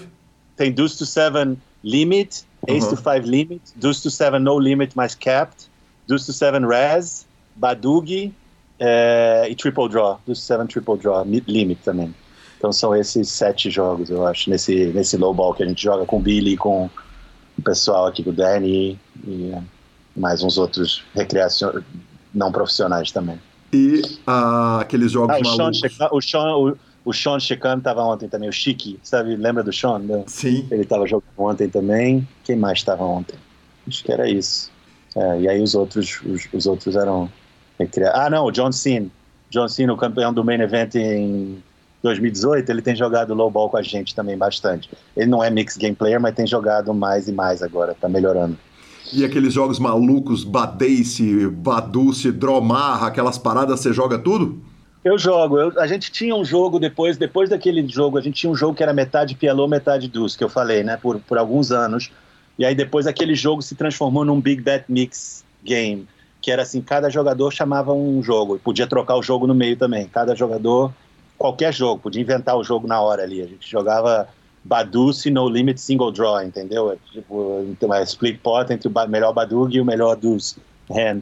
tem 0.56 0.72
Deuce 0.72 0.98
to 0.98 1.06
7 1.06 1.58
Limit, 1.84 2.44
Ace 2.68 2.88
to 2.90 2.96
5 2.96 3.26
Limit, 3.26 3.62
Deuce 3.76 4.02
to 4.04 4.12
7 4.12 4.40
No 4.40 4.60
Limit 4.60 4.96
mais 4.96 5.16
Capped, 5.16 5.70
Deuce 6.08 6.26
to 6.26 6.34
7 6.34 6.66
Res, 6.66 7.26
Badug 7.56 8.34
é, 8.80 9.48
e 9.50 9.56
Triple 9.56 9.90
Draw, 9.90 10.20
Deuce 10.26 10.42
to 10.42 10.48
7 10.48 10.68
Triple 10.68 10.98
Draw, 10.98 11.26
Limit 11.26 11.82
também. 11.84 12.14
Então 12.58 12.74
são 12.74 12.94
esses 12.94 13.30
sete 13.30 13.70
jogos, 13.70 14.10
eu 14.10 14.28
acho, 14.28 14.50
nesse, 14.50 14.88
nesse 14.88 15.16
low 15.16 15.34
ball 15.34 15.54
que 15.54 15.64
a 15.64 15.66
gente 15.66 15.82
joga 15.82 16.06
com 16.06 16.18
o 16.18 16.20
Billy, 16.20 16.58
com 16.58 16.90
o 17.58 17.62
pessoal 17.62 18.06
aqui 18.06 18.22
do 18.22 18.34
Danny 18.34 19.00
e 19.26 19.54
mais 20.16 20.44
uns 20.44 20.58
outros 20.58 21.04
recreação 21.16 21.82
não 22.34 22.52
profissionais 22.52 23.12
também. 23.12 23.40
E 23.72 24.02
uh, 24.28 24.80
aqueles 24.82 25.12
jogos 25.12 25.36
ah, 25.36 25.40
o 25.40 25.58
malucos. 25.58 25.80
Sean, 25.80 26.10
o, 26.12 26.22
Sean, 26.22 26.56
o, 26.58 26.78
o 27.06 27.14
Sean 27.14 27.40
Chicano 27.40 27.80
estava 27.80 28.04
ontem 28.04 28.28
também, 28.28 28.50
o 28.50 28.54
Chique, 28.54 29.00
sabe? 29.04 29.36
Lembra 29.36 29.64
do 29.64 29.74
Sean? 29.74 30.02
Sim. 30.28 30.68
Ele 30.70 30.84
estava 30.84 31.08
jogando 31.08 31.32
ontem 31.38 31.70
também. 31.70 32.28
Quem 32.44 32.56
mais 32.56 32.80
estava 32.80 33.04
ontem? 33.04 33.36
Acho 33.88 34.04
que 34.04 34.12
era 34.12 34.30
isso. 34.30 34.72
É, 35.16 35.42
e 35.42 35.50
aí 35.50 35.62
os 35.62 35.76
outros, 35.76 36.22
os, 36.26 36.48
os 36.54 36.66
outros 36.66 36.96
eram. 36.96 37.30
Ah, 38.14 38.30
não, 38.30 38.46
o 38.46 38.52
John 38.52 38.72
Cena. 38.72 39.08
John 39.50 39.68
Cena, 39.68 39.94
o 39.94 39.98
campeão 39.98 40.34
do 40.34 40.44
main 40.44 40.60
event 40.60 40.96
em 40.96 41.64
2018, 42.04 42.70
ele 42.70 42.82
tem 42.82 42.96
jogado 42.96 43.34
low 43.34 43.50
ball 43.50 43.70
com 43.70 43.78
a 43.78 43.82
gente 43.82 44.14
também 44.14 44.38
bastante. 44.38 44.90
Ele 45.16 45.30
não 45.30 45.44
é 45.44 45.50
mix 45.50 45.78
game 45.78 45.96
player, 45.96 46.20
mas 46.20 46.36
tem 46.36 46.46
jogado 46.46 46.94
mais 46.94 47.28
e 47.28 47.32
mais 47.32 47.64
agora, 47.64 47.96
tá 48.00 48.08
melhorando. 48.08 48.58
E 49.12 49.26
aqueles 49.26 49.54
jogos 49.54 49.80
malucos, 49.80 50.44
Badace, 50.44 51.48
Baduce, 51.48 52.32
Dromar, 52.32 53.04
aquelas 53.04 53.38
paradas, 53.38 53.80
você 53.80 53.92
joga 53.92 54.20
tudo? 54.20 54.62
Eu 55.04 55.18
jogo. 55.18 55.58
Eu, 55.58 55.80
a 55.80 55.88
gente 55.88 56.12
tinha 56.12 56.36
um 56.36 56.44
jogo 56.44 56.80
depois, 56.80 57.18
depois 57.18 57.50
daquele 57.50 57.88
jogo, 57.88 58.18
a 58.18 58.22
gente 58.22 58.36
tinha 58.36 58.52
um 58.52 58.56
jogo 58.56 58.76
que 58.76 58.84
era 58.84 58.94
metade 58.94 59.36
Pialô, 59.36 59.68
metade 59.68 60.08
Dus, 60.08 60.36
que 60.36 60.44
eu 60.44 60.50
falei, 60.50 60.84
né, 60.84 60.98
por, 60.98 61.20
por 61.20 61.38
alguns 61.38 61.72
anos. 61.72 62.12
E 62.58 62.66
aí 62.66 62.76
depois 62.76 63.08
aquele 63.08 63.36
jogo 63.36 63.62
se 63.62 63.76
transformou 63.76 64.26
num 64.26 64.42
Big 64.42 64.62
Bet 64.62 64.86
Mix 64.90 65.46
Game. 65.64 66.08
que 66.42 66.52
era 66.52 66.64
assim, 66.64 66.82
cada 66.82 67.10
jogador 67.10 67.52
chamava 67.52 67.94
um 67.94 68.22
jogo, 68.24 68.56
e 68.56 68.60
podia 68.60 68.88
trocar 68.88 69.16
o 69.16 69.24
jogo 69.24 69.48
no 69.48 69.56
meio 69.56 69.78
também. 69.78 70.08
Cada 70.08 70.36
jogador, 70.36 70.94
qualquer 71.38 71.74
jogo, 71.74 72.02
podia 72.02 72.22
inventar 72.22 72.58
o 72.58 72.64
jogo 72.64 72.88
na 72.88 73.00
hora 73.02 73.24
ali. 73.24 73.42
A 73.42 73.48
gente 73.48 73.70
jogava 73.70 74.28
Baduce 74.64 75.30
No 75.30 75.48
Limit 75.50 75.80
Single 75.80 76.12
Draw, 76.12 76.44
entendeu? 76.44 76.98
Tipo, 77.12 77.66
então, 77.70 77.94
é 77.94 78.04
split 78.04 78.40
pot 78.42 78.72
entre 78.72 78.88
o 78.88 79.10
melhor 79.10 79.34
Badug 79.34 79.76
e 79.76 79.82
o 79.82 79.86
melhor 79.86 80.16
dos 80.16 80.58
hand. 80.90 81.22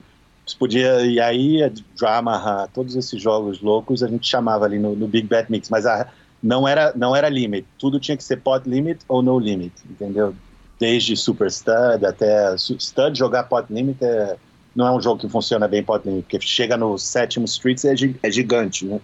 Podia, 0.53 1.05
e 1.05 1.19
aí, 1.19 1.71
Drama, 1.97 2.67
todos 2.73 2.95
esses 2.95 3.21
jogos 3.21 3.61
loucos 3.61 4.01
a 4.03 4.07
gente 4.07 4.27
chamava 4.27 4.65
ali 4.65 4.79
no, 4.79 4.95
no 4.95 5.07
Big 5.07 5.27
Bet 5.27 5.51
Mix, 5.51 5.69
mas 5.69 5.85
a, 5.85 6.07
não, 6.41 6.67
era, 6.67 6.93
não 6.95 7.15
era 7.15 7.29
limit, 7.29 7.65
tudo 7.77 7.99
tinha 7.99 8.15
que 8.15 8.23
ser 8.23 8.37
pot 8.37 8.67
limit 8.67 8.99
ou 9.07 9.21
no 9.21 9.37
limit, 9.39 9.73
entendeu? 9.89 10.33
Desde 10.79 11.17
Super 11.17 11.51
Stud 11.51 12.05
até 12.05 12.55
Stud, 12.57 13.17
jogar 13.17 13.43
pot 13.43 13.71
limit 13.73 14.03
é, 14.03 14.37
não 14.75 14.87
é 14.87 14.91
um 14.91 15.01
jogo 15.01 15.19
que 15.19 15.27
funciona 15.27 15.67
bem 15.67 15.83
pot 15.83 16.07
limit, 16.07 16.23
porque 16.23 16.39
chega 16.45 16.77
no 16.77 16.97
sétimo 16.97 17.45
streets 17.45 17.85
é, 17.85 17.95
é 18.23 18.31
gigante, 18.31 18.85
né? 18.85 19.01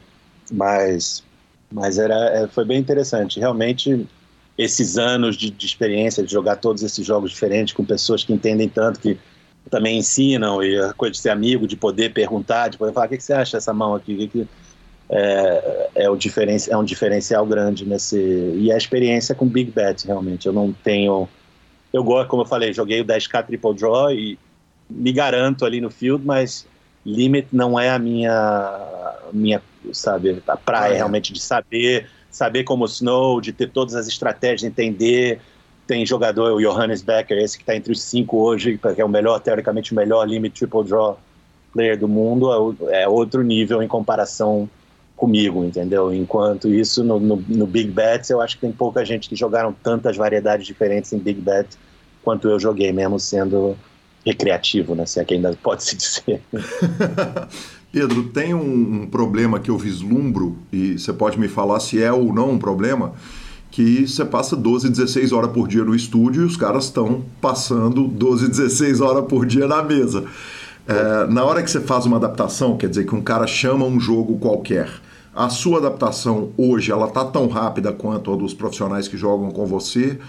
Mas, 0.51 1.23
mas 1.71 1.97
era, 1.97 2.15
é, 2.29 2.47
foi 2.47 2.63
bem 2.63 2.79
interessante, 2.79 3.39
realmente 3.39 4.07
esses 4.57 4.97
anos 4.97 5.35
de, 5.35 5.49
de, 5.49 5.65
experiência, 5.65 6.23
de 6.23 6.31
jogar 6.31 6.57
todos 6.57 6.83
esses 6.83 7.05
jogos 7.05 7.31
diferentes 7.31 7.73
com 7.73 7.83
pessoas 7.83 8.23
que 8.23 8.31
entendem 8.31 8.69
tanto, 8.69 8.99
que 8.99 9.17
também 9.73 9.97
ensinam, 9.97 10.61
e 10.61 10.79
a 10.79 10.93
coisa 10.93 11.13
de 11.13 11.17
ser 11.17 11.31
amigo, 11.31 11.67
de 11.67 11.75
poder 11.75 12.13
perguntar, 12.13 12.67
de 12.67 12.77
poder 12.77 12.93
falar, 12.93 13.07
o 13.07 13.09
que, 13.09 13.17
que 13.17 13.23
você 13.23 13.33
acha 13.33 13.57
dessa 13.57 13.73
mão 13.73 13.95
aqui? 13.95 14.13
O 14.13 14.17
que, 14.17 14.27
que 14.27 14.47
é, 15.09 15.89
é, 15.95 16.09
o 16.09 16.15
diferen, 16.15 16.57
é 16.69 16.77
um 16.77 16.83
diferencial 16.83 17.43
grande 17.43 17.83
nesse... 17.83 18.17
E 18.55 18.71
a 18.71 18.77
experiência 18.77 19.33
com 19.33 19.47
Big 19.47 19.71
Bet, 19.71 20.05
realmente. 20.05 20.45
Eu 20.45 20.53
não 20.53 20.71
tenho... 20.71 21.27
Eu 21.91 22.03
gosto, 22.03 22.29
como 22.29 22.43
eu 22.43 22.45
falei, 22.45 22.71
joguei 22.71 23.01
o 23.01 23.05
10K 23.05 23.47
Triple 23.47 23.73
Draw 23.73 24.11
e 24.11 24.37
me 24.87 25.11
garanto 25.11 25.65
ali 25.65 25.81
no 25.81 25.89
field, 25.89 26.23
mas 26.23 26.67
limit 27.03 27.47
não 27.51 27.79
é 27.79 27.89
a 27.89 27.97
minha, 27.97 29.15
minha 29.31 29.61
sabe, 29.91 30.41
a 30.47 30.57
praia 30.57 30.91
ah, 30.91 30.93
é. 30.93 30.97
realmente 30.97 31.33
de 31.33 31.39
saber 31.39 32.07
saber 32.29 32.63
como 32.63 32.85
Snow, 32.85 33.39
de 33.39 33.53
ter 33.53 33.69
todas 33.69 33.93
as 33.93 34.07
estratégias, 34.07 34.63
entender. 34.63 35.39
Tem 35.85 36.05
jogador, 36.05 36.53
o 36.53 36.61
Johannes 36.61 37.01
Becker, 37.01 37.37
esse 37.37 37.57
que 37.57 37.63
está 37.63 37.75
entre 37.75 37.91
os 37.91 38.01
cinco 38.01 38.37
hoje, 38.37 38.77
que 38.77 39.01
é 39.01 39.05
o 39.05 39.09
melhor, 39.09 39.39
teoricamente, 39.39 39.91
o 39.91 39.95
melhor 39.95 40.27
limit 40.27 40.57
triple 40.57 40.83
draw 40.83 41.19
player 41.73 41.99
do 41.99 42.07
mundo, 42.07 42.87
é, 42.89 43.03
é 43.03 43.07
outro 43.07 43.41
nível 43.41 43.81
em 43.81 43.87
comparação 43.87 44.69
comigo, 45.15 45.63
entendeu? 45.63 46.13
Enquanto 46.13 46.67
isso, 46.67 47.03
no, 47.03 47.19
no, 47.19 47.43
no, 47.47 47.67
Big 47.67 47.89
Bets, 47.89 48.29
eu 48.29 48.41
acho 48.41 48.55
que 48.55 48.61
tem 48.61 48.71
pouca 48.71 49.05
gente 49.05 49.29
que 49.29 49.35
jogaram 49.35 49.73
tantas 49.73 50.17
variedades 50.17 50.65
diferentes 50.65 51.11
em 51.13 51.17
Big 51.17 51.39
Bet 51.41 51.77
quanto 52.23 52.47
eu 52.47 52.59
joguei, 52.59 52.91
mesmo 52.91 53.19
sendo 53.19 53.75
recreativo, 54.25 54.95
né? 54.95 55.05
Se 55.05 55.19
é 55.19 55.25
que 55.25 55.33
ainda 55.33 55.57
pode 55.61 55.83
se 55.83 55.95
dizer. 55.95 56.41
Pedro, 57.91 58.23
tem 58.29 58.53
um, 58.53 59.03
um, 59.03 59.07
problema 59.07 59.59
que 59.59 59.69
eu 59.69 59.77
vislumbro, 59.77 60.57
e 60.71 60.97
você 60.97 61.13
pode 61.13 61.39
me 61.39 61.47
falar 61.47 61.79
se 61.79 62.01
é 62.01 62.11
ou 62.11 62.33
não 62.33 62.51
um 62.51 62.57
problema, 62.57 63.13
que 63.73 64.07
você 64.07 64.23
passa 64.23 64.55
12, 64.55 64.87
16 64.87 65.31
horas 65.31 65.49
por 65.51 65.67
dia 65.67 65.83
no 65.83 65.95
estúdio 65.95 66.43
e 66.43 66.45
os 66.45 66.55
caras 66.55 66.85
estão 66.85 67.25
passando 67.41 68.07
12, 68.07 68.47
16 68.47 69.01
horas 69.01 69.25
por 69.25 69.47
dia 69.47 69.67
na 69.67 69.81
mesa. 69.81 70.25
É, 70.87 71.25
na 71.25 71.43
hora 71.43 71.63
que 71.63 71.71
você 71.71 71.81
faz 71.81 72.05
uma 72.05 72.17
adaptação, 72.17 72.77
quer 72.77 72.87
dizer 72.87 73.07
que 73.07 73.15
um 73.15 73.21
cara 73.21 73.47
chama 73.47 73.83
um 73.83 73.99
jogo 73.99 74.37
qualquer, 74.37 74.91
a 75.35 75.49
sua 75.49 75.79
adaptação 75.79 76.51
hoje, 76.55 76.91
ela 76.91 77.07
tá 77.07 77.25
tão 77.25 77.47
rápida 77.47 77.91
quanto 77.91 78.31
a 78.31 78.35
dos 78.35 78.53
profissionais 78.53 79.07
que 79.07 79.17
jogam 79.17 79.49
com 79.49 79.65
você? 79.65 80.19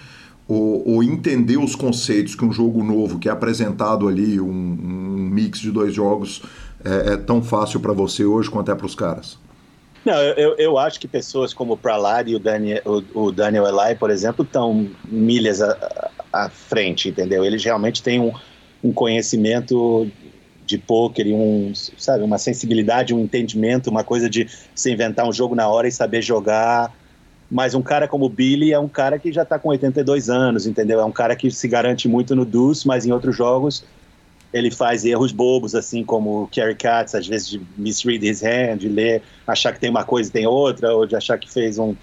Ou, 0.49 0.83
ou 0.89 1.03
entender 1.03 1.59
os 1.59 1.75
conceitos 1.75 2.35
que 2.35 2.47
um 2.47 2.53
jogo 2.53 2.83
novo, 2.83 3.19
que 3.19 3.29
é 3.29 3.33
apresentado 3.33 4.09
ali, 4.09 4.41
um, 4.41 4.47
um 4.47 5.29
mix 5.31 5.59
de 5.59 5.71
dois 5.71 5.93
jogos, 5.93 6.43
é, 6.83 7.13
é 7.13 7.17
tão 7.19 7.43
fácil 7.43 7.79
para 7.79 7.93
você 7.93 8.25
hoje 8.25 8.49
quanto 8.49 8.71
é 8.71 8.75
para 8.75 8.87
os 8.87 8.95
caras? 8.95 9.37
Não, 10.05 10.21
eu, 10.21 10.55
eu 10.59 10.79
acho 10.79 11.01
que 11.01 11.09
pessoas 11.09 11.55
como 11.55 11.73
o 11.73 11.77
Prahlad 11.77 12.29
e 12.29 12.37
o 12.37 12.39
Daniel, 12.39 12.83
o, 12.85 13.27
o 13.27 13.33
Daniel 13.33 13.67
Eli, 13.67 13.95
por 13.97 14.11
exemplo, 14.11 14.45
estão 14.45 14.91
milhas 15.07 15.63
à, 15.63 16.11
à, 16.33 16.51
frente, 16.51 17.09
entendeu? 17.09 17.45
Eles 17.45 17.65
realmente 17.65 18.03
têm 18.03 18.21
um, 18.21 18.33
um 18.83 18.93
conhecimento 18.93 20.07
de 20.67 20.77
poker 20.77 21.27
e 21.27 21.33
um, 21.33 21.73
sabe, 21.75 22.23
uma 22.23 22.39
sensibilidade, 22.39 23.15
um 23.15 23.21
entendimento, 23.21 23.91
uma 23.91 24.05
coisa 24.05 24.29
de 24.29 24.47
se 24.75 24.93
inventar 24.93 25.27
um 25.27 25.33
jogo 25.33 25.55
na 25.55 25.69
hora 25.69 25.89
e 25.89 25.93
saber 25.93 26.21
jogar. 26.21 26.95
Mas 27.51 27.75
um 27.75 27.83
cara 27.83 28.07
como 28.07 28.27
o 28.27 28.29
Billy 28.29 28.73
é 28.73 28.79
um 28.79 28.89
cara 28.89 29.19
que 29.19 29.33
já 29.33 29.43
está 29.43 29.59
com 29.59 29.71
82 29.71 30.29
anos, 30.29 30.67
entendeu? 30.67 31.01
É 31.01 31.05
um 31.05 31.13
cara 31.13 31.35
que 31.37 31.51
se 31.51 31.69
garante 31.69 32.09
muito 32.09 32.35
no 32.35 32.45
Deuce, 32.45 32.87
mas 32.87 33.07
em 33.07 33.13
outros 33.13 33.37
jogos 33.37 33.85
ele 34.55 34.71
faz 34.71 35.05
erros 35.05 35.33
bobos, 35.33 35.75
assim 35.75 36.05
como 36.05 36.45
o 36.45 36.47
Kerry 36.47 36.77
Katz, 36.77 37.17
às 37.17 37.27
vezes 37.27 37.49
de 37.49 37.61
misread 37.77 38.25
his 38.25 38.41
hand, 38.41 38.77
de 38.79 38.89
ler, 38.89 39.21
achar 39.45 39.73
que 39.73 39.81
tem 39.81 39.91
uma 39.91 40.05
coisa 40.05 40.31
e 40.31 40.33
tem 40.33 40.47
outra, 40.47 40.95
ou 40.95 41.05
de 41.05 41.17
achar 41.17 41.37
que 41.37 41.53
fez 41.53 41.77
um. 41.77 41.97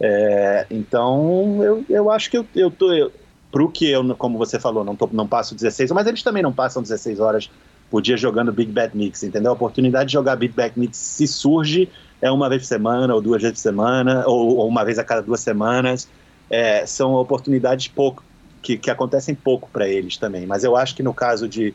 É, 0.00 0.66
então, 0.68 1.62
eu, 1.62 1.84
eu 1.88 2.10
acho 2.10 2.28
que 2.28 2.36
eu, 2.36 2.44
eu 2.56 2.72
tô. 2.72 2.92
Eu, 2.92 3.12
pro 3.52 3.70
que 3.70 3.88
eu, 3.88 4.16
como 4.16 4.36
você 4.36 4.58
falou, 4.58 4.82
não, 4.82 4.96
tô, 4.96 5.08
não 5.12 5.28
passo 5.28 5.54
16, 5.54 5.92
mas 5.92 6.08
eles 6.08 6.24
também 6.24 6.42
não 6.42 6.52
passam 6.52 6.82
16 6.82 7.20
horas 7.20 7.48
por 7.88 8.02
dia 8.02 8.16
jogando 8.16 8.52
Big 8.52 8.72
Bet 8.72 8.96
Mix, 8.96 9.22
entendeu? 9.22 9.52
A 9.52 9.54
oportunidade 9.54 10.06
de 10.08 10.14
jogar 10.14 10.34
Big 10.34 10.52
Bet 10.52 10.76
Mix, 10.76 10.96
se 10.96 11.28
surge, 11.28 11.88
é 12.20 12.32
uma 12.32 12.48
vez 12.48 12.62
por 12.62 12.68
semana, 12.68 13.14
ou 13.14 13.20
duas 13.20 13.40
vezes 13.40 13.58
por 13.58 13.62
semana, 13.62 14.24
ou, 14.26 14.56
ou 14.56 14.66
uma 14.66 14.84
vez 14.84 14.98
a 14.98 15.04
cada 15.04 15.22
duas 15.22 15.40
semanas. 15.40 16.08
É, 16.50 16.84
são 16.84 17.12
oportunidades 17.12 17.86
pouco 17.86 18.24
que, 18.60 18.76
que 18.76 18.90
acontecem 18.90 19.36
pouco 19.36 19.68
para 19.70 19.86
eles 19.88 20.16
também. 20.16 20.46
Mas 20.46 20.64
eu 20.64 20.76
acho 20.76 20.96
que 20.96 21.02
no 21.02 21.14
caso 21.14 21.48
de 21.48 21.72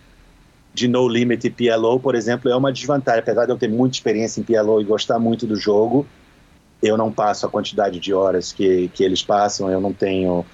de 0.77 0.87
No 0.87 1.07
Limit 1.07 1.47
e 1.47 1.49
PLO, 1.49 1.99
por 1.99 2.13
exemplo, 2.13 2.51
é 2.51 2.55
uma 2.55 2.71
desvantagem. 2.71 3.21
Apesar 3.21 3.45
de 3.45 3.51
eu 3.51 3.57
ter 3.57 3.67
muita 3.67 3.95
experiência 3.95 4.39
em 4.39 4.43
PLO 4.43 4.79
e 4.79 4.83
gostar 4.83 5.17
muito 5.17 5.47
do 5.47 5.55
jogo, 5.55 6.05
eu 6.83 6.95
não 6.95 7.11
passo 7.11 7.47
a 7.47 7.49
quantidade 7.49 7.99
de 7.99 8.13
horas 8.13 8.53
que, 8.53 8.87
que 8.89 9.03
eles 9.03 9.23
passam, 9.23 9.71
eu 9.71 9.81
não 9.81 9.91
tenho 9.91 10.45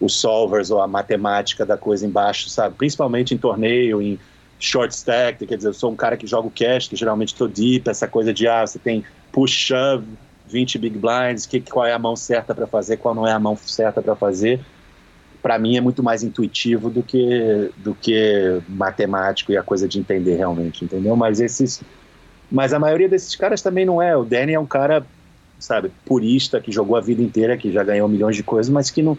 os 0.00 0.14
solvers 0.14 0.70
ou 0.70 0.80
a 0.80 0.88
matemática 0.88 1.66
da 1.66 1.76
coisa 1.76 2.06
embaixo, 2.06 2.48
sabe? 2.48 2.74
Principalmente 2.74 3.34
em 3.34 3.38
torneio, 3.38 4.00
em 4.00 4.18
short 4.58 4.94
stack, 4.94 5.46
quer 5.46 5.56
dizer, 5.56 5.68
eu 5.68 5.74
sou 5.74 5.92
um 5.92 5.96
cara 5.96 6.16
que 6.16 6.26
joga 6.26 6.48
o 6.48 6.50
cash, 6.50 6.88
que 6.88 6.96
geralmente 6.96 7.34
estou 7.34 7.46
deep, 7.46 7.88
essa 7.90 8.08
coisa 8.08 8.32
de, 8.32 8.48
ah, 8.48 8.66
você 8.66 8.78
tem 8.78 9.04
push 9.30 9.52
shove, 9.52 10.06
20 10.48 10.78
big 10.78 10.98
blinds, 10.98 11.44
que, 11.44 11.60
qual 11.60 11.84
é 11.84 11.92
a 11.92 11.98
mão 11.98 12.16
certa 12.16 12.54
para 12.54 12.66
fazer, 12.66 12.96
qual 12.96 13.14
não 13.14 13.26
é 13.26 13.32
a 13.32 13.38
mão 13.38 13.54
certa 13.56 14.00
para 14.00 14.16
fazer 14.16 14.58
para 15.46 15.60
mim 15.60 15.76
é 15.76 15.80
muito 15.80 16.02
mais 16.02 16.24
intuitivo 16.24 16.90
do 16.90 17.04
que 17.04 17.70
do 17.76 17.94
que 17.94 18.60
matemático 18.68 19.52
e 19.52 19.56
a 19.56 19.62
coisa 19.62 19.86
de 19.86 19.96
entender 19.96 20.34
realmente, 20.34 20.84
entendeu? 20.84 21.14
Mas 21.14 21.38
esses 21.38 21.80
mas 22.50 22.72
a 22.72 22.80
maioria 22.80 23.08
desses 23.08 23.36
caras 23.36 23.62
também 23.62 23.86
não 23.86 24.02
é. 24.02 24.16
O 24.16 24.24
Danny 24.24 24.54
é 24.54 24.58
um 24.58 24.66
cara, 24.66 25.06
sabe, 25.56 25.92
purista 26.04 26.60
que 26.60 26.72
jogou 26.72 26.96
a 26.96 27.00
vida 27.00 27.22
inteira, 27.22 27.56
que 27.56 27.70
já 27.70 27.84
ganhou 27.84 28.08
milhões 28.08 28.34
de 28.34 28.42
coisas, 28.42 28.68
mas 28.68 28.90
que 28.90 29.04
não 29.04 29.16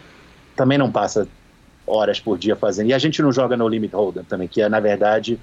também 0.54 0.78
não 0.78 0.91
passa 0.91 1.26
horas 1.86 2.20
por 2.20 2.38
dia 2.38 2.58
fazendo. 2.58 2.90
E 2.90 2.94
a 2.94 2.99
gente 2.99 3.22
não 3.22 3.32
joga 3.32 3.56
no 3.56 3.66
limit 3.66 3.95
holder 3.95 4.26
também, 4.26 4.49
que 4.49 4.62
é 4.62 4.68
na 4.68 4.82
verdade 4.82 5.40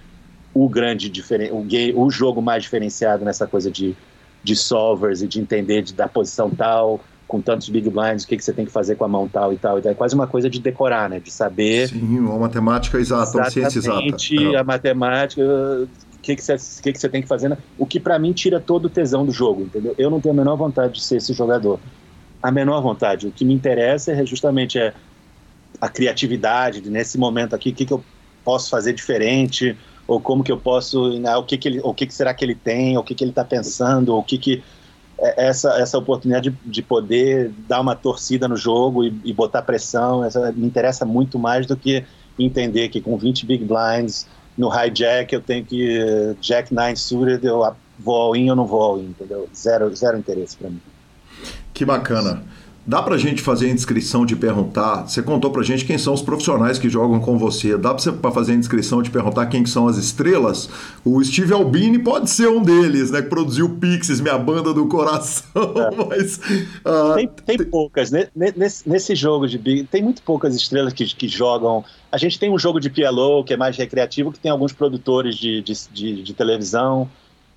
o 0.53 0.69
grande 0.69 1.09
diferen... 1.09 1.51
o, 1.51 1.63
game, 1.63 1.95
o 1.97 2.11
jogo 2.11 2.43
mais 2.43 2.63
diferenciado 2.63 3.25
nessa 3.25 3.47
coisa 3.47 3.71
de, 3.71 3.97
de 4.43 4.55
solvers 4.55 5.23
e 5.23 5.27
de 5.27 5.41
entender 5.41 5.81
de, 5.81 5.95
da 5.95 6.07
posição 6.07 6.51
tal, 6.51 7.01
com 7.27 7.41
tantos 7.41 7.69
big 7.69 7.89
blinds, 7.89 8.25
o 8.25 8.29
que, 8.29 8.37
que 8.37 8.45
você 8.45 8.53
tem 8.53 8.65
que 8.65 8.71
fazer 8.71 8.97
com 8.97 9.05
a 9.05 9.09
mão 9.09 9.29
tal 9.29 9.53
e 9.53 9.57
tal. 9.57 9.79
Então 9.79 9.91
é 9.91 9.95
quase 9.95 10.15
uma 10.15 10.27
coisa 10.27 10.49
de 10.49 10.61
decorar, 10.61 11.09
né? 11.09 11.21
De 11.21 11.31
saber. 11.31 11.89
Sim, 11.89 12.19
uma 12.21 12.39
matemática 12.39 12.99
exata, 12.99 13.39
uma 13.39 13.51
ciência 13.51 13.79
exata. 13.79 14.03
É. 14.55 14.57
a 14.57 14.65
matemática, 14.65 15.43
o 15.43 16.19
que, 16.21 16.37
que, 16.37 16.43
você, 16.43 16.57
que, 16.83 16.93
que 16.93 16.99
você 16.99 17.09
tem 17.09 17.23
que 17.23 17.29
fazer. 17.29 17.49
Né? 17.49 17.59
O 17.79 17.87
que 17.87 17.99
para 17.99 18.19
mim 18.19 18.33
tira 18.33 18.61
todo 18.61 18.87
o 18.87 18.91
tesão 18.91 19.25
do 19.25 19.33
jogo, 19.33 19.63
entendeu? 19.63 19.95
Eu 19.99 20.11
não 20.11 20.21
tenho 20.21 20.35
a 20.35 20.37
menor 20.37 20.57
vontade 20.57 20.95
de 20.95 21.03
ser 21.03 21.17
esse 21.17 21.33
jogador. 21.33 21.81
A 22.43 22.51
menor 22.51 22.81
vontade. 22.83 23.27
O 23.27 23.33
que 23.33 23.45
me 23.45 23.55
interessa 23.55 24.13
é 24.13 24.27
justamente 24.27 24.79
é 24.79 24.93
a 25.81 25.89
criatividade, 25.89 26.89
nesse 26.89 27.19
momento 27.19 27.55
aqui, 27.55 27.71
o 27.71 27.75
que, 27.75 27.85
que 27.85 27.93
eu 27.93 28.05
posso 28.45 28.71
fazer 28.71 28.93
diferente, 28.93 29.77
ou 30.07 30.21
como 30.21 30.45
que 30.45 30.53
eu 30.53 30.59
posso, 30.59 31.19
né, 31.19 31.35
o 31.37 31.43
que 31.43 31.57
que 31.57 31.69
ele, 31.69 31.81
o 31.83 31.95
que 31.95 32.07
que 32.07 32.15
será 32.15 32.35
que 32.35 32.45
ele 32.45 32.55
tem, 32.55 32.97
o 32.97 33.03
que 33.03 33.15
que 33.15 33.25
ele 33.25 33.31
está 33.31 33.45
pensando, 33.45 34.15
o 34.15 34.23
que 34.23 34.39
que 34.39 34.63
essa, 35.37 35.81
essa 35.81 35.99
oportunidade 35.99 36.51
de, 36.51 36.57
de 36.65 36.83
poder 36.83 37.53
dar 37.69 37.81
uma 37.81 37.95
torcida 37.95 38.47
no 38.47 38.57
jogo 38.57 39.05
e, 39.05 39.21
e, 39.25 39.33
botar 39.33 39.63
pressão, 39.63 40.25
essa, 40.25 40.53
me 40.53 40.67
interessa 40.67 41.05
muito 41.05 41.39
mais 41.39 41.67
do 41.67 41.77
que 41.77 42.05
entender 42.39 42.89
que 42.89 43.01
com 43.01 43.17
20 43.17 43.47
big 43.47 43.65
blinds 43.65 44.27
no 44.57 44.69
hijack 44.69 45.33
eu 45.33 45.41
tenho 45.41 45.65
que 45.65 46.37
jack 46.41 46.73
9 46.73 46.97
suited, 46.97 47.45
eu 47.45 47.75
vou 47.99 48.15
all 48.15 48.37
in 48.37 48.51
ou 48.51 48.57
não 48.57 48.67
vou 48.67 48.81
all 48.81 48.99
in, 48.99 49.07
entendeu? 49.07 49.49
Zero, 49.55 49.95
zero 49.95 50.19
interesse 50.19 50.57
para 50.57 50.71
mim. 50.71 50.81
Que 51.73 51.85
bacana. 51.85 52.43
Dá 52.87 53.03
pra 53.03 53.17
gente 53.17 53.41
fazer 53.41 53.67
a 53.67 53.71
inscrição 53.71 54.27
de 54.27 54.37
perguntar? 54.37 55.09
Você 55.09 55.23
contou 55.23 55.51
pra 55.51 55.63
gente 55.63 55.87
quem 55.87 55.97
são 55.97 56.13
os 56.13 56.21
profissionais 56.21 56.79
que 56.79 56.91
jogam 56.91 57.19
com 57.19 57.39
você. 57.39 57.79
Dá 57.79 57.95
pra, 57.95 58.31
fazer 58.31 58.53
a 58.53 58.57
inscrição 58.57 59.01
de 59.01 59.09
perguntar 59.09 59.47
quem 59.47 59.65
são 59.65 59.89
as 59.89 59.97
estrelas? 59.97 60.69
O 61.03 61.23
Steve 61.25 61.55
Albini 61.55 61.99
pode 61.99 62.29
ser 62.29 62.47
um 62.49 62.63
deles, 62.63 63.11
né? 63.11 63.23
Que 63.23 63.29
produziu 63.31 63.71
Pixies, 63.71 64.21
minha 64.21 64.37
banda 64.37 64.75
do 64.75 64.87
coração. 64.87 65.73
É. 65.77 65.97
Mas. 66.05 66.37
Uh, 66.37 67.15
tem, 67.15 67.29
tem 67.29 67.65
poucas. 67.65 68.11
Nesse, 68.11 68.87
nesse 68.87 69.15
jogo 69.15 69.49
de 69.49 69.57
Big. 69.57 69.85
Tem 69.85 70.03
muito 70.03 70.23
poucas 70.23 70.55
estrelas 70.55 70.93
que, 70.93 71.07
que 71.07 71.27
jogam. 71.27 71.83
A 72.13 72.19
gente 72.19 72.39
tem 72.39 72.51
um 72.51 72.59
jogo 72.59 72.79
de 72.79 72.91
PLO 72.91 73.43
que 73.45 73.55
é 73.55 73.57
mais 73.57 73.79
recreativo, 73.79 74.31
que 74.31 74.39
tem 74.39 74.51
alguns 74.51 74.75
produtores 74.75 75.37
de, 75.37 75.63
de, 75.63 75.73
de, 75.91 76.23
de 76.23 76.35
televisão, 76.35 77.09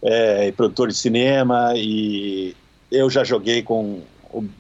é, 0.02 0.54
produtores 0.54 0.95
de 0.95 1.02
cinema, 1.02 1.74
e 1.76 2.56
eu 2.90 3.10
já 3.10 3.26
joguei 3.26 3.62
com 3.62 4.02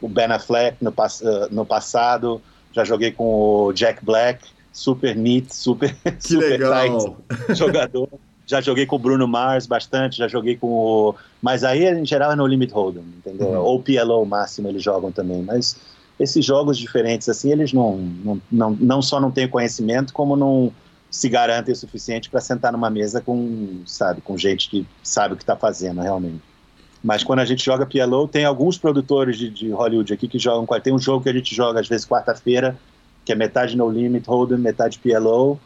o 0.01 0.07
Ben 0.07 0.25
Affleck 0.25 0.83
no, 0.83 0.89
eh, 0.89 1.47
no 1.51 1.65
passado, 1.65 2.41
já 2.73 2.83
joguei 2.83 3.11
com 3.11 3.23
o 3.23 3.73
Jack 3.73 4.03
Black, 4.03 4.45
super 4.71 5.15
neat, 5.15 5.53
super, 5.53 5.95
que 6.03 6.21
super 6.21 6.59
legal. 6.59 6.99
tight 6.99 7.57
jogador. 7.57 8.09
Já 8.45 8.61
joguei 8.61 8.85
com 8.85 8.95
o 8.95 8.99
Bruno 8.99 9.27
Mars 9.27 9.65
bastante, 9.65 10.17
já 10.17 10.27
joguei 10.27 10.55
com 10.55 10.67
o. 10.67 11.15
Mas 11.41 11.65
aí, 11.65 11.85
em 11.85 12.05
geral, 12.05 12.31
é 12.31 12.35
no 12.35 12.47
Limit 12.47 12.71
Hold'em, 12.71 13.03
entendeu? 13.17 13.49
Uhum. 13.49 13.57
Ou 13.57 13.83
PLO 13.83 14.25
máximo 14.25 14.69
eles 14.69 14.81
jogam 14.81 15.11
também. 15.11 15.41
Mas 15.41 15.75
esses 16.17 16.45
jogos 16.45 16.77
diferentes, 16.77 17.27
assim, 17.27 17.51
eles 17.51 17.73
não, 17.73 17.97
não, 17.97 18.41
não, 18.49 18.71
não 18.71 19.01
só 19.01 19.19
não 19.19 19.31
têm 19.31 19.49
conhecimento, 19.49 20.13
como 20.13 20.37
não 20.37 20.71
se 21.11 21.27
garantem 21.29 21.73
o 21.73 21.75
suficiente 21.75 22.29
para 22.29 22.39
sentar 22.39 22.71
numa 22.71 22.89
mesa 22.89 23.21
com, 23.21 23.81
sabe, 23.85 24.21
com 24.21 24.37
gente 24.37 24.69
que 24.69 24.87
sabe 25.03 25.33
o 25.33 25.37
que 25.37 25.43
está 25.43 25.55
fazendo 25.55 26.01
realmente. 26.01 26.41
Mas 27.07 27.23
quando 27.23 27.39
a 27.39 27.45
gente 27.45 27.63
joga 27.63 27.85
PLO, 27.85 28.27
tem 28.27 28.43
alguns 28.43 28.77
produtores 28.77 29.37
de, 29.37 29.49
de, 29.49 29.71
Hollywood 29.71 30.11
aqui 30.11 30.27
que 30.27 30.37
jogam. 30.37 30.67
Tem 30.81 30.93
um 30.93 30.99
jogo 30.99 31.23
que 31.23 31.29
a 31.29 31.33
gente 31.33 31.55
joga 31.55 31.79
às 31.79 31.87
vezes 31.87 32.05
quarta-feira, 32.05 32.77
que 33.23 33.31
é 33.31 33.35
metade 33.35 33.77
No 33.77 33.89
Limit 33.89 34.27
Hold'em, 34.27 34.59
metade 34.59 34.99
PLO, 34.99 35.57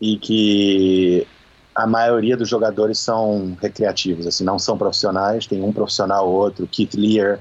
e 0.00 0.16
que 0.16 1.26
a 1.74 1.88
maioria 1.88 2.36
dos 2.36 2.48
jogadores 2.48 3.00
são 3.00 3.58
recreativos, 3.60 4.28
assim, 4.28 4.44
não 4.44 4.60
são 4.60 4.78
profissionais. 4.78 5.44
Tem 5.44 5.60
um 5.60 5.72
profissional, 5.72 6.30
outro. 6.30 6.68
Keith 6.68 6.94
Lear 6.94 7.40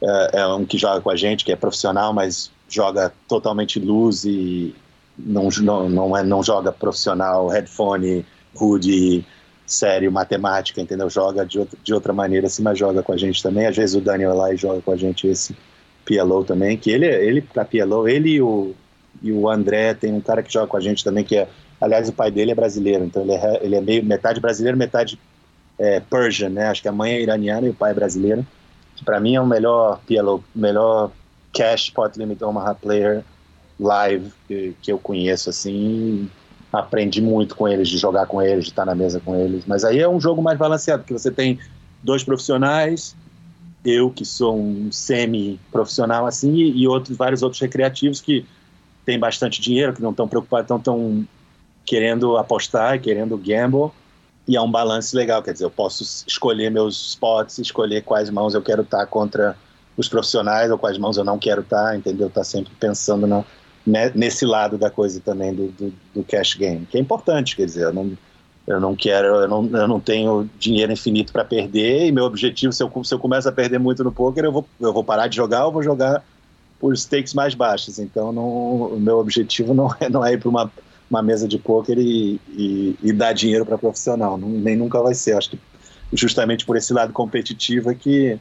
é, 0.00 0.38
é 0.38 0.46
um 0.46 0.64
que 0.64 0.78
joga 0.78 1.00
com 1.00 1.10
a 1.10 1.16
gente, 1.16 1.44
que 1.44 1.50
é 1.50 1.56
profissional, 1.56 2.12
mas 2.12 2.52
joga 2.68 3.12
totalmente 3.26 3.80
luz 3.80 4.24
e 4.24 4.76
não, 5.18 5.48
não, 5.60 5.88
não, 5.88 6.16
é, 6.16 6.22
não 6.22 6.40
joga 6.40 6.70
profissional, 6.70 7.48
headphone, 7.48 8.24
hoodie 8.54 9.26
sério, 9.70 10.10
matemática, 10.10 10.80
entendeu? 10.80 11.08
Joga 11.08 11.46
de, 11.46 11.58
outra, 11.60 11.78
de 11.82 11.94
outra 11.94 12.12
maneira, 12.12 12.48
assim, 12.48 12.62
mas 12.62 12.78
joga 12.78 13.02
com 13.02 13.12
a 13.12 13.16
gente 13.16 13.42
também. 13.42 13.66
Às 13.66 13.76
vezes 13.76 13.94
o 13.94 14.00
Daniel 14.00 14.34
lá 14.34 14.52
joga 14.54 14.82
com 14.82 14.90
a 14.90 14.96
gente 14.96 15.28
esse 15.28 15.56
PLO 16.04 16.44
também, 16.44 16.76
que 16.76 16.90
ele, 16.90 17.06
ele 17.06 17.40
para 17.40 17.64
PLO, 17.64 18.08
ele 18.08 18.30
e 18.30 18.42
o, 18.42 18.74
e 19.22 19.30
o 19.30 19.48
André, 19.48 19.94
tem 19.94 20.12
um 20.12 20.20
cara 20.20 20.42
que 20.42 20.52
joga 20.52 20.66
com 20.66 20.76
a 20.76 20.80
gente 20.80 21.04
também, 21.04 21.22
que 21.22 21.36
é, 21.36 21.48
aliás, 21.80 22.08
o 22.08 22.12
pai 22.12 22.32
dele 22.32 22.50
é 22.50 22.54
brasileiro, 22.54 23.04
então 23.04 23.22
ele 23.22 23.32
é, 23.32 23.60
ele 23.62 23.76
é 23.76 23.80
meio, 23.80 24.04
metade 24.04 24.40
brasileiro, 24.40 24.76
metade 24.76 25.18
é, 25.78 26.00
Persian, 26.00 26.50
né? 26.50 26.66
Acho 26.66 26.82
que 26.82 26.88
a 26.88 26.92
mãe 26.92 27.12
é 27.12 27.22
iraniana 27.22 27.66
e 27.66 27.70
o 27.70 27.74
pai 27.74 27.92
é 27.92 27.94
brasileiro. 27.94 28.44
Para 29.04 29.20
mim 29.20 29.36
é 29.36 29.40
o 29.40 29.46
melhor 29.46 30.00
PLO, 30.06 30.44
melhor 30.54 31.12
cash 31.52 31.90
pot 31.90 32.18
limit 32.18 32.42
Omaha 32.42 32.74
player 32.74 33.24
live 33.78 34.30
que, 34.46 34.74
que 34.82 34.92
eu 34.92 34.98
conheço, 34.98 35.48
assim, 35.48 36.28
aprendi 36.72 37.20
muito 37.20 37.56
com 37.56 37.66
eles, 37.66 37.88
de 37.88 37.98
jogar 37.98 38.26
com 38.26 38.40
eles, 38.40 38.64
de 38.64 38.70
estar 38.70 38.84
na 38.84 38.94
mesa 38.94 39.20
com 39.20 39.34
eles. 39.34 39.64
Mas 39.66 39.84
aí 39.84 39.98
é 39.98 40.08
um 40.08 40.20
jogo 40.20 40.42
mais 40.42 40.58
balanceado, 40.58 41.02
porque 41.02 41.12
você 41.12 41.30
tem 41.30 41.58
dois 42.02 42.22
profissionais, 42.22 43.16
eu 43.84 44.10
que 44.10 44.24
sou 44.24 44.56
um 44.56 44.90
semi-profissional 44.92 46.26
assim, 46.26 46.54
e 46.54 46.86
outros, 46.86 47.16
vários 47.16 47.42
outros 47.42 47.60
recreativos 47.60 48.20
que 48.20 48.46
têm 49.04 49.18
bastante 49.18 49.60
dinheiro, 49.60 49.92
que 49.92 50.02
não 50.02 50.10
estão 50.10 50.28
preocupados, 50.28 50.64
estão 50.64 50.78
tão 50.78 51.26
querendo 51.84 52.36
apostar, 52.36 53.00
querendo 53.00 53.36
gamble, 53.36 53.90
e 54.46 54.56
é 54.56 54.60
um 54.60 54.70
balanço 54.70 55.16
legal, 55.16 55.42
quer 55.42 55.52
dizer, 55.52 55.64
eu 55.64 55.70
posso 55.70 56.02
escolher 56.26 56.70
meus 56.70 57.10
spots, 57.10 57.58
escolher 57.58 58.02
quais 58.02 58.30
mãos 58.30 58.54
eu 58.54 58.62
quero 58.62 58.82
estar 58.82 59.06
contra 59.06 59.56
os 59.96 60.08
profissionais 60.08 60.70
ou 60.70 60.78
quais 60.78 60.98
mãos 60.98 61.16
eu 61.16 61.24
não 61.24 61.38
quero 61.38 61.60
estar, 61.60 61.96
entendeu? 61.96 62.30
Tá 62.30 62.42
sempre 62.42 62.72
pensando 62.78 63.26
na, 63.26 63.44
né, 63.86 64.12
nesse 64.14 64.44
lado 64.44 64.76
da 64.76 64.90
coisa 64.90 65.20
também 65.20 65.54
do, 65.54 65.68
do, 65.68 65.92
do, 66.14 66.24
cash 66.24 66.54
game, 66.54 66.86
que 66.86 66.98
é 66.98 67.00
importante, 67.00 67.56
quer 67.56 67.64
dizer, 67.64 67.84
eu 67.84 67.92
não, 67.92 68.12
eu 68.66 68.80
não 68.80 68.94
quero, 68.94 69.26
eu 69.26 69.48
não, 69.48 69.66
eu 69.66 69.88
não 69.88 70.00
tenho 70.00 70.48
dinheiro 70.58 70.92
infinito 70.92 71.32
para 71.32 71.44
perder 71.44 72.06
e 72.06 72.12
meu 72.12 72.24
objetivo, 72.24 72.72
se 72.72 72.82
eu, 72.82 73.04
se 73.04 73.14
eu 73.14 73.18
começo 73.18 73.48
a 73.48 73.52
perder 73.52 73.78
muito 73.78 74.04
no 74.04 74.12
poker, 74.12 74.44
eu 74.44 74.52
vou, 74.52 74.66
eu 74.80 74.92
vou 74.92 75.04
parar 75.04 75.28
de 75.28 75.36
jogar 75.36 75.66
ou 75.66 75.72
vou 75.72 75.82
jogar 75.82 76.22
por 76.78 76.96
stakes 76.96 77.34
mais 77.34 77.54
baixos, 77.54 77.98
então 77.98 78.32
não, 78.32 78.44
o 78.94 79.00
meu 79.00 79.18
objetivo 79.18 79.74
não 79.74 79.94
é, 80.00 80.08
não 80.08 80.24
é 80.24 80.32
ir 80.32 80.38
para 80.38 80.48
uma, 80.48 80.72
uma 81.10 81.22
mesa 81.22 81.48
de 81.48 81.58
poker 81.58 81.98
e, 81.98 82.40
e, 82.48 82.96
e 83.02 83.12
dar 83.12 83.32
dinheiro 83.32 83.66
para 83.66 83.78
profissional, 83.78 84.36
não, 84.38 84.48
nem 84.48 84.76
nunca 84.76 85.00
vai 85.02 85.14
ser, 85.14 85.36
acho 85.36 85.50
que 85.50 85.58
justamente 86.12 86.66
por 86.66 86.76
esse 86.76 86.92
lado 86.92 87.12
competitivo 87.12 87.90
é 87.90 87.94
que 87.94 88.38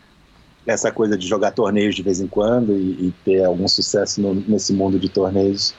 essa 0.69 0.91
coisa 0.91 1.17
de 1.17 1.27
jogar 1.27 1.51
torneios 1.51 1.95
de 1.95 2.03
vez 2.03 2.19
em 2.19 2.27
quando 2.27 2.73
e, 2.73 3.07
e 3.07 3.13
ter 3.25 3.43
algum 3.43 3.67
sucesso 3.67 4.21
no, 4.21 4.33
nesse 4.33 4.71
mundo 4.71 4.99
de 4.99 5.09
torneios 5.09 5.73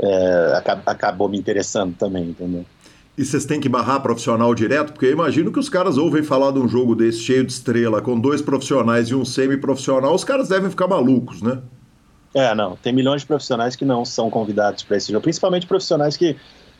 é, 0.00 0.62
acabou 0.86 1.28
me 1.28 1.38
interessando 1.38 1.94
também, 1.96 2.30
entendeu? 2.30 2.64
E 3.16 3.24
vocês 3.24 3.44
têm 3.44 3.58
que 3.58 3.68
barrar 3.68 4.00
profissional 4.00 4.54
direto? 4.54 4.92
Porque 4.92 5.06
eu 5.06 5.12
imagino 5.12 5.50
que 5.50 5.58
os 5.58 5.68
caras 5.68 5.98
ouvem 5.98 6.22
falar 6.22 6.52
de 6.52 6.60
um 6.60 6.68
jogo 6.68 6.94
desse 6.94 7.18
cheio 7.18 7.44
de 7.44 7.52
estrela, 7.52 8.00
com 8.00 8.18
dois 8.18 8.40
profissionais 8.40 9.08
e 9.08 9.14
um 9.14 9.24
semi-profissional, 9.24 10.14
os 10.14 10.22
caras 10.22 10.48
devem 10.48 10.70
ficar 10.70 10.86
malucos, 10.86 11.42
né? 11.42 11.60
É, 12.32 12.54
não. 12.54 12.76
Tem 12.76 12.92
milhões 12.92 13.22
de 13.22 13.26
profissionais 13.26 13.74
que 13.74 13.84
não 13.84 14.04
são 14.04 14.30
convidados 14.30 14.84
para 14.84 14.96
esse 14.98 15.10
jogo, 15.10 15.22
principalmente 15.22 15.66
profissionais 15.66 16.16
que, 16.16 16.36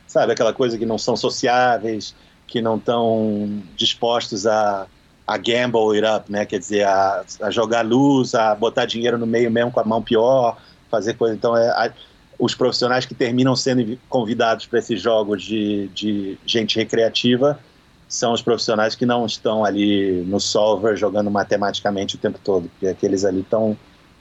sabe, 0.07 0.33
aquela 0.33 0.53
coisa 0.53 0.79
que 0.79 0.87
não 0.87 0.99
são 0.99 1.17
sociáveis, 1.17 2.15
que 2.47 2.63
não 2.63 2.77
estão 2.77 3.61
dispostos 3.75 4.47
a 4.47 4.87
a 5.29 5.37
gamble 5.37 5.95
it 5.95 6.07
up, 6.07 6.33
né? 6.33 6.47
Quer 6.47 6.59
dizer, 6.59 6.85
a, 6.85 7.23
a, 7.43 7.51
jogar 7.51 7.85
luz, 7.85 8.35
a 8.35 8.55
botar 8.55 8.87
dinheiro 8.87 9.19
no 9.19 9.27
meio 9.27 9.51
mesmo 9.51 9.71
com 9.71 9.79
a 9.79 9.85
mão 9.85 10.03
pior, 10.03 10.57
fazer 10.91 11.15
coisa. 11.15 11.35
Então, 11.35 11.55
é, 11.55 11.69
a, 11.69 11.93
os 12.39 12.55
profissionais 12.55 13.05
que 13.05 13.15
terminam 13.15 13.55
sendo 13.55 13.99
convidados 14.09 14.65
para 14.65 14.79
esses 14.79 15.03
jogos 15.03 15.43
de, 15.43 15.89
de 15.89 16.39
gente 16.47 16.77
recreativa 16.77 17.61
são 18.09 18.33
os 18.33 18.41
profissionais 18.41 18.95
que 18.95 19.05
não 19.05 19.27
estão 19.27 19.67
ali 19.67 20.25
no 20.27 20.41
solver 20.41 20.97
jogando 20.97 21.31
matematicamente 21.31 22.15
o 22.15 22.19
tempo 22.19 22.39
todo, 22.43 22.71
porque 22.71 22.87
aqueles 22.87 23.23
ali 23.23 23.41
estão 23.41 23.77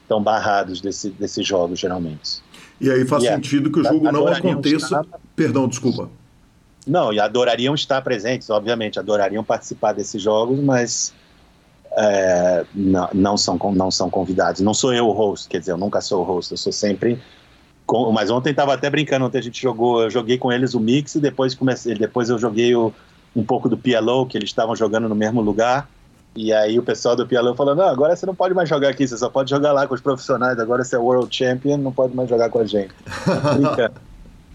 tão 0.09 0.21
barrados 0.21 0.81
desse, 0.81 1.09
desses 1.11 1.47
jogos, 1.47 1.79
geralmente. 1.79 2.41
E 2.81 2.91
aí 2.91 3.05
faz 3.05 3.23
yeah. 3.23 3.41
sentido 3.41 3.71
que 3.71 3.79
o 3.79 3.83
jogo 3.83 4.11
não 4.11 4.27
aconteça. 4.27 5.05
Perdão, 5.37 5.69
desculpa. 5.69 6.09
Não, 6.87 7.11
e 7.11 7.19
adorariam 7.19 7.75
estar 7.75 8.01
presentes, 8.01 8.49
obviamente, 8.49 8.97
adorariam 8.97 9.43
participar 9.43 9.91
desses 9.91 10.21
jogos, 10.21 10.57
mas 10.59 11.13
é, 11.91 12.65
não, 12.73 13.09
não, 13.13 13.37
são, 13.37 13.59
não 13.73 13.91
são 13.91 14.09
convidados. 14.09 14.61
Não 14.61 14.73
sou 14.73 14.93
eu 14.93 15.07
o 15.07 15.11
host, 15.11 15.49
quer 15.49 15.59
dizer, 15.59 15.73
eu 15.73 15.77
nunca 15.77 15.99
sou 15.99 16.21
o 16.21 16.23
host, 16.23 16.51
eu 16.51 16.57
sou 16.57 16.71
sempre. 16.71 17.19
Com, 17.85 18.11
mas 18.11 18.29
ontem 18.29 18.51
estava 18.51 18.73
até 18.73 18.89
brincando, 18.89 19.25
ontem 19.25 19.39
a 19.39 19.41
gente 19.41 19.61
jogou, 19.61 20.03
eu 20.03 20.09
joguei 20.09 20.37
com 20.37 20.51
eles 20.51 20.73
o 20.73 20.79
mix 20.79 21.15
e 21.15 21.19
depois 21.19 21.53
comecei, 21.53 21.95
depois 21.95 22.29
eu 22.29 22.37
joguei 22.37 22.75
o, 22.75 22.93
um 23.35 23.43
pouco 23.43 23.67
do 23.67 23.77
PLO, 23.77 24.25
que 24.25 24.37
eles 24.37 24.49
estavam 24.49 24.75
jogando 24.75 25.09
no 25.09 25.15
mesmo 25.15 25.41
lugar. 25.41 25.89
E 26.35 26.53
aí 26.53 26.77
o 26.77 26.83
pessoal 26.83 27.15
do 27.15 27.25
PLO 27.25 27.55
falou: 27.55 27.75
não, 27.75 27.87
agora 27.87 28.15
você 28.15 28.25
não 28.25 28.35
pode 28.35 28.53
mais 28.53 28.69
jogar 28.69 28.89
aqui, 28.89 29.07
você 29.07 29.17
só 29.17 29.29
pode 29.29 29.49
jogar 29.49 29.71
lá 29.71 29.87
com 29.87 29.95
os 29.95 30.01
profissionais, 30.01 30.59
agora 30.59 30.83
você 30.83 30.95
é 30.95 30.99
World 30.99 31.35
Champion, 31.35 31.77
não 31.77 31.91
pode 31.91 32.15
mais 32.15 32.29
jogar 32.29 32.49
com 32.49 32.59
a 32.59 32.65
gente. 32.65 32.93
Brincando. 33.55 33.95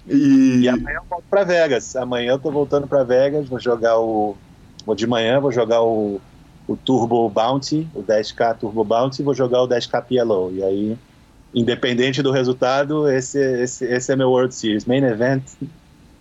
E... 0.08 0.60
e 0.62 0.68
amanhã 0.68 0.96
eu 0.96 1.04
volto 1.08 1.24
para 1.30 1.44
Vegas. 1.44 1.94
Amanhã 1.96 2.32
eu 2.32 2.38
tô 2.38 2.50
voltando 2.50 2.86
para 2.86 3.04
Vegas, 3.04 3.48
vou 3.48 3.60
jogar 3.60 3.98
o. 3.98 4.36
De 4.96 5.06
manhã, 5.06 5.38
vou 5.38 5.52
jogar 5.52 5.80
o, 5.82 6.20
o 6.66 6.76
Turbo 6.76 7.28
Bounty, 7.28 7.88
o 7.94 8.02
10K 8.02 8.58
Turbo 8.58 8.82
Bounty, 8.82 9.22
vou 9.22 9.32
jogar 9.32 9.62
o 9.62 9.68
10K 9.68 10.02
PLO. 10.02 10.52
E 10.52 10.62
aí, 10.64 10.98
independente 11.54 12.20
do 12.20 12.32
resultado, 12.32 13.08
esse, 13.08 13.38
esse, 13.62 13.84
esse 13.84 14.12
é 14.12 14.16
meu 14.16 14.30
World 14.30 14.52
Series. 14.52 14.84
Main 14.84 15.04
Event, 15.04 15.44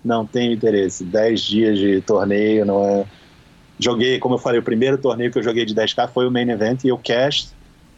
não 0.06 0.28
tenho 0.28 0.54
interesse. 0.54 1.04
10 1.04 1.42
dias 1.42 1.78
de 1.80 2.02
torneio, 2.02 2.66
não 2.66 2.86
é. 2.86 3.06
Joguei, 3.80 4.20
como 4.20 4.36
eu 4.36 4.40
falei, 4.40 4.60
o 4.60 4.64
primeiro 4.64 4.98
torneio 5.00 5.32
que 5.32 5.40
eu 5.40 5.44
joguei 5.44 5.66
de 5.66 5.74
10K 5.74 6.08
foi 6.10 6.28
o 6.28 6.32
Main 6.32 6.50
Event 6.50 6.84
e 6.84 6.90
eu 6.90 7.00
cash 7.00 7.52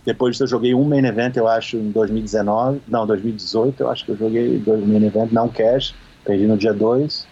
depois 0.06 0.40
eu 0.40 0.48
joguei 0.48 0.74
um 0.74 0.84
main 0.84 1.06
event, 1.06 1.38
eu 1.38 1.48
acho, 1.48 1.78
em 1.78 1.92
2019, 1.92 2.82
não, 2.88 3.08
2018, 3.08 3.82
eu 3.82 3.90
acho 3.90 4.06
que 4.06 4.12
eu 4.12 4.18
joguei 4.18 4.58
dois 4.58 4.86
main 4.86 5.06
event, 5.06 5.32
não 5.32 5.48
cash, 5.48 5.96
perdi 6.26 6.46
no 6.46 6.58
dia 6.58 6.74
2, 6.74 7.26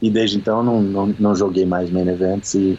e 0.00 0.10
desde 0.10 0.36
então 0.36 0.62
não, 0.62 0.80
não, 0.80 1.14
não, 1.18 1.34
joguei 1.34 1.66
mais 1.66 1.90
main 1.90 2.08
events 2.08 2.54
e 2.54 2.78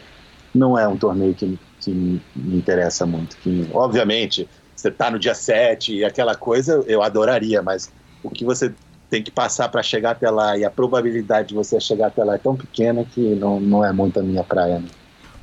não 0.54 0.78
é 0.78 0.88
um 0.88 0.96
torneio 0.96 1.34
que, 1.34 1.58
que 1.80 1.90
me 1.90 2.56
interessa 2.56 3.04
muito. 3.04 3.36
Que, 3.38 3.68
obviamente, 3.72 4.48
você 4.74 4.90
tá 4.90 5.10
no 5.10 5.18
dia 5.18 5.34
7 5.34 5.94
e 5.94 6.04
aquela 6.04 6.34
coisa 6.34 6.82
eu 6.86 7.02
adoraria, 7.02 7.62
mas 7.62 7.92
o 8.22 8.30
que 8.30 8.44
você 8.44 8.72
tem 9.10 9.22
que 9.22 9.30
passar 9.30 9.68
para 9.68 9.82
chegar 9.82 10.12
até 10.12 10.30
lá 10.30 10.56
e 10.56 10.64
a 10.64 10.70
probabilidade 10.70 11.48
de 11.48 11.54
você 11.54 11.78
chegar 11.78 12.08
até 12.08 12.24
lá 12.24 12.34
é 12.34 12.38
tão 12.38 12.56
pequena 12.56 13.04
que 13.04 13.20
não, 13.34 13.60
não 13.60 13.84
é 13.84 13.92
muito 13.92 14.18
a 14.18 14.22
minha 14.22 14.42
praia. 14.42 14.78
Né? 14.78 14.88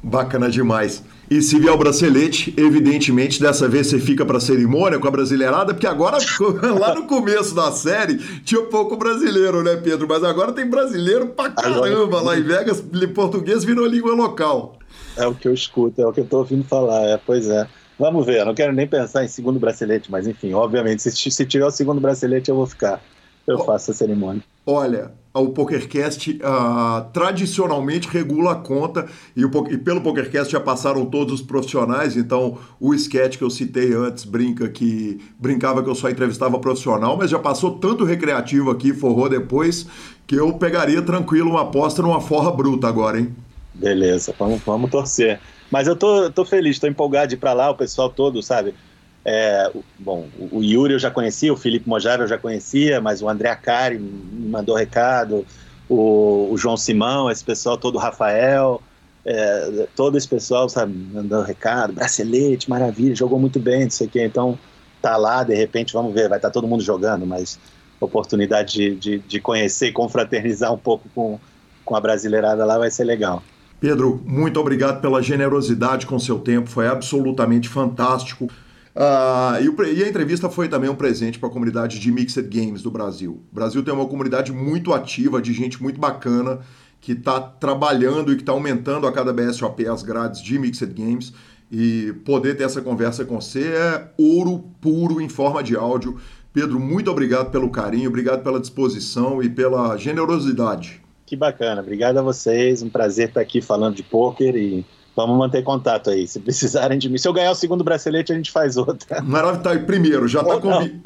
Bacana 0.03 0.49
demais. 0.49 1.03
E 1.29 1.41
se 1.41 1.59
vier 1.59 1.71
o 1.71 1.77
bracelete, 1.77 2.53
evidentemente, 2.57 3.39
dessa 3.39 3.67
vez 3.69 3.87
você 3.87 3.99
fica 3.99 4.25
para 4.25 4.39
cerimônia 4.39 4.99
com 4.99 5.07
a 5.07 5.11
brasileirada, 5.11 5.73
porque 5.73 5.87
agora, 5.87 6.17
lá 6.77 6.93
no 6.93 7.07
começo 7.07 7.55
da 7.55 7.71
série, 7.71 8.17
tinha 8.43 8.61
pouco 8.63 8.97
brasileiro, 8.97 9.63
né, 9.63 9.77
Pedro? 9.77 10.07
Mas 10.09 10.23
agora 10.23 10.51
tem 10.51 10.67
brasileiro 10.67 11.27
pra 11.27 11.51
caramba 11.51 12.21
lá 12.21 12.37
em 12.37 12.43
Vegas, 12.43 12.83
português 13.13 13.63
virou 13.63 13.85
língua 13.85 14.13
local. 14.13 14.77
É 15.15 15.25
o 15.27 15.33
que 15.33 15.47
eu 15.47 15.53
escuto, 15.53 16.01
é 16.01 16.05
o 16.05 16.11
que 16.11 16.19
eu 16.19 16.25
tô 16.25 16.39
ouvindo 16.39 16.63
falar, 16.63 17.03
é, 17.03 17.17
pois 17.17 17.47
é. 17.47 17.67
Vamos 17.97 18.25
ver, 18.25 18.39
eu 18.39 18.45
não 18.47 18.55
quero 18.55 18.73
nem 18.73 18.87
pensar 18.87 19.23
em 19.23 19.27
segundo 19.27 19.59
bracelete, 19.59 20.09
mas 20.09 20.27
enfim, 20.27 20.53
obviamente, 20.53 21.03
se, 21.03 21.31
se 21.31 21.45
tiver 21.45 21.65
o 21.65 21.71
segundo 21.71 22.01
bracelete, 22.01 22.49
eu 22.49 22.55
vou 22.55 22.65
ficar. 22.65 22.99
Eu 23.47 23.59
faço 23.59 23.91
a 23.91 23.93
cerimônia. 23.93 24.43
Olha, 24.65 25.11
o 25.33 25.49
PokerCast 25.49 26.31
uh, 26.31 27.09
tradicionalmente 27.13 28.07
regula 28.07 28.51
a 28.51 28.55
conta 28.55 29.07
e, 29.35 29.45
o, 29.45 29.51
e, 29.69 29.77
pelo 29.77 30.01
PokerCast 30.01 30.51
já 30.51 30.59
passaram 30.59 31.05
todos 31.05 31.35
os 31.35 31.41
profissionais, 31.41 32.17
então 32.17 32.57
o 32.79 32.93
sketch 32.93 33.37
que 33.37 33.43
eu 33.43 33.49
citei 33.49 33.93
antes 33.93 34.25
brinca 34.25 34.67
que 34.67 35.19
brincava 35.39 35.81
que 35.81 35.89
eu 35.89 35.95
só 35.95 36.09
entrevistava 36.09 36.59
profissional, 36.59 37.15
mas 37.15 37.29
já 37.29 37.39
passou 37.39 37.71
tanto 37.79 38.03
recreativo 38.03 38.69
aqui, 38.69 38.93
forrou 38.93 39.29
depois, 39.29 39.87
que 40.27 40.35
eu 40.35 40.53
pegaria 40.53 41.01
tranquilo 41.01 41.51
uma 41.51 41.61
aposta 41.61 42.01
numa 42.01 42.19
forra 42.19 42.51
bruta 42.51 42.87
agora, 42.87 43.19
hein? 43.19 43.33
Beleza, 43.73 44.35
vamos, 44.37 44.61
vamos 44.65 44.91
torcer. 44.91 45.39
Mas 45.71 45.87
eu 45.87 45.95
tô, 45.95 46.29
tô 46.29 46.43
feliz, 46.43 46.77
tô 46.77 46.87
empolgado 46.87 47.29
de 47.29 47.35
ir 47.35 47.37
pra 47.37 47.53
lá, 47.53 47.69
o 47.69 47.75
pessoal 47.75 48.09
todo, 48.09 48.43
sabe? 48.43 48.75
É, 49.23 49.71
bom, 49.99 50.27
o 50.51 50.63
Yuri 50.63 50.93
eu 50.93 50.99
já 50.99 51.11
conhecia, 51.11 51.53
o 51.53 51.57
Felipe 51.57 51.87
Mojara 51.87 52.23
eu 52.23 52.27
já 52.27 52.37
conhecia, 52.37 52.99
mas 52.99 53.21
o 53.21 53.29
André 53.29 53.49
Acari 53.49 53.99
me 53.99 54.49
mandou 54.49 54.75
recado, 54.75 55.45
o, 55.87 56.49
o 56.51 56.57
João 56.57 56.75
Simão, 56.75 57.29
esse 57.29 57.43
pessoal 57.43 57.77
todo, 57.77 57.95
o 57.95 57.99
Rafael, 57.99 58.81
é, 59.23 59.87
todo 59.95 60.17
esse 60.17 60.27
pessoal, 60.27 60.67
sabe, 60.69 60.93
mandando 60.93 61.43
recado, 61.43 61.93
bracelete, 61.93 62.69
maravilha, 62.69 63.15
jogou 63.15 63.39
muito 63.39 63.59
bem, 63.59 63.83
não 63.83 63.91
sei 63.91 64.07
o 64.07 64.09
quê, 64.09 64.25
então 64.25 64.57
tá 65.01 65.17
lá, 65.17 65.43
de 65.43 65.53
repente, 65.53 65.93
vamos 65.93 66.13
ver, 66.13 66.27
vai 66.27 66.37
estar 66.37 66.49
tá 66.49 66.53
todo 66.53 66.67
mundo 66.67 66.83
jogando, 66.83 67.25
mas 67.25 67.59
oportunidade 67.99 68.73
de, 68.73 68.95
de, 68.95 69.19
de 69.19 69.39
conhecer 69.39 69.87
e 69.87 69.91
confraternizar 69.91 70.73
um 70.73 70.77
pouco 70.77 71.07
com, 71.13 71.39
com 71.85 71.95
a 71.95 72.01
brasileirada 72.01 72.65
lá 72.65 72.77
vai 72.77 72.89
ser 72.89 73.03
legal. 73.03 73.43
Pedro, 73.79 74.21
muito 74.25 74.59
obrigado 74.59 75.01
pela 75.01 75.21
generosidade 75.21 76.05
com 76.05 76.17
seu 76.19 76.39
tempo, 76.39 76.69
foi 76.69 76.87
absolutamente 76.87 77.67
fantástico. 77.67 78.47
Uh, 78.95 79.83
e, 79.85 79.99
e, 79.99 80.03
a 80.03 80.09
entrevista 80.09 80.49
foi 80.49 80.67
também 80.67 80.89
um 80.89 80.95
presente 80.95 81.39
para 81.39 81.47
a 81.47 81.51
comunidade 81.51 81.99
de 81.99 82.11
Mixed 82.11 82.47
Games 82.47 82.81
do 82.81 82.91
Brasil. 82.91 83.41
O 83.51 83.55
Brasil 83.55 83.83
tem 83.83 83.93
uma 83.93 84.05
comunidade 84.05 84.51
muito 84.51 84.93
ativa, 84.93 85.41
de 85.41 85.53
gente 85.53 85.81
muito 85.81 85.99
bacana, 85.99 86.59
que 86.99 87.13
está 87.13 87.39
trabalhando 87.39 88.31
e 88.31 88.35
que 88.35 88.41
está 88.41 88.51
aumentando 88.51 89.07
a 89.07 89.11
cada 89.11 89.31
BSOP 89.31 89.87
as 89.87 90.03
grades 90.03 90.41
de 90.41 90.59
Mixed 90.59 90.93
Games. 90.93 91.33
E 91.71 92.13
poder 92.25 92.57
ter 92.57 92.65
essa 92.65 92.81
conversa 92.81 93.23
com 93.23 93.39
você 93.39 93.67
é 93.69 94.11
ouro 94.17 94.59
puro 94.81 95.21
em 95.21 95.29
forma 95.29 95.63
de 95.63 95.75
áudio. 95.75 96.19
Pedro, 96.53 96.77
muito 96.77 97.09
obrigado 97.09 97.49
pelo 97.49 97.69
carinho, 97.69 98.09
obrigado 98.09 98.43
pela 98.43 98.59
disposição 98.59 99.41
e 99.41 99.49
pela 99.49 99.95
generosidade. 99.95 101.01
Que 101.25 101.37
bacana, 101.37 101.81
obrigado 101.81 102.17
a 102.17 102.21
vocês, 102.21 102.81
um 102.81 102.89
prazer 102.89 103.29
estar 103.29 103.39
aqui 103.39 103.61
falando 103.61 103.95
de 103.95 104.03
poker 104.03 104.53
e 104.53 104.85
Vamos 105.15 105.37
manter 105.37 105.61
contato 105.63 106.09
aí. 106.09 106.27
Se 106.27 106.39
precisarem 106.39 106.97
de 106.97 107.09
mim. 107.09 107.17
Se 107.17 107.27
eu 107.27 107.33
ganhar 107.33 107.51
o 107.51 107.55
segundo 107.55 107.83
bracelete, 107.83 108.31
a 108.31 108.35
gente 108.35 108.51
faz 108.51 108.77
outra. 108.77 109.21
Maravilha. 109.21 109.61
Tá, 109.61 109.77
primeiro, 109.77 110.27
já 110.27 110.41
está 110.41 110.59
combi... 110.59 111.01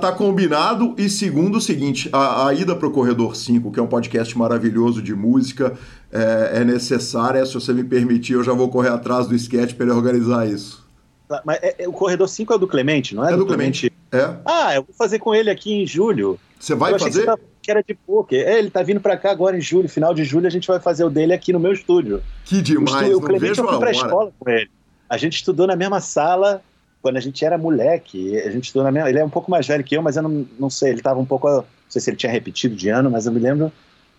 tá 0.00 0.12
combinado. 0.12 0.94
E 0.98 1.08
segundo, 1.08 1.58
o 1.58 1.60
seguinte: 1.60 2.08
a, 2.12 2.48
a 2.48 2.54
ida 2.54 2.74
para 2.74 2.88
o 2.88 2.90
Corredor 2.90 3.36
5, 3.36 3.70
que 3.70 3.78
é 3.78 3.82
um 3.82 3.86
podcast 3.86 4.36
maravilhoso 4.36 5.00
de 5.00 5.14
música, 5.14 5.78
é, 6.12 6.50
é, 6.54 6.64
necessária. 6.64 7.44
Se 7.46 7.54
você 7.54 7.72
me 7.72 7.84
permitir, 7.84 8.32
eu 8.32 8.42
já 8.42 8.52
vou 8.52 8.68
correr 8.68 8.90
atrás 8.90 9.28
do 9.28 9.34
sketch 9.34 9.74
para 9.74 9.86
ele 9.86 9.94
organizar 9.94 10.48
isso. 10.48 10.84
Tá, 11.28 11.40
mas 11.44 11.60
é, 11.62 11.84
é, 11.84 11.88
o 11.88 11.92
Corredor 11.92 12.28
5 12.28 12.52
é 12.52 12.58
do 12.58 12.66
Clemente, 12.66 13.14
não 13.14 13.24
é? 13.24 13.28
É 13.28 13.36
do, 13.36 13.38
do 13.38 13.46
Clemente. 13.46 13.92
Clemente. 14.10 14.36
É. 14.36 14.40
Ah, 14.44 14.74
eu 14.74 14.82
vou 14.82 14.94
fazer 14.94 15.20
com 15.20 15.32
ele 15.32 15.48
aqui 15.48 15.72
em 15.72 15.86
julho. 15.86 16.38
Você 16.58 16.74
vai 16.74 16.98
fazer? 16.98 17.26
Que 17.62 17.70
era 17.70 17.82
de 17.82 17.94
poker. 17.94 18.46
É, 18.46 18.58
ele 18.58 18.70
tá 18.70 18.82
vindo 18.82 19.00
para 19.00 19.16
cá 19.16 19.30
agora 19.30 19.56
em 19.56 19.60
julho, 19.60 19.88
final 19.88 20.14
de 20.14 20.24
julho, 20.24 20.46
a 20.46 20.50
gente 20.50 20.66
vai 20.66 20.80
fazer 20.80 21.04
o 21.04 21.10
dele 21.10 21.32
aqui 21.32 21.52
no 21.52 21.60
meu 21.60 21.72
estúdio. 21.72 22.22
Que 22.44 22.62
demais, 22.62 22.90
o, 22.90 22.96
estúdio, 22.98 23.18
o 23.18 23.20
Clemente 23.20 23.58
eu 23.58 23.68
fui 23.68 23.78
pra 23.78 23.90
escola 23.90 24.32
com 24.38 24.50
ele. 24.50 24.70
A 25.08 25.16
gente 25.16 25.34
estudou 25.34 25.66
na 25.66 25.76
mesma 25.76 26.00
sala 26.00 26.62
quando 27.02 27.16
a 27.16 27.20
gente 27.20 27.44
era 27.44 27.58
moleque. 27.58 28.38
A 28.38 28.50
gente 28.50 28.64
estudou 28.64 28.84
na 28.84 28.92
mesma. 28.92 29.08
Ele 29.08 29.18
é 29.18 29.24
um 29.24 29.30
pouco 29.30 29.50
mais 29.50 29.66
velho 29.66 29.84
que 29.84 29.96
eu, 29.96 30.02
mas 30.02 30.16
eu 30.16 30.22
não, 30.22 30.46
não 30.58 30.70
sei, 30.70 30.90
ele 30.90 31.02
tava 31.02 31.20
um 31.20 31.26
pouco. 31.26 31.48
Não 31.48 31.64
sei 31.88 32.00
se 32.00 32.10
ele 32.10 32.16
tinha 32.16 32.30
repetido 32.30 32.74
de 32.74 32.88
ano, 32.88 33.10
mas 33.10 33.26
eu 33.26 33.32
me 33.32 33.40
lembro 33.40 33.72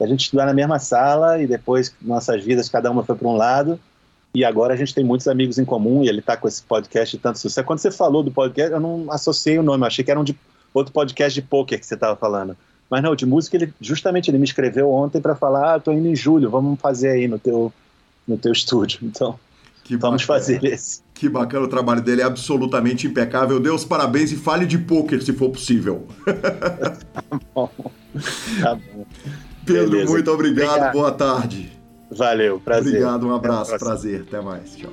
a 0.04 0.08
gente 0.08 0.22
estudar 0.22 0.46
na 0.46 0.54
mesma 0.54 0.80
sala 0.80 1.42
e 1.42 1.48
depois 1.48 1.94
nossas 2.02 2.44
vidas, 2.44 2.68
cada 2.68 2.90
uma 2.90 3.04
foi 3.04 3.16
para 3.16 3.28
um 3.28 3.36
lado. 3.36 3.80
E 4.34 4.46
agora 4.46 4.74
a 4.74 4.78
gente 4.78 4.96
tem 4.96 5.04
muitos 5.04 5.28
amigos 5.28 5.58
em 5.60 5.66
comum 5.66 6.04
e 6.04 6.08
ele 6.08 6.22
tá 6.22 6.38
com 6.38 6.48
esse 6.48 6.64
podcast 6.64 7.16
de 7.16 7.22
tanto 7.22 7.38
sucesso. 7.38 7.66
Quando 7.66 7.80
você 7.80 7.92
falou 7.92 8.24
do 8.24 8.32
podcast, 8.32 8.72
eu 8.72 8.80
não 8.80 9.12
associei 9.12 9.60
o 9.60 9.64
nome, 9.64 9.84
eu 9.84 9.88
achei 9.88 10.04
que 10.04 10.10
era 10.10 10.20
um 10.20 10.24
de 10.24 10.36
outro 10.74 10.94
podcast 10.94 11.40
de 11.40 11.46
poker 11.46 11.80
que 11.80 11.86
você 11.86 11.96
estava 11.96 12.16
falando. 12.16 12.56
Mas 12.92 13.02
não, 13.02 13.16
de 13.16 13.26
música, 13.26 13.56
ele 13.56 13.74
justamente 13.80 14.30
ele 14.30 14.38
me 14.38 14.44
escreveu 14.44 14.92
ontem 14.92 15.22
para 15.22 15.34
falar: 15.34 15.76
ah, 15.76 15.80
tô 15.80 15.94
indo 15.94 16.10
em 16.10 16.16
julho, 16.16 16.50
vamos 16.50 16.78
fazer 16.78 17.12
aí 17.12 17.26
no 17.26 17.40
teu, 17.40 17.72
no 18.28 18.38
teu 18.38 18.52
estúdio. 18.52 19.00
Então, 19.12 19.40
que 19.84 19.96
vamos 19.98 20.24
bacana. 20.24 20.40
fazer 20.40 20.64
esse. 20.66 21.02
Que 21.14 21.30
bacana, 21.30 21.66
o 21.66 21.70
trabalho 21.70 22.02
dele 22.02 22.22
é 22.22 22.26
absolutamente 22.26 23.08
impecável. 23.08 23.60
Deus 23.60 23.86
parabéns 23.86 24.32
e 24.32 24.36
fale 24.36 24.66
de 24.66 24.78
poker 24.78 25.24
se 25.24 25.32
for 25.32 25.50
possível. 25.50 26.06
tá 26.26 27.40
bom. 27.56 27.70
Tá 28.62 28.76
bom. 28.76 29.06
Pedro, 29.66 29.92
Beleza. 29.92 30.12
muito 30.12 30.32
obrigado. 30.32 30.70
obrigado. 30.70 30.94
Boa 30.94 31.12
tarde. 31.12 31.72
Valeu, 32.12 32.60
prazer. 32.60 32.90
Obrigado, 32.90 33.28
um 33.28 33.34
abraço, 33.34 33.78
prazer. 33.80 34.26
Até 34.28 34.42
mais. 34.42 34.76
Tchau. 34.76 34.92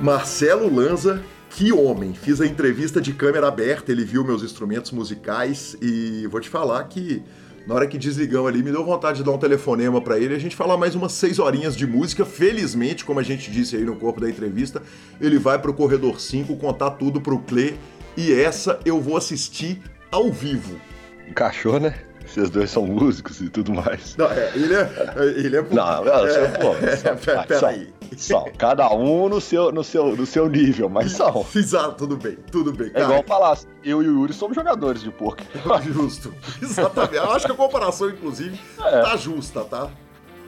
Marcelo 0.00 0.74
Lanza 0.74 1.22
que 1.62 1.72
homem! 1.72 2.12
Fiz 2.12 2.40
a 2.40 2.46
entrevista 2.46 3.00
de 3.00 3.12
câmera 3.12 3.46
aberta, 3.46 3.92
ele 3.92 4.04
viu 4.04 4.24
meus 4.24 4.42
instrumentos 4.42 4.90
musicais 4.90 5.76
e 5.80 6.26
vou 6.26 6.40
te 6.40 6.48
falar 6.48 6.82
que 6.88 7.22
na 7.68 7.76
hora 7.76 7.86
que 7.86 7.96
desligamos 7.96 8.48
ali, 8.48 8.64
me 8.64 8.72
deu 8.72 8.84
vontade 8.84 9.18
de 9.18 9.24
dar 9.24 9.30
um 9.30 9.38
telefonema 9.38 10.00
para 10.00 10.18
ele 10.18 10.34
a 10.34 10.38
gente 10.40 10.56
falar 10.56 10.76
mais 10.76 10.96
umas 10.96 11.12
seis 11.12 11.38
horinhas 11.38 11.76
de 11.76 11.86
música. 11.86 12.24
Felizmente, 12.24 13.04
como 13.04 13.20
a 13.20 13.22
gente 13.22 13.48
disse 13.48 13.76
aí 13.76 13.84
no 13.84 13.94
corpo 13.94 14.20
da 14.20 14.28
entrevista, 14.28 14.82
ele 15.20 15.38
vai 15.38 15.56
pro 15.56 15.72
Corredor 15.72 16.20
5 16.20 16.56
contar 16.56 16.90
tudo 16.90 17.20
pro 17.20 17.38
Clê 17.38 17.74
e 18.16 18.32
essa 18.32 18.80
eu 18.84 19.00
vou 19.00 19.16
assistir 19.16 19.80
ao 20.10 20.32
vivo. 20.32 20.80
Encaixou, 21.28 21.78
né? 21.78 21.94
Vocês 22.32 22.48
dois 22.48 22.70
são 22.70 22.86
músicos 22.86 23.42
e 23.42 23.50
tudo 23.50 23.74
mais. 23.74 24.16
Não, 24.16 24.24
é, 24.26 24.52
ele 24.54 24.74
é. 24.74 24.90
Ele 25.36 25.56
é 25.58 25.62
não, 25.62 26.02
não, 26.02 26.26
é, 26.26 26.48
pô, 26.58 26.74
é, 26.74 27.44
peraí. 27.44 27.92
São, 28.16 28.50
cada 28.56 28.90
um 28.94 29.28
no 29.28 29.38
seu, 29.38 29.70
no, 29.70 29.84
seu, 29.84 30.16
no 30.16 30.24
seu 30.24 30.48
nível, 30.48 30.88
mas 30.88 31.12
são. 31.16 31.44
Exato, 31.54 31.94
tudo 31.94 32.16
bem, 32.16 32.38
tudo 32.50 32.72
bem. 32.72 32.90
É 32.94 33.02
igual 33.02 33.22
falar, 33.22 33.58
eu 33.84 34.02
e 34.02 34.08
o 34.08 34.20
Yuri 34.20 34.32
somos 34.32 34.54
jogadores 34.54 35.02
de 35.02 35.10
poker. 35.10 35.46
Justo, 35.92 36.34
exatamente. 36.62 37.16
Eu 37.16 37.32
acho 37.32 37.44
que 37.44 37.52
a 37.52 37.54
comparação, 37.54 38.08
inclusive, 38.08 38.58
é. 38.80 39.02
tá 39.02 39.14
justa, 39.16 39.64
tá? 39.64 39.90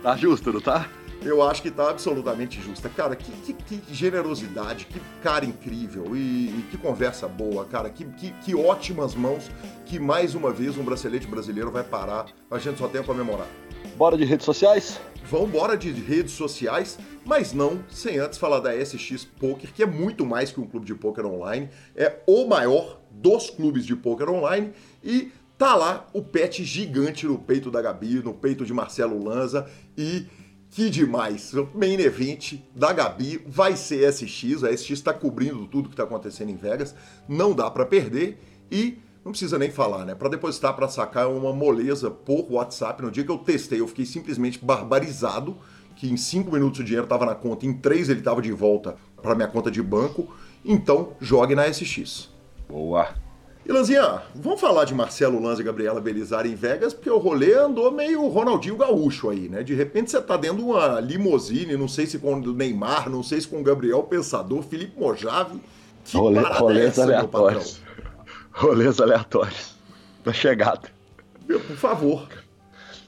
Tá 0.03 0.17
justo, 0.17 0.53
não 0.55 0.61
tá? 0.63 0.87
Eu 1.23 1.43
acho 1.43 1.63
que 1.63 1.71
tá 1.71 1.91
absolutamente 1.91 2.61
justa. 2.61 2.89
Cara, 2.89 3.17
que, 3.17 3.31
que, 3.53 3.79
que 3.79 3.95
generosidade, 3.95 4.87
que 4.87 5.01
cara 5.23 5.45
incrível 5.45 6.15
e, 6.15 6.49
e, 6.49 6.67
que 6.71 6.77
conversa 6.77 7.27
boa, 7.27 7.65
cara. 7.65 7.89
Que, 7.91 8.05
que, 8.05 8.31
que 8.33 8.55
ótimas 8.55 9.15
mãos 9.15 9.51
que 9.87 9.99
mais 9.99 10.35
uma 10.35 10.53
vez 10.53 10.77
um 10.77 10.85
bracelete 10.85 11.27
brasileiro 11.27 11.71
vai 11.71 11.85
parar. 11.85 12.27
A 12.51 12.59
gente 12.59 12.79
só 12.79 12.89
tem 12.89 13.01
a 13.01 13.05
comemorar. 13.05 13.49
Bora 13.97 14.17
de 14.17 14.25
redes 14.25 14.45
sociais? 14.45 15.01
Embora 15.33 15.77
de 15.77 15.91
redes 15.91 16.33
sociais, 16.33 16.99
mas 17.25 17.53
não 17.53 17.83
sem 17.89 18.19
antes 18.19 18.39
falar 18.39 18.61
da 18.61 18.73
SX 18.85 19.25
Poker, 19.25 19.73
que 19.73 19.83
é 19.83 19.87
muito 19.87 20.27
mais 20.27 20.53
que 20.53 20.61
um 20.61 20.67
clube 20.67 20.85
de 20.85 20.95
poker 20.95 21.25
online, 21.27 21.71
é 21.97 22.21
o 22.27 22.47
maior 22.47 23.01
dos 23.11 23.49
clubes 23.49 23.87
de 23.87 23.97
poker 23.97 24.29
online 24.29 24.73
e 25.03 25.33
tá 25.57 25.75
lá 25.75 26.09
o 26.13 26.23
pet 26.23 26.63
gigante 26.63 27.27
no 27.27 27.39
peito 27.39 27.71
da 27.71 27.81
Gabi, 27.81 28.23
no 28.23 28.35
peito 28.35 28.67
de 28.67 28.75
Marcelo 28.75 29.23
Lanza 29.23 29.67
e 29.97 30.27
que 30.75 30.91
demais! 30.91 31.55
O 31.55 31.69
main 31.73 32.01
event 32.01 32.55
da 32.75 32.93
Gabi 32.93 33.41
vai 33.47 33.77
ser 33.77 34.13
SX. 34.13 34.65
A 34.65 34.77
SX 34.77 34.91
está 34.91 35.15
cobrindo 35.15 35.69
tudo 35.69 35.89
que 35.89 35.95
está 35.95 36.03
acontecendo 36.03 36.51
em 36.51 36.57
Vegas. 36.57 36.97
Não 37.29 37.55
dá 37.55 37.71
para 37.71 37.87
perder 37.87 38.41
e 38.73 38.99
não 39.25 39.31
precisa 39.31 39.57
nem 39.57 39.71
falar, 39.71 40.05
né? 40.05 40.17
Para 40.17 40.31
depositar, 40.31 40.75
para 40.75 40.89
sacar 40.89 41.27
é 41.27 41.29
uma 41.29 41.53
moleza 41.53 42.11
por 42.11 42.51
WhatsApp. 42.51 43.01
No 43.05 43.11
dia 43.13 43.23
que 43.23 43.31
eu 43.31 43.39
testei, 43.39 43.81
eu 43.81 43.87
fiquei 43.87 44.05
simplesmente 44.05 44.59
barbarizado 44.65 45.57
que 45.95 46.11
em 46.11 46.17
5 46.17 46.51
minutos 46.51 46.81
o 46.81 46.85
dinheiro 46.85 47.05
estava 47.05 47.25
na 47.25 47.37
conta, 47.37 47.65
em 47.65 47.73
3 47.73 48.09
ele 48.09 48.19
estava 48.19 48.43
de 48.43 48.51
volta 48.51 48.97
para 49.23 49.37
minha 49.37 49.47
conta 49.47 49.71
de 49.71 49.81
banco. 49.81 50.27
Então, 50.65 51.13
jogue 51.21 51.55
na 51.55 51.73
SX. 51.73 52.31
Boa! 52.69 53.24
E 53.67 53.73
Lanzinha, 53.73 54.21
vamos 54.35 54.61
falar 54.61 54.85
de 54.85 54.95
Marcelo 54.95 55.41
Lanza 55.41 55.63
e 55.63 55.65
Gabriela 55.65 55.99
Belizar 55.99 56.47
em 56.47 56.55
Vegas, 56.55 56.93
porque 56.93 57.09
o 57.09 57.17
rolê 57.17 57.55
andou 57.55 57.91
meio 57.91 58.29
Ronaldinho 58.29 58.77
Gaúcho 58.77 59.31
aí, 59.31 59.49
né? 59.49 59.63
De 59.63 59.75
repente 59.75 60.11
você 60.11 60.21
tá 60.21 60.37
dentro 60.37 60.59
de 60.59 60.65
uma 60.65 61.01
limousine, 61.01 61.75
não 61.75 61.89
sei 61.89 62.05
se 62.05 62.19
com 62.19 62.35
o 62.35 62.53
Neymar, 62.53 63.09
não 63.09 63.23
sei 63.23 63.41
se 63.41 63.49
com 63.49 63.61
o 63.61 63.63
Gabriel 63.63 64.03
Pensador, 64.03 64.63
Felipe 64.63 65.01
Mojave. 65.01 65.59
Que 66.05 66.19
rolê, 66.19 66.41
rolês 66.41 66.99
é 66.99 67.07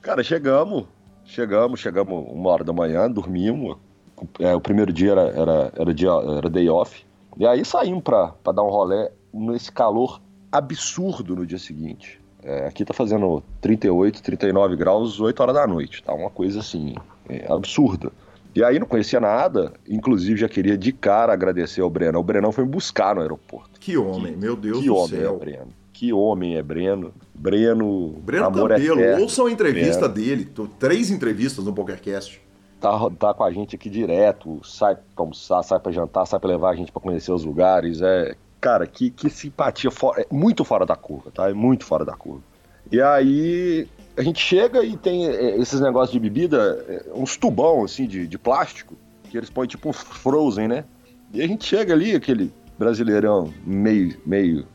Cara, 0.00 0.22
chegamos, 0.22 0.86
chegamos, 1.26 1.80
chegamos 1.80 2.26
uma 2.32 2.48
hora 2.48 2.64
da 2.64 2.72
manhã, 2.72 3.10
dormimos. 3.10 3.76
É, 4.40 4.54
o 4.54 4.60
primeiro 4.60 4.90
dia 4.90 5.12
era, 5.12 5.28
era, 5.28 5.72
era, 5.76 5.92
dia, 5.92 6.10
era 6.38 6.48
day 6.48 6.70
off. 6.70 7.04
E 7.36 7.46
aí 7.46 7.62
saímos 7.62 8.02
pra, 8.02 8.28
pra 8.42 8.54
dar 8.54 8.62
um 8.62 8.70
rolê 8.70 9.10
nesse 9.34 9.70
calor 9.70 10.24
absurdo 10.51 11.36
no 11.36 11.47
dia 11.47 11.59
seguinte. 11.59 12.20
É, 12.43 12.66
aqui 12.66 12.85
tá 12.85 12.94
fazendo 12.94 13.43
38, 13.60 14.23
39 14.23 14.77
graus, 14.77 15.20
8 15.20 15.40
horas 15.40 15.55
da 15.55 15.66
noite. 15.66 16.02
Tá 16.02 16.14
uma 16.14 16.31
coisa 16.31 16.60
assim, 16.60 16.94
é, 17.28 17.51
absurda. 17.52 18.12
E 18.55 18.64
aí 18.64 18.78
não 18.78 18.86
conhecia 18.86 19.20
nada, 19.20 19.74
inclusive 19.86 20.40
já 20.40 20.48
queria 20.48 20.78
de 20.78 20.90
cara 20.90 21.32
agradecer 21.32 21.82
ao 21.82 21.90
Breno. 21.90 22.18
O 22.18 22.23
Brenão 22.23 22.52
foi 22.52 22.64
me 22.64 22.70
buscar 22.70 23.14
no 23.14 23.20
aeroporto. 23.20 23.78
Que 23.78 23.98
homem, 23.98 24.32
que, 24.32 24.39
meu 24.39 24.56
Deus 24.56 24.78
que 24.78 24.86
do 24.86 24.94
homem 24.97 25.20
céu. 25.20 25.35
É 25.35 25.39
Breno. 25.39 25.68
Que 25.93 26.12
homem 26.12 26.56
é 26.56 26.62
Breno. 26.62 27.12
Breno. 27.35 28.10
Breno 28.23 28.47
amor 28.47 28.70
Campelo, 28.70 29.01
eterno. 29.01 29.23
ouçam 29.23 29.47
a 29.47 29.51
entrevista 29.51 30.09
dele. 30.09 30.51
Três 30.78 31.10
entrevistas 31.10 31.64
no 31.64 31.73
PokerCast. 31.73 32.40
Tá, 32.81 33.10
tá 33.18 33.35
com 33.35 33.44
a 33.44 33.51
gente 33.51 33.74
aqui 33.74 33.90
direto, 33.90 34.60
sai 34.62 34.94
pra 34.94 35.02
almoçar, 35.16 35.62
sai 35.62 35.81
pra 35.81 35.90
jantar, 35.90 36.27
sai 36.27 36.39
pra 36.39 36.51
levar 36.51 36.70
a 36.70 36.77
gente 36.77 36.93
pra 36.93 37.01
conhecer 37.01 37.32
os 37.32 37.44
lugares. 37.44 38.01
É, 38.01 38.35
cara, 38.60 38.86
que, 38.86 39.10
que 39.10 39.28
simpatia, 39.30 39.90
fora, 39.90 40.22
é 40.22 40.26
muito 40.30 40.64
fora 40.64 40.84
da 40.84 40.96
curva, 40.96 41.30
tá? 41.30 41.48
É 41.48 41.54
muito 41.54 41.84
fora 41.84 42.04
da 42.04 42.14
curva. 42.14 42.42
E 42.90 43.00
aí 43.00 43.88
a 44.16 44.22
gente 44.22 44.40
chega 44.40 44.82
e 44.84 44.96
tem 44.96 45.26
é, 45.26 45.56
esses 45.58 45.80
negócios 45.80 46.12
de 46.12 46.20
bebida, 46.20 46.84
é, 46.88 47.04
uns 47.14 47.36
tubão 47.36 47.84
assim 47.84 48.06
de, 48.06 48.26
de 48.26 48.38
plástico, 48.38 48.96
que 49.24 49.36
eles 49.36 49.50
põem 49.50 49.66
tipo 49.66 49.88
um 49.88 49.92
frozen, 49.92 50.68
né? 50.68 50.84
E 51.32 51.42
a 51.42 51.46
gente 51.46 51.64
chega 51.64 51.92
ali, 51.92 52.14
aquele 52.14 52.52
brasileirão 52.78 53.52
meio, 53.64 54.16
meio, 54.24 54.66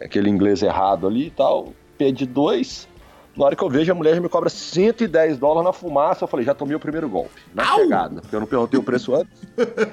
aquele 0.00 0.28
inglês 0.28 0.62
errado 0.62 1.06
ali 1.06 1.26
e 1.28 1.30
tal, 1.30 1.72
pede 1.96 2.26
dois. 2.26 2.88
Na 3.36 3.46
hora 3.46 3.56
que 3.56 3.64
eu 3.64 3.68
vejo, 3.68 3.90
a 3.90 3.94
mulher 3.94 4.14
já 4.14 4.20
me 4.20 4.28
cobra 4.28 4.48
110 4.48 5.38
dólares 5.38 5.64
na 5.64 5.72
fumaça. 5.72 6.22
Eu 6.22 6.28
falei, 6.28 6.46
já 6.46 6.54
tomei 6.54 6.76
o 6.76 6.78
primeiro 6.80 7.08
golpe. 7.08 7.42
Na 7.52 7.68
Au! 7.68 7.80
chegada, 7.80 8.20
porque 8.20 8.36
eu 8.36 8.40
não 8.40 8.46
perguntei 8.46 8.78
o 8.78 8.82
preço 8.82 9.12
antes. 9.14 9.32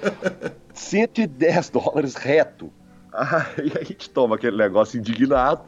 110 0.75 1.69
dólares 1.71 2.13
reto. 2.15 2.71
Aí 3.13 3.71
a 3.79 3.83
gente 3.83 4.09
toma 4.09 4.35
aquele 4.35 4.57
negócio 4.57 4.99
indignado. 4.99 5.63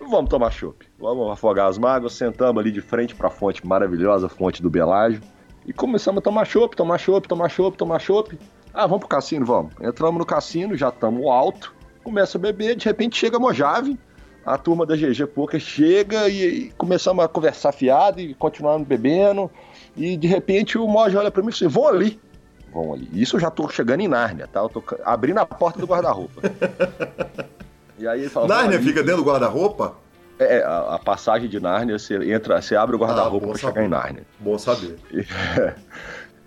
Vamos 0.00 0.30
tomar 0.30 0.50
chopp. 0.50 0.86
Vamos 0.98 1.30
afogar 1.30 1.68
as 1.68 1.76
mágoas. 1.76 2.14
Sentamos 2.14 2.60
ali 2.60 2.70
de 2.70 2.80
frente 2.80 3.14
para 3.14 3.28
a 3.28 3.30
fonte 3.30 3.66
maravilhosa, 3.66 4.28
fonte 4.28 4.62
do 4.62 4.70
Belágio. 4.70 5.20
E 5.66 5.72
começamos 5.72 6.18
a 6.20 6.22
tomar 6.22 6.46
chopp, 6.46 6.74
tomar 6.74 6.98
chopp, 6.98 7.28
tomar 7.28 7.48
chopp, 7.50 7.76
tomar 7.76 7.98
chopp. 7.98 8.38
Ah, 8.72 8.86
vamos 8.86 9.00
pro 9.00 9.08
cassino? 9.08 9.44
Vamos. 9.44 9.72
Entramos 9.80 10.18
no 10.18 10.24
cassino, 10.24 10.76
já 10.76 10.88
estamos 10.88 11.26
alto. 11.26 11.74
Começa 12.02 12.38
a 12.38 12.40
beber, 12.40 12.76
de 12.76 12.84
repente 12.86 13.18
chega 13.18 13.38
Mojave. 13.38 13.98
A 14.46 14.56
turma 14.56 14.86
da 14.86 14.96
GG 14.96 15.26
Poker 15.26 15.60
chega 15.60 16.26
e, 16.28 16.42
e 16.42 16.70
começamos 16.70 17.22
a 17.22 17.28
conversar 17.28 17.72
fiado 17.72 18.18
e 18.18 18.32
continuamos 18.34 18.88
bebendo. 18.88 19.50
E 19.94 20.16
de 20.16 20.26
repente 20.26 20.78
o 20.78 20.86
Moja 20.86 21.18
olha 21.18 21.30
para 21.30 21.42
mim 21.42 21.48
e 21.48 21.52
diz 21.52 21.62
assim, 21.62 21.70
vão 21.70 21.88
ali. 21.88 22.18
Vão 22.72 22.92
ali. 22.92 23.08
Isso 23.12 23.36
eu 23.36 23.40
já 23.40 23.50
tô 23.50 23.68
chegando 23.68 24.00
em 24.00 24.08
Nárnia, 24.08 24.46
tá? 24.46 24.60
Eu 24.60 24.68
tô 24.68 24.82
abrindo 25.04 25.38
a 25.38 25.46
porta 25.46 25.78
do 25.78 25.86
guarda-roupa. 25.86 26.42
e 27.98 28.06
aí 28.06 28.20
ele 28.20 28.28
fala... 28.28 28.46
Nárnia 28.46 28.80
fica 28.80 29.02
dentro 29.02 29.22
do 29.22 29.28
guarda-roupa? 29.28 29.96
É, 30.38 30.62
a, 30.62 30.94
a 30.94 30.98
passagem 30.98 31.48
de 31.48 31.58
Nárnia, 31.58 31.98
você 31.98 32.14
entra, 32.32 32.62
você 32.62 32.76
abre 32.76 32.94
o 32.94 32.98
guarda-roupa 32.98 33.46
Ah, 33.46 33.50
pra 33.50 33.58
chegar 33.58 33.84
em 33.84 33.88
Nárnia. 33.88 34.26
Bom 34.38 34.56
saber. 34.56 34.96
E, 35.12 35.26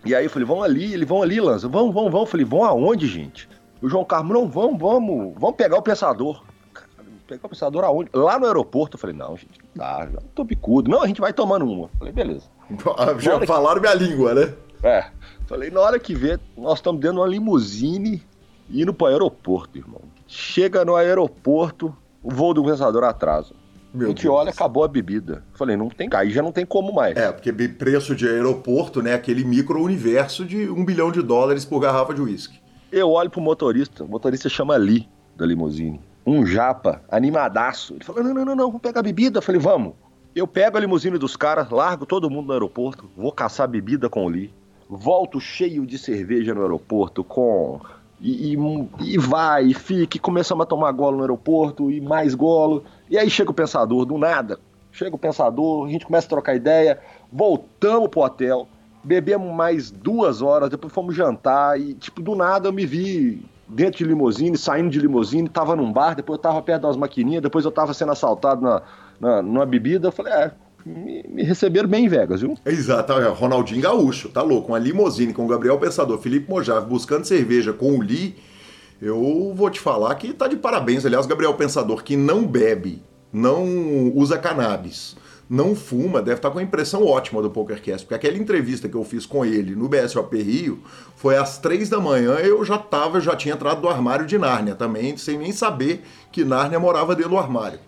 e 0.09 0.15
aí 0.15 0.23
eu 0.25 0.29
falei, 0.29 0.47
vão 0.47 0.63
ali, 0.63 0.93
eles 0.93 1.07
vão 1.07 1.21
ali, 1.21 1.41
Lança, 1.41 1.67
vão, 1.67 1.91
vão, 1.91 2.09
vão. 2.09 2.21
Eu 2.21 2.27
falei, 2.27 2.45
vão 2.45 2.63
aonde, 2.63 3.07
gente? 3.07 3.49
O 3.81 3.89
João 3.89 4.05
Carlos, 4.05 4.31
não, 4.31 4.47
vamos, 4.47 4.79
vamos, 4.79 5.33
vamos 5.37 5.55
pegar 5.57 5.77
o 5.77 5.81
pensador. 5.81 6.41
Cara, 6.73 6.87
pegar 7.27 7.45
o 7.45 7.49
pensador 7.49 7.83
aonde? 7.83 8.09
Lá 8.13 8.39
no 8.39 8.45
aeroporto. 8.45 8.95
Eu 8.95 8.99
falei, 9.01 9.15
não, 9.15 9.35
gente, 9.35 9.59
não 9.59 9.85
dá, 9.85 10.07
já 10.07 10.19
tô 10.33 10.43
bicudo. 10.45 10.89
Não, 10.89 11.01
a 11.01 11.07
gente 11.07 11.19
vai 11.19 11.33
tomando 11.33 11.65
uma. 11.65 11.85
Eu 11.85 11.89
falei, 11.97 12.13
beleza. 12.13 12.45
Já 13.19 13.45
falaram 13.45 13.81
minha 13.81 13.93
língua, 13.93 14.33
né? 14.33 14.53
É. 14.83 15.05
Falei, 15.51 15.69
na 15.69 15.81
hora 15.81 15.99
que 15.99 16.15
vê, 16.15 16.39
nós 16.57 16.75
estamos 16.75 17.01
dentro 17.01 17.17
de 17.17 17.21
uma 17.23 17.27
limusine 17.27 18.23
indo 18.69 18.93
pro 18.93 19.07
aeroporto, 19.07 19.77
irmão. 19.77 19.99
Chega 20.25 20.85
no 20.85 20.95
aeroporto, 20.95 21.93
o 22.23 22.31
voo 22.31 22.53
do 22.53 22.63
pensador 22.63 23.03
atrasa. 23.03 23.53
Meu 23.93 24.07
a 24.07 24.09
gente 24.11 24.23
Deus. 24.23 24.33
olha, 24.33 24.49
acabou 24.51 24.85
a 24.85 24.87
bebida. 24.87 25.43
Falei, 25.51 25.75
não 25.75 25.89
tem, 25.89 26.07
aí 26.13 26.31
já 26.31 26.41
não 26.41 26.53
tem 26.53 26.65
como 26.65 26.93
mais. 26.93 27.17
É, 27.17 27.29
porque 27.33 27.51
preço 27.51 28.15
de 28.15 28.29
aeroporto, 28.29 29.01
né? 29.01 29.13
Aquele 29.13 29.43
micro-universo 29.43 30.45
de 30.45 30.69
um 30.69 30.85
bilhão 30.85 31.11
de 31.11 31.21
dólares 31.21 31.65
por 31.65 31.81
garrafa 31.81 32.13
de 32.13 32.21
uísque. 32.21 32.57
Eu 32.89 33.09
olho 33.09 33.29
pro 33.29 33.41
motorista, 33.41 34.05
o 34.05 34.07
motorista 34.07 34.47
chama 34.47 34.77
Lee, 34.77 35.09
da 35.35 35.45
limusine. 35.45 35.99
Um 36.25 36.45
japa, 36.45 37.03
animadaço. 37.11 37.95
Ele 37.95 38.05
falou: 38.05 38.23
não, 38.23 38.33
não, 38.33 38.45
não, 38.45 38.55
não, 38.55 38.65
vamos 38.67 38.81
pegar 38.81 39.01
bebida. 39.01 39.39
Eu 39.39 39.43
falei, 39.43 39.59
vamos. 39.59 39.95
Eu 40.33 40.47
pego 40.47 40.77
a 40.77 40.79
limusine 40.79 41.17
dos 41.17 41.35
caras, 41.35 41.69
largo 41.69 42.05
todo 42.05 42.29
mundo 42.29 42.47
no 42.47 42.53
aeroporto, 42.53 43.11
vou 43.17 43.33
caçar 43.33 43.67
bebida 43.67 44.09
com 44.09 44.25
o 44.25 44.29
Lee. 44.29 44.53
Volto 44.93 45.39
cheio 45.39 45.85
de 45.85 45.97
cerveja 45.97 46.53
no 46.53 46.61
aeroporto, 46.63 47.23
com. 47.23 47.79
E, 48.19 48.53
e- 48.53 48.57
e 49.13 49.17
vai, 49.17 49.67
e 49.67 49.73
fica, 49.73 50.17
e 50.17 50.19
começamos 50.19 50.63
a 50.63 50.65
tomar 50.65 50.91
golo 50.91 51.15
no 51.15 51.23
aeroporto, 51.23 51.89
e 51.89 52.01
mais 52.01 52.35
golo. 52.35 52.83
E 53.09 53.17
aí 53.17 53.29
chega 53.29 53.49
o 53.49 53.53
pensador, 53.53 54.05
do 54.05 54.17
nada. 54.17 54.59
Chega 54.91 55.15
o 55.15 55.17
pensador, 55.17 55.87
a 55.87 55.89
gente 55.89 56.05
começa 56.05 56.27
a 56.27 56.29
trocar 56.29 56.53
ideia, 56.55 56.99
voltamos 57.31 58.09
pro 58.09 58.19
hotel, 58.19 58.67
bebemos 59.01 59.49
mais 59.55 59.89
duas 59.89 60.41
horas, 60.41 60.69
depois 60.69 60.91
fomos 60.93 61.15
jantar, 61.15 61.79
e 61.79 61.93
tipo, 61.93 62.21
do 62.21 62.35
nada 62.35 62.67
eu 62.67 62.73
me 62.73 62.85
vi 62.85 63.41
dentro 63.69 63.99
de 63.99 64.03
limusine, 64.03 64.57
saindo 64.57 64.89
de 64.89 64.99
limusine, 64.99 65.47
tava 65.47 65.77
num 65.77 65.93
bar, 65.93 66.13
depois 66.13 66.37
eu 66.37 66.41
tava 66.43 66.61
perto 66.61 66.81
das 66.81 66.97
maquininhas, 66.97 67.41
depois 67.41 67.63
eu 67.63 67.71
tava 67.71 67.93
sendo 67.93 68.11
assaltado 68.11 68.61
na, 68.61 68.81
na, 69.17 69.41
numa 69.41 69.65
bebida. 69.65 70.09
Eu 70.09 70.11
falei, 70.11 70.33
é, 70.33 70.51
me, 70.85 71.23
me 71.27 71.43
receberam 71.43 71.87
bem 71.87 72.05
em 72.05 72.07
Vegas, 72.07 72.41
viu? 72.41 72.57
Exato, 72.65 73.13
é, 73.13 73.27
Ronaldinho 73.27 73.81
Gaúcho, 73.81 74.29
tá 74.29 74.41
louco? 74.41 74.69
Uma 74.69 74.79
limusine 74.79 75.33
com 75.33 75.45
o 75.45 75.47
Gabriel 75.47 75.77
Pensador, 75.77 76.17
Felipe 76.19 76.49
Mojave 76.49 76.87
buscando 76.87 77.25
cerveja 77.25 77.73
com 77.73 77.97
o 77.97 78.01
Lee. 78.01 78.35
Eu 79.01 79.53
vou 79.55 79.69
te 79.69 79.79
falar 79.79 80.13
que 80.15 80.33
tá 80.33 80.47
de 80.47 80.55
parabéns. 80.55 81.05
Aliás, 81.05 81.25
Gabriel 81.25 81.55
Pensador, 81.55 82.03
que 82.03 82.15
não 82.15 82.45
bebe, 82.45 83.01
não 83.33 84.11
usa 84.15 84.37
cannabis, 84.37 85.15
não 85.49 85.75
fuma, 85.75 86.21
deve 86.21 86.37
estar 86.37 86.49
com 86.49 86.59
a 86.59 86.63
impressão 86.63 87.05
ótima 87.05 87.41
do 87.41 87.49
PokerCast. 87.49 88.05
Porque 88.05 88.15
aquela 88.15 88.37
entrevista 88.37 88.87
que 88.87 88.95
eu 88.95 89.03
fiz 89.03 89.25
com 89.25 89.43
ele 89.43 89.75
no 89.75 89.89
BSOP 89.89 90.41
Rio 90.41 90.79
foi 91.15 91.35
às 91.35 91.57
três 91.57 91.89
da 91.89 91.99
manhã. 91.99 92.35
Eu 92.35 92.63
já 92.63 92.77
tava, 92.77 93.19
já 93.19 93.35
tinha 93.35 93.55
entrado 93.55 93.81
do 93.81 93.89
armário 93.89 94.25
de 94.25 94.37
Nárnia 94.37 94.75
também, 94.75 95.17
sem 95.17 95.37
nem 95.37 95.51
saber 95.51 96.03
que 96.31 96.45
Nárnia 96.45 96.79
morava 96.79 97.15
dentro 97.15 97.31
do 97.31 97.37
armário. 97.37 97.79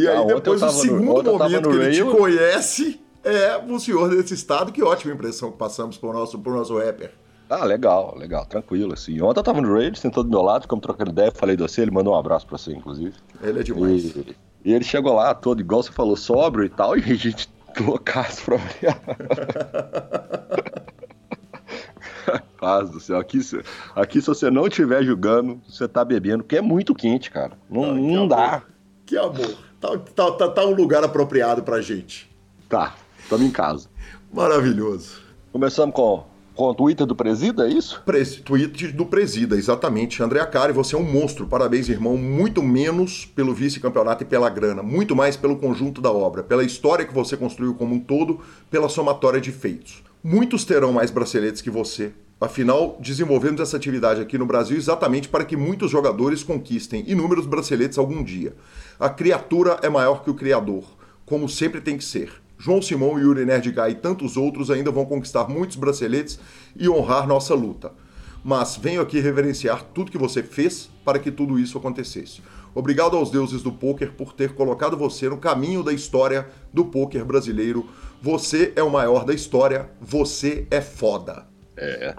E 0.00 0.06
aí, 0.08 0.16
Ah, 0.16 0.24
depois, 0.24 0.62
o 0.62 0.66
no- 0.66 0.72
segundo 0.72 1.24
tava 1.24 1.38
momento 1.38 1.68
no 1.68 1.70
que 1.70 1.76
ele 1.84 1.90
te 1.94 2.02
Rail. 2.02 2.16
conhece 2.16 3.00
é 3.24 3.56
o 3.56 3.78
senhor 3.78 4.08
desse 4.10 4.34
estado. 4.34 4.70
Que 4.72 4.82
ótima 4.82 5.12
impressão 5.14 5.50
que 5.50 5.58
passamos 5.58 5.96
pro 5.98 6.12
nosso, 6.12 6.38
pro 6.38 6.52
nosso 6.54 6.78
rapper. 6.78 7.10
Ah, 7.50 7.64
legal, 7.64 8.14
legal, 8.16 8.44
tranquilo, 8.46 8.92
assim. 8.92 9.20
Ontem 9.22 9.40
eu 9.40 9.44
tava 9.44 9.60
no 9.62 9.72
Raid, 9.74 9.98
sentou 9.98 10.22
do 10.22 10.28
meu 10.30 10.42
lado, 10.42 10.62
ficamos 10.62 10.82
trocando 10.82 11.10
ideia, 11.10 11.32
falei 11.34 11.56
de 11.56 11.62
você, 11.62 11.80
ele 11.82 11.90
mandou 11.90 12.12
um 12.14 12.16
abraço 12.18 12.46
pra 12.46 12.58
você, 12.58 12.72
inclusive. 12.72 13.14
Ele 13.42 13.60
é 13.60 13.62
demais. 13.62 14.04
E, 14.04 14.36
e 14.66 14.72
ele 14.74 14.84
chegou 14.84 15.14
lá 15.14 15.34
todo, 15.34 15.60
igual 15.60 15.82
você 15.82 15.90
falou, 15.90 16.14
sóbrio 16.14 16.64
e 16.66 16.68
tal, 16.68 16.94
e 16.98 17.00
a 17.02 17.14
gente 17.14 17.48
loucaço 17.80 18.44
pra 18.44 18.56
variar. 18.58 19.00
Paz 22.60 22.90
do 22.90 23.00
céu, 23.00 23.18
aqui, 23.18 23.40
se- 23.42 23.62
aqui 23.94 24.20
se 24.20 24.26
você 24.26 24.50
não 24.50 24.66
estiver 24.66 25.02
julgando, 25.02 25.60
você 25.68 25.86
tá 25.88 26.04
bebendo, 26.04 26.42
porque 26.42 26.56
é 26.56 26.60
muito 26.60 26.94
quente, 26.94 27.30
cara. 27.30 27.52
Não, 27.70 27.84
Ah, 27.84 27.94
que 27.94 28.00
não 28.00 28.16
amor. 28.24 28.28
dá. 28.28 28.62
Que 29.06 29.16
amor. 29.16 29.56
Tá, 29.80 29.96
tá, 29.96 30.30
tá, 30.32 30.48
tá 30.48 30.64
um 30.66 30.74
lugar 30.74 31.04
apropriado 31.04 31.62
pra 31.62 31.80
gente. 31.80 32.28
Tá, 32.68 32.96
estamos 33.22 33.46
em 33.46 33.50
casa. 33.50 33.88
Maravilhoso. 34.32 35.20
Começamos 35.52 35.94
com, 35.94 36.24
com 36.54 36.64
o 36.64 36.74
Twitter 36.74 37.06
do 37.06 37.14
Presida, 37.14 37.66
é 37.66 37.72
isso? 37.72 38.02
Pres- 38.04 38.36
tweet 38.36 38.88
do 38.88 39.06
Presida, 39.06 39.56
exatamente. 39.56 40.22
André 40.22 40.40
Acari, 40.40 40.72
você 40.72 40.94
é 40.94 40.98
um 40.98 41.02
monstro. 41.04 41.46
Parabéns, 41.46 41.88
irmão. 41.88 42.16
Muito 42.16 42.62
menos 42.62 43.24
pelo 43.24 43.54
vice-campeonato 43.54 44.24
e 44.24 44.26
pela 44.26 44.50
grana, 44.50 44.82
muito 44.82 45.14
mais 45.14 45.36
pelo 45.36 45.56
conjunto 45.56 46.00
da 46.00 46.12
obra, 46.12 46.42
pela 46.42 46.64
história 46.64 47.04
que 47.06 47.14
você 47.14 47.36
construiu 47.36 47.74
como 47.74 47.94
um 47.94 48.00
todo, 48.00 48.40
pela 48.70 48.88
somatória 48.88 49.40
de 49.40 49.52
feitos. 49.52 50.02
Muitos 50.22 50.64
terão 50.64 50.92
mais 50.92 51.10
braceletes 51.10 51.62
que 51.62 51.70
você. 51.70 52.12
Afinal, 52.40 52.96
desenvolvemos 53.00 53.60
essa 53.60 53.76
atividade 53.76 54.20
aqui 54.20 54.38
no 54.38 54.46
Brasil 54.46 54.76
exatamente 54.76 55.28
para 55.28 55.44
que 55.44 55.56
muitos 55.56 55.90
jogadores 55.90 56.44
conquistem 56.44 57.02
inúmeros 57.08 57.46
braceletes 57.46 57.98
algum 57.98 58.22
dia. 58.22 58.54
A 58.98 59.08
criatura 59.08 59.78
é 59.82 59.88
maior 59.88 60.24
que 60.24 60.30
o 60.30 60.34
criador, 60.34 60.82
como 61.24 61.48
sempre 61.48 61.80
tem 61.80 61.96
que 61.96 62.04
ser. 62.04 62.32
João 62.58 62.82
Simão, 62.82 63.16
Yuri 63.16 63.44
Nerdguy 63.44 63.90
e 63.90 63.94
tantos 63.94 64.36
outros 64.36 64.70
ainda 64.70 64.90
vão 64.90 65.04
conquistar 65.04 65.48
muitos 65.48 65.76
braceletes 65.76 66.40
e 66.76 66.88
honrar 66.88 67.26
nossa 67.26 67.54
luta. 67.54 67.92
Mas 68.42 68.76
venho 68.76 69.00
aqui 69.00 69.20
reverenciar 69.20 69.84
tudo 69.94 70.10
que 70.10 70.18
você 70.18 70.42
fez 70.42 70.90
para 71.04 71.20
que 71.20 71.30
tudo 71.30 71.60
isso 71.60 71.78
acontecesse. 71.78 72.42
Obrigado 72.74 73.16
aos 73.16 73.30
deuses 73.30 73.62
do 73.62 73.72
poker 73.72 74.12
por 74.12 74.32
ter 74.32 74.54
colocado 74.54 74.96
você 74.96 75.28
no 75.28 75.38
caminho 75.38 75.84
da 75.84 75.92
história 75.92 76.48
do 76.72 76.84
poker 76.84 77.24
brasileiro. 77.24 77.86
Você 78.20 78.72
é 78.74 78.82
o 78.82 78.90
maior 78.90 79.24
da 79.24 79.32
história, 79.32 79.88
você 80.00 80.66
é 80.72 80.80
foda. 80.80 81.46
É. 81.76 82.16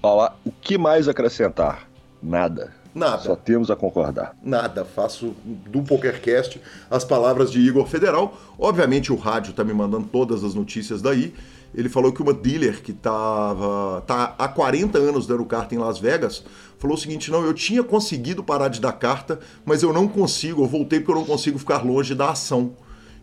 Falar 0.00 0.38
o 0.44 0.50
que 0.50 0.78
mais 0.78 1.08
acrescentar? 1.08 1.86
Nada. 2.22 2.81
Nada. 2.94 3.22
Só 3.22 3.36
temos 3.36 3.70
a 3.70 3.76
concordar. 3.76 4.36
Nada. 4.42 4.84
Faço 4.84 5.34
do 5.44 5.82
PokerCast 5.82 6.60
as 6.90 7.04
palavras 7.04 7.50
de 7.50 7.60
Igor 7.60 7.86
Federal. 7.86 8.38
Obviamente 8.58 9.12
o 9.12 9.16
rádio 9.16 9.52
tá 9.54 9.64
me 9.64 9.72
mandando 9.72 10.06
todas 10.06 10.44
as 10.44 10.54
notícias 10.54 11.00
daí. 11.00 11.34
Ele 11.74 11.88
falou 11.88 12.12
que 12.12 12.20
uma 12.20 12.34
dealer 12.34 12.82
que 12.82 12.92
tava 12.92 14.02
tá 14.06 14.34
há 14.38 14.46
40 14.46 14.98
anos 14.98 15.26
dando 15.26 15.44
carta 15.46 15.74
em 15.74 15.78
Las 15.78 15.98
Vegas 15.98 16.44
falou 16.78 16.96
o 16.96 17.00
seguinte: 17.00 17.30
não, 17.30 17.44
eu 17.44 17.54
tinha 17.54 17.82
conseguido 17.82 18.44
parar 18.44 18.68
de 18.68 18.80
dar 18.80 18.92
carta, 18.92 19.40
mas 19.64 19.82
eu 19.82 19.92
não 19.92 20.06
consigo, 20.06 20.62
eu 20.62 20.66
voltei 20.66 21.00
porque 21.00 21.12
eu 21.12 21.16
não 21.16 21.24
consigo 21.24 21.58
ficar 21.58 21.82
longe 21.82 22.14
da 22.14 22.30
ação. 22.30 22.72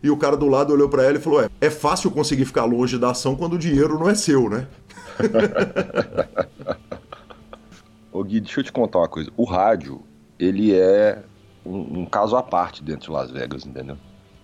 E 0.01 0.09
o 0.09 0.17
cara 0.17 0.35
do 0.35 0.47
lado 0.47 0.73
olhou 0.73 0.89
para 0.89 1.03
ela 1.03 1.17
e 1.17 1.21
falou: 1.21 1.43
é, 1.43 1.49
é 1.61 1.69
fácil 1.69 2.09
conseguir 2.09 2.45
ficar 2.45 2.65
longe 2.65 2.97
da 2.97 3.11
ação 3.11 3.35
quando 3.35 3.53
o 3.53 3.59
dinheiro 3.59 3.99
não 3.99 4.09
é 4.09 4.15
seu, 4.15 4.49
né? 4.49 4.67
Ô 8.11 8.23
Gui, 8.23 8.40
deixa 8.40 8.60
eu 8.60 8.64
te 8.64 8.72
contar 8.72 8.99
uma 8.99 9.07
coisa. 9.07 9.31
O 9.38 9.44
rádio, 9.44 10.02
ele 10.40 10.76
é 10.76 11.22
um, 11.65 12.02
um, 12.02 12.06
caso 12.06 12.36
à 12.36 12.44
parte 12.44 12.84
dentro 12.84 13.07
de 13.07 13.11
Las 13.11 13.31
Vegas, 13.31 13.65
entendeu? 13.65 13.98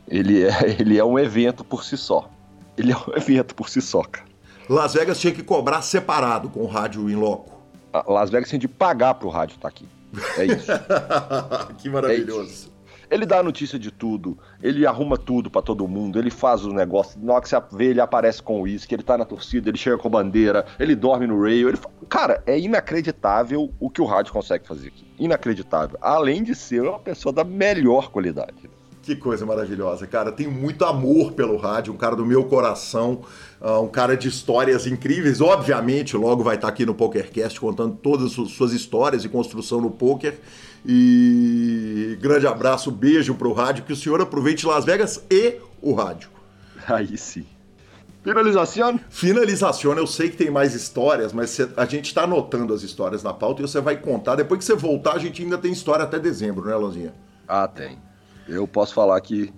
Ele 0.08 0.44
é, 0.44 0.52
ele 0.80 0.98
é 0.98 1.04
um 1.04 1.18
evento 1.18 1.64
por 1.64 1.84
si 1.84 1.98
só. 1.98 2.30
Ele 2.78 2.92
é 2.92 2.96
um 2.96 3.14
evento 3.18 3.56
por 3.56 3.70
si 3.70 3.82
só, 3.82 4.04
cara. 4.04 4.28
Las 4.70 4.94
Vegas 4.94 5.20
tinha 5.20 5.34
que 5.34 5.44
cobrar 5.44 5.82
separado 5.82 6.50
com 6.50 6.62
o 6.62 6.68
rádio 6.68 7.10
em 7.10 7.16
loco. 7.16 7.54
Las 8.08 8.30
Vegas 8.30 8.50
tinha 8.50 8.60
de 8.60 8.68
pagar 8.68 9.14
pro 9.14 9.30
rádio 9.30 9.56
estar 9.56 9.70
tá 9.70 9.76
aqui. 9.76 9.88
É 10.38 10.46
isso. 10.46 10.72
que 11.78 11.90
maravilhoso. 11.90 12.42
É 12.42 12.52
isso. 12.52 12.75
Ele 13.10 13.26
dá 13.26 13.42
notícia 13.44 13.78
de 13.78 13.92
tudo, 13.92 14.38
ele 14.62 14.86
arruma 14.86 15.18
tudo 15.18 15.50
para 15.50 15.62
todo 15.62 15.88
mundo, 15.88 16.18
ele 16.20 16.32
faz 16.32 16.66
os 16.66 16.74
negócios. 16.74 17.22
Na 17.22 17.34
hora 17.34 17.42
que 17.42 17.50
você 17.50 17.62
vê, 17.72 17.86
ele 17.86 18.02
aparece 18.02 18.42
com 18.42 18.60
o 18.60 18.62
uísque, 18.64 18.96
ele 18.96 19.04
tá 19.04 19.18
na 19.18 19.26
torcida, 19.26 19.70
ele 19.70 19.78
chega 19.78 19.98
com 19.98 20.08
a 20.08 20.12
bandeira, 20.12 20.66
ele 20.80 20.96
dorme 20.96 21.28
no 21.28 21.42
rail. 21.42 21.70
Ele... 21.70 21.78
Cara, 22.10 22.42
é 22.46 22.60
inacreditável 22.60 23.72
o 23.80 23.90
que 23.90 24.02
o 24.02 24.06
rádio 24.06 24.34
consegue 24.34 24.68
fazer 24.68 24.88
aqui. 24.88 25.06
Inacreditável. 25.20 25.98
Além 26.02 26.44
de 26.44 26.56
ser 26.56 26.82
uma 26.82 27.00
pessoa 27.00 27.32
da 27.32 27.44
melhor 27.44 28.10
qualidade. 28.12 28.70
Que 29.06 29.16
coisa 29.16 29.46
maravilhosa, 29.46 30.08
cara. 30.08 30.32
Tenho 30.32 30.50
muito 30.50 30.84
amor 30.84 31.34
pelo 31.34 31.58
rádio, 31.58 31.94
um 31.94 31.96
cara 31.96 32.16
do 32.16 32.26
meu 32.26 32.46
coração, 32.46 33.22
uh, 33.62 33.80
um 33.80 33.88
cara 33.88 34.18
de 34.18 34.28
histórias 34.28 34.88
incríveis. 34.88 35.42
Obviamente, 35.42 36.18
logo 36.18 36.44
vai 36.44 36.56
estar 36.56 36.68
aqui 36.68 36.88
no 36.88 36.96
PokerCast 36.96 37.60
contando 37.60 37.96
todas 37.98 38.38
as 38.40 38.50
suas 38.50 38.74
histórias 38.74 39.24
e 39.24 39.30
construção 39.30 39.80
no 39.80 39.92
poker. 39.92 40.40
E 40.88 42.18
grande 42.22 42.46
abraço, 42.46 42.92
beijo 42.92 43.34
pro 43.34 43.54
rádio, 43.54 43.84
que 43.84 43.94
o 43.94 43.96
senhor 43.96 44.22
aproveite 44.22 44.66
Las 44.68 44.86
Vegas 44.86 45.24
e 45.30 45.58
o 45.82 45.94
rádio. 45.94 46.30
Aí 46.88 47.18
sim. 47.18 47.46
Finalização? 48.24 49.00
Finalização, 49.10 49.94
eu 49.94 50.08
sei 50.08 50.30
que 50.30 50.38
tem 50.38 50.50
mais 50.50 50.74
histórias, 50.74 51.32
mas 51.32 51.60
a 51.78 51.86
gente 51.86 52.06
está 52.06 52.24
anotando 52.24 52.74
as 52.74 52.82
histórias 52.82 53.22
na 53.22 53.32
pauta 53.32 53.62
e 53.62 53.68
você 53.68 53.80
vai 53.80 53.98
contar. 53.98 54.36
Depois 54.36 54.58
que 54.58 54.66
você 54.66 54.76
voltar, 54.76 55.14
a 55.14 55.20
gente 55.20 55.44
ainda 55.44 55.60
tem 55.60 55.72
história 55.72 56.04
até 56.04 56.18
dezembro, 56.18 56.66
né, 56.66 56.76
Lanzinha? 56.76 57.14
Ah, 57.48 57.68
tem. 57.68 58.00
Eu 58.48 58.68
posso 58.68 58.96
falar 58.96 59.22
que 59.22 59.54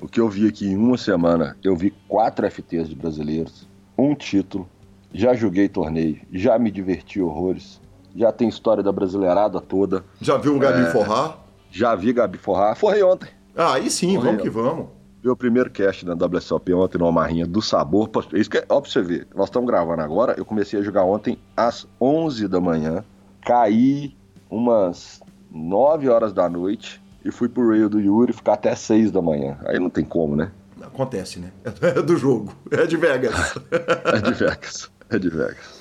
o 0.00 0.08
que 0.08 0.20
eu 0.20 0.28
vi 0.28 0.48
aqui 0.48 0.66
em 0.66 0.76
uma 0.76 0.98
semana, 0.98 1.56
eu 1.62 1.76
vi 1.76 1.92
quatro 2.08 2.50
FTs 2.50 2.88
de 2.88 2.96
brasileiros, 2.96 3.68
um 3.96 4.14
título, 4.14 4.68
já 5.12 5.34
joguei 5.34 5.68
torneio, 5.68 6.20
já 6.32 6.58
me 6.58 6.70
diverti 6.70 7.20
horrores, 7.20 7.79
já 8.14 8.32
tem 8.32 8.48
história 8.48 8.82
da 8.82 8.92
brasileirada 8.92 9.60
toda. 9.60 10.04
Já 10.20 10.36
viu 10.36 10.56
o 10.56 10.58
Gabi 10.58 10.82
é, 10.82 10.86
Forrar? 10.86 11.38
Já 11.70 11.94
vi 11.94 12.12
Gabi 12.12 12.38
Forrar, 12.38 12.76
forrei 12.76 13.02
ontem. 13.02 13.28
Ah, 13.56 13.74
aí 13.74 13.90
sim, 13.90 14.14
forrei 14.14 14.18
vamos 14.18 14.34
ontem. 14.34 14.42
que 14.42 14.50
vamos. 14.50 14.86
Vi 15.22 15.28
o 15.28 15.36
primeiro 15.36 15.70
cast 15.70 16.06
na 16.06 16.14
WSOP 16.14 16.72
ontem 16.72 16.96
numa 16.96 17.12
marrinha 17.12 17.46
do 17.46 17.60
sabor. 17.60 18.10
Isso 18.32 18.48
que 18.48 18.58
é, 18.58 18.64
ó, 18.68 18.80
pra 18.80 18.90
você 18.90 19.02
ver, 19.02 19.26
nós 19.34 19.46
estamos 19.46 19.68
gravando 19.68 20.00
agora, 20.00 20.34
eu 20.38 20.44
comecei 20.44 20.80
a 20.80 20.82
jogar 20.82 21.04
ontem 21.04 21.38
às 21.56 21.86
11 22.00 22.48
da 22.48 22.58
manhã, 22.60 23.04
caí 23.42 24.16
umas 24.48 25.20
9 25.50 26.08
horas 26.08 26.32
da 26.32 26.48
noite, 26.48 27.02
e 27.24 27.30
fui 27.30 27.48
pro 27.48 27.68
rail 27.68 27.88
do 27.88 28.00
Yuri 28.00 28.32
ficar 28.32 28.54
até 28.54 28.74
6 28.74 29.10
da 29.10 29.20
manhã. 29.20 29.58
Aí 29.66 29.78
não 29.78 29.90
tem 29.90 30.04
como, 30.04 30.34
né? 30.34 30.50
Acontece, 30.80 31.38
né? 31.38 31.52
É 31.82 32.00
do 32.02 32.16
jogo. 32.16 32.52
É 32.70 32.86
de 32.86 32.96
Vegas. 32.96 33.34
é 33.70 34.20
de 34.20 34.32
Vegas. 34.32 34.90
É 35.10 35.18
de 35.18 35.28
Vegas. 35.28 35.79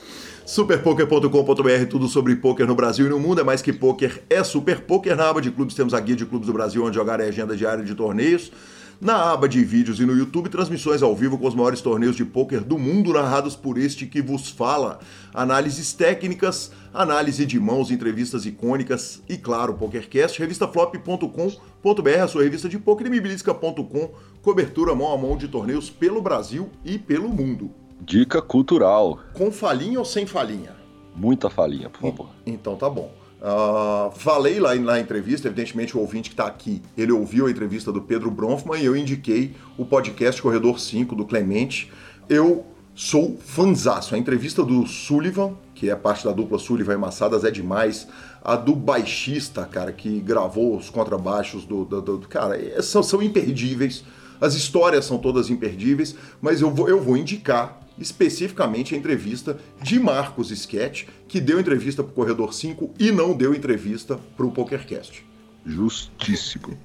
Superpoker.com.br, 0.50 1.86
tudo 1.88 2.08
sobre 2.08 2.36
poker 2.36 2.66
no 2.66 2.74
Brasil 2.74 3.06
e 3.06 3.10
no 3.10 3.20
mundo. 3.20 3.40
É 3.40 3.44
mais 3.44 3.62
que 3.62 3.72
poker, 3.72 4.24
é 4.28 4.44
super 4.44 4.82
poker. 4.82 5.16
Na 5.16 5.30
aba 5.30 5.40
de 5.40 5.52
clubes 5.52 5.76
temos 5.76 5.94
a 5.94 6.00
guia 6.00 6.16
de 6.16 6.26
clubes 6.26 6.48
do 6.48 6.54
Brasil, 6.54 6.84
onde 6.84 6.96
jogar 6.96 7.20
é 7.20 7.28
agenda 7.28 7.56
diária 7.56 7.84
de 7.84 7.94
torneios. 7.94 8.52
Na 9.00 9.32
aba 9.32 9.48
de 9.48 9.64
vídeos 9.64 10.00
e 10.00 10.08
no 10.08 10.18
YouTube, 10.18 10.50
transmissões 10.50 11.04
ao 11.04 11.16
vivo 11.16 11.38
com 11.38 11.48
os 11.48 11.54
maiores 11.54 11.82
torneios 11.82 12.16
de 12.16 12.26
pôquer 12.26 12.62
do 12.62 12.80
mundo, 12.80 13.14
narrados 13.14 13.56
por 13.56 13.78
este 13.78 14.08
que 14.08 14.24
vos 14.24 14.50
fala. 14.50 15.00
Análises 15.36 15.94
técnicas, 15.94 16.72
análise 16.92 17.46
de 17.46 17.60
mãos, 17.60 17.92
entrevistas 17.92 18.48
icônicas 18.48 19.22
e, 19.30 19.38
claro, 19.38 19.76
PokerCast, 19.76 20.40
revistaflop.com.br, 20.40 22.24
a 22.24 22.28
sua 22.28 22.42
revista 22.42 22.68
de 22.68 22.80
poker 22.80 23.06
e 23.06 23.12
mibilisca.com, 23.12 24.14
cobertura 24.42 24.96
mão 24.96 25.14
a 25.14 25.18
mão 25.18 25.38
de 25.38 25.48
torneios 25.48 25.92
pelo 25.92 26.24
Brasil 26.24 26.72
e 26.84 26.98
pelo 26.98 27.30
mundo. 27.30 27.70
Dica 28.00 28.42
cultural. 28.42 29.20
Com 29.34 29.52
falinha 29.52 30.00
ou 30.00 30.06
sem 30.06 30.26
falinha? 30.26 30.76
Muita 31.16 31.50
falinha, 31.50 31.90
por 31.90 32.02
favor. 32.02 32.30
Então 32.46 32.76
tá 32.76 32.90
bom. 32.90 33.12
Uh, 33.42 34.12
falei 34.18 34.60
lá 34.60 34.76
na 34.76 35.00
entrevista, 35.00 35.48
evidentemente 35.48 35.96
o 35.96 36.02
ouvinte 36.02 36.30
que 36.30 36.34
está 36.34 36.46
aqui, 36.46 36.82
ele 36.98 37.12
ouviu 37.12 37.48
a 37.48 37.52
entrevista 37.52 37.92
do 37.92 38.02
Pedro 38.02 38.30
Bronfman 38.30 38.78
e 38.80 38.86
eu 38.86 38.96
indiquei 38.96 39.56
o 39.78 39.86
podcast 39.86 40.42
Corredor 40.42 40.80
5 40.80 41.16
do 41.16 41.26
Clemente. 41.26 41.92
Eu 42.28 42.66
sou 42.94 43.38
fanzaço. 43.38 44.14
A 44.14 44.18
entrevista 44.18 44.62
do 44.62 44.86
Sullivan, 44.86 45.54
que 45.74 45.90
é 45.90 45.96
parte 45.96 46.26
da 46.26 46.34
dupla 46.34 46.60
Sullivan 46.60 46.96
e 46.96 46.98
Massadas, 46.98 47.46
é 47.46 47.52
demais. 47.52 48.08
A 48.44 48.58
do 48.58 48.76
baixista, 48.76 49.66
cara, 49.66 49.94
que 49.94 50.20
gravou 50.20 50.76
os 50.76 50.90
contrabaixos 50.90 51.66
do. 51.66 51.86
do, 51.86 52.02
do 52.02 52.28
cara, 52.28 52.62
é, 52.62 52.82
são, 52.82 53.02
são 53.02 53.22
imperdíveis. 53.22 54.04
As 54.42 54.54
histórias 54.54 55.06
são 55.06 55.18
todas 55.18 55.50
imperdíveis, 55.50 56.16
mas 56.42 56.62
eu 56.62 56.72
vou, 56.72 56.90
eu 56.90 57.02
vou 57.02 57.16
indicar 57.16 57.79
especificamente 58.00 58.96
a 58.96 58.98
entrevista 58.98 59.58
de 59.82 60.00
Marcos 60.00 60.52
Sketch, 60.52 61.06
que 61.28 61.40
deu 61.40 61.60
entrevista 61.60 62.04
para 62.04 62.12
o 62.12 62.16
Corredor 62.16 62.54
5 62.54 62.94
e 63.00 63.12
não 63.12 63.34
deu 63.36 63.54
entrevista 63.54 64.20
para 64.36 64.46
o 64.46 64.52
PokerCast. 64.52 65.26
Justíssimo. 65.66 66.78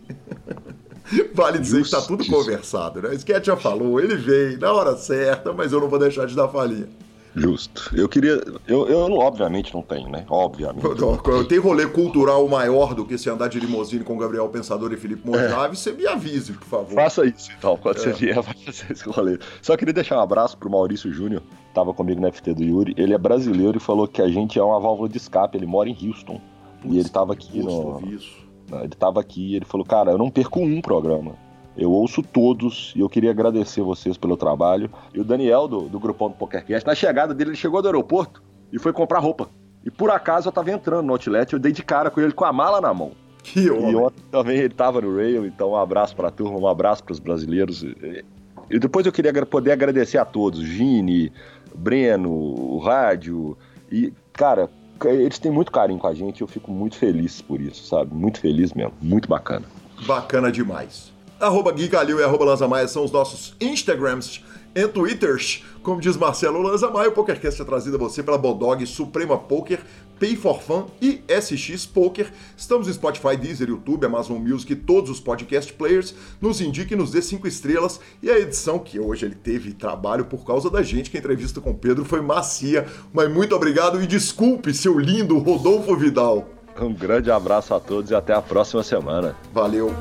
vale 1.32 1.58
dizer 1.58 1.78
Justíssimo. 1.78 1.82
que 1.82 1.86
está 1.86 2.02
tudo 2.02 2.26
conversado, 2.26 3.02
né? 3.02 3.14
Sketch 3.14 3.46
já 3.46 3.56
falou, 3.56 4.00
ele 4.00 4.16
veio 4.16 4.58
na 4.58 4.72
hora 4.72 4.96
certa, 4.96 5.52
mas 5.52 5.72
eu 5.72 5.80
não 5.80 5.88
vou 5.88 5.98
deixar 5.98 6.26
de 6.26 6.34
dar 6.34 6.48
falinha. 6.48 6.88
Justo. 7.34 7.90
Eu 7.94 8.08
queria. 8.08 8.40
Eu, 8.66 8.86
eu 8.88 9.12
obviamente 9.18 9.74
não 9.74 9.82
tenho, 9.82 10.08
né? 10.08 10.24
Obviamente. 10.28 10.84
Eu, 10.84 11.44
tenho 11.44 11.62
rolê 11.62 11.86
cultural 11.86 12.46
maior 12.46 12.94
do 12.94 13.04
que 13.04 13.18
se 13.18 13.28
andar 13.28 13.48
de 13.48 13.58
limusine 13.58 14.04
com 14.04 14.16
Gabriel 14.16 14.48
Pensador 14.48 14.92
e 14.92 14.96
Felipe 14.96 15.26
Mojave, 15.26 15.72
é. 15.72 15.76
você 15.76 15.92
me 15.92 16.06
avise, 16.06 16.52
por 16.52 16.66
favor. 16.66 16.94
Faça 16.94 17.26
isso 17.26 17.50
então, 17.58 17.76
quando 17.76 17.96
é. 17.96 18.00
você 18.00 18.12
vier, 18.12 18.34
vai 18.40 18.54
fazer 18.54 18.92
esse 18.92 19.08
rolê. 19.08 19.38
Só 19.60 19.76
queria 19.76 19.92
deixar 19.92 20.18
um 20.18 20.20
abraço 20.20 20.56
pro 20.56 20.70
Maurício 20.70 21.12
Júnior, 21.12 21.42
tava 21.74 21.92
comigo 21.92 22.20
na 22.20 22.30
FT 22.30 22.54
do 22.54 22.62
Yuri. 22.62 22.94
Ele 22.96 23.12
é 23.12 23.18
brasileiro 23.18 23.78
e 23.78 23.80
falou 23.80 24.06
que 24.06 24.22
a 24.22 24.28
gente 24.28 24.58
é 24.58 24.62
uma 24.62 24.78
válvula 24.78 25.08
de 25.08 25.16
escape, 25.16 25.58
ele 25.58 25.66
mora 25.66 25.88
em 25.88 25.96
Houston. 26.00 26.40
Putz, 26.80 26.94
e 26.94 26.98
ele 26.98 27.08
tava 27.08 27.32
aqui 27.32 27.58
no. 27.60 28.00
Isso. 28.06 28.44
Ele 28.72 28.88
tava 28.88 29.20
aqui 29.20 29.52
e 29.52 29.56
ele 29.56 29.64
falou, 29.64 29.84
cara, 29.84 30.12
eu 30.12 30.18
não 30.18 30.30
perco 30.30 30.60
um 30.60 30.80
programa. 30.80 31.36
Eu 31.76 31.90
ouço 31.90 32.22
todos 32.22 32.92
e 32.94 33.00
eu 33.00 33.08
queria 33.08 33.30
agradecer 33.30 33.82
vocês 33.82 34.16
pelo 34.16 34.36
trabalho. 34.36 34.90
E 35.12 35.20
o 35.20 35.24
Daniel, 35.24 35.66
do, 35.66 35.82
do 35.88 35.98
Grupão 35.98 36.28
do 36.28 36.36
PokerCast, 36.36 36.86
na 36.86 36.94
chegada 36.94 37.34
dele, 37.34 37.50
ele 37.50 37.56
chegou 37.56 37.82
do 37.82 37.88
aeroporto 37.88 38.42
e 38.72 38.78
foi 38.78 38.92
comprar 38.92 39.18
roupa. 39.18 39.48
E 39.84 39.90
por 39.90 40.10
acaso 40.10 40.48
eu 40.48 40.52
tava 40.52 40.70
entrando 40.70 41.06
no 41.06 41.12
outlet, 41.12 41.52
eu 41.52 41.58
dei 41.58 41.72
de 41.72 41.82
cara 41.82 42.10
com 42.10 42.20
ele 42.20 42.32
com 42.32 42.44
a 42.44 42.52
mala 42.52 42.80
na 42.80 42.94
mão. 42.94 43.12
Que 43.42 43.70
homem. 43.70 43.90
E 43.90 43.96
ontem 43.96 44.22
também 44.30 44.58
ele 44.58 44.72
tava 44.72 45.00
no 45.00 45.14
rail, 45.14 45.44
então 45.44 45.72
um 45.72 45.76
abraço 45.76 46.16
pra 46.16 46.30
turma, 46.30 46.58
um 46.58 46.66
abraço 46.66 47.04
pros 47.04 47.18
brasileiros. 47.18 47.82
E, 47.82 48.78
depois 48.78 49.04
eu 49.04 49.12
queria 49.12 49.32
poder 49.44 49.72
agradecer 49.72 50.16
a 50.16 50.24
todos, 50.24 50.60
Gini, 50.60 51.30
Breno, 51.74 52.30
o 52.32 52.78
Rádio. 52.78 53.58
E, 53.92 54.12
cara, 54.32 54.70
eles 55.04 55.38
têm 55.38 55.52
muito 55.52 55.70
carinho 55.70 55.98
com 55.98 56.06
a 56.06 56.14
gente, 56.14 56.40
eu 56.40 56.48
fico 56.48 56.72
muito 56.72 56.96
feliz 56.96 57.42
por 57.42 57.60
isso, 57.60 57.84
sabe? 57.84 58.14
Muito 58.14 58.40
feliz 58.40 58.72
mesmo, 58.72 58.94
muito 59.02 59.28
bacana. 59.28 59.66
Bacana 60.06 60.50
demais. 60.50 61.13
Arroba 61.44 61.72
Gui 61.72 61.90
Calil 61.90 62.18
e 62.18 62.24
arroba 62.24 62.46
Lanza 62.46 62.66
Maia 62.66 62.88
são 62.88 63.04
os 63.04 63.12
nossos 63.12 63.54
Instagrams 63.60 64.42
e 64.74 64.88
Twitters. 64.88 65.62
Como 65.82 66.00
diz 66.00 66.16
Marcelo 66.16 66.62
Lanza 66.62 66.90
Maia, 66.90 67.10
o 67.10 67.12
PokerCast 67.12 67.60
é 67.60 67.64
trazido 67.66 67.96
a 67.96 67.98
você 67.98 68.22
pela 68.22 68.38
Bodog, 68.38 68.86
Suprema 68.86 69.36
Poker, 69.36 69.80
Pay 70.18 70.36
for 70.36 70.62
Fun 70.62 70.86
e 71.02 71.22
SX 71.28 71.84
Poker. 71.84 72.32
Estamos 72.56 72.86
no 72.86 72.94
Spotify, 72.94 73.36
Deezer, 73.36 73.68
YouTube, 73.68 74.06
Amazon 74.06 74.38
Music 74.38 74.72
e 74.72 74.76
todos 74.76 75.10
os 75.10 75.20
podcast 75.20 75.70
players. 75.74 76.14
Nos 76.40 76.62
indique 76.62 76.94
e 76.94 76.96
nos 76.96 77.10
dê 77.10 77.20
cinco 77.20 77.46
estrelas. 77.46 78.00
E 78.22 78.30
a 78.30 78.38
edição, 78.38 78.78
que 78.78 78.98
hoje 78.98 79.26
ele 79.26 79.34
teve 79.34 79.74
trabalho 79.74 80.24
por 80.24 80.46
causa 80.46 80.70
da 80.70 80.82
gente, 80.82 81.10
que 81.10 81.18
a 81.18 81.20
entrevista 81.20 81.60
com 81.60 81.72
o 81.72 81.78
Pedro 81.78 82.06
foi 82.06 82.22
macia. 82.22 82.86
Mas 83.12 83.30
muito 83.30 83.54
obrigado 83.54 84.02
e 84.02 84.06
desculpe, 84.06 84.72
seu 84.72 84.98
lindo 84.98 85.36
Rodolfo 85.36 85.94
Vidal. 85.94 86.48
Um 86.80 86.94
grande 86.94 87.30
abraço 87.30 87.74
a 87.74 87.80
todos 87.80 88.10
e 88.10 88.14
até 88.14 88.32
a 88.32 88.40
próxima 88.40 88.82
semana. 88.82 89.36
Valeu! 89.52 89.94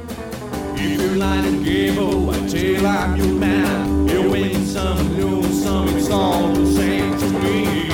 If 0.76 1.02
you're 1.02 1.16
lying 1.16 1.64
gable, 1.64 2.30
I 2.30 2.48
tell 2.48 2.88
I'm 2.88 3.16
your 3.16 3.34
man. 3.34 4.08
You 4.08 4.30
win 4.30 4.66
some, 4.66 5.18
lose 5.18 5.64
some, 5.64 5.88
it's 5.90 6.10
all 6.10 6.48
the 6.54 6.66
same 6.74 7.18
to 7.20 7.30
me. 7.40 7.88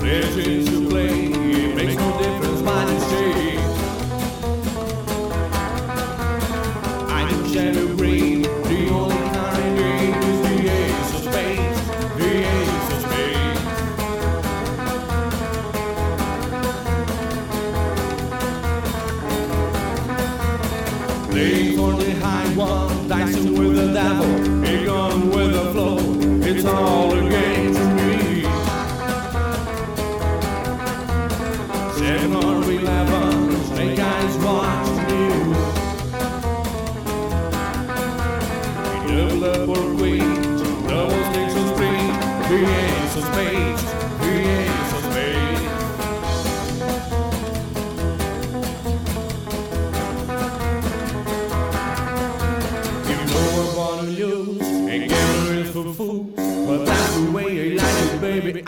The 0.00 0.59
all 26.80 27.19